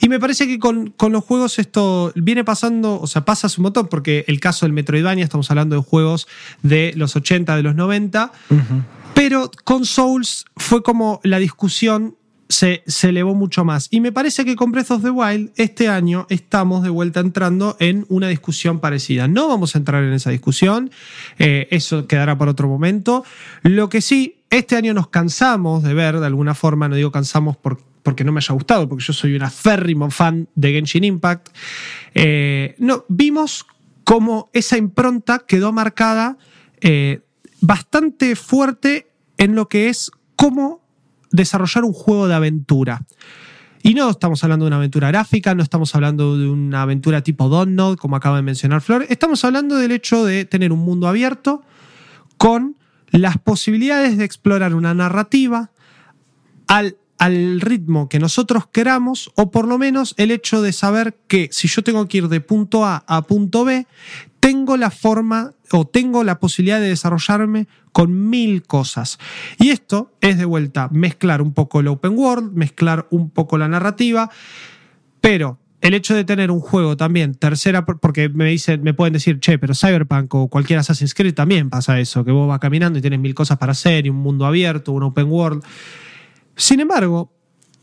Y 0.00 0.08
me 0.08 0.18
parece 0.20 0.46
que 0.46 0.58
con, 0.58 0.90
con 0.90 1.12
los 1.12 1.24
juegos 1.24 1.58
esto 1.58 2.12
viene 2.14 2.44
pasando, 2.44 3.00
o 3.00 3.06
sea, 3.06 3.24
pasa 3.24 3.48
un 3.56 3.62
montón, 3.64 3.88
porque 3.88 4.24
el 4.28 4.38
caso 4.40 4.64
del 4.64 4.72
Metroidvania, 4.72 5.24
estamos 5.24 5.50
hablando 5.50 5.76
de 5.76 5.82
juegos 5.82 6.28
de 6.62 6.92
los 6.96 7.14
80, 7.16 7.56
de 7.56 7.62
los 7.62 7.74
90, 7.74 8.32
pero 9.14 9.50
con 9.64 9.84
Souls 9.84 10.44
fue 10.56 10.82
como 10.84 11.20
la 11.24 11.38
discusión 11.38 12.16
se, 12.48 12.82
elevó 13.02 13.34
mucho 13.34 13.64
más. 13.64 13.88
Y 13.90 14.00
me 14.00 14.12
parece 14.12 14.44
que 14.44 14.56
con 14.56 14.72
Breath 14.72 14.90
of 14.90 15.02
the 15.02 15.10
Wild 15.10 15.50
este 15.56 15.88
año 15.88 16.26
estamos 16.30 16.82
de 16.82 16.90
vuelta 16.90 17.20
entrando 17.20 17.76
en 17.78 18.06
una 18.08 18.28
discusión 18.28 18.80
parecida. 18.80 19.28
No 19.28 19.48
vamos 19.48 19.74
a 19.74 19.78
entrar 19.78 20.02
en 20.02 20.12
esa 20.12 20.30
discusión, 20.30 20.90
eh, 21.38 21.68
eso 21.70 22.06
quedará 22.06 22.36
para 22.38 22.50
otro 22.52 22.68
momento. 22.68 23.24
Lo 23.62 23.88
que 23.88 24.00
sí, 24.00 24.36
este 24.50 24.76
año 24.76 24.94
nos 24.94 25.08
cansamos 25.08 25.82
de 25.82 25.94
ver, 25.94 26.18
de 26.20 26.26
alguna 26.26 26.54
forma, 26.54 26.88
no 26.88 26.96
digo 26.96 27.12
cansamos 27.12 27.56
por- 27.56 27.82
porque 28.02 28.24
no 28.24 28.32
me 28.32 28.38
haya 28.38 28.54
gustado, 28.54 28.88
porque 28.88 29.04
yo 29.04 29.12
soy 29.12 29.34
un 29.34 29.42
aférrimo 29.42 30.10
fan 30.10 30.48
de 30.54 30.72
Genshin 30.72 31.04
Impact, 31.04 31.50
eh, 32.14 32.74
no, 32.78 33.04
vimos 33.08 33.66
cómo 34.04 34.48
esa 34.54 34.78
impronta 34.78 35.40
quedó 35.40 35.72
marcada 35.72 36.38
eh, 36.80 37.20
bastante 37.60 38.34
fuerte 38.36 39.08
en 39.36 39.54
lo 39.54 39.68
que 39.68 39.90
es 39.90 40.10
cómo 40.36 40.87
desarrollar 41.30 41.84
un 41.84 41.92
juego 41.92 42.28
de 42.28 42.34
aventura. 42.34 43.02
Y 43.82 43.94
no 43.94 44.10
estamos 44.10 44.42
hablando 44.42 44.64
de 44.64 44.68
una 44.68 44.76
aventura 44.76 45.08
gráfica, 45.08 45.54
no 45.54 45.62
estamos 45.62 45.94
hablando 45.94 46.36
de 46.36 46.48
una 46.48 46.82
aventura 46.82 47.22
tipo 47.22 47.48
Dontnod, 47.48 47.96
como 47.96 48.16
acaba 48.16 48.36
de 48.36 48.42
mencionar 48.42 48.80
Flor. 48.80 49.06
Estamos 49.08 49.44
hablando 49.44 49.76
del 49.76 49.92
hecho 49.92 50.24
de 50.24 50.44
tener 50.44 50.72
un 50.72 50.80
mundo 50.80 51.06
abierto 51.06 51.62
con 52.36 52.76
las 53.10 53.38
posibilidades 53.38 54.18
de 54.18 54.24
explorar 54.24 54.74
una 54.74 54.94
narrativa 54.94 55.70
al, 56.66 56.96
al 57.18 57.60
ritmo 57.60 58.08
que 58.08 58.18
nosotros 58.18 58.66
queramos, 58.66 59.30
o 59.36 59.50
por 59.50 59.66
lo 59.66 59.78
menos 59.78 60.14
el 60.18 60.30
hecho 60.30 60.60
de 60.60 60.72
saber 60.72 61.16
que 61.26 61.48
si 61.52 61.68
yo 61.68 61.82
tengo 61.82 62.06
que 62.08 62.18
ir 62.18 62.28
de 62.28 62.40
punto 62.40 62.84
A 62.84 63.04
a 63.06 63.22
punto 63.22 63.64
B, 63.64 63.86
tengo 64.48 64.78
la 64.78 64.90
forma 64.90 65.52
o 65.72 65.86
tengo 65.86 66.24
la 66.24 66.40
posibilidad 66.40 66.80
de 66.80 66.88
desarrollarme 66.88 67.68
con 67.92 68.30
mil 68.30 68.62
cosas. 68.62 69.18
Y 69.58 69.68
esto 69.68 70.10
es 70.22 70.38
de 70.38 70.46
vuelta 70.46 70.88
mezclar 70.90 71.42
un 71.42 71.52
poco 71.52 71.80
el 71.80 71.88
open 71.88 72.16
world, 72.16 72.54
mezclar 72.54 73.06
un 73.10 73.28
poco 73.28 73.58
la 73.58 73.68
narrativa, 73.68 74.30
pero 75.20 75.58
el 75.82 75.92
hecho 75.92 76.14
de 76.14 76.24
tener 76.24 76.50
un 76.50 76.60
juego 76.60 76.96
también 76.96 77.34
tercera, 77.34 77.84
porque 77.84 78.30
me 78.30 78.46
dicen, 78.46 78.82
me 78.82 78.94
pueden 78.94 79.12
decir, 79.12 79.38
che, 79.38 79.58
pero 79.58 79.74
Cyberpunk 79.74 80.34
o 80.34 80.48
cualquier 80.48 80.78
Assassin's 80.78 81.12
Creed 81.12 81.34
también 81.34 81.68
pasa 81.68 82.00
eso, 82.00 82.24
que 82.24 82.32
vos 82.32 82.48
vas 82.48 82.58
caminando 82.58 82.98
y 82.98 83.02
tienes 83.02 83.20
mil 83.20 83.34
cosas 83.34 83.58
para 83.58 83.72
hacer 83.72 84.06
y 84.06 84.08
un 84.08 84.16
mundo 84.16 84.46
abierto, 84.46 84.92
un 84.92 85.02
open 85.02 85.26
world. 85.26 85.62
Sin 86.56 86.80
embargo, 86.80 87.34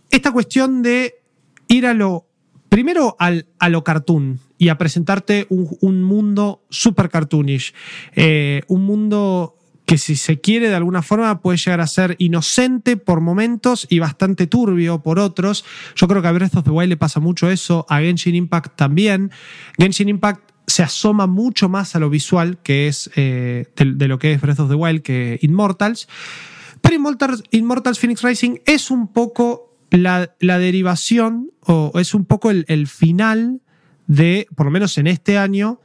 esta 0.09 0.31
cuestión 0.31 0.81
de 0.81 1.13
ir 1.67 1.85
a 1.85 1.93
lo, 1.93 2.24
primero 2.75 3.15
al, 3.19 3.45
a 3.57 3.69
lo 3.69 3.85
cartoon 3.85 4.41
y 4.57 4.67
a 4.67 4.77
presentarte 4.77 5.47
un, 5.47 5.77
un 5.79 6.03
mundo 6.03 6.65
super 6.69 7.09
cartoonish, 7.09 7.73
eh, 8.17 8.63
un 8.67 8.83
mundo 8.83 9.55
que 9.85 9.97
si 9.97 10.17
se 10.17 10.41
quiere 10.41 10.67
de 10.67 10.75
alguna 10.75 11.01
forma 11.01 11.39
puede 11.39 11.57
llegar 11.57 11.79
a 11.79 11.87
ser 11.87 12.17
inocente 12.19 12.97
por 12.97 13.21
momentos 13.21 13.87
y 13.89 13.99
bastante 13.99 14.45
turbio 14.45 15.01
por 15.01 15.19
otros. 15.19 15.63
Yo 15.95 16.09
creo 16.09 16.21
que 16.21 16.27
a 16.27 16.33
Breath 16.33 16.57
of 16.57 16.65
the 16.65 16.69
Wild 16.69 16.89
le 16.89 16.97
pasa 16.97 17.21
mucho 17.21 17.49
eso, 17.49 17.85
a 17.87 17.99
Genshin 17.99 18.35
Impact 18.35 18.75
también. 18.75 19.31
Genshin 19.77 20.09
Impact 20.09 20.51
se 20.67 20.83
asoma 20.83 21.27
mucho 21.27 21.69
más 21.69 21.95
a 21.95 21.99
lo 21.99 22.09
visual 22.09 22.57
que 22.61 22.89
es 22.89 23.09
eh, 23.15 23.71
de, 23.77 23.93
de, 23.93 24.07
lo 24.09 24.19
que 24.19 24.33
es 24.33 24.41
Breath 24.41 24.59
of 24.59 24.67
the 24.67 24.75
Wild 24.75 25.01
que 25.01 25.39
Immortals. 25.41 26.09
Pero 26.81 26.93
Immortals, 26.93 27.41
Immortals 27.51 27.99
Phoenix 27.99 28.21
Rising 28.21 28.57
es 28.65 28.91
un 28.91 29.07
poco 29.13 29.74
la, 29.97 30.29
derivación 30.39 31.51
o 31.61 31.91
es 31.99 32.13
un 32.13 32.25
poco 32.25 32.51
el, 32.51 32.65
el 32.67 32.87
final 32.87 33.61
de, 34.07 34.47
por 34.55 34.65
lo 34.65 34.71
menos 34.71 34.97
en 34.97 35.07
este 35.07 35.37
año, 35.37 35.79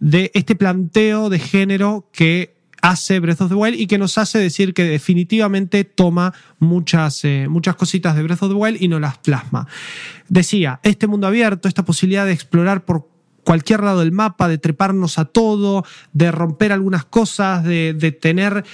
de 0.00 0.30
este 0.34 0.56
planteo 0.56 1.30
de 1.30 1.38
género 1.38 2.08
que 2.12 2.56
hace 2.82 3.18
Breath 3.20 3.40
of 3.40 3.48
the 3.48 3.54
Wild 3.54 3.78
y 3.78 3.86
que 3.86 3.98
nos 3.98 4.18
hace 4.18 4.38
decir 4.38 4.74
que 4.74 4.84
definitivamente 4.84 5.84
toma 5.84 6.32
muchas, 6.58 7.24
eh, 7.24 7.46
muchas 7.48 7.74
cositas 7.76 8.14
de 8.14 8.22
Breath 8.22 8.42
of 8.42 8.50
the 8.50 8.54
Wild 8.54 8.80
y 8.80 8.88
no 8.88 9.00
las 9.00 9.18
plasma. 9.18 9.66
Decía, 10.28 10.80
este 10.82 11.06
mundo 11.06 11.26
abierto, 11.26 11.68
esta 11.68 11.84
posibilidad 11.84 12.26
de 12.26 12.32
explorar 12.32 12.84
por 12.84 13.08
cualquier 13.44 13.82
lado 13.82 14.00
del 14.00 14.12
mapa, 14.12 14.48
de 14.48 14.58
treparnos 14.58 15.18
a 15.18 15.24
todo, 15.24 15.84
de 16.12 16.30
romper 16.30 16.72
algunas 16.72 17.04
cosas, 17.04 17.64
de, 17.64 17.94
de 17.94 18.12
tener 18.12 18.64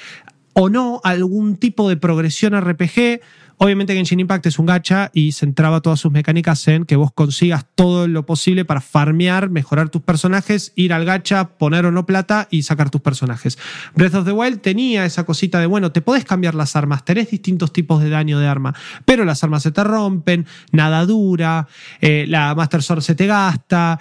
o 0.55 0.69
no 0.69 1.01
algún 1.05 1.57
tipo 1.57 1.89
de 1.89 1.97
progresión 1.97 2.59
RPG. 2.59 3.21
Obviamente 3.63 3.95
Genshin 3.95 4.19
Impact 4.19 4.47
es 4.47 4.59
un 4.59 4.67
gacha 4.67 5.13
y 5.15 5.31
centraba 5.31 5.81
todas 5.81 6.01
sus 6.01 6.11
mecánicas 6.11 6.67
en 6.67 6.85
que 6.85 6.97
vos 6.97 7.13
consigas 7.13 7.65
todo 7.77 8.09
lo 8.09 8.27
posible 8.27 8.65
para 8.65 8.81
farmear, 8.81 9.51
mejorar 9.51 9.89
tus 9.89 10.03
personajes, 10.03 10.73
ir 10.75 10.93
al 10.93 11.05
gacha, 11.05 11.51
poner 11.59 11.87
o 11.87 11.93
no 11.93 12.05
plata 12.05 12.49
y 12.51 12.65
sacar 12.65 12.91
tus 12.91 13.03
personajes. 13.03 13.57
Breath 13.95 14.17
of 14.17 14.25
the 14.25 14.33
Wild 14.33 14.63
tenía 14.63 15.05
esa 15.05 15.23
cosita 15.25 15.61
de, 15.61 15.67
bueno, 15.67 15.93
te 15.93 16.03
podés 16.03 16.25
cambiar 16.25 16.57
las 16.57 16.75
armas, 16.75 17.05
tenés 17.05 17.31
distintos 17.31 17.73
tipos 17.73 18.03
de 18.03 18.11
daño 18.11 18.41
de 18.41 18.49
arma, 18.49 18.75
pero 19.05 19.25
las 19.25 19.45
armas 19.45 19.63
se 19.63 19.71
te 19.71 19.85
rompen, 19.85 20.45
nada 20.73 21.07
dura, 21.07 21.69
eh, 22.01 22.25
la 22.27 22.57
Master 22.57 22.83
Sword 22.83 23.03
se 23.03 23.15
te 23.15 23.29
gasta. 23.29 24.01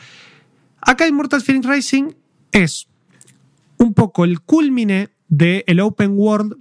Acá 0.81 1.07
Immortal 1.07 1.43
Phoenix 1.43 1.67
Racing 1.67 2.13
es 2.51 2.87
un 3.77 3.93
poco 3.93 4.25
el 4.25 4.41
culmine 4.41 5.09
del 5.27 5.63
el 5.67 5.81
open 5.81 6.13
world 6.15 6.55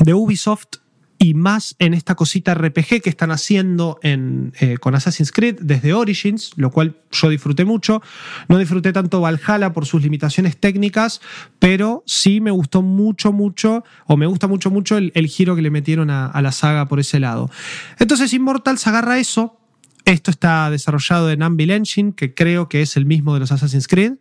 de 0.00 0.14
Ubisoft 0.14 0.83
y 1.24 1.32
más 1.32 1.74
en 1.78 1.94
esta 1.94 2.16
cosita 2.16 2.52
RPG 2.52 3.00
que 3.02 3.08
están 3.08 3.30
haciendo 3.30 3.98
en, 4.02 4.52
eh, 4.60 4.76
con 4.76 4.94
Assassin's 4.94 5.32
Creed 5.32 5.56
desde 5.62 5.94
Origins, 5.94 6.52
lo 6.56 6.70
cual 6.70 6.98
yo 7.10 7.30
disfruté 7.30 7.64
mucho. 7.64 8.02
No 8.48 8.58
disfruté 8.58 8.92
tanto 8.92 9.22
Valhalla 9.22 9.72
por 9.72 9.86
sus 9.86 10.02
limitaciones 10.02 10.58
técnicas, 10.58 11.22
pero 11.58 12.02
sí 12.04 12.42
me 12.42 12.50
gustó 12.50 12.82
mucho, 12.82 13.32
mucho, 13.32 13.84
o 14.06 14.18
me 14.18 14.26
gusta 14.26 14.48
mucho, 14.48 14.70
mucho 14.70 14.98
el, 14.98 15.26
giro 15.28 15.56
que 15.56 15.62
le 15.62 15.70
metieron 15.70 16.10
a, 16.10 16.26
a, 16.26 16.42
la 16.42 16.52
saga 16.52 16.88
por 16.88 17.00
ese 17.00 17.18
lado. 17.20 17.50
Entonces 17.98 18.34
Immortals 18.34 18.86
agarra 18.86 19.18
eso. 19.18 19.58
Esto 20.04 20.30
está 20.30 20.68
desarrollado 20.68 21.30
en 21.30 21.42
Anvil 21.42 21.70
Engine, 21.70 22.12
que 22.14 22.34
creo 22.34 22.68
que 22.68 22.82
es 22.82 22.98
el 22.98 23.06
mismo 23.06 23.32
de 23.32 23.40
los 23.40 23.50
Assassin's 23.50 23.88
Creed. 23.88 24.16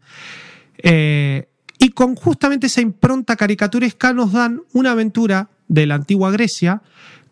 Eh, 0.77 1.49
y 1.79 1.89
con 1.89 2.15
justamente 2.15 2.67
esa 2.67 2.79
impronta 2.79 3.35
caricaturesca 3.35 4.13
nos 4.13 4.31
dan 4.31 4.61
una 4.71 4.91
aventura 4.91 5.49
de 5.73 5.87
la 5.87 5.95
antigua 5.95 6.29
Grecia 6.31 6.83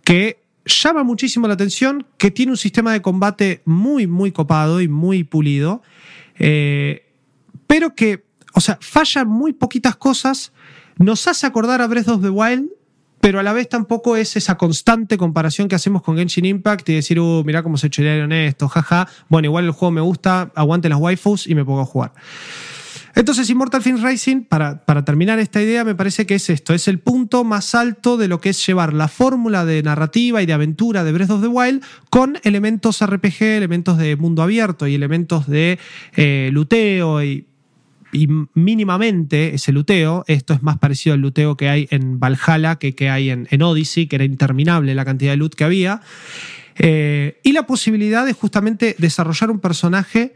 que 0.04 0.42
llama 0.66 1.04
muchísimo 1.04 1.48
la 1.48 1.54
atención, 1.54 2.08
que 2.18 2.32
tiene 2.32 2.52
un 2.52 2.58
sistema 2.58 2.92
de 2.92 3.02
combate 3.02 3.62
muy, 3.66 4.08
muy 4.08 4.32
copado 4.32 4.82
y 4.82 4.88
muy 4.88 5.24
pulido, 5.24 5.84
eh, 6.40 7.06
pero 7.68 7.94
que, 7.94 8.26
o 8.54 8.62
sea, 8.62 8.80
falla 8.82 9.26
muy 9.26 9.54
poquitas 9.54 9.96
cosas, 9.96 10.54
nos 10.98 11.28
hace 11.28 11.46
acordar 11.46 11.82
a 11.82 11.88
Breath 11.88 12.10
of 12.10 12.22
the 12.22 12.30
Wild, 12.30 12.70
pero 13.20 13.40
a 13.40 13.44
la 13.44 13.54
vez 13.54 13.70
tampoco 13.70 14.16
es 14.16 14.36
esa 14.36 14.58
constante 14.58 15.18
comparación 15.18 15.68
que 15.68 15.76
hacemos 15.76 16.02
con 16.02 16.18
Genshin 16.18 16.46
Impact 16.46 16.90
y 16.90 16.96
decir, 16.96 17.20
uh, 17.20 17.44
mirá 17.44 17.62
cómo 17.62 17.78
se 17.78 17.92
chorearon 17.92 18.32
esto, 18.32 18.68
jaja, 18.68 19.08
bueno, 19.30 19.48
igual 19.48 19.66
el 19.66 19.72
juego 19.72 19.92
me 19.92 20.02
gusta, 20.02 20.52
aguante 20.56 20.90
las 20.90 21.00
waifus 21.00 21.46
y 21.46 21.54
me 21.54 21.64
pongo 21.64 21.82
a 21.82 21.86
jugar. 21.86 22.14
Entonces, 23.16 23.50
Immortal 23.50 23.82
Phoenix 23.82 24.02
Racing, 24.02 24.44
para, 24.44 24.86
para, 24.86 25.04
terminar 25.04 25.40
esta 25.40 25.62
idea, 25.62 25.84
me 25.84 25.96
parece 25.96 26.26
que 26.26 26.36
es 26.36 26.50
esto: 26.50 26.74
es 26.74 26.88
el 26.88 27.00
punto 27.00 27.44
más 27.44 27.76
alto 27.76 28.18
de 28.18 28.28
lo 28.28 28.40
que 28.40 28.50
es 28.50 28.66
llevar 28.66 28.94
la 28.94 29.08
fórmula 29.08 29.66
de 29.66 29.84
narrativa 29.84 30.42
y 30.42 30.46
de 30.46 30.54
aventura 30.54 31.04
de 31.04 31.12
Breath 31.12 31.32
of 31.32 31.42
the 31.42 31.48
Wild 31.48 31.84
con 32.10 32.38
elementos 32.44 33.06
RPG, 33.06 33.42
elementos 33.42 33.98
de 33.98 34.16
mundo 34.16 34.44
abierto 34.44 34.88
y 34.88 34.96
elementos 34.96 35.48
de 35.48 35.80
eh, 36.16 36.50
luteo 36.54 37.24
y, 37.24 37.48
y, 38.14 38.28
mínimamente 38.54 39.56
ese 39.56 39.72
luteo. 39.72 40.24
Esto 40.28 40.54
es 40.54 40.64
más 40.64 40.78
parecido 40.78 41.14
al 41.14 41.22
luteo 41.22 41.58
que 41.58 41.70
hay 41.70 41.88
en 41.92 42.20
Valhalla 42.20 42.78
que, 42.78 42.96
que 42.96 43.10
hay 43.10 43.30
en, 43.30 43.48
en 43.52 43.62
Odyssey, 43.62 44.08
que 44.08 44.16
era 44.16 44.26
interminable 44.26 44.96
la 44.96 45.06
cantidad 45.06 45.32
de 45.32 45.38
loot 45.38 45.56
que 45.56 45.64
había. 45.64 46.02
Eh, 46.78 47.40
y 47.44 47.52
la 47.52 47.68
posibilidad 47.68 48.26
de 48.26 48.34
justamente 48.34 48.96
desarrollar 48.98 49.52
un 49.52 49.60
personaje 49.60 50.34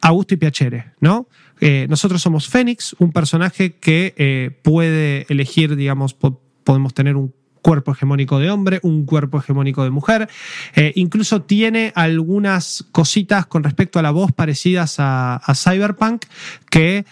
a 0.00 0.10
gusto 0.10 0.34
y 0.34 0.36
piacere, 0.36 0.92
¿no? 1.00 1.28
Eh, 1.60 1.86
nosotros 1.88 2.22
somos 2.22 2.48
Fénix, 2.48 2.94
un 2.98 3.12
personaje 3.12 3.74
que 3.74 4.14
eh, 4.16 4.50
puede 4.62 5.26
elegir, 5.28 5.76
digamos, 5.76 6.14
po 6.14 6.42
podemos 6.64 6.94
tener 6.94 7.14
un 7.14 7.32
cuerpo 7.62 7.92
hegemónico 7.92 8.40
de 8.40 8.50
hombre, 8.50 8.80
un 8.82 9.06
cuerpo 9.06 9.38
hegemónico 9.38 9.84
de 9.84 9.90
mujer. 9.90 10.28
Eh, 10.74 10.92
incluso 10.96 11.42
tiene 11.42 11.92
algunas 11.94 12.84
cositas 12.90 13.46
con 13.46 13.62
respecto 13.62 14.00
a 14.00 14.02
la 14.02 14.10
voz 14.10 14.32
parecidas 14.32 14.96
a, 14.98 15.40
Cyberpunk 15.54 16.24
que 16.70 17.04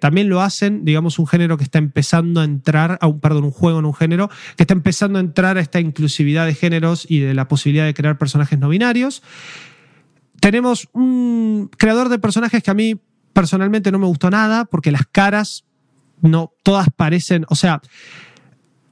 también 0.00 0.28
lo 0.28 0.40
hacen, 0.40 0.84
digamos, 0.84 1.20
un 1.20 1.28
género 1.28 1.58
que 1.58 1.64
está 1.64 1.78
empezando 1.78 2.40
a 2.40 2.44
entrar, 2.44 2.98
perdón, 3.20 3.44
un 3.44 3.50
juego 3.52 3.78
en 3.78 3.84
un 3.84 3.94
género 3.94 4.30
que 4.56 4.64
está 4.64 4.74
empezando 4.74 5.18
a 5.18 5.20
entrar 5.20 5.56
a 5.56 5.60
esta 5.60 5.78
inclusividad 5.78 6.46
de 6.46 6.54
géneros 6.54 7.06
y 7.08 7.20
de 7.20 7.34
la 7.34 7.46
posibilidad 7.46 7.84
de 7.84 7.94
crear 7.94 8.18
personajes 8.18 8.58
no 8.58 8.68
binarios. 8.68 9.22
Tenemos 10.40 10.88
un 10.92 11.70
creador 11.76 12.08
de 12.08 12.18
personajes 12.18 12.64
que 12.64 12.70
a 12.72 12.74
mí 12.74 13.00
personalmente 13.32 13.92
no 13.92 13.98
me 13.98 14.06
gustó 14.06 14.30
nada 14.30 14.64
porque 14.64 14.92
las 14.92 15.06
caras 15.06 15.64
no 16.20 16.52
todas 16.62 16.88
parecen, 16.94 17.44
o 17.48 17.54
sea, 17.54 17.80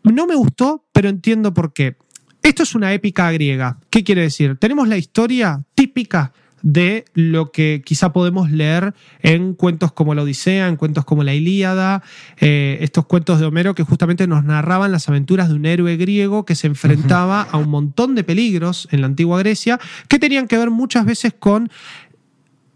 no 0.03 0.27
me 0.27 0.35
gustó, 0.35 0.85
pero 0.93 1.09
entiendo 1.09 1.55
por 1.55 1.73
qué. 1.73 1.97
Esto 2.43 2.63
es 2.63 2.75
una 2.75 2.93
épica 2.93 3.31
griega. 3.33 3.79
¿Qué 3.91 4.03
quiere 4.03 4.23
decir? 4.23 4.57
Tenemos 4.59 4.89
la 4.89 4.97
historia 4.97 5.63
típica 5.75 6.33
de 6.63 7.05
lo 7.15 7.53
que 7.53 7.83
quizá 7.85 8.13
podemos 8.13 8.51
leer 8.51 8.95
en 9.21 9.55
cuentos 9.55 9.93
como 9.93 10.15
la 10.15 10.23
Odisea, 10.23 10.69
en 10.69 10.77
cuentos 10.77 11.05
como 11.05 11.25
la 11.25 11.35
Ilíada, 11.35 12.03
eh, 12.39 12.79
estos 12.81 13.07
cuentos 13.07 13.41
de 13.41 13.47
Homero 13.47 13.75
que 13.75 13.83
justamente 13.83 14.27
nos 14.27 14.45
narraban 14.45 14.93
las 14.93 15.09
aventuras 15.09 15.49
de 15.49 15.55
un 15.55 15.67
héroe 15.67 15.97
griego 15.97 16.45
que 16.45 16.55
se 16.55 16.67
enfrentaba 16.67 17.43
a 17.43 17.57
un 17.57 17.71
montón 17.71 18.15
de 18.15 18.25
peligros 18.25 18.89
en 18.91 19.01
la 19.01 19.07
antigua 19.07 19.39
Grecia 19.39 19.79
que 20.09 20.19
tenían 20.19 20.49
que 20.49 20.59
ver 20.59 20.71
muchas 20.71 21.07
veces 21.07 21.35
con 21.39 21.71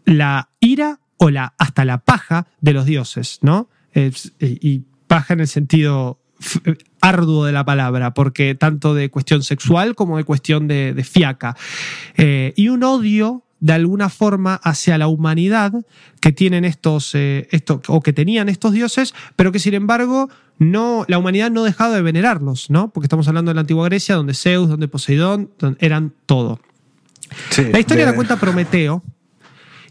la 0.06 0.50
ira 0.60 1.00
o 1.24 1.30
la, 1.30 1.54
hasta 1.58 1.86
la 1.86 1.98
paja 1.98 2.46
de 2.60 2.74
los 2.74 2.84
dioses, 2.84 3.38
¿no? 3.40 3.68
y 4.40 4.82
paja 5.06 5.34
en 5.34 5.40
el 5.40 5.48
sentido 5.48 6.18
arduo 7.00 7.46
de 7.46 7.52
la 7.52 7.64
palabra, 7.64 8.12
porque 8.12 8.54
tanto 8.54 8.92
de 8.92 9.10
cuestión 9.10 9.42
sexual 9.42 9.94
como 9.94 10.18
de 10.18 10.24
cuestión 10.24 10.68
de, 10.68 10.92
de 10.92 11.04
fiaca. 11.04 11.56
Eh, 12.16 12.52
y 12.56 12.68
un 12.68 12.82
odio 12.82 13.42
de 13.60 13.72
alguna 13.72 14.10
forma 14.10 14.56
hacia 14.56 14.98
la 14.98 15.06
humanidad 15.06 15.72
que 16.20 16.32
tienen 16.32 16.66
estos, 16.66 17.14
eh, 17.14 17.48
esto, 17.52 17.80
o 17.88 18.02
que 18.02 18.12
tenían 18.12 18.50
estos 18.50 18.72
dioses, 18.72 19.14
pero 19.36 19.52
que 19.52 19.58
sin 19.58 19.72
embargo 19.72 20.28
no, 20.58 21.06
la 21.08 21.16
humanidad 21.16 21.50
no 21.50 21.62
dejaba 21.62 21.94
de 21.94 22.02
venerarlos, 22.02 22.68
¿no? 22.68 22.90
Porque 22.90 23.06
estamos 23.06 23.26
hablando 23.28 23.50
de 23.50 23.54
la 23.54 23.62
antigua 23.62 23.86
Grecia, 23.86 24.16
donde 24.16 24.34
Zeus, 24.34 24.68
donde 24.68 24.88
Poseidón, 24.88 25.50
eran 25.78 26.12
todo. 26.26 26.60
la 27.72 27.80
historia 27.80 28.04
la 28.04 28.14
cuenta 28.14 28.36
Prometeo, 28.36 29.02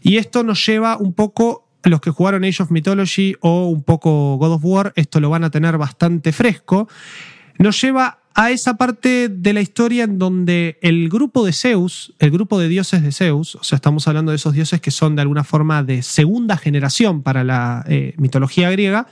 y 0.04 0.18
esto 0.18 0.44
nos 0.44 0.64
lleva 0.64 0.98
un 0.98 1.14
poco 1.14 1.66
los 1.82 2.00
que 2.00 2.10
jugaron 2.10 2.44
Age 2.44 2.62
of 2.62 2.70
Mythology 2.70 3.34
o 3.40 3.66
un 3.66 3.82
poco 3.82 4.36
God 4.36 4.52
of 4.52 4.64
War, 4.64 4.92
esto 4.96 5.18
lo 5.18 5.30
van 5.30 5.44
a 5.44 5.50
tener 5.50 5.76
bastante 5.78 6.30
fresco, 6.32 6.88
nos 7.58 7.80
lleva 7.80 8.18
a 8.34 8.50
esa 8.50 8.76
parte 8.76 9.28
de 9.28 9.52
la 9.52 9.62
historia 9.62 10.04
en 10.04 10.18
donde 10.18 10.78
el 10.82 11.08
grupo 11.08 11.44
de 11.44 11.52
Zeus, 11.52 12.14
el 12.18 12.30
grupo 12.30 12.58
de 12.58 12.68
dioses 12.68 13.02
de 13.02 13.12
Zeus, 13.12 13.54
o 13.54 13.64
sea, 13.64 13.76
estamos 13.76 14.06
hablando 14.06 14.30
de 14.30 14.36
esos 14.36 14.52
dioses 14.52 14.80
que 14.80 14.90
son 14.90 15.16
de 15.16 15.22
alguna 15.22 15.42
forma 15.42 15.82
de 15.82 16.02
segunda 16.02 16.58
generación 16.58 17.22
para 17.22 17.42
la 17.42 17.84
eh, 17.88 18.14
mitología 18.18 18.70
griega, 18.70 19.06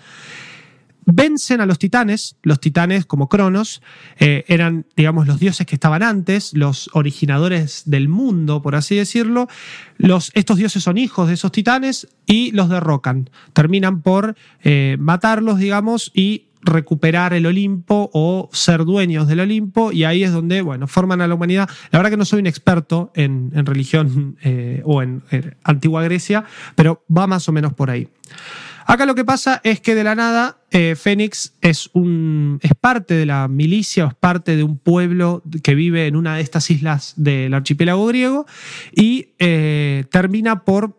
vencen 1.05 1.61
a 1.61 1.67
los 1.67 1.79
titanes, 1.79 2.37
los 2.43 2.61
titanes 2.61 3.07
como 3.07 3.29
Cronos, 3.29 3.83
eh, 4.19 4.45
eran, 4.49 4.87
digamos, 4.97 5.27
los 5.27 5.41
dioses 5.41 5.67
que 5.67 5.77
estaban 5.77 6.03
antes, 6.03 6.53
los 6.55 6.91
originadores 6.93 7.83
del 7.87 8.09
mundo, 8.09 8.63
por 8.63 8.75
así 8.75 8.97
decirlo. 8.97 9.49
Los, 9.99 10.31
estos 10.35 10.57
dioses 10.57 10.83
son 10.83 10.99
hijos 10.99 11.29
de 11.29 11.35
esos 11.35 11.53
titanes 11.53 12.09
y 12.27 12.53
los 12.53 12.69
derrocan. 12.69 13.31
Terminan 13.53 14.03
por 14.03 14.37
eh, 14.63 14.97
matarlos, 14.99 15.59
digamos, 15.59 16.11
y 16.15 16.47
recuperar 16.63 17.35
el 17.35 17.47
Olimpo 17.47 18.09
o 18.13 18.49
ser 18.53 18.85
dueños 18.85 19.27
del 19.27 19.41
Olimpo 19.41 19.91
y 19.93 20.05
ahí 20.05 20.23
es 20.23 20.33
donde, 20.33 20.63
bueno, 20.63 20.87
forman 20.87 21.21
a 21.21 21.27
la 21.27 21.35
humanidad. 21.35 21.69
La 21.91 21.99
verdad 21.99 22.11
que 22.11 22.17
no 22.17 22.25
soy 22.25 22.39
un 22.39 22.47
experto 22.47 23.11
en, 23.15 23.51
religión 23.67 24.37
eh, 24.43 24.81
o 24.85 25.03
en, 25.03 25.23
antigua 25.65 26.03
Grecia, 26.05 26.45
pero 26.77 27.05
va 27.15 27.27
más 27.27 27.49
o 27.49 27.53
menos 27.53 27.75
por 27.75 27.91
ahí. 27.91 28.09
Acá 28.93 29.07
lo 29.07 29.15
que 29.15 29.25
pasa 29.25 29.63
es 29.65 29.81
que 29.81 29.95
de 29.95 30.05
la 30.05 30.15
nada 30.15 30.59
eh, 30.71 30.97
Fénix 30.97 31.55
es, 31.63 31.89
un, 31.95 32.59
es 32.61 32.73
parte 32.79 33.15
de 33.15 33.25
la 33.25 33.49
milicia 33.49 34.05
o 34.05 34.09
es 34.09 34.15
parte 34.15 34.55
de 34.55 34.65
un 34.65 34.77
pueblo 34.77 35.43
que 35.63 35.75
vive 35.75 36.07
en 36.07 36.15
una 36.15 36.37
de 36.37 36.43
estas 36.43 36.71
islas 36.71 37.15
del 37.17 37.55
archipiélago 37.55 38.05
griego 38.05 38.45
y 38.95 39.31
eh, 39.39 40.05
termina 40.11 40.67
por 40.67 40.95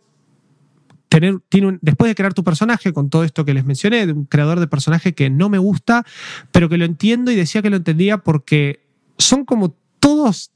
tiene 1.08 1.78
después 1.82 2.10
de 2.10 2.16
crear 2.16 2.34
tu 2.34 2.44
personaje, 2.44 2.94
con 2.94 3.12
todo 3.12 3.24
esto 3.24 3.46
que 3.46 3.54
les 3.54 3.64
mencioné, 3.64 4.08
de 4.08 4.14
un 4.14 4.26
creador 4.26 4.60
de 4.60 4.66
personaje 4.66 5.14
que 5.14 5.30
no 5.30 5.50
me 5.50 5.60
gusta, 5.60 6.04
pero 6.52 6.70
que 6.70 6.80
lo 6.80 6.86
entiendo 6.86 7.30
y 7.30 7.36
decía 7.36 7.62
que 7.62 7.70
lo 7.70 7.76
entendía 7.76 8.18
porque 8.18 8.88
son 9.20 9.46
como 9.46 9.76
todos 10.00 10.50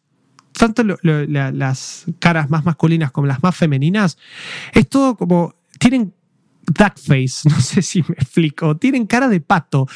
tanto 0.54 0.84
las 0.84 2.06
caras 2.18 2.50
más 2.50 2.66
masculinas 2.66 3.12
como 3.12 3.28
las 3.28 3.44
más 3.44 3.56
femeninas, 3.56 4.18
es 4.74 4.90
todo 4.90 5.16
como, 5.16 5.54
tienen 5.78 6.16
duckface, 6.68 7.50
no 7.50 7.60
sé 7.62 7.82
si 7.82 8.02
me 8.02 8.16
explico, 8.16 8.78
tienen 8.78 9.08
cara 9.08 9.28
de 9.28 9.40
pato, 9.40 9.88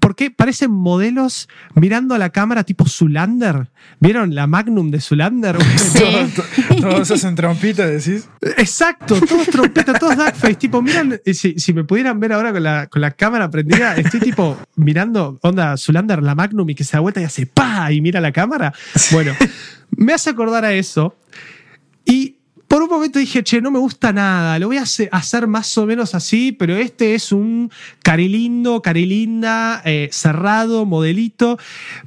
porque 0.00 0.30
parecen 0.30 0.70
modelos 0.70 1.48
mirando 1.74 2.14
a 2.14 2.18
la 2.18 2.30
cámara 2.30 2.64
tipo 2.64 2.86
Zulander. 2.86 3.70
¿Vieron 4.00 4.34
la 4.34 4.46
Magnum 4.46 4.90
de 4.90 5.00
Zulander? 5.00 5.56
todos, 6.80 7.10
hacen 7.10 7.34
trompita, 7.34 7.86
decís. 7.86 8.28
Exacto, 8.56 9.20
todos 9.20 9.46
trompetas, 9.48 9.98
todos 9.98 10.16
duckface, 10.16 10.54
tipo, 10.54 10.82
miran, 10.82 11.20
si, 11.24 11.58
si, 11.58 11.72
me 11.72 11.84
pudieran 11.84 12.18
ver 12.20 12.32
ahora 12.32 12.52
con 12.52 12.62
la, 12.62 12.86
con 12.86 13.02
la 13.02 13.10
cámara 13.10 13.50
prendida, 13.50 13.96
estoy 13.96 14.20
tipo 14.20 14.58
mirando, 14.76 15.38
onda, 15.42 15.76
Zulander, 15.76 16.22
la 16.22 16.34
Magnum 16.34 16.68
y 16.70 16.74
que 16.74 16.84
se 16.84 16.92
da 16.92 17.00
vuelta 17.00 17.20
y 17.20 17.24
hace 17.24 17.46
pa 17.46 17.92
y 17.92 18.00
mira 18.00 18.20
la 18.20 18.32
cámara. 18.32 18.72
Bueno, 19.12 19.34
me 19.90 20.12
hace 20.12 20.30
acordar 20.30 20.64
a 20.64 20.72
eso. 20.72 21.16
Y 22.04 22.36
por 22.74 22.82
un 22.82 22.88
momento 22.88 23.20
dije, 23.20 23.44
che, 23.44 23.60
no 23.60 23.70
me 23.70 23.78
gusta 23.78 24.12
nada, 24.12 24.58
lo 24.58 24.66
voy 24.66 24.78
a 24.78 24.82
hacer 24.82 25.46
más 25.46 25.78
o 25.78 25.86
menos 25.86 26.12
así, 26.16 26.50
pero 26.50 26.74
este 26.74 27.14
es 27.14 27.30
un 27.30 27.70
carilindo, 28.02 28.82
carilinda, 28.82 29.80
eh, 29.84 30.08
cerrado, 30.10 30.84
modelito. 30.84 31.56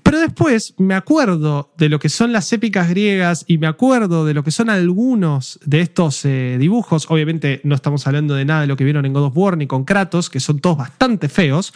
Pero 0.03 0.19
después 0.19 0.73
me 0.77 0.93
acuerdo 0.93 1.71
de 1.77 1.87
lo 1.87 1.99
que 1.99 2.09
son 2.09 2.33
las 2.33 2.51
épicas 2.51 2.89
griegas 2.89 3.45
y 3.47 3.59
me 3.59 3.67
acuerdo 3.67 4.25
de 4.25 4.33
lo 4.33 4.43
que 4.43 4.51
son 4.51 4.69
algunos 4.69 5.57
de 5.63 5.79
estos 5.79 6.25
eh, 6.25 6.57
dibujos. 6.59 7.05
Obviamente 7.09 7.61
no 7.63 7.73
estamos 7.73 8.05
hablando 8.05 8.35
de 8.35 8.43
nada 8.43 8.59
de 8.59 8.67
lo 8.67 8.75
que 8.75 8.83
vieron 8.83 9.05
en 9.05 9.13
God 9.13 9.27
of 9.27 9.37
War 9.37 9.55
ni 9.55 9.67
con 9.67 9.85
Kratos, 9.85 10.29
que 10.29 10.41
son 10.41 10.59
todos 10.59 10.75
bastante 10.75 11.29
feos. 11.29 11.73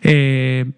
Eh, 0.00 0.70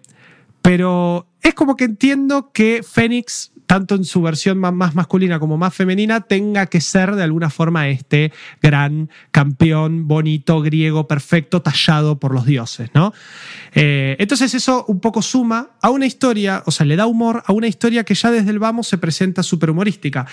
pero 0.61 1.25
es 1.41 1.53
como 1.53 1.77
que 1.77 1.85
entiendo 1.85 2.51
que 2.51 2.83
Fénix 2.83 3.53
tanto 3.65 3.95
en 3.95 4.03
su 4.03 4.21
versión 4.21 4.57
más 4.57 4.95
masculina 4.95 5.39
como 5.39 5.57
más 5.57 5.73
femenina, 5.73 6.21
tenga 6.21 6.67
que 6.67 6.81
ser 6.81 7.15
de 7.15 7.23
alguna 7.23 7.49
forma 7.49 7.87
este 7.89 8.31
gran 8.61 9.09
campeón 9.31 10.07
bonito, 10.07 10.61
griego, 10.61 11.07
perfecto, 11.07 11.61
tallado 11.61 12.19
por 12.19 12.33
los 12.33 12.45
dioses, 12.45 12.89
¿no? 12.93 13.13
Eh, 13.73 14.15
entonces 14.19 14.53
eso 14.53 14.85
un 14.87 14.99
poco 14.99 15.21
suma 15.21 15.71
a 15.81 15.89
una 15.89 16.05
historia, 16.05 16.63
o 16.65 16.71
sea, 16.71 16.85
le 16.85 16.95
da 16.95 17.05
humor 17.05 17.43
a 17.45 17.53
una 17.53 17.67
historia 17.67 18.03
que 18.03 18.15
ya 18.15 18.31
desde 18.31 18.51
el 18.51 18.59
vamos 18.59 18.87
se 18.87 18.97
presenta 18.97 19.43
súper 19.43 19.69
humorística. 19.69 20.25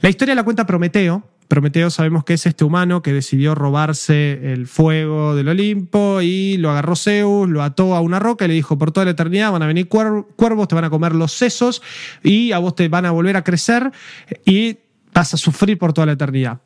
La 0.00 0.08
historia 0.08 0.34
la 0.34 0.42
cuenta 0.42 0.66
Prometeo, 0.66 1.24
Prometeo 1.50 1.90
sabemos 1.90 2.22
que 2.22 2.34
es 2.34 2.46
este 2.46 2.62
humano 2.62 3.02
que 3.02 3.12
decidió 3.12 3.56
robarse 3.56 4.52
el 4.52 4.68
fuego 4.68 5.34
del 5.34 5.48
Olimpo 5.48 6.20
y 6.22 6.56
lo 6.58 6.70
agarró 6.70 6.94
Zeus, 6.94 7.48
lo 7.48 7.64
ató 7.64 7.96
a 7.96 8.00
una 8.00 8.20
roca 8.20 8.44
y 8.44 8.48
le 8.48 8.54
dijo, 8.54 8.78
por 8.78 8.92
toda 8.92 9.06
la 9.06 9.10
eternidad 9.10 9.50
van 9.50 9.62
a 9.62 9.66
venir 9.66 9.88
cuervos, 9.88 10.68
te 10.68 10.76
van 10.76 10.84
a 10.84 10.90
comer 10.90 11.12
los 11.12 11.32
sesos 11.32 11.82
y 12.22 12.52
a 12.52 12.58
vos 12.58 12.76
te 12.76 12.88
van 12.88 13.04
a 13.04 13.10
volver 13.10 13.36
a 13.36 13.42
crecer 13.42 13.90
y 14.44 14.78
vas 15.12 15.34
a 15.34 15.36
sufrir 15.36 15.76
por 15.76 15.92
toda 15.92 16.06
la 16.06 16.12
eternidad. 16.12 16.60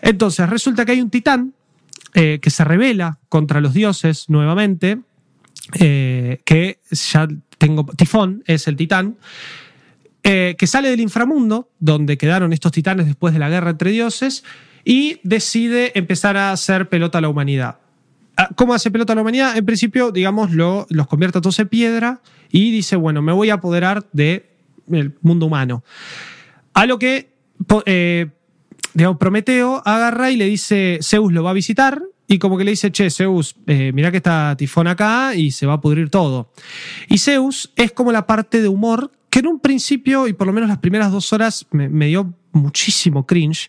Entonces 0.00 0.48
resulta 0.48 0.84
que 0.84 0.92
hay 0.92 1.00
un 1.00 1.10
titán 1.10 1.54
eh, 2.14 2.38
que 2.40 2.50
se 2.50 2.62
revela 2.62 3.18
contra 3.28 3.60
los 3.60 3.74
dioses 3.74 4.26
nuevamente, 4.28 5.00
eh, 5.80 6.40
que 6.44 6.78
ya 6.92 7.26
tengo, 7.58 7.84
Tifón 7.96 8.44
es 8.46 8.68
el 8.68 8.76
titán, 8.76 9.16
eh, 10.30 10.56
que 10.58 10.66
sale 10.66 10.90
del 10.90 11.00
inframundo, 11.00 11.70
donde 11.78 12.18
quedaron 12.18 12.52
estos 12.52 12.70
titanes 12.70 13.06
después 13.06 13.32
de 13.32 13.40
la 13.40 13.48
guerra 13.48 13.70
entre 13.70 13.92
dioses, 13.92 14.44
y 14.84 15.20
decide 15.22 15.98
empezar 15.98 16.36
a 16.36 16.52
hacer 16.52 16.90
pelota 16.90 17.16
a 17.16 17.20
la 17.22 17.30
humanidad. 17.30 17.78
Ah, 18.36 18.50
¿Cómo 18.54 18.74
hace 18.74 18.90
pelota 18.90 19.14
a 19.14 19.16
la 19.16 19.22
humanidad? 19.22 19.56
En 19.56 19.64
principio, 19.64 20.12
digamos, 20.12 20.50
lo, 20.50 20.86
los 20.90 21.06
convierte 21.06 21.38
a 21.38 21.40
todos 21.40 21.58
en 21.60 21.68
piedra 21.68 22.20
y 22.50 22.70
dice, 22.70 22.96
bueno, 22.96 23.22
me 23.22 23.32
voy 23.32 23.48
a 23.48 23.54
apoderar 23.54 24.06
del 24.12 24.44
mundo 25.22 25.46
humano. 25.46 25.82
A 26.74 26.84
lo 26.84 26.98
que, 26.98 27.32
eh, 27.86 28.26
digamos, 28.92 29.16
Prometeo 29.16 29.82
agarra 29.82 30.30
y 30.30 30.36
le 30.36 30.44
dice, 30.44 30.98
Zeus 31.00 31.32
lo 31.32 31.42
va 31.42 31.50
a 31.50 31.54
visitar 31.54 32.02
y 32.26 32.38
como 32.38 32.58
que 32.58 32.64
le 32.64 32.72
dice, 32.72 32.92
che, 32.92 33.08
Zeus, 33.08 33.56
eh, 33.66 33.92
mira 33.94 34.10
que 34.10 34.18
está 34.18 34.54
Tifón 34.58 34.88
acá 34.88 35.34
y 35.34 35.52
se 35.52 35.64
va 35.64 35.72
a 35.72 35.80
pudrir 35.80 36.10
todo. 36.10 36.52
Y 37.08 37.16
Zeus 37.16 37.72
es 37.76 37.92
como 37.92 38.12
la 38.12 38.26
parte 38.26 38.60
de 38.60 38.68
humor 38.68 39.10
que 39.30 39.40
en 39.40 39.46
un 39.46 39.60
principio, 39.60 40.26
y 40.26 40.32
por 40.32 40.46
lo 40.46 40.52
menos 40.52 40.68
las 40.68 40.78
primeras 40.78 41.12
dos 41.12 41.32
horas, 41.32 41.66
me, 41.70 42.06
dio 42.06 42.34
muchísimo 42.52 43.26
cringe, 43.26 43.68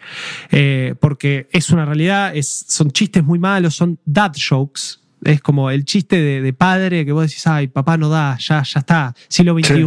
eh, 0.52 0.96
porque 1.00 1.48
es 1.52 1.70
una 1.70 1.86
realidad, 1.86 2.36
es, 2.36 2.66
son 2.68 2.92
chistes 2.92 3.24
muy 3.24 3.40
malos, 3.40 3.76
son 3.76 4.00
dad 4.06 4.34
jokes. 4.38 5.00
Es 5.22 5.42
como 5.42 5.70
el 5.70 5.84
chiste 5.84 6.22
de, 6.42 6.54
padre 6.54 7.06
que 7.06 7.12
vos 7.12 7.28
decís, 7.28 7.46
ay, 7.46 7.68
papá 7.68 7.98
no 7.98 8.08
da, 8.08 8.38
ya, 8.40 8.64
ya 8.64 8.80
está, 8.80 9.14
siglo 9.28 9.54
XXI. 9.54 9.86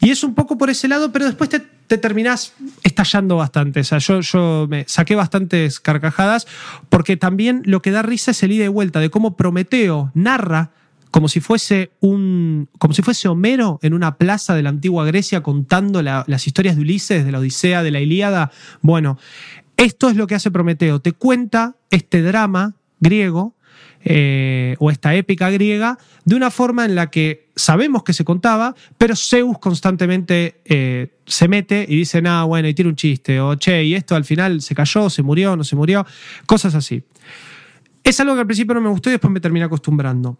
Y 0.00 0.08
es 0.08 0.24
un 0.24 0.34
poco 0.34 0.56
por 0.56 0.70
ese 0.70 0.88
lado, 0.88 1.12
pero 1.12 1.26
después 1.26 1.50
te, 1.50 1.60
te 1.60 1.98
terminás 1.98 2.54
estallando 2.82 3.36
bastante. 3.36 3.80
O 3.80 3.84
sea, 3.84 3.98
yo, 3.98 4.20
yo 4.20 4.66
me 4.70 4.84
saqué 4.88 5.14
bastantes 5.14 5.78
carcajadas, 5.78 6.46
porque 6.88 7.18
también 7.18 7.60
lo 7.66 7.82
que 7.82 7.90
da 7.90 8.00
risa 8.00 8.30
es 8.30 8.42
el 8.42 8.52
ida 8.52 8.64
y 8.64 8.68
vuelta 8.68 8.98
de 9.00 9.10
cómo 9.10 9.36
Prometeo 9.36 10.10
narra 10.14 10.70
como 11.10 11.28
si 11.28 11.40
fuese 11.40 11.90
un. 12.00 12.68
como 12.78 12.94
si 12.94 13.02
fuese 13.02 13.28
Homero 13.28 13.78
en 13.82 13.94
una 13.94 14.16
plaza 14.16 14.54
de 14.54 14.62
la 14.62 14.70
antigua 14.70 15.04
Grecia 15.04 15.42
contando 15.42 16.02
las 16.02 16.46
historias 16.46 16.76
de 16.76 16.82
Ulises, 16.82 17.24
de 17.24 17.32
la 17.32 17.38
Odisea, 17.38 17.82
de 17.82 17.90
la 17.90 18.00
Ilíada. 18.00 18.50
Bueno, 18.80 19.18
esto 19.76 20.08
es 20.08 20.16
lo 20.16 20.26
que 20.26 20.34
hace 20.34 20.50
Prometeo. 20.50 21.00
Te 21.00 21.12
cuenta 21.12 21.76
este 21.90 22.22
drama 22.22 22.74
griego. 23.00 23.54
Eh, 24.02 24.76
o 24.78 24.90
esta 24.90 25.14
épica 25.14 25.50
griega, 25.50 25.98
de 26.24 26.34
una 26.34 26.50
forma 26.50 26.86
en 26.86 26.94
la 26.94 27.10
que 27.10 27.50
sabemos 27.54 28.02
que 28.02 28.14
se 28.14 28.24
contaba, 28.24 28.74
pero 28.96 29.14
Zeus 29.14 29.58
constantemente 29.58 30.62
eh, 30.64 31.18
se 31.26 31.48
mete 31.48 31.84
y 31.86 31.96
dice, 31.96 32.22
nada, 32.22 32.44
bueno, 32.44 32.66
y 32.66 32.72
tiene 32.72 32.88
un 32.88 32.96
chiste, 32.96 33.40
o 33.40 33.56
che, 33.56 33.84
y 33.84 33.94
esto 33.94 34.16
al 34.16 34.24
final 34.24 34.62
se 34.62 34.74
cayó, 34.74 35.10
se 35.10 35.22
murió, 35.22 35.54
no 35.54 35.64
se 35.64 35.76
murió, 35.76 36.06
cosas 36.46 36.74
así. 36.74 37.02
Es 38.02 38.18
algo 38.20 38.32
que 38.34 38.40
al 38.40 38.46
principio 38.46 38.74
no 38.74 38.80
me 38.80 38.88
gustó 38.88 39.10
y 39.10 39.12
después 39.12 39.30
me 39.30 39.40
terminé 39.40 39.66
acostumbrando. 39.66 40.38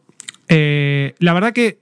Eh, 0.53 1.15
la 1.21 1.33
verdad 1.33 1.53
que 1.53 1.79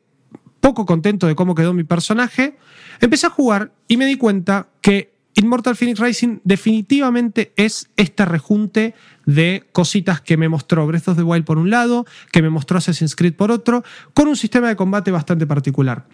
poco 0.60 0.84
contento 0.84 1.26
de 1.26 1.34
cómo 1.34 1.54
quedó 1.54 1.72
mi 1.72 1.84
personaje, 1.84 2.58
empecé 3.00 3.26
a 3.26 3.30
jugar 3.30 3.72
y 3.88 3.96
me 3.96 4.04
di 4.06 4.16
cuenta 4.16 4.68
que 4.82 5.14
Immortal 5.34 5.74
Phoenix 5.74 5.98
Rising 6.00 6.40
definitivamente 6.44 7.52
es 7.56 7.88
este 7.96 8.24
rejunte 8.26 8.94
de 9.24 9.64
cositas 9.72 10.20
que 10.20 10.36
me 10.36 10.48
mostró 10.48 10.86
Breath 10.86 11.08
of 11.08 11.16
the 11.16 11.22
Wild 11.22 11.44
por 11.44 11.58
un 11.58 11.70
lado, 11.70 12.04
que 12.30 12.42
me 12.42 12.50
mostró 12.50 12.76
Assassin's 12.76 13.16
Creed 13.16 13.34
por 13.34 13.50
otro, 13.50 13.84
con 14.12 14.28
un 14.28 14.36
sistema 14.36 14.68
de 14.68 14.76
combate 14.76 15.10
bastante 15.10 15.46
particular. 15.46 16.04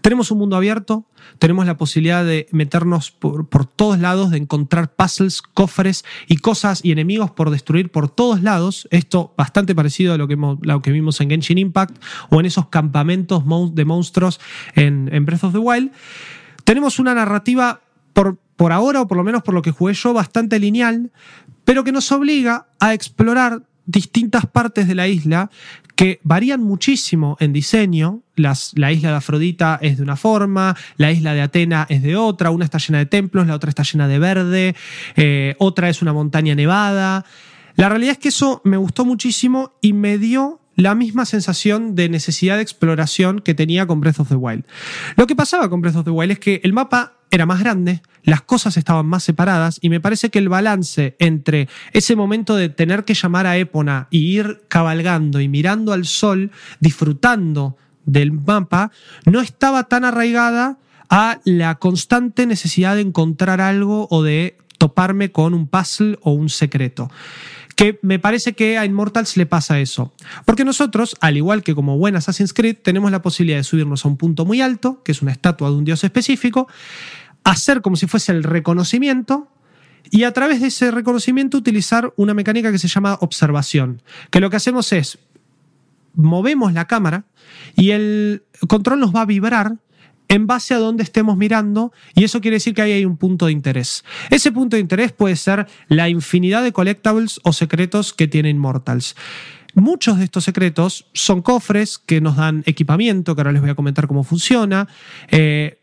Tenemos 0.00 0.30
un 0.30 0.38
mundo 0.38 0.56
abierto, 0.56 1.06
tenemos 1.38 1.66
la 1.66 1.76
posibilidad 1.76 2.24
de 2.24 2.46
meternos 2.50 3.10
por, 3.10 3.48
por, 3.48 3.66
todos 3.66 3.98
lados, 3.98 4.30
de 4.30 4.38
encontrar 4.38 4.94
puzzles, 4.94 5.42
cofres 5.42 6.04
y 6.26 6.38
cosas 6.38 6.84
y 6.84 6.92
enemigos 6.92 7.30
por 7.30 7.50
destruir 7.50 7.90
por 7.90 8.08
todos 8.08 8.42
lados. 8.42 8.88
Esto 8.90 9.32
bastante 9.36 9.74
parecido 9.74 10.14
a 10.14 10.18
lo 10.18 10.26
que, 10.26 10.34
hemos, 10.34 10.58
lo 10.62 10.82
que 10.82 10.90
vimos 10.90 11.20
en 11.20 11.30
Genshin 11.30 11.58
Impact 11.58 11.96
o 12.30 12.40
en 12.40 12.46
esos 12.46 12.68
campamentos 12.68 13.44
de 13.74 13.84
monstruos 13.84 14.40
en, 14.74 15.24
Breath 15.24 15.44
of 15.44 15.52
the 15.52 15.58
Wild. 15.58 15.92
Tenemos 16.64 16.98
una 16.98 17.14
narrativa 17.14 17.80
por, 18.12 18.38
por 18.56 18.72
ahora, 18.72 19.02
o 19.02 19.08
por 19.08 19.16
lo 19.16 19.24
menos 19.24 19.42
por 19.42 19.54
lo 19.54 19.62
que 19.62 19.70
jugué 19.70 19.94
yo, 19.94 20.12
bastante 20.12 20.58
lineal, 20.58 21.12
pero 21.64 21.84
que 21.84 21.92
nos 21.92 22.10
obliga 22.12 22.66
a 22.80 22.94
explorar 22.94 23.62
distintas 23.86 24.46
partes 24.46 24.88
de 24.88 24.94
la 24.94 25.08
isla 25.08 25.50
que 25.96 26.20
varían 26.24 26.62
muchísimo 26.62 27.36
en 27.40 27.52
diseño. 27.52 28.22
La 28.34 28.92
isla 28.92 29.10
de 29.10 29.16
Afrodita 29.16 29.78
es 29.80 29.98
de 29.98 30.02
una 30.02 30.16
forma, 30.16 30.76
la 30.96 31.12
isla 31.12 31.34
de 31.34 31.42
Atena 31.42 31.86
es 31.88 32.02
de 32.02 32.16
otra, 32.16 32.50
una 32.50 32.64
está 32.64 32.78
llena 32.78 32.98
de 32.98 33.06
templos, 33.06 33.46
la 33.46 33.54
otra 33.54 33.68
está 33.68 33.84
llena 33.84 34.08
de 34.08 34.18
verde, 34.18 34.74
eh, 35.16 35.54
otra 35.58 35.88
es 35.88 36.02
una 36.02 36.12
montaña 36.12 36.54
nevada. 36.54 37.24
La 37.76 37.88
realidad 37.88 38.12
es 38.12 38.18
que 38.18 38.28
eso 38.28 38.60
me 38.64 38.76
gustó 38.76 39.04
muchísimo 39.04 39.74
y 39.80 39.92
me 39.92 40.18
dio 40.18 40.60
la 40.76 40.94
misma 40.94 41.24
sensación 41.24 41.94
de 41.94 42.08
necesidad 42.08 42.56
de 42.56 42.62
exploración 42.62 43.40
que 43.40 43.54
tenía 43.54 43.86
con 43.86 44.00
Breath 44.00 44.20
of 44.20 44.28
the 44.28 44.34
Wild. 44.34 44.64
Lo 45.16 45.26
que 45.26 45.36
pasaba 45.36 45.68
con 45.70 45.80
Breath 45.80 45.96
of 45.96 46.04
the 46.04 46.10
Wild 46.10 46.32
es 46.32 46.38
que 46.40 46.60
el 46.64 46.72
mapa 46.72 47.18
era 47.34 47.46
más 47.46 47.60
grande, 47.60 48.00
las 48.22 48.42
cosas 48.42 48.76
estaban 48.76 49.06
más 49.06 49.24
separadas 49.24 49.78
y 49.82 49.88
me 49.88 50.00
parece 50.00 50.30
que 50.30 50.38
el 50.38 50.48
balance 50.48 51.16
entre 51.18 51.68
ese 51.92 52.14
momento 52.14 52.54
de 52.54 52.68
tener 52.68 53.04
que 53.04 53.14
llamar 53.14 53.46
a 53.46 53.56
Épona 53.56 54.06
y 54.10 54.38
ir 54.38 54.62
cabalgando 54.68 55.40
y 55.40 55.48
mirando 55.48 55.92
al 55.92 56.04
sol, 56.06 56.52
disfrutando 56.78 57.76
del 58.06 58.32
mapa, 58.32 58.92
no 59.26 59.40
estaba 59.40 59.84
tan 59.84 60.04
arraigada 60.04 60.78
a 61.10 61.40
la 61.44 61.74
constante 61.76 62.46
necesidad 62.46 62.94
de 62.94 63.02
encontrar 63.02 63.60
algo 63.60 64.06
o 64.10 64.22
de 64.22 64.56
toparme 64.78 65.32
con 65.32 65.52
un 65.54 65.66
puzzle 65.66 66.18
o 66.22 66.32
un 66.32 66.48
secreto 66.48 67.10
que 67.74 67.98
me 68.02 68.18
parece 68.18 68.52
que 68.52 68.78
a 68.78 68.84
Immortals 68.84 69.36
le 69.36 69.46
pasa 69.46 69.80
eso. 69.80 70.12
Porque 70.44 70.64
nosotros, 70.64 71.16
al 71.20 71.36
igual 71.36 71.62
que 71.62 71.74
como 71.74 71.98
buen 71.98 72.16
Assassin's 72.16 72.52
Creed, 72.52 72.76
tenemos 72.82 73.10
la 73.10 73.22
posibilidad 73.22 73.58
de 73.58 73.64
subirnos 73.64 74.04
a 74.04 74.08
un 74.08 74.16
punto 74.16 74.44
muy 74.44 74.60
alto, 74.60 75.02
que 75.02 75.12
es 75.12 75.22
una 75.22 75.32
estatua 75.32 75.70
de 75.70 75.76
un 75.76 75.84
dios 75.84 76.04
específico, 76.04 76.68
hacer 77.44 77.82
como 77.82 77.96
si 77.96 78.06
fuese 78.06 78.32
el 78.32 78.42
reconocimiento 78.42 79.48
y 80.10 80.24
a 80.24 80.32
través 80.32 80.60
de 80.60 80.68
ese 80.68 80.90
reconocimiento 80.90 81.56
utilizar 81.56 82.12
una 82.16 82.34
mecánica 82.34 82.72
que 82.72 82.78
se 82.78 82.88
llama 82.88 83.18
observación, 83.20 84.02
que 84.30 84.40
lo 84.40 84.50
que 84.50 84.56
hacemos 84.56 84.92
es 84.92 85.18
movemos 86.14 86.72
la 86.72 86.86
cámara 86.86 87.24
y 87.76 87.90
el 87.90 88.44
control 88.68 89.00
nos 89.00 89.14
va 89.14 89.22
a 89.22 89.26
vibrar 89.26 89.76
en 90.28 90.46
base 90.46 90.74
a 90.74 90.78
dónde 90.78 91.02
estemos 91.02 91.36
mirando 91.36 91.92
y 92.14 92.24
eso 92.24 92.40
quiere 92.40 92.56
decir 92.56 92.74
que 92.74 92.82
ahí 92.82 92.92
hay 92.92 93.04
un 93.04 93.16
punto 93.16 93.46
de 93.46 93.52
interés. 93.52 94.04
Ese 94.30 94.52
punto 94.52 94.76
de 94.76 94.80
interés 94.80 95.12
puede 95.12 95.36
ser 95.36 95.66
la 95.88 96.08
infinidad 96.08 96.62
de 96.62 96.72
collectibles 96.72 97.40
o 97.42 97.52
secretos 97.52 98.12
que 98.12 98.26
tiene 98.26 98.50
Immortals. 98.50 99.16
Muchos 99.74 100.18
de 100.18 100.24
estos 100.24 100.44
secretos 100.44 101.06
son 101.12 101.42
cofres 101.42 101.98
que 101.98 102.20
nos 102.20 102.36
dan 102.36 102.62
equipamiento, 102.64 103.34
que 103.34 103.40
ahora 103.40 103.52
les 103.52 103.60
voy 103.60 103.70
a 103.70 103.74
comentar 103.74 104.06
cómo 104.06 104.22
funciona, 104.22 104.88
eh, 105.28 105.78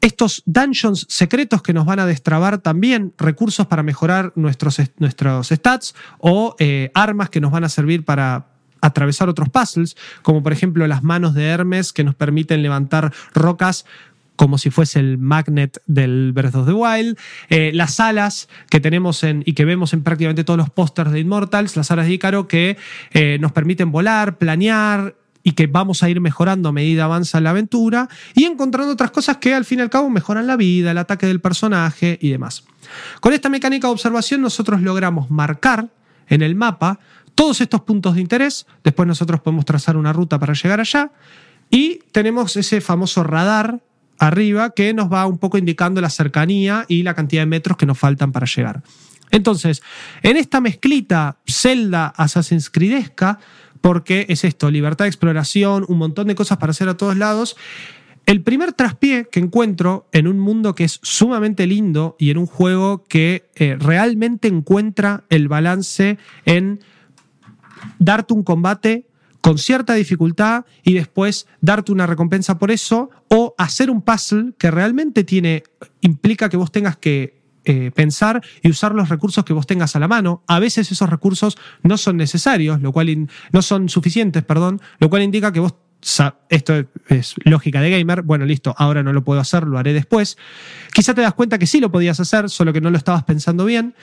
estos 0.00 0.42
dungeons 0.46 1.06
secretos 1.08 1.62
que 1.62 1.72
nos 1.72 1.86
van 1.86 2.00
a 2.00 2.06
destrabar 2.06 2.58
también 2.58 3.12
recursos 3.18 3.66
para 3.66 3.82
mejorar 3.82 4.32
nuestros, 4.34 4.80
nuestros 4.98 5.48
stats 5.48 5.94
o 6.18 6.56
eh, 6.58 6.90
armas 6.94 7.30
que 7.30 7.40
nos 7.40 7.52
van 7.52 7.64
a 7.64 7.68
servir 7.68 8.04
para, 8.04 8.46
atravesar 8.80 9.28
otros 9.28 9.48
puzzles, 9.48 9.96
como 10.22 10.42
por 10.42 10.52
ejemplo 10.52 10.86
las 10.86 11.02
manos 11.02 11.34
de 11.34 11.46
Hermes 11.46 11.92
que 11.92 12.04
nos 12.04 12.14
permiten 12.14 12.62
levantar 12.62 13.12
rocas 13.34 13.84
como 14.36 14.56
si 14.56 14.70
fuese 14.70 15.00
el 15.00 15.18
magnet 15.18 15.82
del 15.86 16.32
Breath 16.32 16.54
of 16.54 16.66
the 16.66 16.72
Wild, 16.72 17.18
eh, 17.50 17.72
las 17.74 18.00
alas 18.00 18.48
que 18.70 18.80
tenemos 18.80 19.22
en, 19.22 19.42
y 19.44 19.52
que 19.52 19.66
vemos 19.66 19.92
en 19.92 20.02
prácticamente 20.02 20.44
todos 20.44 20.56
los 20.56 20.70
pósters 20.70 21.12
de 21.12 21.20
Immortals, 21.20 21.76
las 21.76 21.90
alas 21.90 22.06
de 22.06 22.14
Ícaro 22.14 22.48
que 22.48 22.78
eh, 23.12 23.36
nos 23.38 23.52
permiten 23.52 23.92
volar, 23.92 24.38
planear 24.38 25.14
y 25.42 25.52
que 25.52 25.66
vamos 25.66 26.02
a 26.02 26.10
ir 26.10 26.20
mejorando 26.20 26.68
a 26.68 26.72
medida 26.72 27.04
avanza 27.04 27.40
la 27.40 27.50
aventura 27.50 28.08
y 28.34 28.44
encontrando 28.44 28.92
otras 28.92 29.10
cosas 29.10 29.38
que 29.38 29.54
al 29.54 29.64
fin 29.64 29.78
y 29.78 29.82
al 29.82 29.90
cabo 29.90 30.10
mejoran 30.10 30.46
la 30.46 30.56
vida, 30.56 30.90
el 30.90 30.98
ataque 30.98 31.26
del 31.26 31.40
personaje 31.40 32.18
y 32.20 32.30
demás. 32.30 32.64
Con 33.20 33.32
esta 33.32 33.48
mecánica 33.48 33.88
de 33.88 33.92
observación 33.92 34.42
nosotros 34.42 34.82
logramos 34.82 35.30
marcar 35.30 35.88
en 36.28 36.42
el 36.42 36.54
mapa 36.54 37.00
todos 37.34 37.60
estos 37.60 37.82
puntos 37.82 38.14
de 38.14 38.20
interés, 38.20 38.66
después 38.84 39.06
nosotros 39.06 39.40
podemos 39.40 39.64
trazar 39.64 39.96
una 39.96 40.12
ruta 40.12 40.38
para 40.38 40.52
llegar 40.52 40.80
allá 40.80 41.10
y 41.70 42.00
tenemos 42.12 42.56
ese 42.56 42.80
famoso 42.80 43.22
radar 43.22 43.80
arriba 44.18 44.70
que 44.70 44.92
nos 44.92 45.10
va 45.10 45.26
un 45.26 45.38
poco 45.38 45.56
indicando 45.56 46.00
la 46.00 46.10
cercanía 46.10 46.84
y 46.88 47.02
la 47.02 47.14
cantidad 47.14 47.42
de 47.42 47.46
metros 47.46 47.78
que 47.78 47.86
nos 47.86 47.98
faltan 47.98 48.32
para 48.32 48.46
llegar. 48.46 48.82
Entonces, 49.30 49.82
en 50.22 50.36
esta 50.36 50.60
mezclita 50.60 51.38
Zelda 51.46 52.08
Assassin's 52.08 52.68
Creedesca, 52.68 53.38
porque 53.80 54.26
es 54.28 54.44
esto, 54.44 54.70
libertad 54.70 55.04
de 55.04 55.10
exploración, 55.10 55.84
un 55.88 55.98
montón 55.98 56.26
de 56.26 56.34
cosas 56.34 56.58
para 56.58 56.70
hacer 56.70 56.88
a 56.88 56.96
todos 56.96 57.16
lados, 57.16 57.56
el 58.26 58.42
primer 58.42 58.72
traspié 58.72 59.26
que 59.30 59.40
encuentro 59.40 60.06
en 60.12 60.28
un 60.28 60.38
mundo 60.38 60.74
que 60.74 60.84
es 60.84 61.00
sumamente 61.02 61.66
lindo 61.66 62.16
y 62.18 62.30
en 62.30 62.38
un 62.38 62.46
juego 62.46 63.02
que 63.04 63.48
eh, 63.56 63.76
realmente 63.78 64.46
encuentra 64.46 65.24
el 65.30 65.48
balance 65.48 66.18
en 66.44 66.80
darte 67.98 68.34
un 68.34 68.42
combate 68.42 69.06
con 69.40 69.58
cierta 69.58 69.94
dificultad 69.94 70.64
y 70.84 70.94
después 70.94 71.46
darte 71.60 71.92
una 71.92 72.06
recompensa 72.06 72.58
por 72.58 72.70
eso 72.70 73.10
o 73.28 73.54
hacer 73.58 73.90
un 73.90 74.02
puzzle 74.02 74.52
que 74.58 74.70
realmente 74.70 75.24
tiene 75.24 75.62
implica 76.02 76.48
que 76.48 76.56
vos 76.56 76.70
tengas 76.70 76.96
que 76.96 77.39
eh, 77.64 77.90
pensar 77.94 78.42
y 78.62 78.70
usar 78.70 78.94
los 78.94 79.08
recursos 79.08 79.44
que 79.44 79.52
vos 79.52 79.66
tengas 79.66 79.94
a 79.96 79.98
la 79.98 80.08
mano. 80.08 80.42
A 80.46 80.58
veces 80.58 80.90
esos 80.90 81.08
recursos 81.10 81.58
no 81.82 81.98
son 81.98 82.16
necesarios, 82.16 82.80
lo 82.80 82.92
cual 82.92 83.28
no 83.52 83.62
son 83.62 83.88
suficientes, 83.88 84.42
perdón, 84.44 84.80
lo 84.98 85.10
cual 85.10 85.22
indica 85.22 85.52
que 85.52 85.60
vos 85.60 85.74
esto 86.48 86.84
es 87.08 87.34
lógica 87.44 87.80
de 87.80 87.90
gamer, 87.90 88.22
bueno, 88.22 88.46
listo, 88.46 88.74
ahora 88.78 89.02
no 89.02 89.12
lo 89.12 89.22
puedo 89.22 89.40
hacer, 89.40 89.64
lo 89.64 89.78
haré 89.78 89.92
después. 89.92 90.38
Quizá 90.92 91.14
te 91.14 91.20
das 91.20 91.34
cuenta 91.34 91.58
que 91.58 91.66
sí 91.66 91.78
lo 91.80 91.92
podías 91.92 92.18
hacer, 92.20 92.48
solo 92.48 92.72
que 92.72 92.80
no 92.80 92.90
lo 92.90 92.96
estabas 92.96 93.24
pensando 93.24 93.64
bien. 93.64 93.94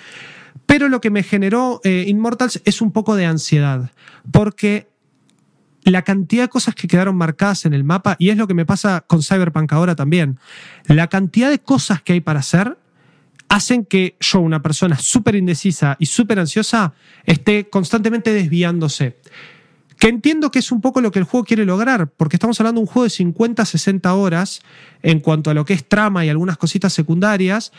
Pero 0.66 0.90
lo 0.90 1.02
que 1.02 1.10
me 1.10 1.24
generó 1.24 1.82
eh, 1.84 2.06
Immortals 2.08 2.62
es 2.66 2.82
un 2.82 2.92
poco 2.92 3.16
de 3.16 3.26
ansiedad, 3.26 3.92
porque 4.32 4.90
la 5.84 6.02
cantidad 6.02 6.44
de 6.44 6.50
cosas 6.50 6.76
que 6.76 6.88
quedaron 6.88 7.16
marcadas 7.16 7.66
en 7.66 7.74
el 7.74 7.84
mapa, 7.84 8.16
y 8.20 8.30
es 8.30 8.38
lo 8.38 8.48
que 8.48 8.54
me 8.54 8.66
pasa 8.66 9.06
con 9.08 9.24
Cyberpunk 9.24 9.72
ahora 9.74 9.96
también, 9.96 10.40
la 10.86 11.08
cantidad 11.08 11.50
de 11.50 11.60
cosas 11.60 12.02
que 12.02 12.14
hay 12.14 12.22
para 12.22 12.40
hacer 12.40 12.78
hacen 13.50 13.86
que 13.86 14.16
yo, 14.20 14.40
una 14.40 14.62
persona 14.62 14.98
súper 14.98 15.36
indecisa 15.36 15.96
y 16.00 16.08
súper 16.08 16.40
ansiosa, 16.40 16.94
esté 17.26 17.70
constantemente 17.70 18.34
desviándose. 18.34 19.18
Que 20.00 20.10
entiendo 20.10 20.52
que 20.52 20.60
es 20.60 20.72
un 20.72 20.82
poco 20.82 21.02
lo 21.02 21.12
que 21.12 21.20
el 21.20 21.26
juego 21.26 21.44
quiere 21.44 21.66
lograr, 21.66 22.08
porque 22.10 22.36
estamos 22.36 22.60
hablando 22.60 22.80
de 22.80 22.84
un 22.84 22.88
juego 22.88 23.06
de 23.06 23.10
50, 23.10 23.66
60 23.66 24.14
horas 24.14 24.62
en 25.02 25.20
cuanto 25.20 25.50
a 25.50 25.54
lo 25.54 25.66
que 25.66 25.74
es 25.74 25.88
trama 25.88 26.24
y 26.24 26.30
algunas 26.30 26.58
cositas 26.58 26.94
secundarias. 26.94 27.72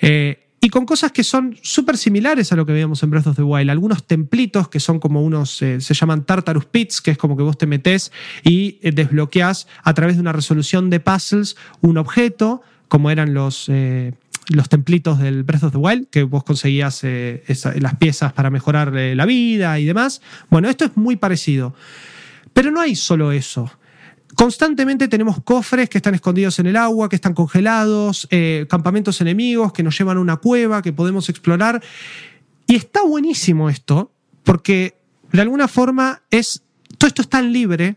Eh, 0.00 0.48
y 0.60 0.70
con 0.70 0.86
cosas 0.86 1.12
que 1.12 1.22
son 1.22 1.56
súper 1.62 1.96
similares 1.96 2.52
a 2.52 2.56
lo 2.56 2.66
que 2.66 2.72
veíamos 2.72 3.02
en 3.02 3.10
Breath 3.10 3.28
of 3.28 3.36
the 3.36 3.42
Wild. 3.42 3.70
Algunos 3.70 4.06
templitos 4.06 4.68
que 4.68 4.80
son 4.80 4.98
como 4.98 5.22
unos, 5.22 5.62
eh, 5.62 5.80
se 5.80 5.94
llaman 5.94 6.24
Tartarus 6.24 6.64
Pits, 6.64 7.00
que 7.00 7.12
es 7.12 7.18
como 7.18 7.36
que 7.36 7.44
vos 7.44 7.56
te 7.56 7.66
metes 7.66 8.10
y 8.42 8.78
eh, 8.82 8.90
desbloqueas 8.90 9.68
a 9.84 9.94
través 9.94 10.16
de 10.16 10.22
una 10.22 10.32
resolución 10.32 10.90
de 10.90 10.98
puzzles 10.98 11.56
un 11.80 11.96
objeto, 11.96 12.62
como 12.88 13.10
eran 13.10 13.34
los, 13.34 13.68
eh, 13.68 14.14
los 14.48 14.68
templitos 14.68 15.18
del 15.18 15.42
Breath 15.42 15.64
of 15.64 15.72
the 15.72 15.78
Wild, 15.78 16.08
que 16.08 16.22
vos 16.22 16.44
conseguías 16.44 17.02
las 17.04 17.96
piezas 17.96 18.32
para 18.32 18.50
mejorar 18.50 18.92
la 18.92 19.26
vida 19.26 19.78
y 19.78 19.84
demás. 19.84 20.22
Bueno, 20.48 20.68
esto 20.68 20.86
es 20.86 20.96
muy 20.96 21.16
parecido. 21.16 21.74
Pero 22.52 22.70
no 22.70 22.80
hay 22.80 22.96
solo 22.96 23.30
eso. 23.30 23.70
Constantemente 24.34 25.08
tenemos 25.08 25.42
cofres 25.42 25.88
que 25.88 25.98
están 25.98 26.14
escondidos 26.14 26.58
en 26.58 26.66
el 26.66 26.76
agua, 26.76 27.08
que 27.08 27.16
están 27.16 27.34
congelados, 27.34 28.28
eh, 28.30 28.66
campamentos 28.68 29.20
enemigos 29.20 29.72
que 29.72 29.82
nos 29.82 29.98
llevan 29.98 30.16
a 30.16 30.20
una 30.20 30.36
cueva 30.36 30.80
que 30.80 30.92
podemos 30.92 31.28
explorar. 31.28 31.82
Y 32.66 32.76
está 32.76 33.02
buenísimo 33.02 33.68
esto, 33.68 34.12
porque 34.44 34.96
de 35.32 35.40
alguna 35.40 35.68
forma 35.68 36.22
es. 36.30 36.62
Todo 36.98 37.08
esto 37.08 37.22
es 37.22 37.28
tan 37.28 37.52
libre 37.52 37.96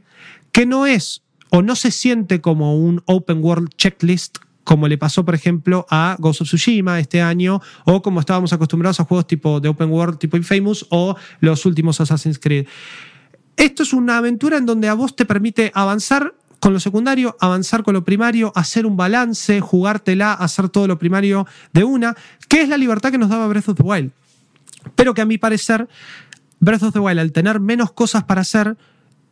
que 0.51 0.65
no 0.65 0.85
es 0.85 1.21
o 1.49 1.61
no 1.61 1.75
se 1.75 1.91
siente 1.91 2.41
como 2.41 2.75
un 2.75 3.03
open 3.05 3.43
world 3.43 3.69
checklist 3.77 4.39
como 4.63 4.87
le 4.87 4.97
pasó, 4.97 5.25
por 5.25 5.35
ejemplo, 5.35 5.85
a 5.89 6.15
Ghost 6.19 6.41
of 6.41 6.47
Tsushima 6.47 6.99
este 6.99 7.21
año, 7.21 7.61
o 7.85 8.01
como 8.01 8.19
estábamos 8.19 8.53
acostumbrados 8.53 8.99
a 8.99 9.05
juegos 9.05 9.27
tipo 9.27 9.59
de 9.59 9.69
Open 9.69 9.89
World, 9.89 10.19
tipo 10.19 10.37
Infamous, 10.37 10.85
o 10.89 11.15
los 11.39 11.65
últimos 11.65 11.99
Assassin's 11.99 12.39
Creed. 12.39 12.67
Esto 13.57 13.83
es 13.83 13.93
una 13.93 14.17
aventura 14.17 14.57
en 14.57 14.65
donde 14.65 14.87
a 14.87 14.93
vos 14.93 15.15
te 15.15 15.25
permite 15.25 15.71
avanzar 15.73 16.33
con 16.59 16.73
lo 16.73 16.79
secundario, 16.79 17.35
avanzar 17.39 17.83
con 17.83 17.95
lo 17.95 18.03
primario, 18.03 18.51
hacer 18.55 18.85
un 18.85 18.95
balance, 18.95 19.59
jugártela, 19.61 20.33
hacer 20.33 20.69
todo 20.69 20.87
lo 20.87 20.99
primario 20.99 21.47
de 21.73 21.83
una, 21.83 22.15
que 22.47 22.61
es 22.61 22.69
la 22.69 22.77
libertad 22.77 23.11
que 23.11 23.17
nos 23.17 23.29
daba 23.29 23.47
Breath 23.47 23.69
of 23.69 23.77
the 23.77 23.83
Wild. 23.83 24.11
Pero 24.95 25.15
que 25.15 25.21
a 25.21 25.25
mi 25.25 25.39
parecer, 25.39 25.87
Breath 26.59 26.83
of 26.83 26.93
the 26.93 26.99
Wild, 26.99 27.19
al 27.19 27.31
tener 27.31 27.59
menos 27.59 27.91
cosas 27.91 28.23
para 28.25 28.41
hacer, 28.41 28.77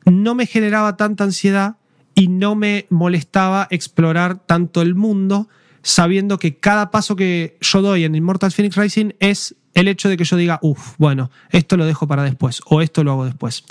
no 0.06 0.34
me 0.34 0.48
generaba 0.48 0.98
tanta 0.98 1.24
ansiedad 1.24 1.76
y 2.20 2.28
no 2.28 2.54
me 2.54 2.86
molestaba 2.90 3.70
explorar 3.72 4.40
tanto 4.46 4.82
el 4.82 4.94
mundo 4.94 5.48
sabiendo 5.84 6.38
que 6.38 6.58
cada 6.58 6.92
paso 6.92 7.16
que 7.16 7.58
yo 7.62 7.82
doy 7.82 8.04
en 8.04 8.14
Immortal 8.14 8.52
Phoenix 8.52 8.76
Rising 8.76 9.12
es 9.20 9.56
el 9.74 9.88
hecho 9.88 10.10
de 10.10 10.18
que 10.18 10.26
yo 10.26 10.36
diga, 10.36 10.60
uff, 10.62 10.96
bueno, 10.98 11.32
esto 11.50 11.78
lo 11.78 11.86
dejo 11.86 12.08
para 12.08 12.24
después 12.24 12.60
o 12.66 12.82
esto 12.82 13.06
lo 13.06 13.14
hago 13.14 13.24
después. 13.24 13.64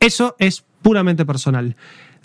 Eso 0.00 0.34
es 0.40 0.64
puramente 0.82 1.24
personal. 1.24 1.76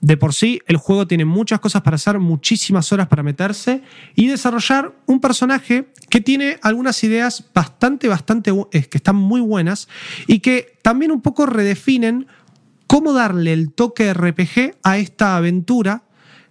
De 0.02 0.18
por 0.18 0.34
sí, 0.34 0.60
el 0.66 0.78
juego 0.78 1.06
tiene 1.06 1.26
muchas 1.26 1.60
cosas 1.60 1.84
para 1.84 1.96
hacer, 1.96 2.18
muchísimas 2.18 2.92
horas 2.92 3.08
para 3.08 3.22
meterse 3.22 3.84
y 4.16 4.26
desarrollar 4.26 4.96
un 5.06 5.20
personaje 5.20 5.90
que 6.10 6.22
tiene 6.22 6.58
algunas 6.64 7.04
ideas 7.04 7.46
bastante, 7.54 8.08
bastante, 8.08 8.52
que 8.72 8.98
están 8.98 9.18
muy 9.18 9.42
buenas 9.42 9.88
y 10.26 10.40
que 10.40 10.78
también 10.82 11.12
un 11.12 11.22
poco 11.22 11.46
redefinen 11.46 12.26
cómo 12.90 13.14
darle 13.14 13.54
el 13.54 13.72
toque 13.72 14.12
RPG 14.12 14.78
a 14.82 14.98
esta 14.98 15.38
aventura 15.38 16.06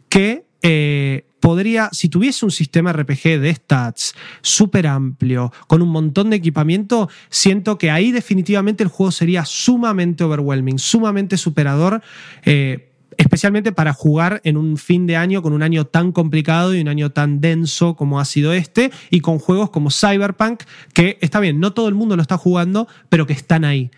que 0.08 0.46
eh, 0.62 1.26
podría, 1.40 1.88
si 1.90 2.08
tuviese 2.08 2.44
un 2.44 2.52
sistema 2.52 2.92
RPG 2.92 3.40
de 3.40 3.52
stats 3.52 4.14
súper 4.40 4.86
amplio, 4.86 5.52
con 5.66 5.82
un 5.82 5.88
montón 5.88 6.30
de 6.30 6.36
equipamiento, 6.36 7.08
siento 7.28 7.76
que 7.76 7.90
ahí 7.90 8.12
definitivamente 8.12 8.84
el 8.84 8.88
juego 8.88 9.10
sería 9.10 9.44
sumamente 9.44 10.22
overwhelming, 10.22 10.78
sumamente 10.78 11.36
superador. 11.36 12.02
Eh, 12.44 12.84
especialmente 13.16 13.72
para 13.72 13.92
jugar 13.92 14.40
en 14.44 14.56
un 14.56 14.76
fin 14.76 15.08
de 15.08 15.16
año 15.16 15.42
con 15.42 15.52
un 15.52 15.64
año 15.64 15.86
tan 15.86 16.12
complicado 16.12 16.72
y 16.72 16.80
un 16.80 16.86
año 16.86 17.10
tan 17.10 17.40
denso 17.40 17.96
como 17.96 18.20
ha 18.20 18.24
sido 18.24 18.52
este, 18.52 18.92
y 19.10 19.18
con 19.18 19.40
juegos 19.40 19.70
como 19.70 19.90
Cyberpunk, 19.90 20.62
que 20.94 21.18
está 21.20 21.40
bien, 21.40 21.58
no 21.58 21.72
todo 21.72 21.88
el 21.88 21.96
mundo 21.96 22.14
lo 22.14 22.22
está 22.22 22.38
jugando, 22.38 22.86
pero 23.08 23.26
que 23.26 23.32
están 23.32 23.64
ahí. 23.64 23.90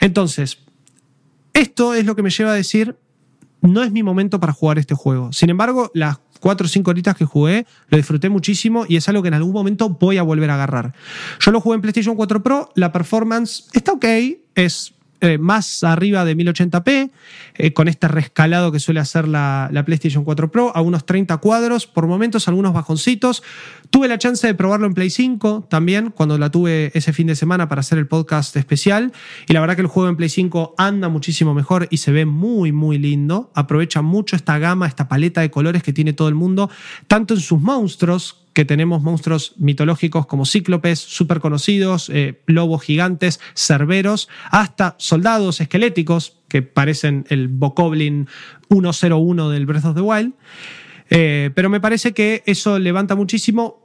Entonces, 0.00 0.58
esto 1.54 1.94
es 1.94 2.04
lo 2.04 2.14
que 2.14 2.22
me 2.22 2.30
lleva 2.30 2.50
a 2.50 2.54
decir, 2.54 2.96
no 3.62 3.82
es 3.82 3.90
mi 3.90 4.02
momento 4.02 4.38
para 4.40 4.52
jugar 4.52 4.78
este 4.78 4.94
juego. 4.94 5.32
Sin 5.32 5.50
embargo, 5.50 5.90
las 5.94 6.18
cuatro 6.40 6.66
o 6.66 6.68
cinco 6.68 6.90
horitas 6.90 7.16
que 7.16 7.24
jugué, 7.24 7.66
lo 7.88 7.96
disfruté 7.96 8.28
muchísimo 8.28 8.84
y 8.86 8.96
es 8.96 9.08
algo 9.08 9.22
que 9.22 9.28
en 9.28 9.34
algún 9.34 9.52
momento 9.52 9.88
voy 9.88 10.18
a 10.18 10.22
volver 10.22 10.50
a 10.50 10.54
agarrar. 10.54 10.92
Yo 11.40 11.50
lo 11.50 11.60
jugué 11.60 11.76
en 11.76 11.80
PlayStation 11.80 12.16
4 12.16 12.42
Pro, 12.42 12.70
la 12.74 12.92
performance 12.92 13.64
está 13.72 13.92
ok, 13.92 14.04
es 14.54 14.93
eh, 15.24 15.38
más 15.38 15.82
arriba 15.84 16.24
de 16.24 16.36
1080p, 16.36 17.10
eh, 17.54 17.72
con 17.72 17.88
este 17.88 18.08
rescalado 18.08 18.70
que 18.70 18.78
suele 18.78 19.00
hacer 19.00 19.26
la, 19.26 19.70
la, 19.72 19.84
PlayStation 19.84 20.22
4 20.22 20.50
Pro, 20.50 20.70
a 20.74 20.82
unos 20.82 21.06
30 21.06 21.38
cuadros, 21.38 21.86
por 21.86 22.06
momentos 22.06 22.46
algunos 22.46 22.74
bajoncitos. 22.74 23.42
Tuve 23.88 24.06
la 24.06 24.18
chance 24.18 24.46
de 24.46 24.54
probarlo 24.54 24.86
en 24.86 24.92
Play 24.92 25.08
5 25.08 25.66
también, 25.70 26.10
cuando 26.10 26.36
la 26.36 26.50
tuve 26.50 26.90
ese 26.94 27.14
fin 27.14 27.26
de 27.26 27.36
semana 27.36 27.68
para 27.68 27.80
hacer 27.80 27.96
el 27.96 28.06
podcast 28.06 28.54
especial, 28.56 29.12
y 29.48 29.54
la 29.54 29.60
verdad 29.60 29.76
que 29.76 29.82
el 29.82 29.88
juego 29.88 30.10
en 30.10 30.16
Play 30.16 30.28
5 30.28 30.74
anda 30.76 31.08
muchísimo 31.08 31.54
mejor 31.54 31.88
y 31.90 31.96
se 31.96 32.12
ve 32.12 32.26
muy, 32.26 32.72
muy 32.72 32.98
lindo. 32.98 33.50
Aprovecha 33.54 34.02
mucho 34.02 34.36
esta 34.36 34.58
gama, 34.58 34.86
esta 34.86 35.08
paleta 35.08 35.40
de 35.40 35.50
colores 35.50 35.82
que 35.82 35.94
tiene 35.94 36.12
todo 36.12 36.28
el 36.28 36.34
mundo, 36.34 36.70
tanto 37.06 37.32
en 37.32 37.40
sus 37.40 37.60
monstruos, 37.60 38.43
que 38.54 38.64
tenemos 38.64 39.02
monstruos 39.02 39.54
mitológicos 39.58 40.26
como 40.26 40.46
cíclopes, 40.46 40.98
súper 40.98 41.40
conocidos, 41.40 42.08
eh, 42.08 42.40
lobos 42.46 42.82
gigantes, 42.82 43.40
cerberos, 43.54 44.28
hasta 44.50 44.94
soldados 44.98 45.60
esqueléticos 45.60 46.38
que 46.48 46.62
parecen 46.62 47.26
el 47.28 47.48
Bokoblin 47.48 48.28
101 48.70 49.50
del 49.50 49.66
Breath 49.66 49.84
of 49.86 49.94
the 49.96 50.00
Wild. 50.00 50.34
Eh, 51.10 51.50
pero 51.54 51.68
me 51.68 51.80
parece 51.80 52.12
que 52.12 52.42
eso 52.46 52.78
levanta 52.78 53.16
muchísimo. 53.16 53.83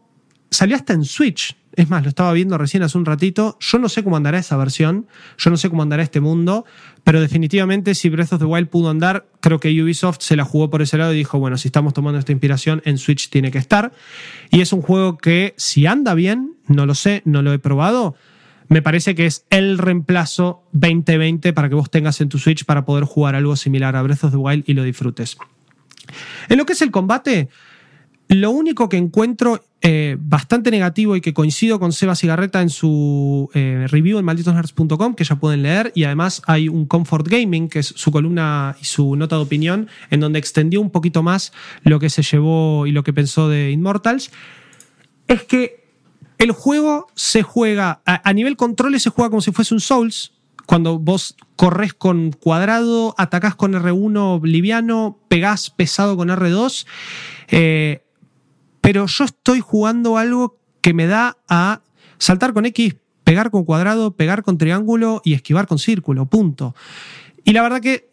Salió 0.52 0.76
hasta 0.76 0.94
en 0.94 1.06
Switch 1.06 1.56
es 1.80 1.90
más, 1.90 2.04
lo 2.04 2.10
estaba 2.10 2.34
viendo 2.34 2.58
recién 2.58 2.84
hace 2.84 2.98
un 2.98 3.06
ratito. 3.06 3.58
Yo 3.62 3.80
no 3.80 3.88
sé 3.88 4.04
cómo 4.04 4.18
andará 4.18 4.38
esa 4.38 4.58
versión, 4.58 5.08
yo 5.38 5.50
no 5.50 5.56
sé 5.56 5.70
cómo 5.70 5.82
andará 5.82 6.04
este 6.04 6.20
mundo, 6.20 6.66
pero 7.06 7.22
definitivamente 7.22 7.96
si 7.96 8.10
Breath 8.10 8.34
of 8.34 8.40
the 8.40 8.46
Wild 8.46 8.68
pudo 8.68 8.90
andar, 8.90 9.28
creo 9.40 9.62
que 9.62 9.70
Ubisoft 9.82 10.20
se 10.20 10.36
la 10.36 10.44
jugó 10.44 10.70
por 10.70 10.82
ese 10.82 10.98
lado 10.98 11.14
y 11.14 11.18
dijo, 11.18 11.40
bueno, 11.40 11.58
si 11.58 11.70
estamos 11.70 11.94
tomando 11.94 12.20
esta 12.20 12.34
inspiración, 12.34 12.82
en 12.84 12.98
Switch 12.98 13.30
tiene 13.30 13.50
que 13.52 13.60
estar. 13.60 13.94
Y 14.50 14.60
es 14.60 14.74
un 14.74 14.82
juego 14.82 15.18
que 15.18 15.54
si 15.58 15.86
anda 15.86 16.16
bien, 16.16 16.58
no 16.68 16.86
lo 16.86 16.96
sé, 16.96 17.22
no 17.24 17.42
lo 17.42 17.54
he 17.54 17.60
probado, 17.60 18.16
me 18.68 18.82
parece 18.82 19.16
que 19.16 19.26
es 19.26 19.46
el 19.50 19.78
reemplazo 19.78 20.64
2020 20.74 21.54
para 21.54 21.70
que 21.70 21.76
vos 21.76 21.90
tengas 21.90 22.20
en 22.20 22.28
tu 22.28 22.40
Switch 22.40 22.66
para 22.66 22.84
poder 22.84 23.06
jugar 23.06 23.36
algo 23.36 23.56
similar 23.56 23.96
a 23.96 24.02
Breath 24.02 24.26
of 24.26 24.32
the 24.32 24.38
Wild 24.38 24.66
y 24.68 24.74
lo 24.74 24.84
disfrutes. 24.84 25.38
En 26.50 26.58
lo 26.58 26.66
que 26.66 26.74
es 26.74 26.82
el 26.82 26.92
combate, 26.92 27.48
lo 28.28 28.52
único 28.52 28.90
que 28.90 28.98
encuentro 28.98 29.64
eh, 29.82 30.18
bastante 30.20 30.72
negativo 30.72 31.16
y 31.16 31.22
que 31.22 31.34
coincido 31.34 31.80
con 31.80 31.94
Seba 31.94 32.14
Cigarreta 32.14 32.62
en 32.62 32.70
su 32.70 33.50
eh, 33.54 33.86
review 33.88 34.20
en 34.20 34.26
malditosnerds.com, 34.26 35.16
que 35.16 35.24
ya 35.24 35.38
pueden 35.38 35.64
leer, 35.64 35.94
y 35.96 36.04
además 36.04 36.42
hay 36.48 36.68
un 36.68 36.86
Comfort 36.86 37.26
Gaming, 37.26 37.70
que 37.70 37.80
es 37.80 37.94
su 37.96 38.12
columna 38.12 38.76
y 38.82 38.86
su 38.86 39.16
nota 39.16 39.38
de 39.38 39.44
opinión, 39.44 39.88
en 40.10 40.20
donde 40.20 40.38
extendió 40.38 40.82
un 40.82 40.90
poquito 40.90 41.24
más 41.24 41.54
lo 41.84 41.98
que 42.00 42.10
se 42.10 42.24
llevó 42.24 42.88
y 42.88 42.92
lo 42.92 43.04
que 43.04 43.14
pensó 43.14 43.48
de 43.48 43.72
Immortals, 43.72 44.32
es 45.30 45.44
que 45.44 45.80
el 46.40 46.52
juego 46.52 47.08
se 47.16 47.42
juega, 47.44 48.02
a, 48.06 48.34
nivel 48.34 48.58
controles 48.58 49.04
se 49.04 49.12
juega 49.12 49.30
como 49.30 49.42
si 49.42 49.54
fuese 49.54 49.74
un 49.74 49.80
Souls, 49.80 50.34
cuando 50.66 51.00
vos 51.00 51.38
corres 51.56 51.94
con 51.94 52.32
cuadrado, 52.32 53.16
atacás 53.18 53.56
con 53.56 53.74
R1 53.74 54.44
liviano, 54.44 55.20
pegás 55.30 55.70
pesado 55.70 56.16
con 56.16 56.30
R2. 56.30 56.86
Eh, 57.48 58.04
pero 58.90 59.06
yo 59.06 59.24
estoy 59.24 59.60
jugando 59.60 60.18
algo 60.18 60.57
que 60.82 60.95
me 60.95 61.06
da 61.06 61.38
a 61.48 61.82
saltar 62.18 62.53
con 62.53 62.66
X, 62.66 62.95
pegar 63.24 63.52
con 63.52 63.64
cuadrado, 63.64 64.16
pegar 64.16 64.41
con 64.41 64.57
triángulo 64.57 65.22
y 65.24 65.36
esquivar 65.36 65.68
con 65.68 65.78
círculo, 65.78 66.26
punto. 66.26 66.74
Y 67.44 67.53
la 67.53 67.61
verdad 67.61 67.82
que, 67.82 68.10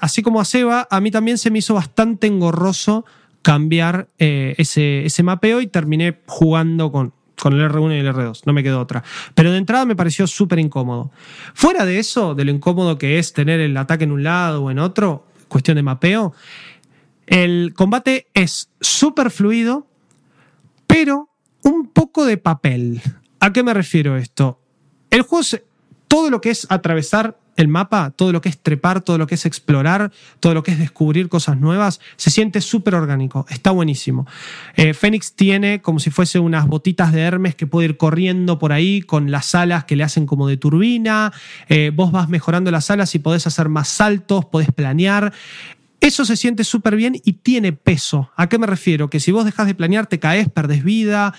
así 0.00 0.22
como 0.22 0.40
a 0.40 0.44
Seba, 0.44 0.88
a 0.90 1.00
mí 1.00 1.12
también 1.12 1.38
se 1.38 1.52
me 1.52 1.60
hizo 1.60 1.74
bastante 1.74 2.26
engorroso 2.26 3.04
cambiar 3.42 4.08
eh, 4.18 4.56
ese, 4.58 5.06
ese 5.06 5.22
mapeo 5.22 5.60
y 5.60 5.68
terminé 5.68 6.18
jugando 6.26 6.90
con, 6.90 7.12
con 7.40 7.52
el 7.52 7.70
R1 7.70 7.94
y 7.94 7.98
el 8.00 8.12
R2, 8.12 8.42
no 8.46 8.52
me 8.52 8.64
quedó 8.64 8.80
otra. 8.80 9.04
Pero 9.36 9.52
de 9.52 9.58
entrada 9.58 9.84
me 9.84 9.94
pareció 9.94 10.26
súper 10.26 10.58
incómodo. 10.58 11.12
Fuera 11.54 11.84
de 11.84 12.00
eso, 12.00 12.34
de 12.34 12.44
lo 12.44 12.50
incómodo 12.50 12.98
que 12.98 13.20
es 13.20 13.32
tener 13.32 13.60
el 13.60 13.76
ataque 13.76 14.02
en 14.02 14.10
un 14.10 14.24
lado 14.24 14.64
o 14.64 14.72
en 14.72 14.80
otro, 14.80 15.28
cuestión 15.46 15.76
de 15.76 15.84
mapeo, 15.84 16.34
el 17.30 17.74
combate 17.76 18.26
es 18.34 18.70
súper 18.80 19.30
fluido, 19.30 19.86
pero 20.90 21.28
un 21.62 21.86
poco 21.86 22.24
de 22.24 22.36
papel. 22.36 23.00
¿A 23.38 23.52
qué 23.52 23.62
me 23.62 23.72
refiero 23.72 24.16
esto? 24.16 24.60
El 25.10 25.22
juego, 25.22 25.46
todo 26.08 26.30
lo 26.30 26.40
que 26.40 26.50
es 26.50 26.66
atravesar 26.68 27.38
el 27.56 27.68
mapa, 27.68 28.10
todo 28.10 28.32
lo 28.32 28.40
que 28.40 28.48
es 28.48 28.58
trepar, 28.58 29.00
todo 29.02 29.16
lo 29.18 29.26
que 29.26 29.36
es 29.36 29.46
explorar, 29.46 30.10
todo 30.40 30.54
lo 30.54 30.62
que 30.62 30.72
es 30.72 30.78
descubrir 30.78 31.28
cosas 31.28 31.58
nuevas, 31.58 32.00
se 32.16 32.30
siente 32.30 32.60
súper 32.60 32.94
orgánico, 32.94 33.46
está 33.50 33.70
buenísimo. 33.70 34.26
Eh, 34.74 34.94
Fénix 34.94 35.34
tiene 35.34 35.80
como 35.80 36.00
si 36.00 36.10
fuese 36.10 36.38
unas 36.38 36.66
botitas 36.66 37.12
de 37.12 37.20
Hermes 37.20 37.54
que 37.54 37.66
puede 37.66 37.88
ir 37.88 37.96
corriendo 37.96 38.58
por 38.58 38.72
ahí 38.72 39.02
con 39.02 39.30
las 39.30 39.54
alas 39.54 39.84
que 39.84 39.94
le 39.94 40.02
hacen 40.02 40.26
como 40.26 40.48
de 40.48 40.56
turbina, 40.56 41.32
eh, 41.68 41.92
vos 41.94 42.10
vas 42.10 42.28
mejorando 42.28 42.70
las 42.70 42.90
alas 42.90 43.14
y 43.14 43.20
podés 43.20 43.46
hacer 43.46 43.68
más 43.68 43.88
saltos, 43.88 44.44
podés 44.46 44.72
planear. 44.72 45.32
Eso 46.00 46.24
se 46.24 46.36
siente 46.36 46.64
súper 46.64 46.96
bien 46.96 47.20
y 47.24 47.34
tiene 47.34 47.72
peso. 47.72 48.30
¿A 48.36 48.48
qué 48.48 48.58
me 48.58 48.66
refiero? 48.66 49.10
Que 49.10 49.20
si 49.20 49.32
vos 49.32 49.44
dejas 49.44 49.66
de 49.66 49.74
planear, 49.74 50.06
te 50.06 50.18
caes, 50.18 50.48
perdés 50.48 50.82
vida. 50.82 51.34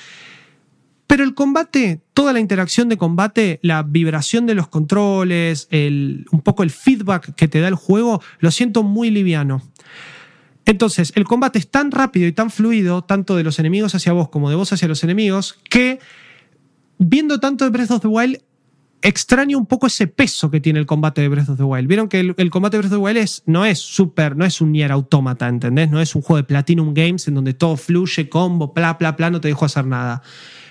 Pero 1.08 1.24
el 1.24 1.34
combate, 1.34 2.02
toda 2.14 2.32
la 2.32 2.40
interacción 2.40 2.88
de 2.88 2.98
combate, 2.98 3.60
la 3.64 3.84
vibración 3.84 4.46
de 4.46 4.56
los 4.56 4.68
controles, 4.68 5.68
un 5.72 6.42
poco 6.44 6.64
el 6.64 6.70
feedback 6.70 7.36
que 7.36 7.48
te 7.48 7.60
da 7.60 7.68
el 7.68 7.76
juego, 7.76 8.22
lo 8.40 8.52
siento 8.52 8.84
muy 8.84 9.10
liviano. 9.10 9.62
Entonces, 10.66 11.12
el 11.16 11.26
combate 11.26 11.60
es 11.60 11.70
tan 11.70 11.92
rápido 11.92 12.28
y 12.28 12.32
tan 12.32 12.52
fluido, 12.52 13.02
tanto 13.02 13.36
de 13.36 13.44
los 13.44 13.58
enemigos 13.60 13.96
hacia 13.96 14.14
vos 14.14 14.30
como 14.30 14.50
de 14.50 14.56
vos 14.56 14.72
hacia 14.72 14.88
los 14.88 15.04
enemigos, 15.04 15.60
que 15.70 16.00
viendo 16.98 17.40
tanto 17.40 17.66
de 17.66 17.72
Breath 17.72 17.92
of 17.92 18.02
the 18.02 18.08
Wild, 18.08 18.42
extraño 19.02 19.58
un 19.58 19.66
poco 19.66 19.88
ese 19.88 20.08
peso 20.08 20.52
que 20.52 20.60
tiene 20.60 20.80
el 20.80 20.86
combate 20.86 21.22
de 21.22 21.30
Breath 21.30 21.50
of 21.50 21.58
the 21.58 21.64
Wild. 21.64 21.88
Vieron 21.88 22.08
que 22.08 22.20
el, 22.20 22.50
combate 22.50 22.78
de 22.78 22.82
Breath 22.82 22.94
of 22.94 23.00
the 23.00 23.04
Wild 23.04 23.18
es, 23.18 23.44
no 23.46 23.66
es 23.66 23.80
súper, 23.80 24.36
no 24.36 24.46
es 24.46 24.62
un 24.62 24.72
Nier 24.72 24.92
Automata, 24.92 25.48
¿entendés? 25.48 25.90
No 25.90 26.02
es 26.02 26.16
un 26.16 26.22
juego 26.22 26.38
de 26.38 26.44
Platinum 26.44 26.94
Games 26.94 27.28
en 27.28 27.36
donde 27.36 27.54
todo 27.54 27.78
fluye, 27.78 28.30
combo, 28.30 28.74
bla, 28.74 28.94
bla, 28.94 29.14
bla, 29.14 29.30
no 29.30 29.42
te 29.42 29.48
dejo 29.48 29.66
hacer 29.66 29.86
nada. 29.86 30.22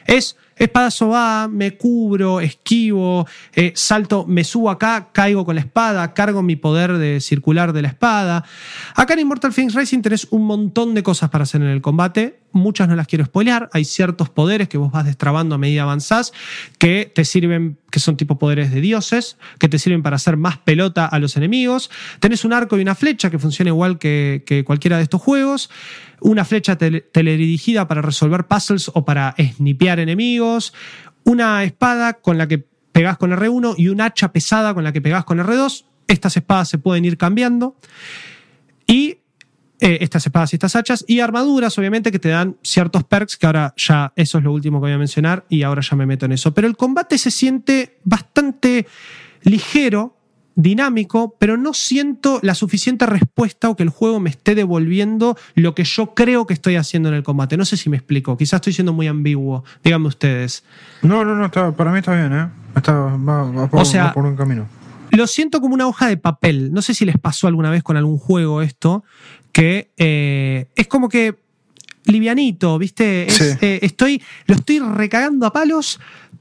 Es 0.06 0.36
espadazo 0.64 1.08
va, 1.08 1.48
me 1.48 1.76
cubro, 1.76 2.40
esquivo, 2.40 3.26
eh, 3.54 3.72
salto, 3.74 4.26
me 4.26 4.44
subo 4.44 4.70
acá, 4.70 5.08
caigo 5.12 5.44
con 5.44 5.54
la 5.54 5.62
espada, 5.62 6.12
cargo 6.12 6.42
mi 6.42 6.56
poder 6.56 6.98
de 6.98 7.20
circular 7.20 7.72
de 7.72 7.82
la 7.82 7.88
espada. 7.88 8.44
Acá 8.94 9.14
en 9.14 9.20
Immortal 9.20 9.52
Phoenix 9.52 9.74
Racing 9.74 10.02
tenés 10.02 10.28
un 10.30 10.44
montón 10.44 10.94
de 10.94 11.02
cosas 11.02 11.30
para 11.30 11.44
hacer 11.44 11.62
en 11.62 11.68
el 11.68 11.80
combate. 11.80 12.40
Muchas 12.52 12.88
no 12.88 12.96
las 12.96 13.06
quiero 13.06 13.24
spoilear. 13.24 13.70
Hay 13.72 13.84
ciertos 13.84 14.28
poderes 14.28 14.68
que 14.68 14.76
vos 14.76 14.90
vas 14.90 15.04
destrabando 15.04 15.54
a 15.54 15.58
medida 15.58 15.82
avanzás 15.82 16.32
que 16.78 17.10
te 17.14 17.24
sirven, 17.24 17.78
que 17.90 18.00
son 18.00 18.16
tipo 18.16 18.38
poderes 18.38 18.72
de 18.72 18.80
dioses, 18.80 19.38
que 19.58 19.68
te 19.68 19.78
sirven 19.78 20.02
para 20.02 20.16
hacer 20.16 20.36
más 20.36 20.58
pelota 20.58 21.06
a 21.06 21.18
los 21.20 21.36
enemigos. 21.36 21.90
Tenés 22.18 22.44
un 22.44 22.52
arco 22.52 22.76
y 22.76 22.82
una 22.82 22.94
flecha 22.96 23.30
que 23.30 23.38
funciona 23.38 23.68
igual 23.68 23.98
que, 23.98 24.42
que 24.46 24.64
cualquiera 24.64 24.96
de 24.96 25.04
estos 25.04 25.22
juegos 25.22 25.70
una 26.20 26.44
flecha 26.44 26.76
teledirigida 26.76 27.88
para 27.88 28.02
resolver 28.02 28.46
puzzles 28.46 28.90
o 28.94 29.04
para 29.04 29.34
snipear 29.38 30.00
enemigos, 30.00 30.74
una 31.24 31.64
espada 31.64 32.14
con 32.14 32.38
la 32.38 32.48
que 32.48 32.64
pegás 32.92 33.18
con 33.18 33.30
R1 33.30 33.74
y 33.78 33.88
un 33.88 34.00
hacha 34.00 34.32
pesada 34.32 34.74
con 34.74 34.84
la 34.84 34.92
que 34.92 35.00
pegás 35.00 35.24
con 35.24 35.38
R2. 35.38 35.84
Estas 36.06 36.36
espadas 36.36 36.68
se 36.68 36.78
pueden 36.78 37.04
ir 37.04 37.16
cambiando. 37.16 37.76
Y 38.86 39.18
eh, 39.82 39.98
estas 40.02 40.26
espadas 40.26 40.52
y 40.52 40.56
estas 40.56 40.76
hachas, 40.76 41.04
y 41.08 41.20
armaduras, 41.20 41.78
obviamente, 41.78 42.12
que 42.12 42.18
te 42.18 42.28
dan 42.28 42.58
ciertos 42.62 43.04
perks, 43.04 43.38
que 43.38 43.46
ahora 43.46 43.72
ya 43.76 44.12
eso 44.14 44.38
es 44.38 44.44
lo 44.44 44.52
último 44.52 44.78
que 44.78 44.86
voy 44.86 44.92
a 44.92 44.98
mencionar, 44.98 45.46
y 45.48 45.62
ahora 45.62 45.80
ya 45.80 45.96
me 45.96 46.04
meto 46.04 46.26
en 46.26 46.32
eso. 46.32 46.52
Pero 46.52 46.68
el 46.68 46.76
combate 46.76 47.16
se 47.16 47.30
siente 47.30 47.98
bastante 48.04 48.86
ligero, 49.42 50.19
dinámico, 50.62 51.36
pero 51.38 51.56
no 51.56 51.74
siento 51.74 52.38
la 52.42 52.54
suficiente 52.54 53.06
respuesta 53.06 53.68
o 53.68 53.76
que 53.76 53.82
el 53.82 53.88
juego 53.88 54.20
me 54.20 54.30
esté 54.30 54.54
devolviendo 54.54 55.36
lo 55.54 55.74
que 55.74 55.84
yo 55.84 56.14
creo 56.14 56.46
que 56.46 56.54
estoy 56.54 56.76
haciendo 56.76 57.08
en 57.08 57.16
el 57.16 57.22
combate. 57.22 57.56
No 57.56 57.64
sé 57.64 57.76
si 57.76 57.88
me 57.90 57.96
explico, 57.96 58.36
quizás 58.36 58.58
estoy 58.58 58.72
siendo 58.72 58.92
muy 58.92 59.06
ambiguo. 59.06 59.64
Díganme 59.84 60.08
ustedes. 60.08 60.64
No, 61.02 61.24
no, 61.24 61.34
no, 61.34 61.46
está, 61.46 61.72
para 61.72 61.92
mí 61.92 61.98
está 61.98 62.14
bien, 62.14 62.32
¿eh? 62.32 62.48
Está, 62.76 62.92
va, 62.94 63.42
va 63.50 63.68
por, 63.68 63.80
O 63.80 63.84
sea, 63.84 64.06
va 64.06 64.12
por 64.12 64.24
un 64.26 64.36
camino. 64.36 64.66
Lo 65.12 65.26
siento 65.26 65.60
como 65.60 65.74
una 65.74 65.88
hoja 65.88 66.06
de 66.06 66.16
papel. 66.16 66.72
No 66.72 66.82
sé 66.82 66.94
si 66.94 67.04
les 67.04 67.18
pasó 67.18 67.48
alguna 67.48 67.70
vez 67.70 67.82
con 67.82 67.96
algún 67.96 68.18
juego 68.18 68.62
esto, 68.62 69.02
que 69.52 69.90
eh, 69.96 70.66
es 70.76 70.86
como 70.86 71.08
que 71.08 71.34
livianito, 72.04 72.78
¿viste? 72.78 73.26
Es, 73.26 73.34
Sí. 73.34 73.44
eh, 73.60 73.78
estoy, 73.82 74.22
lo 74.46 74.54
estoy 74.54 74.78
recagando 74.78 75.46
a 75.46 75.52
palos, 75.52 76.00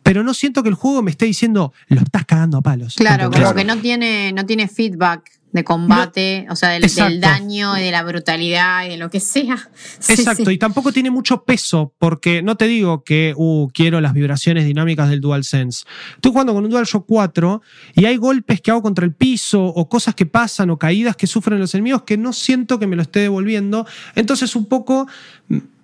pero 0.10 0.24
no 0.24 0.34
siento 0.34 0.64
que 0.64 0.70
el 0.70 0.74
juego 0.74 1.04
me 1.04 1.12
esté 1.12 1.26
diciendo, 1.26 1.72
lo 1.88 2.02
estás 2.02 2.26
cagando 2.26 2.58
a 2.58 2.62
palos. 2.62 2.96
Claro, 2.96 3.26
¿Entendés? 3.26 3.48
como 3.48 3.56
que 3.56 3.64
no 3.64 3.78
tiene, 3.78 4.34
no 4.34 4.44
tiene 4.44 4.68
feedback 4.68 5.30
de 5.52 5.64
combate, 5.64 6.48
o 6.50 6.56
sea, 6.56 6.70
del, 6.70 7.22
daño 7.22 7.78
y 7.78 7.82
de 7.84 7.92
la 7.92 8.02
brutalidad 8.02 8.88
y 8.88 8.90
de 8.90 8.98
lo 8.98 9.12
que 9.12 9.20
sea. 9.20 9.70
Exacto, 10.08 10.46
sí. 10.46 10.54
y 10.54 10.58
tampoco 10.58 10.92
tiene 10.92 11.12
mucho 11.12 11.44
peso, 11.44 11.94
porque 12.00 12.42
no 12.42 12.58
te 12.58 12.66
digo 12.66 13.04
que 13.04 13.36
uh, 13.38 13.70
quiero 13.72 14.02
las 14.02 14.14
vibraciones 14.14 14.66
dinámicas 14.66 15.12
del 15.12 15.22
DualSense. 15.22 15.86
Estoy 16.16 16.32
jugando 16.32 16.56
con 16.56 16.64
un 16.64 16.72
DualShock 16.72 17.06
4 17.06 17.62
y 17.94 18.06
hay 18.06 18.18
golpes 18.18 18.62
que 18.62 18.72
hago 18.72 18.82
contra 18.82 19.06
el 19.06 19.14
piso, 19.14 19.64
o 19.64 19.90
cosas 19.90 20.16
que 20.16 20.26
pasan, 20.26 20.72
o 20.72 20.80
caídas 20.80 21.18
que 21.18 21.28
sufren 21.28 21.60
los 21.60 21.76
enemigos 21.76 22.02
que 22.02 22.18
no 22.18 22.34
siento 22.34 22.80
que 22.80 22.88
me 22.88 22.96
lo 22.96 23.04
esté 23.04 23.20
devolviendo. 23.20 23.86
Entonces, 24.16 24.56
un 24.56 24.66
poco 24.66 25.08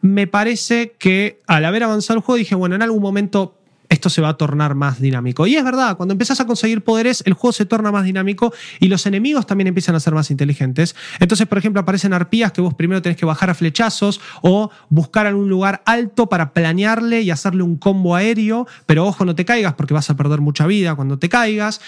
me 0.02 0.26
parece 0.26 0.96
que 0.98 1.42
al 1.46 1.64
haber 1.64 1.84
avanzado 1.84 2.18
el 2.18 2.24
juego, 2.24 2.40
dije, 2.40 2.56
bueno, 2.56 2.74
en 2.74 2.82
algún 2.82 3.04
momento 3.04 3.60
esto 3.96 4.10
se 4.10 4.22
va 4.22 4.30
a 4.30 4.38
tornar 4.38 4.76
más 4.76 5.02
dinámico. 5.02 5.48
Y 5.48 5.56
es 5.56 5.64
verdad, 5.64 5.98
cuando 5.98 6.14
empezás 6.14 6.40
a 6.40 6.46
conseguir 6.46 6.84
poderes, 6.84 7.24
el 7.26 7.34
juego 7.34 7.52
se 7.52 7.66
torna 7.66 7.92
más 7.92 8.06
dinámico 8.06 8.54
y 8.80 8.88
los 8.88 9.06
enemigos 9.06 9.48
también 9.48 9.68
empiezan 9.68 9.96
a 9.96 10.00
ser 10.00 10.14
más 10.14 10.30
inteligentes. 10.30 10.96
Entonces, 11.20 11.48
por 11.48 11.58
ejemplo, 11.58 11.82
aparecen 11.82 12.14
arpías 12.14 12.52
que 12.52 12.62
vos 12.62 12.74
primero 12.74 13.02
tenés 13.02 13.18
que 13.18 13.26
bajar 13.26 13.50
a 13.50 13.56
flechazos 13.56 14.22
o 14.42 14.70
buscar 14.90 15.26
algún 15.26 15.50
lugar 15.50 15.82
alto 15.86 16.28
para 16.28 16.54
planearle 16.54 17.22
y 17.22 17.32
hacerle 17.32 17.64
un 17.64 17.78
combo 17.78 18.16
aéreo, 18.16 18.68
pero 18.86 19.06
ojo, 19.06 19.26
no 19.26 19.36
te 19.36 19.46
caigas 19.46 19.74
porque 19.74 19.94
vas 19.94 20.10
a 20.10 20.16
perder 20.16 20.42
mucha 20.42 20.68
vida 20.68 20.96
cuando 20.96 21.18
te 21.18 21.30
caigas. 21.30 21.82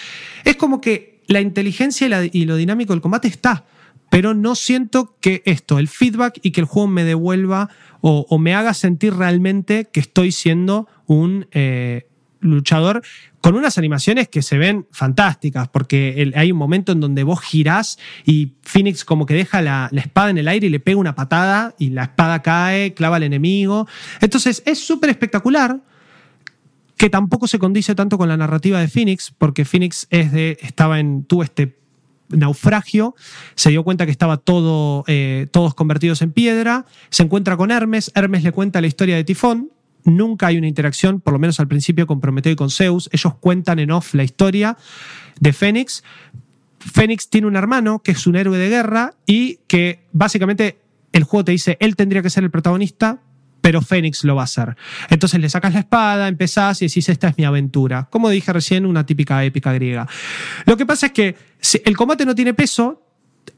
Es 0.44 0.56
como 0.56 0.80
que 0.80 1.22
la 1.28 1.40
inteligencia 1.40 2.08
y, 2.32 2.44
lo 2.46 2.56
dinámico 2.56 2.92
del 2.92 3.02
combate 3.02 3.28
está. 3.28 3.64
Pero 4.10 4.32
no 4.32 4.54
siento 4.54 5.16
que 5.20 5.42
esto, 5.44 5.78
el 5.78 5.86
feedback 5.86 6.40
y 6.42 6.52
que 6.52 6.62
el 6.62 6.66
juego 6.66 6.88
me 6.88 7.04
devuelva 7.04 7.68
o, 8.00 8.38
me 8.38 8.54
haga 8.54 8.74
sentir 8.74 9.14
realmente 9.14 9.88
que 9.92 10.00
estoy 10.00 10.32
siendo 10.32 10.88
un 11.06 11.46
eh, 11.52 12.06
luchador 12.40 13.02
con 13.40 13.54
unas 13.54 13.78
animaciones 13.78 14.28
que 14.28 14.42
se 14.42 14.58
ven 14.58 14.86
fantásticas, 14.90 15.68
porque 15.68 16.32
hay 16.34 16.52
un 16.52 16.58
momento 16.58 16.92
en 16.92 17.00
donde 17.00 17.22
vos 17.22 17.40
girás 17.40 17.98
y 18.24 18.54
Phoenix 18.62 19.04
como 19.04 19.26
que 19.26 19.34
deja 19.34 19.62
la, 19.62 19.88
la 19.92 20.00
espada 20.00 20.30
en 20.30 20.38
el 20.38 20.48
aire 20.48 20.66
y 20.66 20.70
le 20.70 20.80
pega 20.80 20.98
una 20.98 21.14
patada 21.14 21.74
y 21.78 21.90
la 21.90 22.04
espada 22.04 22.42
cae, 22.42 22.94
clava 22.94 23.16
al 23.16 23.22
enemigo. 23.22 23.86
Entonces 24.20 24.62
es 24.66 24.78
súper 24.84 25.10
espectacular 25.10 25.80
que 26.96 27.08
tampoco 27.08 27.46
se 27.46 27.58
condice 27.58 27.94
tanto 27.94 28.18
con 28.18 28.28
la 28.28 28.36
narrativa 28.36 28.80
de 28.80 28.88
Phoenix, 28.88 29.32
porque 29.38 29.64
Phoenix 29.64 30.08
es 30.10 30.32
de, 30.32 30.58
estaba 30.60 30.98
en, 30.98 31.24
tuvo 31.24 31.44
este 31.44 31.78
naufragio, 32.28 33.14
se 33.54 33.70
dio 33.70 33.84
cuenta 33.84 34.04
que 34.04 34.12
estaba 34.12 34.36
todo, 34.36 35.04
eh, 35.06 35.46
todos 35.50 35.74
convertidos 35.74 36.22
en 36.22 36.32
piedra, 36.32 36.86
se 37.10 37.22
encuentra 37.22 37.56
con 37.56 37.70
Hermes, 37.70 38.12
Hermes 38.14 38.42
le 38.42 38.52
cuenta 38.52 38.80
la 38.80 38.86
historia 38.86 39.16
de 39.16 39.24
Tifón, 39.24 39.70
nunca 40.04 40.48
hay 40.48 40.58
una 40.58 40.68
interacción, 40.68 41.20
por 41.20 41.32
lo 41.32 41.38
menos 41.38 41.60
al 41.60 41.68
principio 41.68 42.06
con 42.06 42.20
Prometeo 42.20 42.52
y 42.52 42.56
con 42.56 42.70
Zeus, 42.70 43.08
ellos 43.12 43.34
cuentan 43.34 43.78
en 43.78 43.90
off 43.90 44.14
la 44.14 44.24
historia 44.24 44.76
de 45.40 45.52
Fénix. 45.52 46.02
Fénix 46.80 47.28
tiene 47.28 47.46
un 47.46 47.56
hermano 47.56 48.00
que 48.00 48.12
es 48.12 48.26
un 48.26 48.36
héroe 48.36 48.58
de 48.58 48.68
guerra 48.68 49.14
y 49.26 49.58
que 49.66 50.04
básicamente 50.12 50.78
el 51.12 51.24
juego 51.24 51.44
te 51.44 51.52
dice, 51.52 51.76
él 51.80 51.96
tendría 51.96 52.22
que 52.22 52.30
ser 52.30 52.44
el 52.44 52.50
protagonista, 52.50 53.20
pero 53.68 53.82
Fénix 53.82 54.24
lo 54.24 54.34
va 54.34 54.40
a 54.40 54.44
hacer. 54.44 54.76
Entonces 55.10 55.38
le 55.38 55.50
sacas 55.50 55.74
la 55.74 55.80
espada, 55.80 56.26
empezás 56.26 56.80
y 56.80 56.86
decís, 56.86 57.06
esta 57.10 57.28
es 57.28 57.36
mi 57.36 57.44
aventura. 57.44 58.08
Como 58.10 58.30
dije 58.30 58.50
recién, 58.50 58.86
una 58.86 59.04
típica 59.04 59.44
épica 59.44 59.74
griega. 59.74 60.08
Lo 60.64 60.78
que 60.78 60.86
pasa 60.86 61.08
es 61.08 61.12
que 61.12 61.36
el 61.84 61.94
combate 61.94 62.24
no 62.24 62.34
tiene 62.34 62.54
peso, 62.54 63.07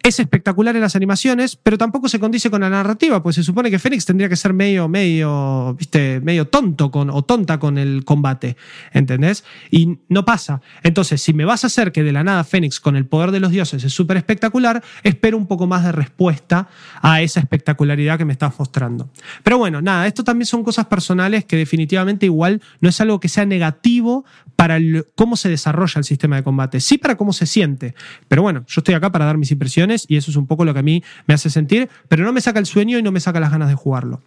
es 0.02 0.20
espectacular 0.20 0.74
en 0.76 0.82
las 0.82 0.96
animaciones, 0.96 1.56
pero 1.56 1.78
tampoco 1.78 2.08
se 2.08 2.18
condice 2.18 2.50
con 2.50 2.60
la 2.60 2.70
narrativa, 2.70 3.22
pues 3.22 3.36
se 3.36 3.42
supone 3.42 3.70
que 3.70 3.78
Fénix 3.78 4.04
tendría 4.06 4.28
que 4.28 4.36
ser 4.36 4.52
medio, 4.52 4.88
medio, 4.88 5.74
viste, 5.78 6.20
medio 6.20 6.46
tonto 6.48 6.90
con, 6.90 7.10
o 7.10 7.22
tonta 7.22 7.58
con 7.58 7.78
el 7.78 8.04
combate, 8.04 8.56
¿entendés? 8.92 9.44
Y 9.70 9.98
no 10.08 10.24
pasa. 10.24 10.60
Entonces, 10.82 11.22
si 11.22 11.32
me 11.32 11.44
vas 11.44 11.64
a 11.64 11.68
hacer 11.68 11.92
que 11.92 12.02
de 12.02 12.12
la 12.12 12.24
nada 12.24 12.44
Fénix 12.44 12.80
con 12.80 12.96
el 12.96 13.06
poder 13.06 13.30
de 13.30 13.40
los 13.40 13.50
dioses 13.50 13.82
es 13.84 13.92
súper 13.92 14.16
espectacular, 14.16 14.82
espero 15.02 15.36
un 15.36 15.46
poco 15.46 15.66
más 15.66 15.84
de 15.84 15.92
respuesta 15.92 16.68
a 17.02 17.22
esa 17.22 17.40
espectacularidad 17.40 18.18
que 18.18 18.24
me 18.24 18.32
estás 18.32 18.52
mostrando. 18.58 19.10
Pero 19.42 19.58
bueno, 19.58 19.80
nada, 19.82 20.06
esto 20.06 20.24
también 20.24 20.46
son 20.46 20.62
cosas 20.64 20.86
personales 20.86 21.44
que 21.44 21.56
definitivamente 21.56 22.26
igual 22.26 22.60
no 22.80 22.88
es 22.88 23.00
algo 23.00 23.20
que 23.20 23.28
sea 23.28 23.46
negativo 23.46 24.24
para 24.56 24.76
el- 24.76 25.06
cómo 25.16 25.36
se 25.36 25.48
desarrolla 25.48 25.98
el 25.98 26.04
sistema 26.04 26.36
de 26.36 26.42
combate, 26.42 26.80
sí 26.80 26.98
para 26.98 27.16
cómo 27.16 27.32
se 27.32 27.46
siente. 27.46 27.94
Pero 28.28 28.42
bueno, 28.42 28.64
yo 28.66 28.80
estoy 28.80 28.94
acá 28.94 29.10
para 29.10 29.24
dar 29.24 29.38
mis 29.38 29.50
impresiones 29.50 29.70
y 30.08 30.16
eso 30.16 30.30
es 30.30 30.36
un 30.36 30.46
poco 30.46 30.64
lo 30.64 30.72
que 30.72 30.80
a 30.80 30.82
mí 30.82 31.02
me 31.26 31.34
hace 31.34 31.50
sentir, 31.50 31.88
pero 32.08 32.24
no 32.24 32.32
me 32.32 32.40
saca 32.40 32.58
el 32.58 32.66
sueño 32.66 32.98
y 32.98 33.02
no 33.02 33.12
me 33.12 33.20
saca 33.20 33.40
las 33.40 33.50
ganas 33.50 33.68
de 33.68 33.74
jugarlo. 33.74 34.20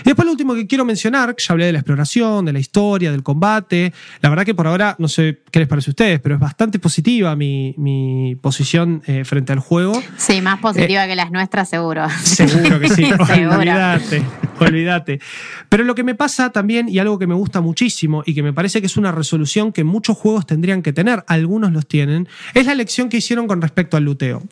Y 0.00 0.04
después 0.04 0.26
lo 0.26 0.32
último 0.32 0.54
que 0.54 0.66
quiero 0.66 0.84
mencionar, 0.84 1.34
ya 1.36 1.52
hablé 1.52 1.66
de 1.66 1.72
la 1.72 1.78
exploración, 1.78 2.44
de 2.44 2.52
la 2.52 2.58
historia, 2.58 3.10
del 3.10 3.22
combate. 3.22 3.92
La 4.20 4.28
verdad 4.28 4.44
que 4.44 4.54
por 4.54 4.66
ahora, 4.66 4.96
no 4.98 5.08
sé 5.08 5.42
qué 5.50 5.58
les 5.58 5.68
parece 5.68 5.90
a 5.90 5.92
ustedes, 5.92 6.20
pero 6.20 6.34
es 6.34 6.40
bastante 6.40 6.78
positiva 6.78 7.34
mi, 7.36 7.74
mi 7.78 8.36
posición 8.40 9.02
eh, 9.06 9.24
frente 9.24 9.52
al 9.52 9.60
juego. 9.60 10.00
Sí, 10.16 10.40
más 10.40 10.60
positiva 10.60 11.06
que 11.06 11.16
las 11.16 11.30
nuestras, 11.30 11.68
seguro. 11.68 12.04
Eh, 12.04 12.10
Seguro 12.22 12.78
que 12.80 12.88
sí. 12.88 13.04
Olvídate, 13.56 14.22
olvídate. 14.60 15.20
Pero 15.68 15.84
lo 15.84 15.94
que 15.94 16.04
me 16.04 16.14
pasa 16.14 16.50
también, 16.50 16.88
y 16.88 16.98
algo 16.98 17.18
que 17.18 17.26
me 17.26 17.34
gusta 17.34 17.60
muchísimo 17.60 18.22
y 18.26 18.34
que 18.34 18.42
me 18.42 18.52
parece 18.52 18.80
que 18.80 18.86
es 18.86 18.96
una 18.96 19.12
resolución 19.12 19.72
que 19.72 19.84
muchos 19.84 20.16
juegos 20.16 20.46
tendrían 20.46 20.82
que 20.82 20.92
tener, 20.92 21.24
algunos 21.26 21.72
los 21.72 21.86
tienen, 21.86 22.28
es 22.54 22.66
la 22.66 22.72
elección 22.72 23.08
que 23.08 23.18
hicieron 23.18 23.46
con 23.46 23.60
respecto 23.62 23.96
al 23.96 24.04
luteo. 24.04 24.42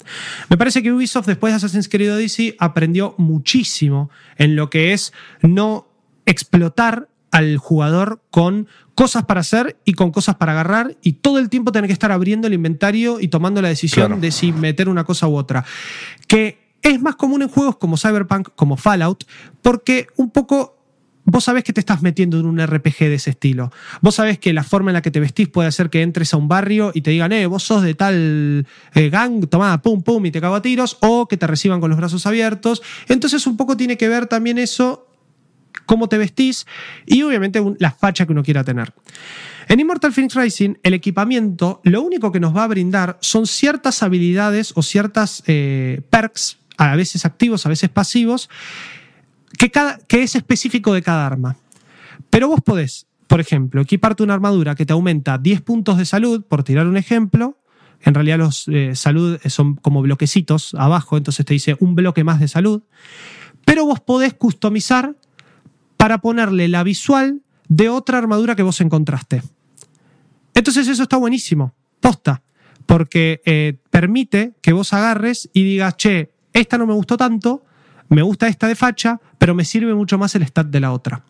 Me 0.48 0.56
parece 0.56 0.82
que 0.82 0.92
Ubisoft 0.92 1.26
después 1.26 1.52
de 1.52 1.56
Assassin's 1.56 1.88
Creed 1.88 2.14
Odyssey 2.14 2.56
aprendió 2.58 3.14
muchísimo 3.18 4.10
en 4.36 4.56
lo 4.56 4.70
que 4.70 4.92
es 4.94 5.12
no 5.42 5.86
explotar 6.26 7.08
al 7.30 7.56
jugador 7.58 8.22
con 8.30 8.68
cosas 8.94 9.24
para 9.24 9.40
hacer 9.40 9.76
y 9.84 9.94
con 9.94 10.12
cosas 10.12 10.36
para 10.36 10.52
agarrar 10.52 10.96
y 11.02 11.14
todo 11.14 11.38
el 11.40 11.48
tiempo 11.50 11.72
tener 11.72 11.88
que 11.88 11.92
estar 11.92 12.12
abriendo 12.12 12.46
el 12.46 12.54
inventario 12.54 13.18
y 13.20 13.26
tomando 13.28 13.60
la 13.60 13.68
decisión 13.68 14.06
Claro. 14.06 14.20
de 14.20 14.30
si 14.30 14.52
meter 14.52 14.88
una 14.88 15.04
cosa 15.04 15.26
u 15.26 15.36
otra. 15.36 15.64
Que 16.28 16.76
es 16.80 17.00
más 17.02 17.16
común 17.16 17.42
en 17.42 17.48
juegos 17.48 17.76
como 17.76 17.96
Cyberpunk, 17.96 18.50
como 18.54 18.76
Fallout, 18.76 19.24
porque 19.62 20.06
un 20.16 20.30
poco 20.30 20.76
vos 21.24 21.44
sabés 21.44 21.64
que 21.64 21.72
te 21.72 21.80
estás 21.80 22.02
metiendo 22.02 22.38
en 22.38 22.46
un 22.46 22.58
RPG 22.64 22.98
de 23.00 23.14
ese 23.14 23.30
estilo. 23.30 23.72
Vos 24.00 24.14
sabés 24.16 24.38
que 24.38 24.52
la 24.52 24.62
forma 24.62 24.90
en 24.90 24.94
la 24.94 25.02
que 25.02 25.10
te 25.10 25.20
vestís 25.20 25.48
puede 25.48 25.68
hacer 25.68 25.90
que 25.90 26.02
entres 26.02 26.34
a 26.34 26.36
un 26.36 26.48
barrio 26.48 26.90
y 26.94 27.00
te 27.00 27.10
digan, 27.10 27.32
eh, 27.32 27.46
vos 27.46 27.62
sos 27.62 27.82
de 27.82 27.94
tal 27.94 28.66
eh, 28.94 29.08
gang, 29.10 29.46
tomá, 29.48 29.80
pum, 29.82 30.02
pum, 30.02 30.24
y 30.26 30.30
te 30.30 30.40
cago 30.40 30.54
a 30.54 30.62
tiros, 30.62 30.98
o 31.00 31.26
que 31.26 31.36
te 31.36 31.46
reciban 31.46 31.80
con 31.80 31.90
los 31.90 31.98
brazos 31.98 32.26
abiertos. 32.26 32.82
Entonces 33.08 33.46
un 33.46 33.56
poco 33.56 33.76
tiene 33.76 33.96
que 33.96 34.08
ver 34.08 34.26
también 34.26 34.58
eso 34.58 35.08
cómo 35.86 36.08
te 36.08 36.18
vestís 36.18 36.66
y 37.04 37.22
obviamente 37.22 37.60
un- 37.60 37.76
la 37.78 37.90
facha 37.90 38.24
que 38.26 38.32
uno 38.32 38.42
quiera 38.42 38.64
tener. 38.64 38.92
En 39.68 39.80
Immortal 39.80 40.12
Phoenix 40.12 40.34
Rising, 40.34 40.74
el 40.82 40.94
equipamiento 40.94 41.80
lo 41.84 42.02
único 42.02 42.30
que 42.32 42.38
nos 42.40 42.54
va 42.54 42.64
a 42.64 42.68
brindar 42.68 43.18
son 43.20 43.46
ciertas 43.46 44.02
habilidades 44.02 44.72
o 44.76 44.82
ciertas 44.82 45.42
eh, 45.46 46.02
perks, 46.10 46.58
a 46.76 46.96
veces 46.96 47.24
activos, 47.24 47.66
a 47.66 47.68
veces 47.68 47.88
pasivos, 47.88 48.50
que, 49.58 50.22
es 50.22 50.34
específico 50.34 50.92
de 50.92 51.02
cada 51.02 51.26
arma. 51.26 51.56
Pero 52.30 52.48
vos 52.48 52.60
podés, 52.60 53.06
por 53.26 53.40
ejemplo, 53.40 53.80
equiparte 53.80 54.22
una 54.22 54.34
armadura 54.34 54.74
que 54.74 54.86
te 54.86 54.92
aumenta 54.92 55.38
10 55.38 55.60
puntos 55.62 55.98
de 55.98 56.04
salud, 56.04 56.44
por 56.44 56.64
tirar 56.64 56.86
un 56.86 56.96
ejemplo. 56.96 57.58
En 58.02 58.14
realidad 58.14 58.38
los 58.38 58.68
eh, 58.68 58.94
salud 58.94 59.38
son 59.46 59.76
como 59.76 60.02
bloquecitos 60.02 60.74
abajo, 60.74 61.16
entonces 61.16 61.46
te 61.46 61.54
dice 61.54 61.76
un 61.80 61.94
bloque 61.94 62.24
más 62.24 62.40
de 62.40 62.48
salud. 62.48 62.82
Pero 63.64 63.86
vos 63.86 64.00
podés 64.00 64.34
customizar 64.34 65.16
para 65.96 66.18
ponerle 66.18 66.68
la 66.68 66.82
visual 66.82 67.42
de 67.68 67.88
otra 67.88 68.18
armadura 68.18 68.56
que 68.56 68.62
vos 68.62 68.80
encontraste. 68.80 69.42
Entonces 70.54 70.86
eso 70.86 71.02
está 71.02 71.16
buenísimo, 71.16 71.74
posta, 72.00 72.42
porque 72.86 73.40
eh, 73.44 73.78
permite 73.90 74.54
que 74.60 74.72
vos 74.72 74.92
agarres 74.92 75.48
y 75.52 75.64
digas, 75.64 75.96
che, 75.96 76.32
esta 76.52 76.78
no 76.78 76.86
me 76.86 76.94
gustó 76.94 77.16
tanto, 77.16 77.64
me 78.08 78.22
gusta 78.22 78.48
esta 78.48 78.68
de 78.68 78.74
facha, 78.74 79.20
pero 79.38 79.54
me 79.54 79.64
sirve 79.64 79.94
mucho 79.94 80.18
más 80.18 80.34
el 80.34 80.42
stat 80.42 80.66
de 80.66 80.80
la 80.80 80.92
otra. 80.92 81.22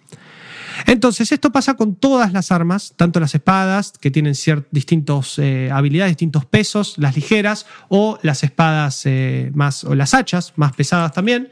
Entonces, 0.86 1.30
esto 1.30 1.52
pasa 1.52 1.74
con 1.74 1.94
todas 1.94 2.32
las 2.32 2.50
armas, 2.50 2.94
tanto 2.96 3.20
las 3.20 3.34
espadas, 3.34 3.92
que 4.00 4.10
tienen 4.10 4.34
distintas 4.70 5.38
eh, 5.38 5.70
habilidades, 5.72 6.12
distintos 6.12 6.44
pesos, 6.44 6.94
las 6.98 7.14
ligeras, 7.14 7.66
o 7.88 8.18
las 8.22 8.42
espadas 8.42 9.02
eh, 9.06 9.50
más, 9.54 9.84
o 9.84 9.94
las 9.94 10.14
hachas, 10.14 10.52
más 10.56 10.72
pesadas 10.74 11.12
también. 11.12 11.50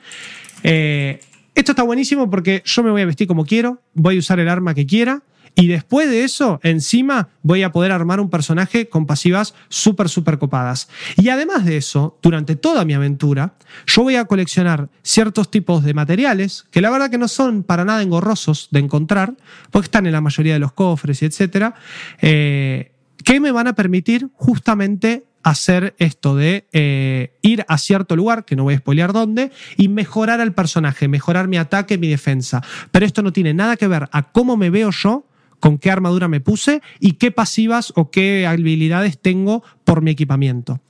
Eh, 0.65 1.21
esto 1.55 1.73
está 1.73 1.83
buenísimo 1.83 2.31
porque 2.31 2.63
yo 2.65 2.83
me 2.83 2.91
voy 2.91 3.03
a 3.03 3.07
vestir 3.07 3.27
como 3.27 3.45
quiero, 3.45 3.81
voy 3.95 4.17
a 4.17 4.19
usar 4.19 4.41
el 4.41 4.49
arma 4.49 4.75
que 4.75 4.87
quiera 4.87 5.23
y 5.55 5.67
después 5.67 6.09
de 6.09 6.25
eso, 6.25 6.61
encima, 6.63 7.29
voy 7.43 7.63
a 7.63 7.73
poder 7.73 7.93
armar 7.93 8.21
un 8.21 8.31
personaje 8.31 8.89
con 8.89 9.07
pasivas 9.07 9.55
súper, 9.69 10.09
súper 10.09 10.39
copadas. 10.39 10.89
Y 11.17 11.29
además 11.29 11.67
de 11.67 11.77
eso, 11.77 12.19
durante 12.23 12.57
toda 12.57 12.87
mi 12.87 12.95
aventura, 12.95 13.55
yo 13.87 14.03
voy 14.03 14.17
a 14.17 14.25
coleccionar 14.25 14.89
ciertos 15.03 15.51
tipos 15.51 15.85
de 15.85 15.93
materiales 15.93 16.65
que 16.71 16.81
la 16.81 16.91
verdad 16.91 17.11
que 17.11 17.19
no 17.19 17.29
son 17.29 17.65
para 17.65 17.85
nada 17.85 18.03
engorrosos 18.03 18.69
de 18.71 18.81
encontrar, 18.81 19.35
porque 19.71 19.87
están 19.87 20.07
en 20.07 20.13
la 20.13 20.23
mayoría 20.23 20.55
de 20.55 20.59
los 20.59 20.73
cofres 20.73 21.21
y 21.23 21.27
etcétera, 21.27 21.75
eh, 22.23 22.93
que 23.23 23.39
me 23.39 23.53
van 23.53 23.67
a 23.67 23.75
permitir 23.75 24.29
justamente 24.35 25.27
hacer 25.43 25.95
esto 25.99 26.35
de 26.35 26.67
eh, 26.73 27.37
ir 27.43 27.65
a 27.69 27.77
cierto 27.77 28.17
lugar, 28.17 28.45
que 28.45 28.57
no 28.57 28.63
voy 28.63 28.75
a 28.75 28.79
spoilear 28.79 29.13
dónde, 29.13 29.51
y 29.77 29.89
mejorar 29.89 30.41
al 30.41 30.55
personaje, 30.55 31.09
mejorar 31.09 31.49
mi 31.49 31.59
ataque, 31.59 31.99
mi 31.99 32.09
defensa. 32.09 32.63
Pero 32.91 33.05
esto 33.05 33.23
no 33.23 33.33
tiene 33.33 33.53
nada 33.53 33.77
que 33.77 33.89
ver 33.89 34.09
a 34.13 34.31
cómo 34.33 34.57
me 34.57 34.71
veo 34.71 34.91
yo 34.91 35.27
con 35.63 35.79
qué 35.79 35.93
armadura 35.93 36.27
me 36.27 36.41
puse 36.41 36.83
y 36.99 37.13
qué 37.13 37.31
pasivas 37.31 37.93
o 37.95 38.11
qué 38.11 38.49
habilidades 38.49 39.17
tengo 39.17 39.63
por 39.85 40.03
mi 40.03 40.11
equipamiento. 40.11 40.81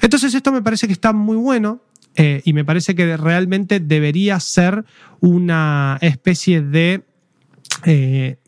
Entonces 0.00 0.32
esto 0.32 0.50
me 0.50 0.62
parece 0.62 0.86
que 0.86 0.94
está 0.94 1.12
muy 1.12 1.36
bueno 1.36 1.82
eh, 2.16 2.40
y 2.46 2.54
me 2.54 2.64
parece 2.64 2.94
que 2.94 3.18
realmente 3.18 3.80
debería 3.80 4.40
ser 4.40 4.86
una 5.20 5.98
especie 6.00 6.62
de... 6.62 7.04
Eh, 7.84 8.38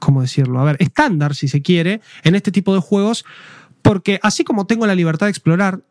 ¿Cómo 0.00 0.20
decirlo? 0.20 0.58
A 0.58 0.64
ver, 0.64 0.78
estándar, 0.80 1.36
si 1.36 1.46
se 1.46 1.62
quiere, 1.62 2.00
en 2.24 2.34
este 2.34 2.50
tipo 2.50 2.74
de 2.74 2.80
juegos, 2.80 3.24
porque 3.82 4.18
así 4.20 4.42
como 4.42 4.66
tengo 4.66 4.84
la 4.88 4.96
libertad 4.96 5.26
de 5.26 5.30
explorar, 5.30 5.84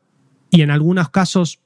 y 0.50 0.64
en 0.64 0.70
algunos 0.70 1.10
casos 1.12 1.62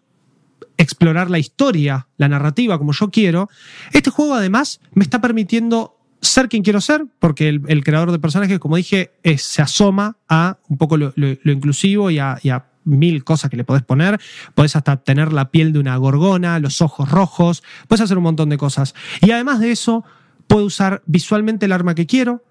explorar 0.78 1.32
la 1.32 1.40
historia, 1.40 2.08
la 2.18 2.30
narrativa 2.30 2.78
como 2.78 2.92
yo 2.92 3.10
quiero, 3.10 3.50
este 3.94 4.12
juego 4.12 4.36
además 4.36 4.80
me 4.94 5.04
está 5.04 5.22
permitiendo 5.22 5.95
ser 6.28 6.50
quien 6.50 6.64
quiero 6.64 6.82
ser, 6.82 7.06
porque 7.20 7.50
el, 7.50 7.84
creador 7.84 8.12
de 8.12 8.20
personajes, 8.20 8.60
como 8.60 8.76
dije, 8.76 9.12
se 9.38 9.62
asoma 9.62 10.18
a 10.28 10.58
un 10.68 10.78
poco 10.78 10.98
lo, 10.98 11.14
inclusivo 11.46 12.12
y 12.12 12.20
a, 12.20 12.66
mil 12.84 13.24
cosas 13.24 13.50
que 13.50 13.58
le 13.58 13.64
podés 13.64 13.82
poner. 13.82 14.20
Podés 14.54 14.76
hasta 14.76 14.98
tener 14.98 15.34
la 15.34 15.50
piel 15.50 15.74
de 15.74 15.80
una 15.80 15.98
gorgona, 15.98 16.60
los 16.60 16.82
ojos 16.82 17.10
rojos, 17.10 17.64
puedes 17.88 18.02
hacer 18.02 18.18
un 18.18 18.24
montón 18.24 18.50
de 18.50 18.58
cosas. 18.58 18.94
Y 19.22 19.32
además 19.32 19.60
de 19.60 19.72
eso, 19.72 20.04
puedo 20.48 20.66
usar 20.66 21.02
visualmente 21.08 21.66
el 21.66 21.72
arma 21.72 21.96
que 21.96 22.06
quiero, 22.06 22.44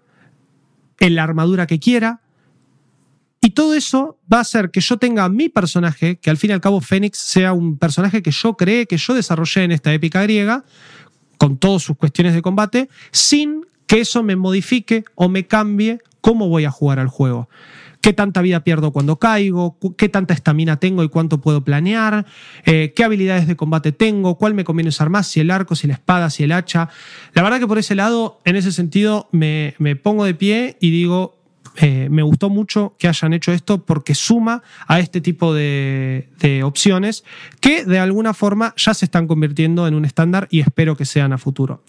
la 0.98 1.22
armadura 1.22 1.66
que 1.66 1.78
quiera. 1.78 2.20
Y 3.40 3.50
todo 3.50 3.74
eso 3.74 4.18
va 4.32 4.38
a 4.38 4.40
hacer 4.40 4.70
que 4.70 4.80
yo 4.80 4.96
tenga 4.96 5.28
mi 5.28 5.50
personaje, 5.50 6.16
que 6.16 6.30
al 6.30 6.38
fin 6.38 6.50
y 6.50 6.52
al 6.54 6.62
cabo 6.62 6.80
Fénix 6.80 7.18
sea 7.18 7.52
un 7.52 7.76
personaje 7.76 8.22
que 8.22 8.30
yo 8.30 8.56
creé, 8.56 8.86
que 8.86 8.96
yo 8.96 9.12
desarrollé 9.12 9.64
en 9.64 9.72
esta 9.72 9.92
épica 9.92 10.22
griega, 10.22 10.64
con 11.38 11.56
todas 11.56 11.82
sus 11.82 11.96
cuestiones 11.96 12.34
de 12.34 12.42
combate, 12.42 12.88
sin 13.10 13.64
que 13.86 14.00
eso 14.00 14.22
me 14.22 14.36
modifique 14.36 15.04
o 15.14 15.28
me 15.28 15.46
cambie 15.46 16.00
cómo 16.20 16.48
voy 16.48 16.64
a 16.64 16.70
jugar 16.70 16.98
al 16.98 17.08
juego. 17.08 17.48
¿Qué 18.04 18.12
tanta 18.12 18.42
vida 18.42 18.60
pierdo 18.60 18.92
cuando 18.92 19.18
caigo? 19.18 19.78
¿Qué 19.96 20.10
tanta 20.10 20.34
estamina 20.34 20.78
tengo 20.78 21.02
y 21.04 21.08
cuánto 21.08 21.40
puedo 21.40 21.64
planear? 21.64 22.26
Eh, 22.66 22.92
¿Qué 22.94 23.02
habilidades 23.02 23.46
de 23.46 23.56
combate 23.56 23.92
tengo? 23.92 24.36
¿Cuál 24.36 24.52
me 24.52 24.62
conviene 24.62 24.90
usar 24.90 25.08
más? 25.08 25.26
Si 25.26 25.40
el 25.40 25.50
arco, 25.50 25.74
si 25.74 25.86
la 25.86 25.94
espada, 25.94 26.28
si 26.28 26.44
el 26.44 26.52
hacha. 26.52 26.90
La 27.32 27.42
verdad 27.42 27.60
que 27.60 27.66
por 27.66 27.78
ese 27.78 27.94
lado, 27.94 28.42
en 28.44 28.56
ese 28.56 28.72
sentido, 28.72 29.28
me, 29.32 29.74
me 29.78 29.96
pongo 29.96 30.26
de 30.26 30.34
pie 30.34 30.76
y 30.80 30.90
digo, 30.90 31.38
eh, 31.76 32.08
me 32.10 32.22
gustó 32.22 32.50
mucho 32.50 32.94
que 32.98 33.08
hayan 33.08 33.32
hecho 33.32 33.52
esto 33.52 33.84
porque 33.84 34.14
suma 34.14 34.62
a 34.86 35.00
este 35.00 35.20
tipo 35.20 35.52
de, 35.52 36.28
opciones 36.64 37.24
que 37.60 37.84
de 37.84 37.98
alguna 37.98 38.34
forma 38.34 38.74
ya 38.76 38.94
se 38.94 39.06
están 39.06 39.26
convirtiendo 39.26 39.86
en 39.88 39.94
un 39.94 40.04
estándar 40.04 40.46
y 40.50 40.60
espero 40.60 40.96
que 40.96 41.04
sean 41.04 41.32
a 41.32 41.38
futuro. 41.38 41.82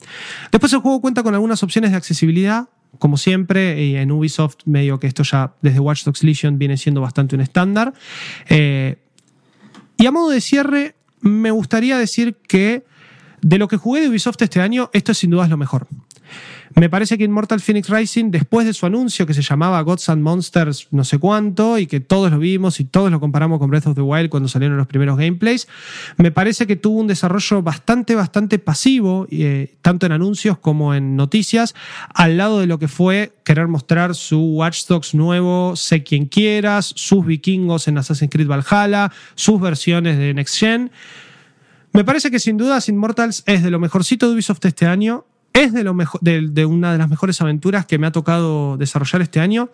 Después 0.52 0.74
el 0.74 0.80
juego 0.80 1.02
cuenta 1.02 1.24
con 1.24 1.34
algunas 1.34 1.62
opciones 1.62 1.92
de 1.92 1.98
accesibilidad. 1.98 2.70
Como 2.98 3.18
siempre, 3.18 4.00
en 4.02 4.12
Ubisoft, 4.12 4.56
medio 4.66 5.00
que 5.00 5.08
esto 5.08 5.24
ya 5.24 5.54
desde 5.62 5.80
Watch 5.80 6.06
Dogs 6.06 6.24
Legion 6.24 6.58
viene 6.58 6.78
siendo 6.78 7.02
bastante 7.02 7.36
un 7.36 7.42
estándar. 7.42 7.94
Eh, 8.48 8.98
y 9.98 10.06
a 10.06 10.12
modo 10.12 10.30
de 10.30 10.40
cierre, 10.40 10.96
me 11.20 11.52
gustaría 11.52 11.98
decir 11.98 12.38
que 12.48 12.86
de 13.42 13.58
lo 13.58 13.68
que 13.68 13.78
jugué 13.78 14.02
de 14.02 14.10
Ubisoft 14.10 14.42
este 14.42 14.62
año, 14.62 14.90
esto 14.94 15.14
sin 15.14 15.30
duda 15.30 15.44
es 15.44 15.50
lo 15.50 15.58
mejor. 15.58 15.88
Me 16.78 16.90
parece 16.90 17.18
que 17.18 17.24
Immortal 17.24 17.62
Phoenix 17.62 17.88
Rising, 17.88 18.32
después 18.32 18.68
de 18.68 18.74
su 18.74 18.86
anuncio 18.86 19.26
que 19.26 19.34
se 19.34 19.42
llamaba 19.42 19.80
Gods 19.80 20.10
and 20.10 20.22
Monsters 20.22 20.90
no 20.92 21.06
sé 21.06 21.20
cuánto, 21.20 21.78
y 21.78 21.88
que 21.88 22.02
todos 22.02 22.30
lo 22.30 22.38
vimos 22.38 22.82
y 22.82 22.84
todos 22.84 23.10
lo 23.10 23.22
comparamos 23.22 23.60
con 23.60 23.70
Breath 23.70 23.88
of 23.88 23.96
the 23.96 24.02
Wild 24.02 24.30
cuando 24.30 24.50
salieron 24.50 24.76
los 24.76 24.86
primeros 24.86 25.18
gameplays, 25.18 25.70
me 26.18 26.32
parece 26.32 26.68
que 26.68 26.76
tuvo 26.76 27.00
un 27.00 27.08
desarrollo 27.08 27.62
bastante, 27.62 28.14
bastante 28.14 28.60
pasivo, 28.60 29.26
eh, 29.32 29.78
tanto 29.82 30.06
en 30.06 30.12
anuncios 30.12 30.58
como 30.58 30.94
en 30.94 31.16
noticias, 31.16 31.76
al 32.14 32.36
lado 32.36 32.60
de 32.60 32.68
lo 32.68 32.78
que 32.78 32.90
fue 32.90 33.32
querer 33.46 33.70
mostrar 33.70 34.14
su 34.14 34.42
Watch 34.42 34.86
Dogs 34.88 35.16
nuevo, 35.16 35.78
sé 35.78 36.04
quien 36.04 36.26
quieras, 36.26 36.92
sus 36.94 37.26
vikingos 37.26 37.88
en 37.88 38.00
Assassin's 38.00 38.30
Creed 38.30 38.50
Valhalla, 38.50 39.14
sus 39.36 39.62
versiones 39.62 40.18
de 40.18 40.34
Next 40.34 40.58
Gen. 40.58 40.92
Me 41.94 42.04
parece 42.04 42.30
que 42.32 42.40
sin 42.40 42.58
dudas 42.58 42.90
Immortals 42.90 43.44
es 43.46 43.64
de 43.64 43.72
lo 43.72 43.80
mejorcito 43.80 44.28
de 44.28 44.34
Ubisoft 44.34 44.66
este 44.66 44.88
año 44.88 45.26
es 45.56 45.74
de, 45.74 45.84
lo 45.84 45.96
de, 46.22 46.66
una 46.66 46.92
de 46.92 46.98
las 46.98 47.10
mejores 47.10 47.42
aventuras 47.42 47.86
que 47.86 47.98
me 47.98 48.06
ha 48.06 48.12
tocado 48.12 48.78
desarrollar 48.78 49.22
este 49.22 49.40
año, 49.40 49.70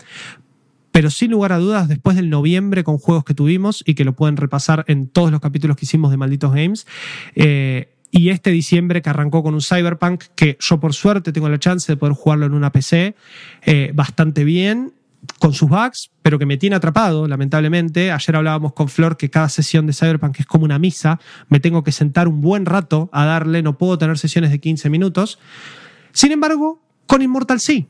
pero 0.91 1.09
sin 1.09 1.31
lugar 1.31 1.51
a 1.53 1.57
dudas, 1.57 1.87
después 1.87 2.15
del 2.15 2.29
noviembre 2.29 2.83
con 2.83 2.99
juegos 2.99 3.23
que 3.25 3.33
tuvimos 3.33 3.83
y 3.85 3.95
que 3.95 4.05
lo 4.05 4.13
pueden 4.13 4.37
repasar 4.37 4.85
en 4.87 5.07
todos 5.07 5.31
los 5.31 5.41
capítulos 5.41 5.75
que 5.75 5.85
hicimos 5.85 6.11
de 6.11 6.17
Malditos 6.17 6.53
Games, 6.53 6.85
eh, 7.35 7.89
y 8.11 8.29
este 8.29 8.51
diciembre 8.51 9.01
que 9.01 9.09
arrancó 9.09 9.41
con 9.41 9.55
un 9.55 9.61
Cyberpunk, 9.61 10.25
que 10.35 10.57
yo 10.59 10.79
por 10.79 10.93
suerte 10.93 11.31
tengo 11.31 11.49
la 11.49 11.59
chance 11.59 11.91
de 11.91 11.97
poder 11.97 12.13
jugarlo 12.13 12.45
en 12.45 12.53
una 12.53 12.71
PC 12.71 13.15
eh, 13.63 13.91
bastante 13.95 14.43
bien 14.43 14.93
con 15.39 15.53
sus 15.53 15.69
bugs, 15.69 16.11
pero 16.21 16.39
que 16.39 16.45
me 16.45 16.57
tiene 16.57 16.75
atrapado, 16.75 17.27
lamentablemente. 17.27 18.11
Ayer 18.11 18.35
hablábamos 18.35 18.73
con 18.73 18.89
Flor 18.89 19.17
que 19.17 19.29
cada 19.29 19.49
sesión 19.49 19.85
de 19.87 19.93
Cyberpunk 19.93 20.39
es 20.39 20.45
como 20.45 20.65
una 20.65 20.79
misa. 20.79 21.19
Me 21.49 21.59
tengo 21.59 21.83
que 21.83 21.91
sentar 21.91 22.27
un 22.27 22.41
buen 22.41 22.65
rato 22.65 23.09
a 23.11 23.25
darle, 23.25 23.61
no 23.61 23.77
puedo 23.77 23.97
tener 23.97 24.17
sesiones 24.17 24.51
de 24.51 24.59
15 24.59 24.89
minutos. 24.89 25.39
Sin 26.11 26.31
embargo, 26.31 26.81
con 27.07 27.21
Immortal 27.21 27.59
sí. 27.59 27.87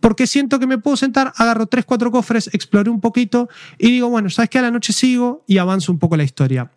Porque 0.00 0.26
siento 0.26 0.58
que 0.58 0.66
me 0.66 0.78
puedo 0.78 0.96
sentar, 0.96 1.32
agarro 1.36 1.66
3, 1.66 1.84
4 1.84 2.10
cofres, 2.10 2.50
exploré 2.52 2.90
un 2.90 3.00
poquito 3.00 3.48
y 3.78 3.92
digo, 3.92 4.08
bueno, 4.08 4.28
¿sabes 4.28 4.50
qué? 4.50 4.58
A 4.58 4.62
la 4.62 4.72
noche 4.72 4.92
sigo 4.92 5.44
y 5.46 5.58
avanzo 5.58 5.92
un 5.92 6.00
poco 6.00 6.16
la 6.16 6.24
historia 6.24 6.70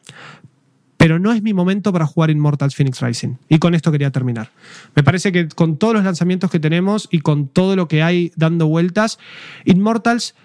pero 0.98 1.19
no 1.19 1.32
es 1.32 1.44
mi 1.44 1.53
momento 1.53 1.94
para 1.94 2.07
jugar 2.07 2.32
Immortals 2.32 2.76
Phoenix 2.76 3.02
Rising. 3.02 3.36
Y 3.48 3.60
con 3.60 3.76
esto 3.76 3.91
quería 3.91 4.11
terminar. 4.11 4.49
Me 4.95 5.03
parece 5.03 5.32
que 5.32 5.48
con 5.48 5.78
todos 5.78 5.94
los 5.94 6.03
lanzamientos 6.03 6.49
que 6.49 6.60
tenemos 6.60 7.07
y 7.11 7.19
con 7.19 7.48
todo 7.48 7.76
lo 7.76 7.88
que 7.88 8.02
hay 8.02 8.32
dando 8.36 8.68
vueltas, 8.68 9.19
Immortals, 9.65 10.36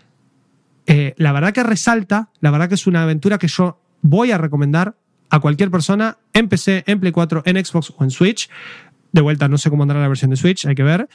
eh, 0.86 1.14
la 1.16 1.32
verdad 1.32 1.52
que 1.52 1.62
resalta, 1.62 2.30
la 2.40 2.50
verdad 2.50 2.68
que 2.68 2.74
es 2.74 2.86
una 2.86 3.02
aventura 3.02 3.38
que 3.38 3.48
yo 3.48 3.80
voy 4.02 4.30
a 4.30 4.38
recomendar 4.38 4.96
a 5.30 5.40
cualquier 5.40 5.70
persona 5.70 6.18
en 6.34 6.48
PC, 6.48 6.84
en 6.86 7.00
Play 7.00 7.12
4, 7.12 7.42
en 7.46 7.64
Xbox 7.64 7.94
o 7.96 8.04
en 8.04 8.10
Switch. 8.10 8.50
De 9.12 9.22
vuelta, 9.22 9.48
no 9.48 9.56
sé 9.56 9.70
cómo 9.70 9.82
andará 9.82 10.00
la 10.00 10.08
versión 10.08 10.30
de 10.30 10.36
Switch, 10.36 10.66
hay 10.66 10.74
que 10.74 10.82
ver. 10.82 11.08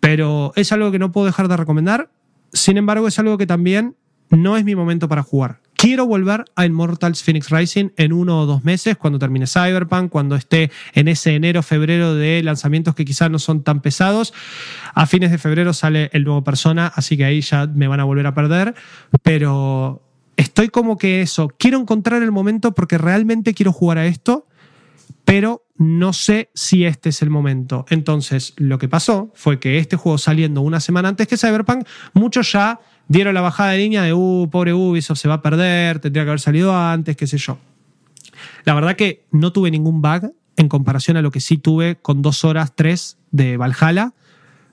Pero 0.00 0.52
es 0.56 0.72
algo 0.72 0.90
que 0.90 0.98
no 0.98 1.12
puedo 1.12 1.26
dejar 1.26 1.48
de 1.48 1.56
recomendar. 1.56 2.10
Sin 2.52 2.78
embargo, 2.78 3.06
es 3.06 3.18
algo 3.18 3.36
que 3.36 3.46
también 3.46 3.96
no 4.30 4.56
es 4.56 4.64
mi 4.64 4.74
momento 4.74 5.08
para 5.08 5.22
jugar. 5.22 5.60
Quiero 5.88 6.06
volver 6.06 6.44
a 6.54 6.66
Immortals 6.66 7.22
Phoenix 7.22 7.48
Rising 7.48 7.92
en 7.96 8.12
uno 8.12 8.42
o 8.42 8.44
dos 8.44 8.62
meses, 8.62 8.98
cuando 8.98 9.18
termine 9.18 9.46
Cyberpunk, 9.46 10.10
cuando 10.10 10.36
esté 10.36 10.70
en 10.92 11.08
ese 11.08 11.34
enero, 11.34 11.62
febrero 11.62 12.14
de 12.14 12.42
lanzamientos 12.42 12.94
que 12.94 13.06
quizás 13.06 13.30
no 13.30 13.38
son 13.38 13.62
tan 13.62 13.80
pesados. 13.80 14.34
A 14.92 15.06
fines 15.06 15.30
de 15.30 15.38
febrero 15.38 15.72
sale 15.72 16.10
el 16.12 16.24
nuevo 16.24 16.44
Persona, 16.44 16.92
así 16.94 17.16
que 17.16 17.24
ahí 17.24 17.40
ya 17.40 17.66
me 17.66 17.88
van 17.88 18.00
a 18.00 18.04
volver 18.04 18.26
a 18.26 18.34
perder. 18.34 18.74
Pero 19.22 20.02
estoy 20.36 20.68
como 20.68 20.98
que 20.98 21.22
eso, 21.22 21.48
quiero 21.58 21.80
encontrar 21.80 22.22
el 22.22 22.32
momento 22.32 22.74
porque 22.74 22.98
realmente 22.98 23.54
quiero 23.54 23.72
jugar 23.72 23.96
a 23.96 24.04
esto, 24.04 24.46
pero 25.24 25.64
no 25.78 26.12
sé 26.12 26.50
si 26.52 26.84
este 26.84 27.08
es 27.08 27.22
el 27.22 27.30
momento. 27.30 27.86
Entonces, 27.88 28.52
lo 28.58 28.78
que 28.78 28.90
pasó 28.90 29.32
fue 29.34 29.58
que 29.58 29.78
este 29.78 29.96
juego 29.96 30.18
saliendo 30.18 30.60
una 30.60 30.80
semana 30.80 31.08
antes 31.08 31.28
que 31.28 31.38
Cyberpunk, 31.38 31.88
muchos 32.12 32.52
ya 32.52 32.78
dieron 33.08 33.34
la 33.34 33.40
bajada 33.40 33.72
de 33.72 33.78
línea 33.78 34.02
de, 34.02 34.12
uh, 34.12 34.48
pobre 34.50 34.72
Ubisoft 34.74 35.18
se 35.18 35.28
va 35.28 35.34
a 35.34 35.42
perder, 35.42 35.98
tendría 35.98 36.24
que 36.24 36.30
haber 36.30 36.40
salido 36.40 36.76
antes, 36.76 37.16
qué 37.16 37.26
sé 37.26 37.38
yo. 37.38 37.58
La 38.64 38.74
verdad 38.74 38.96
que 38.96 39.24
no 39.30 39.52
tuve 39.52 39.70
ningún 39.70 40.00
bug 40.00 40.32
en 40.56 40.68
comparación 40.68 41.16
a 41.16 41.22
lo 41.22 41.30
que 41.30 41.40
sí 41.40 41.56
tuve 41.56 41.96
con 41.96 42.22
dos 42.22 42.44
horas, 42.44 42.74
tres 42.74 43.16
de 43.30 43.56
Valhalla. 43.56 44.12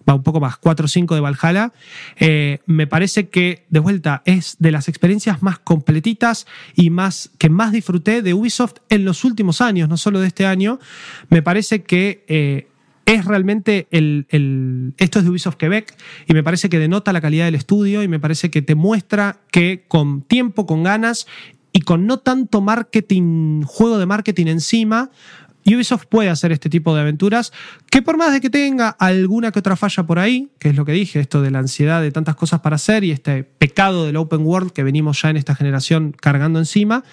Va 0.07 0.13
un 0.13 0.21
poco 0.21 0.39
más, 0.39 0.57
cuatro 0.57 0.85
o 0.85 0.87
cinco 0.87 1.15
de 1.15 1.21
Valhalla. 1.21 1.73
Eh, 2.17 2.59
me 2.67 2.85
parece 2.85 3.29
que, 3.29 3.65
de 3.69 3.79
vuelta, 3.79 4.21
es 4.25 4.55
de 4.59 4.71
las 4.71 4.87
experiencias 4.87 5.41
más 5.41 5.57
completitas 5.57 6.45
y 6.75 6.91
más 6.91 7.31
que 7.39 7.49
más 7.49 7.71
disfruté 7.71 8.21
de 8.21 8.35
Ubisoft 8.35 8.75
en 8.89 9.03
los 9.03 9.23
últimos 9.23 9.61
años, 9.61 9.89
no 9.89 9.97
solo 9.97 10.19
de 10.19 10.27
este 10.27 10.45
año. 10.45 10.79
Me 11.29 11.41
parece 11.41 11.83
que 11.83 12.23
eh, 12.27 12.67
es 13.05 13.25
realmente 13.25 13.87
el, 13.91 14.93
Esto 14.97 15.19
es 15.19 15.25
de 15.25 15.31
Ubisoft 15.31 15.55
Quebec 15.55 15.95
y 16.27 16.33
me 16.33 16.43
parece 16.43 16.69
que 16.69 16.79
denota 16.79 17.13
la 17.13 17.21
calidad 17.21 17.45
del 17.45 17.55
estudio 17.55 18.03
y 18.03 18.07
me 18.07 18.19
parece 18.19 18.49
que 18.49 18.61
te 18.61 18.75
muestra 18.75 19.37
que 19.51 19.85
con 19.87 20.21
tiempo, 20.21 20.65
con 20.65 20.83
ganas 20.83 21.27
y 21.71 21.81
con 21.81 22.07
no 22.07 22.19
tanto 22.19 22.61
marketing, 22.61 23.61
juego 23.63 23.97
de 23.99 24.05
marketing 24.05 24.47
encima, 24.47 25.11
Ubisoft 25.65 26.05
puede 26.05 26.29
hacer 26.29 26.51
este 26.51 26.69
tipo 26.69 26.93
de 26.93 27.01
aventuras 27.01 27.51
que 27.89 28.01
por 28.01 28.17
más 28.17 28.31
de 28.31 28.41
que 28.41 28.49
tenga 28.49 28.89
alguna 28.89 29.51
que 29.51 29.59
otra 29.59 29.75
falla 29.75 30.03
por 30.03 30.19
ahí, 30.19 30.49
que 30.59 30.69
es 30.69 30.75
lo 30.75 30.85
que 30.85 30.91
dije, 30.91 31.19
esto 31.19 31.41
de 31.41 31.51
la 31.51 31.59
ansiedad 31.59 32.01
de 32.01 32.11
tantas 32.11 32.35
cosas 32.35 32.61
para 32.61 32.75
hacer 32.75 33.03
y 33.03 33.11
este 33.11 33.43
pecado 33.43 34.05
del 34.05 34.17
open 34.17 34.45
world 34.45 34.71
que 34.71 34.83
venimos 34.83 35.21
ya 35.21 35.29
en 35.29 35.37
esta 35.37 35.55
generación 35.55 36.15
cargando 36.19 36.59
encima, 36.59 37.03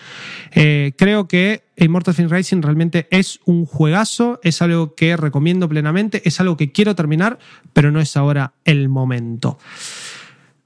eh, 0.53 0.93
creo 0.97 1.29
que 1.29 1.65
Immortal 1.77 2.15
Phoenix 2.15 2.31
Racing 2.31 2.63
realmente 2.63 3.09
es 3.11 3.41
un 3.45 3.65
juegazo, 3.65 4.39
es 4.43 4.61
algo 4.61 4.95
que 4.95 5.17
recomiendo 5.17 5.69
plenamente, 5.69 6.23
es 6.25 6.41
algo 6.41 6.57
que 6.57 6.73
quiero 6.73 6.95
terminar, 6.95 7.39
pero 7.73 7.91
no 7.91 8.01
es 8.01 8.17
ahora 8.17 8.53
el 8.65 8.89
momento. 8.89 9.59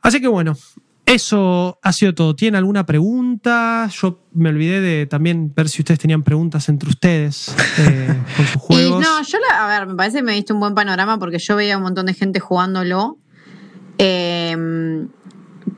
Así 0.03 0.21
que 0.21 0.29
bueno, 0.29 0.57
eso 1.07 1.79
ha 1.83 1.93
sido 1.93 2.15
todo. 2.15 2.35
¿Tienen 2.37 2.57
alguna 2.59 2.85
pregunta? 2.85 3.89
Yo 4.01 4.21
me 4.33 4.49
olvidé 4.51 4.81
de 4.81 5.07
también 5.07 5.53
ver 5.55 5.69
si 5.69 5.83
ustedes 5.83 6.01
tenían 6.01 6.23
preguntas 6.23 6.69
entre 6.69 6.89
ustedes 6.89 7.55
eh, 7.79 8.09
con 8.37 8.47
sus 8.47 8.57
Y 8.57 8.59
juegos. 8.59 9.01
no, 9.03 9.23
yo 9.23 9.39
la, 9.49 9.65
a 9.65 9.79
ver, 9.79 9.87
me 9.89 9.95
parece 9.95 10.19
que 10.19 10.23
me 10.25 10.33
diste 10.33 10.53
un 10.53 10.61
buen 10.61 10.75
panorama 10.75 11.19
porque 11.19 11.39
yo 11.39 11.57
veía 11.57 11.77
un 11.77 11.85
montón 11.85 12.07
de 12.07 12.15
gente 12.15 12.41
jugándolo. 12.41 13.19
eh, 13.99 15.07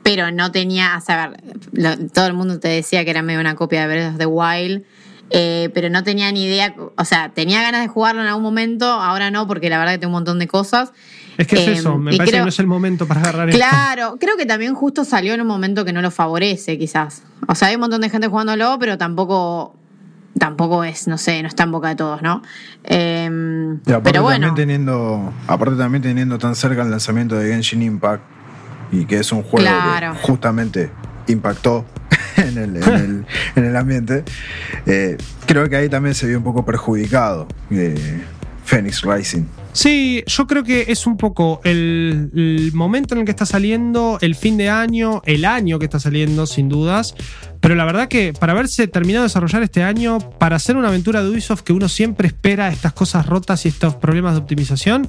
pero 0.03 0.31
no 0.31 0.51
tenía, 0.51 0.95
o 0.97 1.01
sea, 1.01 1.23
a 1.23 1.27
ver, 1.29 1.43
lo- 1.73 2.07
todo 2.09 2.27
el 2.27 2.33
mundo 2.33 2.59
te 2.59 2.67
decía 2.67 3.03
que 3.03 3.09
era 3.11 3.21
medio 3.23 3.39
una 3.39 3.55
copia 3.55 3.81
de 3.81 3.87
Breath 3.87 4.11
of 4.13 4.17
the 4.19 4.25
Wild. 4.27 4.83
eh, 5.31 5.69
pero 5.75 5.89
no 5.89 6.03
tenía 6.03 6.31
ni 6.31 6.45
idea, 6.45 6.73
o 6.95 7.05
sea, 7.05 7.29
tenía 7.29 7.61
ganas 7.61 7.81
de 7.81 7.87
jugarlo 7.87 8.21
en 8.21 8.27
algún 8.27 8.41
momento, 8.43 8.85
ahora 8.87 9.29
no, 9.29 9.45
porque 9.47 9.69
la 9.69 9.77
verdad 9.77 9.93
que 9.93 9.99
tengo 9.99 10.09
un 10.11 10.13
montón 10.21 10.39
de 10.39 10.47
cosas. 10.47 10.91
Es 11.39 11.47
que 11.47 11.55
es 11.55 11.67
eh, 11.67 11.71
eso, 11.73 11.97
me 11.97 12.11
parece 12.17 12.31
creo- 12.31 12.41
que 12.41 12.45
no 12.45 12.49
es 12.49 12.59
el 12.59 12.67
momento 12.67 13.07
para 13.07 13.21
agarrar 13.21 13.49
esto. 13.49 13.59
Claro, 13.59 14.17
creo 14.19 14.37
que 14.37 14.45
también 14.45 14.75
justo 14.75 15.03
salió 15.05 15.33
en 15.33 15.41
un 15.41 15.47
momento 15.47 15.85
que 15.85 15.93
no 15.93 16.01
lo 16.01 16.11
favorece, 16.11 16.77
quizás. 16.77 17.23
O 17.47 17.55
sea, 17.55 17.69
hay 17.69 17.75
un 17.75 17.81
montón 17.81 18.01
de 18.01 18.09
gente 18.09 18.27
jugándolo, 18.27 18.77
pero 18.79 18.97
tampoco, 18.97 19.75
tampoco 20.37 20.83
es, 20.83 21.07
no 21.07 21.17
sé, 21.17 21.41
no 21.41 21.47
está 21.47 21.63
en 21.63 21.71
boca 21.71 21.87
de 21.89 21.95
todos, 21.95 22.21
¿no? 22.21 22.41
Eh, 22.83 23.29
Y 23.85 23.91
aparte 23.91 24.11
pero 24.11 24.21
bueno, 24.23 24.47
también 24.47 24.67
teniendo, 24.67 25.33
aparte 25.47 25.75
también 25.75 26.01
teniendo 26.01 26.37
tan 26.37 26.55
cerca 26.55 26.81
el 26.83 26.91
lanzamiento 26.91 27.35
de 27.35 27.49
Genshin 27.51 27.81
Impact 27.83 28.23
y 28.91 29.05
que 29.05 29.17
es 29.19 29.31
un 29.31 29.43
juego 29.43 29.67
Claro. 29.67 30.13
que 30.13 30.19
justamente 30.19 30.91
impactó 31.27 31.85
en 32.37 32.57
el, 32.57 32.75
en 32.77 32.83
el, 32.93 33.25
en 33.55 33.65
el 33.65 33.75
ambiente, 33.75 34.23
eh, 34.85 35.17
creo 35.45 35.69
que 35.69 35.75
ahí 35.77 35.89
también 35.89 36.15
se 36.15 36.27
vio 36.27 36.37
un 36.37 36.43
poco 36.43 36.65
perjudicado 36.65 37.47
eh, 37.71 38.23
Phoenix 38.65 39.01
Rising. 39.03 39.43
Sí, 39.71 40.23
yo 40.25 40.47
creo 40.47 40.63
que 40.63 40.85
es 40.87 41.05
un 41.05 41.15
poco 41.15 41.61
el, 41.63 42.71
momento 42.73 43.13
en 43.13 43.19
el 43.19 43.25
que 43.25 43.31
está 43.31 43.45
saliendo, 43.45 44.17
el 44.21 44.35
fin 44.35 44.57
de 44.57 44.69
año, 44.69 45.21
el 45.25 45.45
año 45.45 45.77
que 45.77 45.85
está 45.85 45.99
saliendo, 45.99 46.47
sin 46.47 46.69
dudas. 46.69 47.15
Pero 47.59 47.75
la 47.75 47.85
verdad 47.85 48.07
que 48.07 48.33
para 48.33 48.53
haberse 48.53 48.87
terminado 48.87 49.23
de 49.23 49.27
desarrollar 49.27 49.61
este 49.63 49.83
año, 49.83 50.17
para 50.39 50.55
hacer 50.55 50.77
una 50.77 50.87
aventura 50.87 51.21
de 51.21 51.29
Ubisoft 51.29 51.61
que 51.61 51.73
uno 51.73 51.89
siempre 51.89 52.27
espera 52.27 52.69
estas 52.69 52.93
cosas 52.93 53.25
rotas 53.25 53.65
y 53.65 53.69
estos 53.69 53.95
problemas 53.95 54.33
de 54.33 54.39
optimización, 54.39 55.07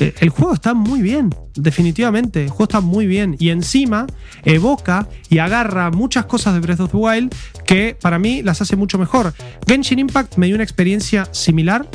eh, 0.00 0.12
el 0.20 0.28
juego 0.28 0.52
está 0.52 0.74
muy 0.74 1.00
bien, 1.00 1.30
definitivamente. 1.54 2.42
El 2.42 2.50
juego 2.50 2.64
está 2.64 2.80
muy 2.80 3.06
bien. 3.06 3.36
Y 3.38 3.50
encima 3.50 4.06
evoca 4.44 5.08
y 5.30 5.38
agarra 5.38 5.90
muchas 5.90 6.26
cosas 6.26 6.54
de 6.54 6.60
Breath 6.60 6.80
of 6.80 6.90
the 6.90 6.96
Wild 6.96 7.34
que 7.66 7.96
para 8.00 8.18
mí 8.18 8.42
las 8.42 8.60
hace 8.60 8.76
mucho 8.76 8.98
mejor. 8.98 9.32
Genshin 9.66 10.00
Impact 10.00 10.36
me 10.36 10.46
dio 10.46 10.56
una 10.56 10.64
experiencia 10.64 11.28
similar 11.32 11.88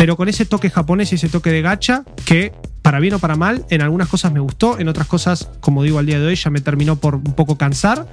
pero 0.00 0.16
con 0.16 0.30
ese 0.30 0.46
toque 0.46 0.70
japonés 0.70 1.12
y 1.12 1.16
ese 1.16 1.28
toque 1.28 1.50
de 1.50 1.60
gacha 1.60 2.04
que 2.24 2.54
para 2.80 3.00
bien 3.00 3.12
o 3.12 3.18
para 3.18 3.36
mal, 3.36 3.66
en 3.68 3.82
algunas 3.82 4.08
cosas 4.08 4.32
me 4.32 4.40
gustó, 4.40 4.78
en 4.78 4.88
otras 4.88 5.06
cosas, 5.06 5.50
como 5.60 5.82
digo 5.82 5.98
al 5.98 6.06
día 6.06 6.18
de 6.18 6.26
hoy, 6.26 6.36
ya 6.36 6.48
me 6.48 6.62
terminó 6.62 6.96
por 6.96 7.16
un 7.16 7.34
poco 7.34 7.58
cansar. 7.58 8.08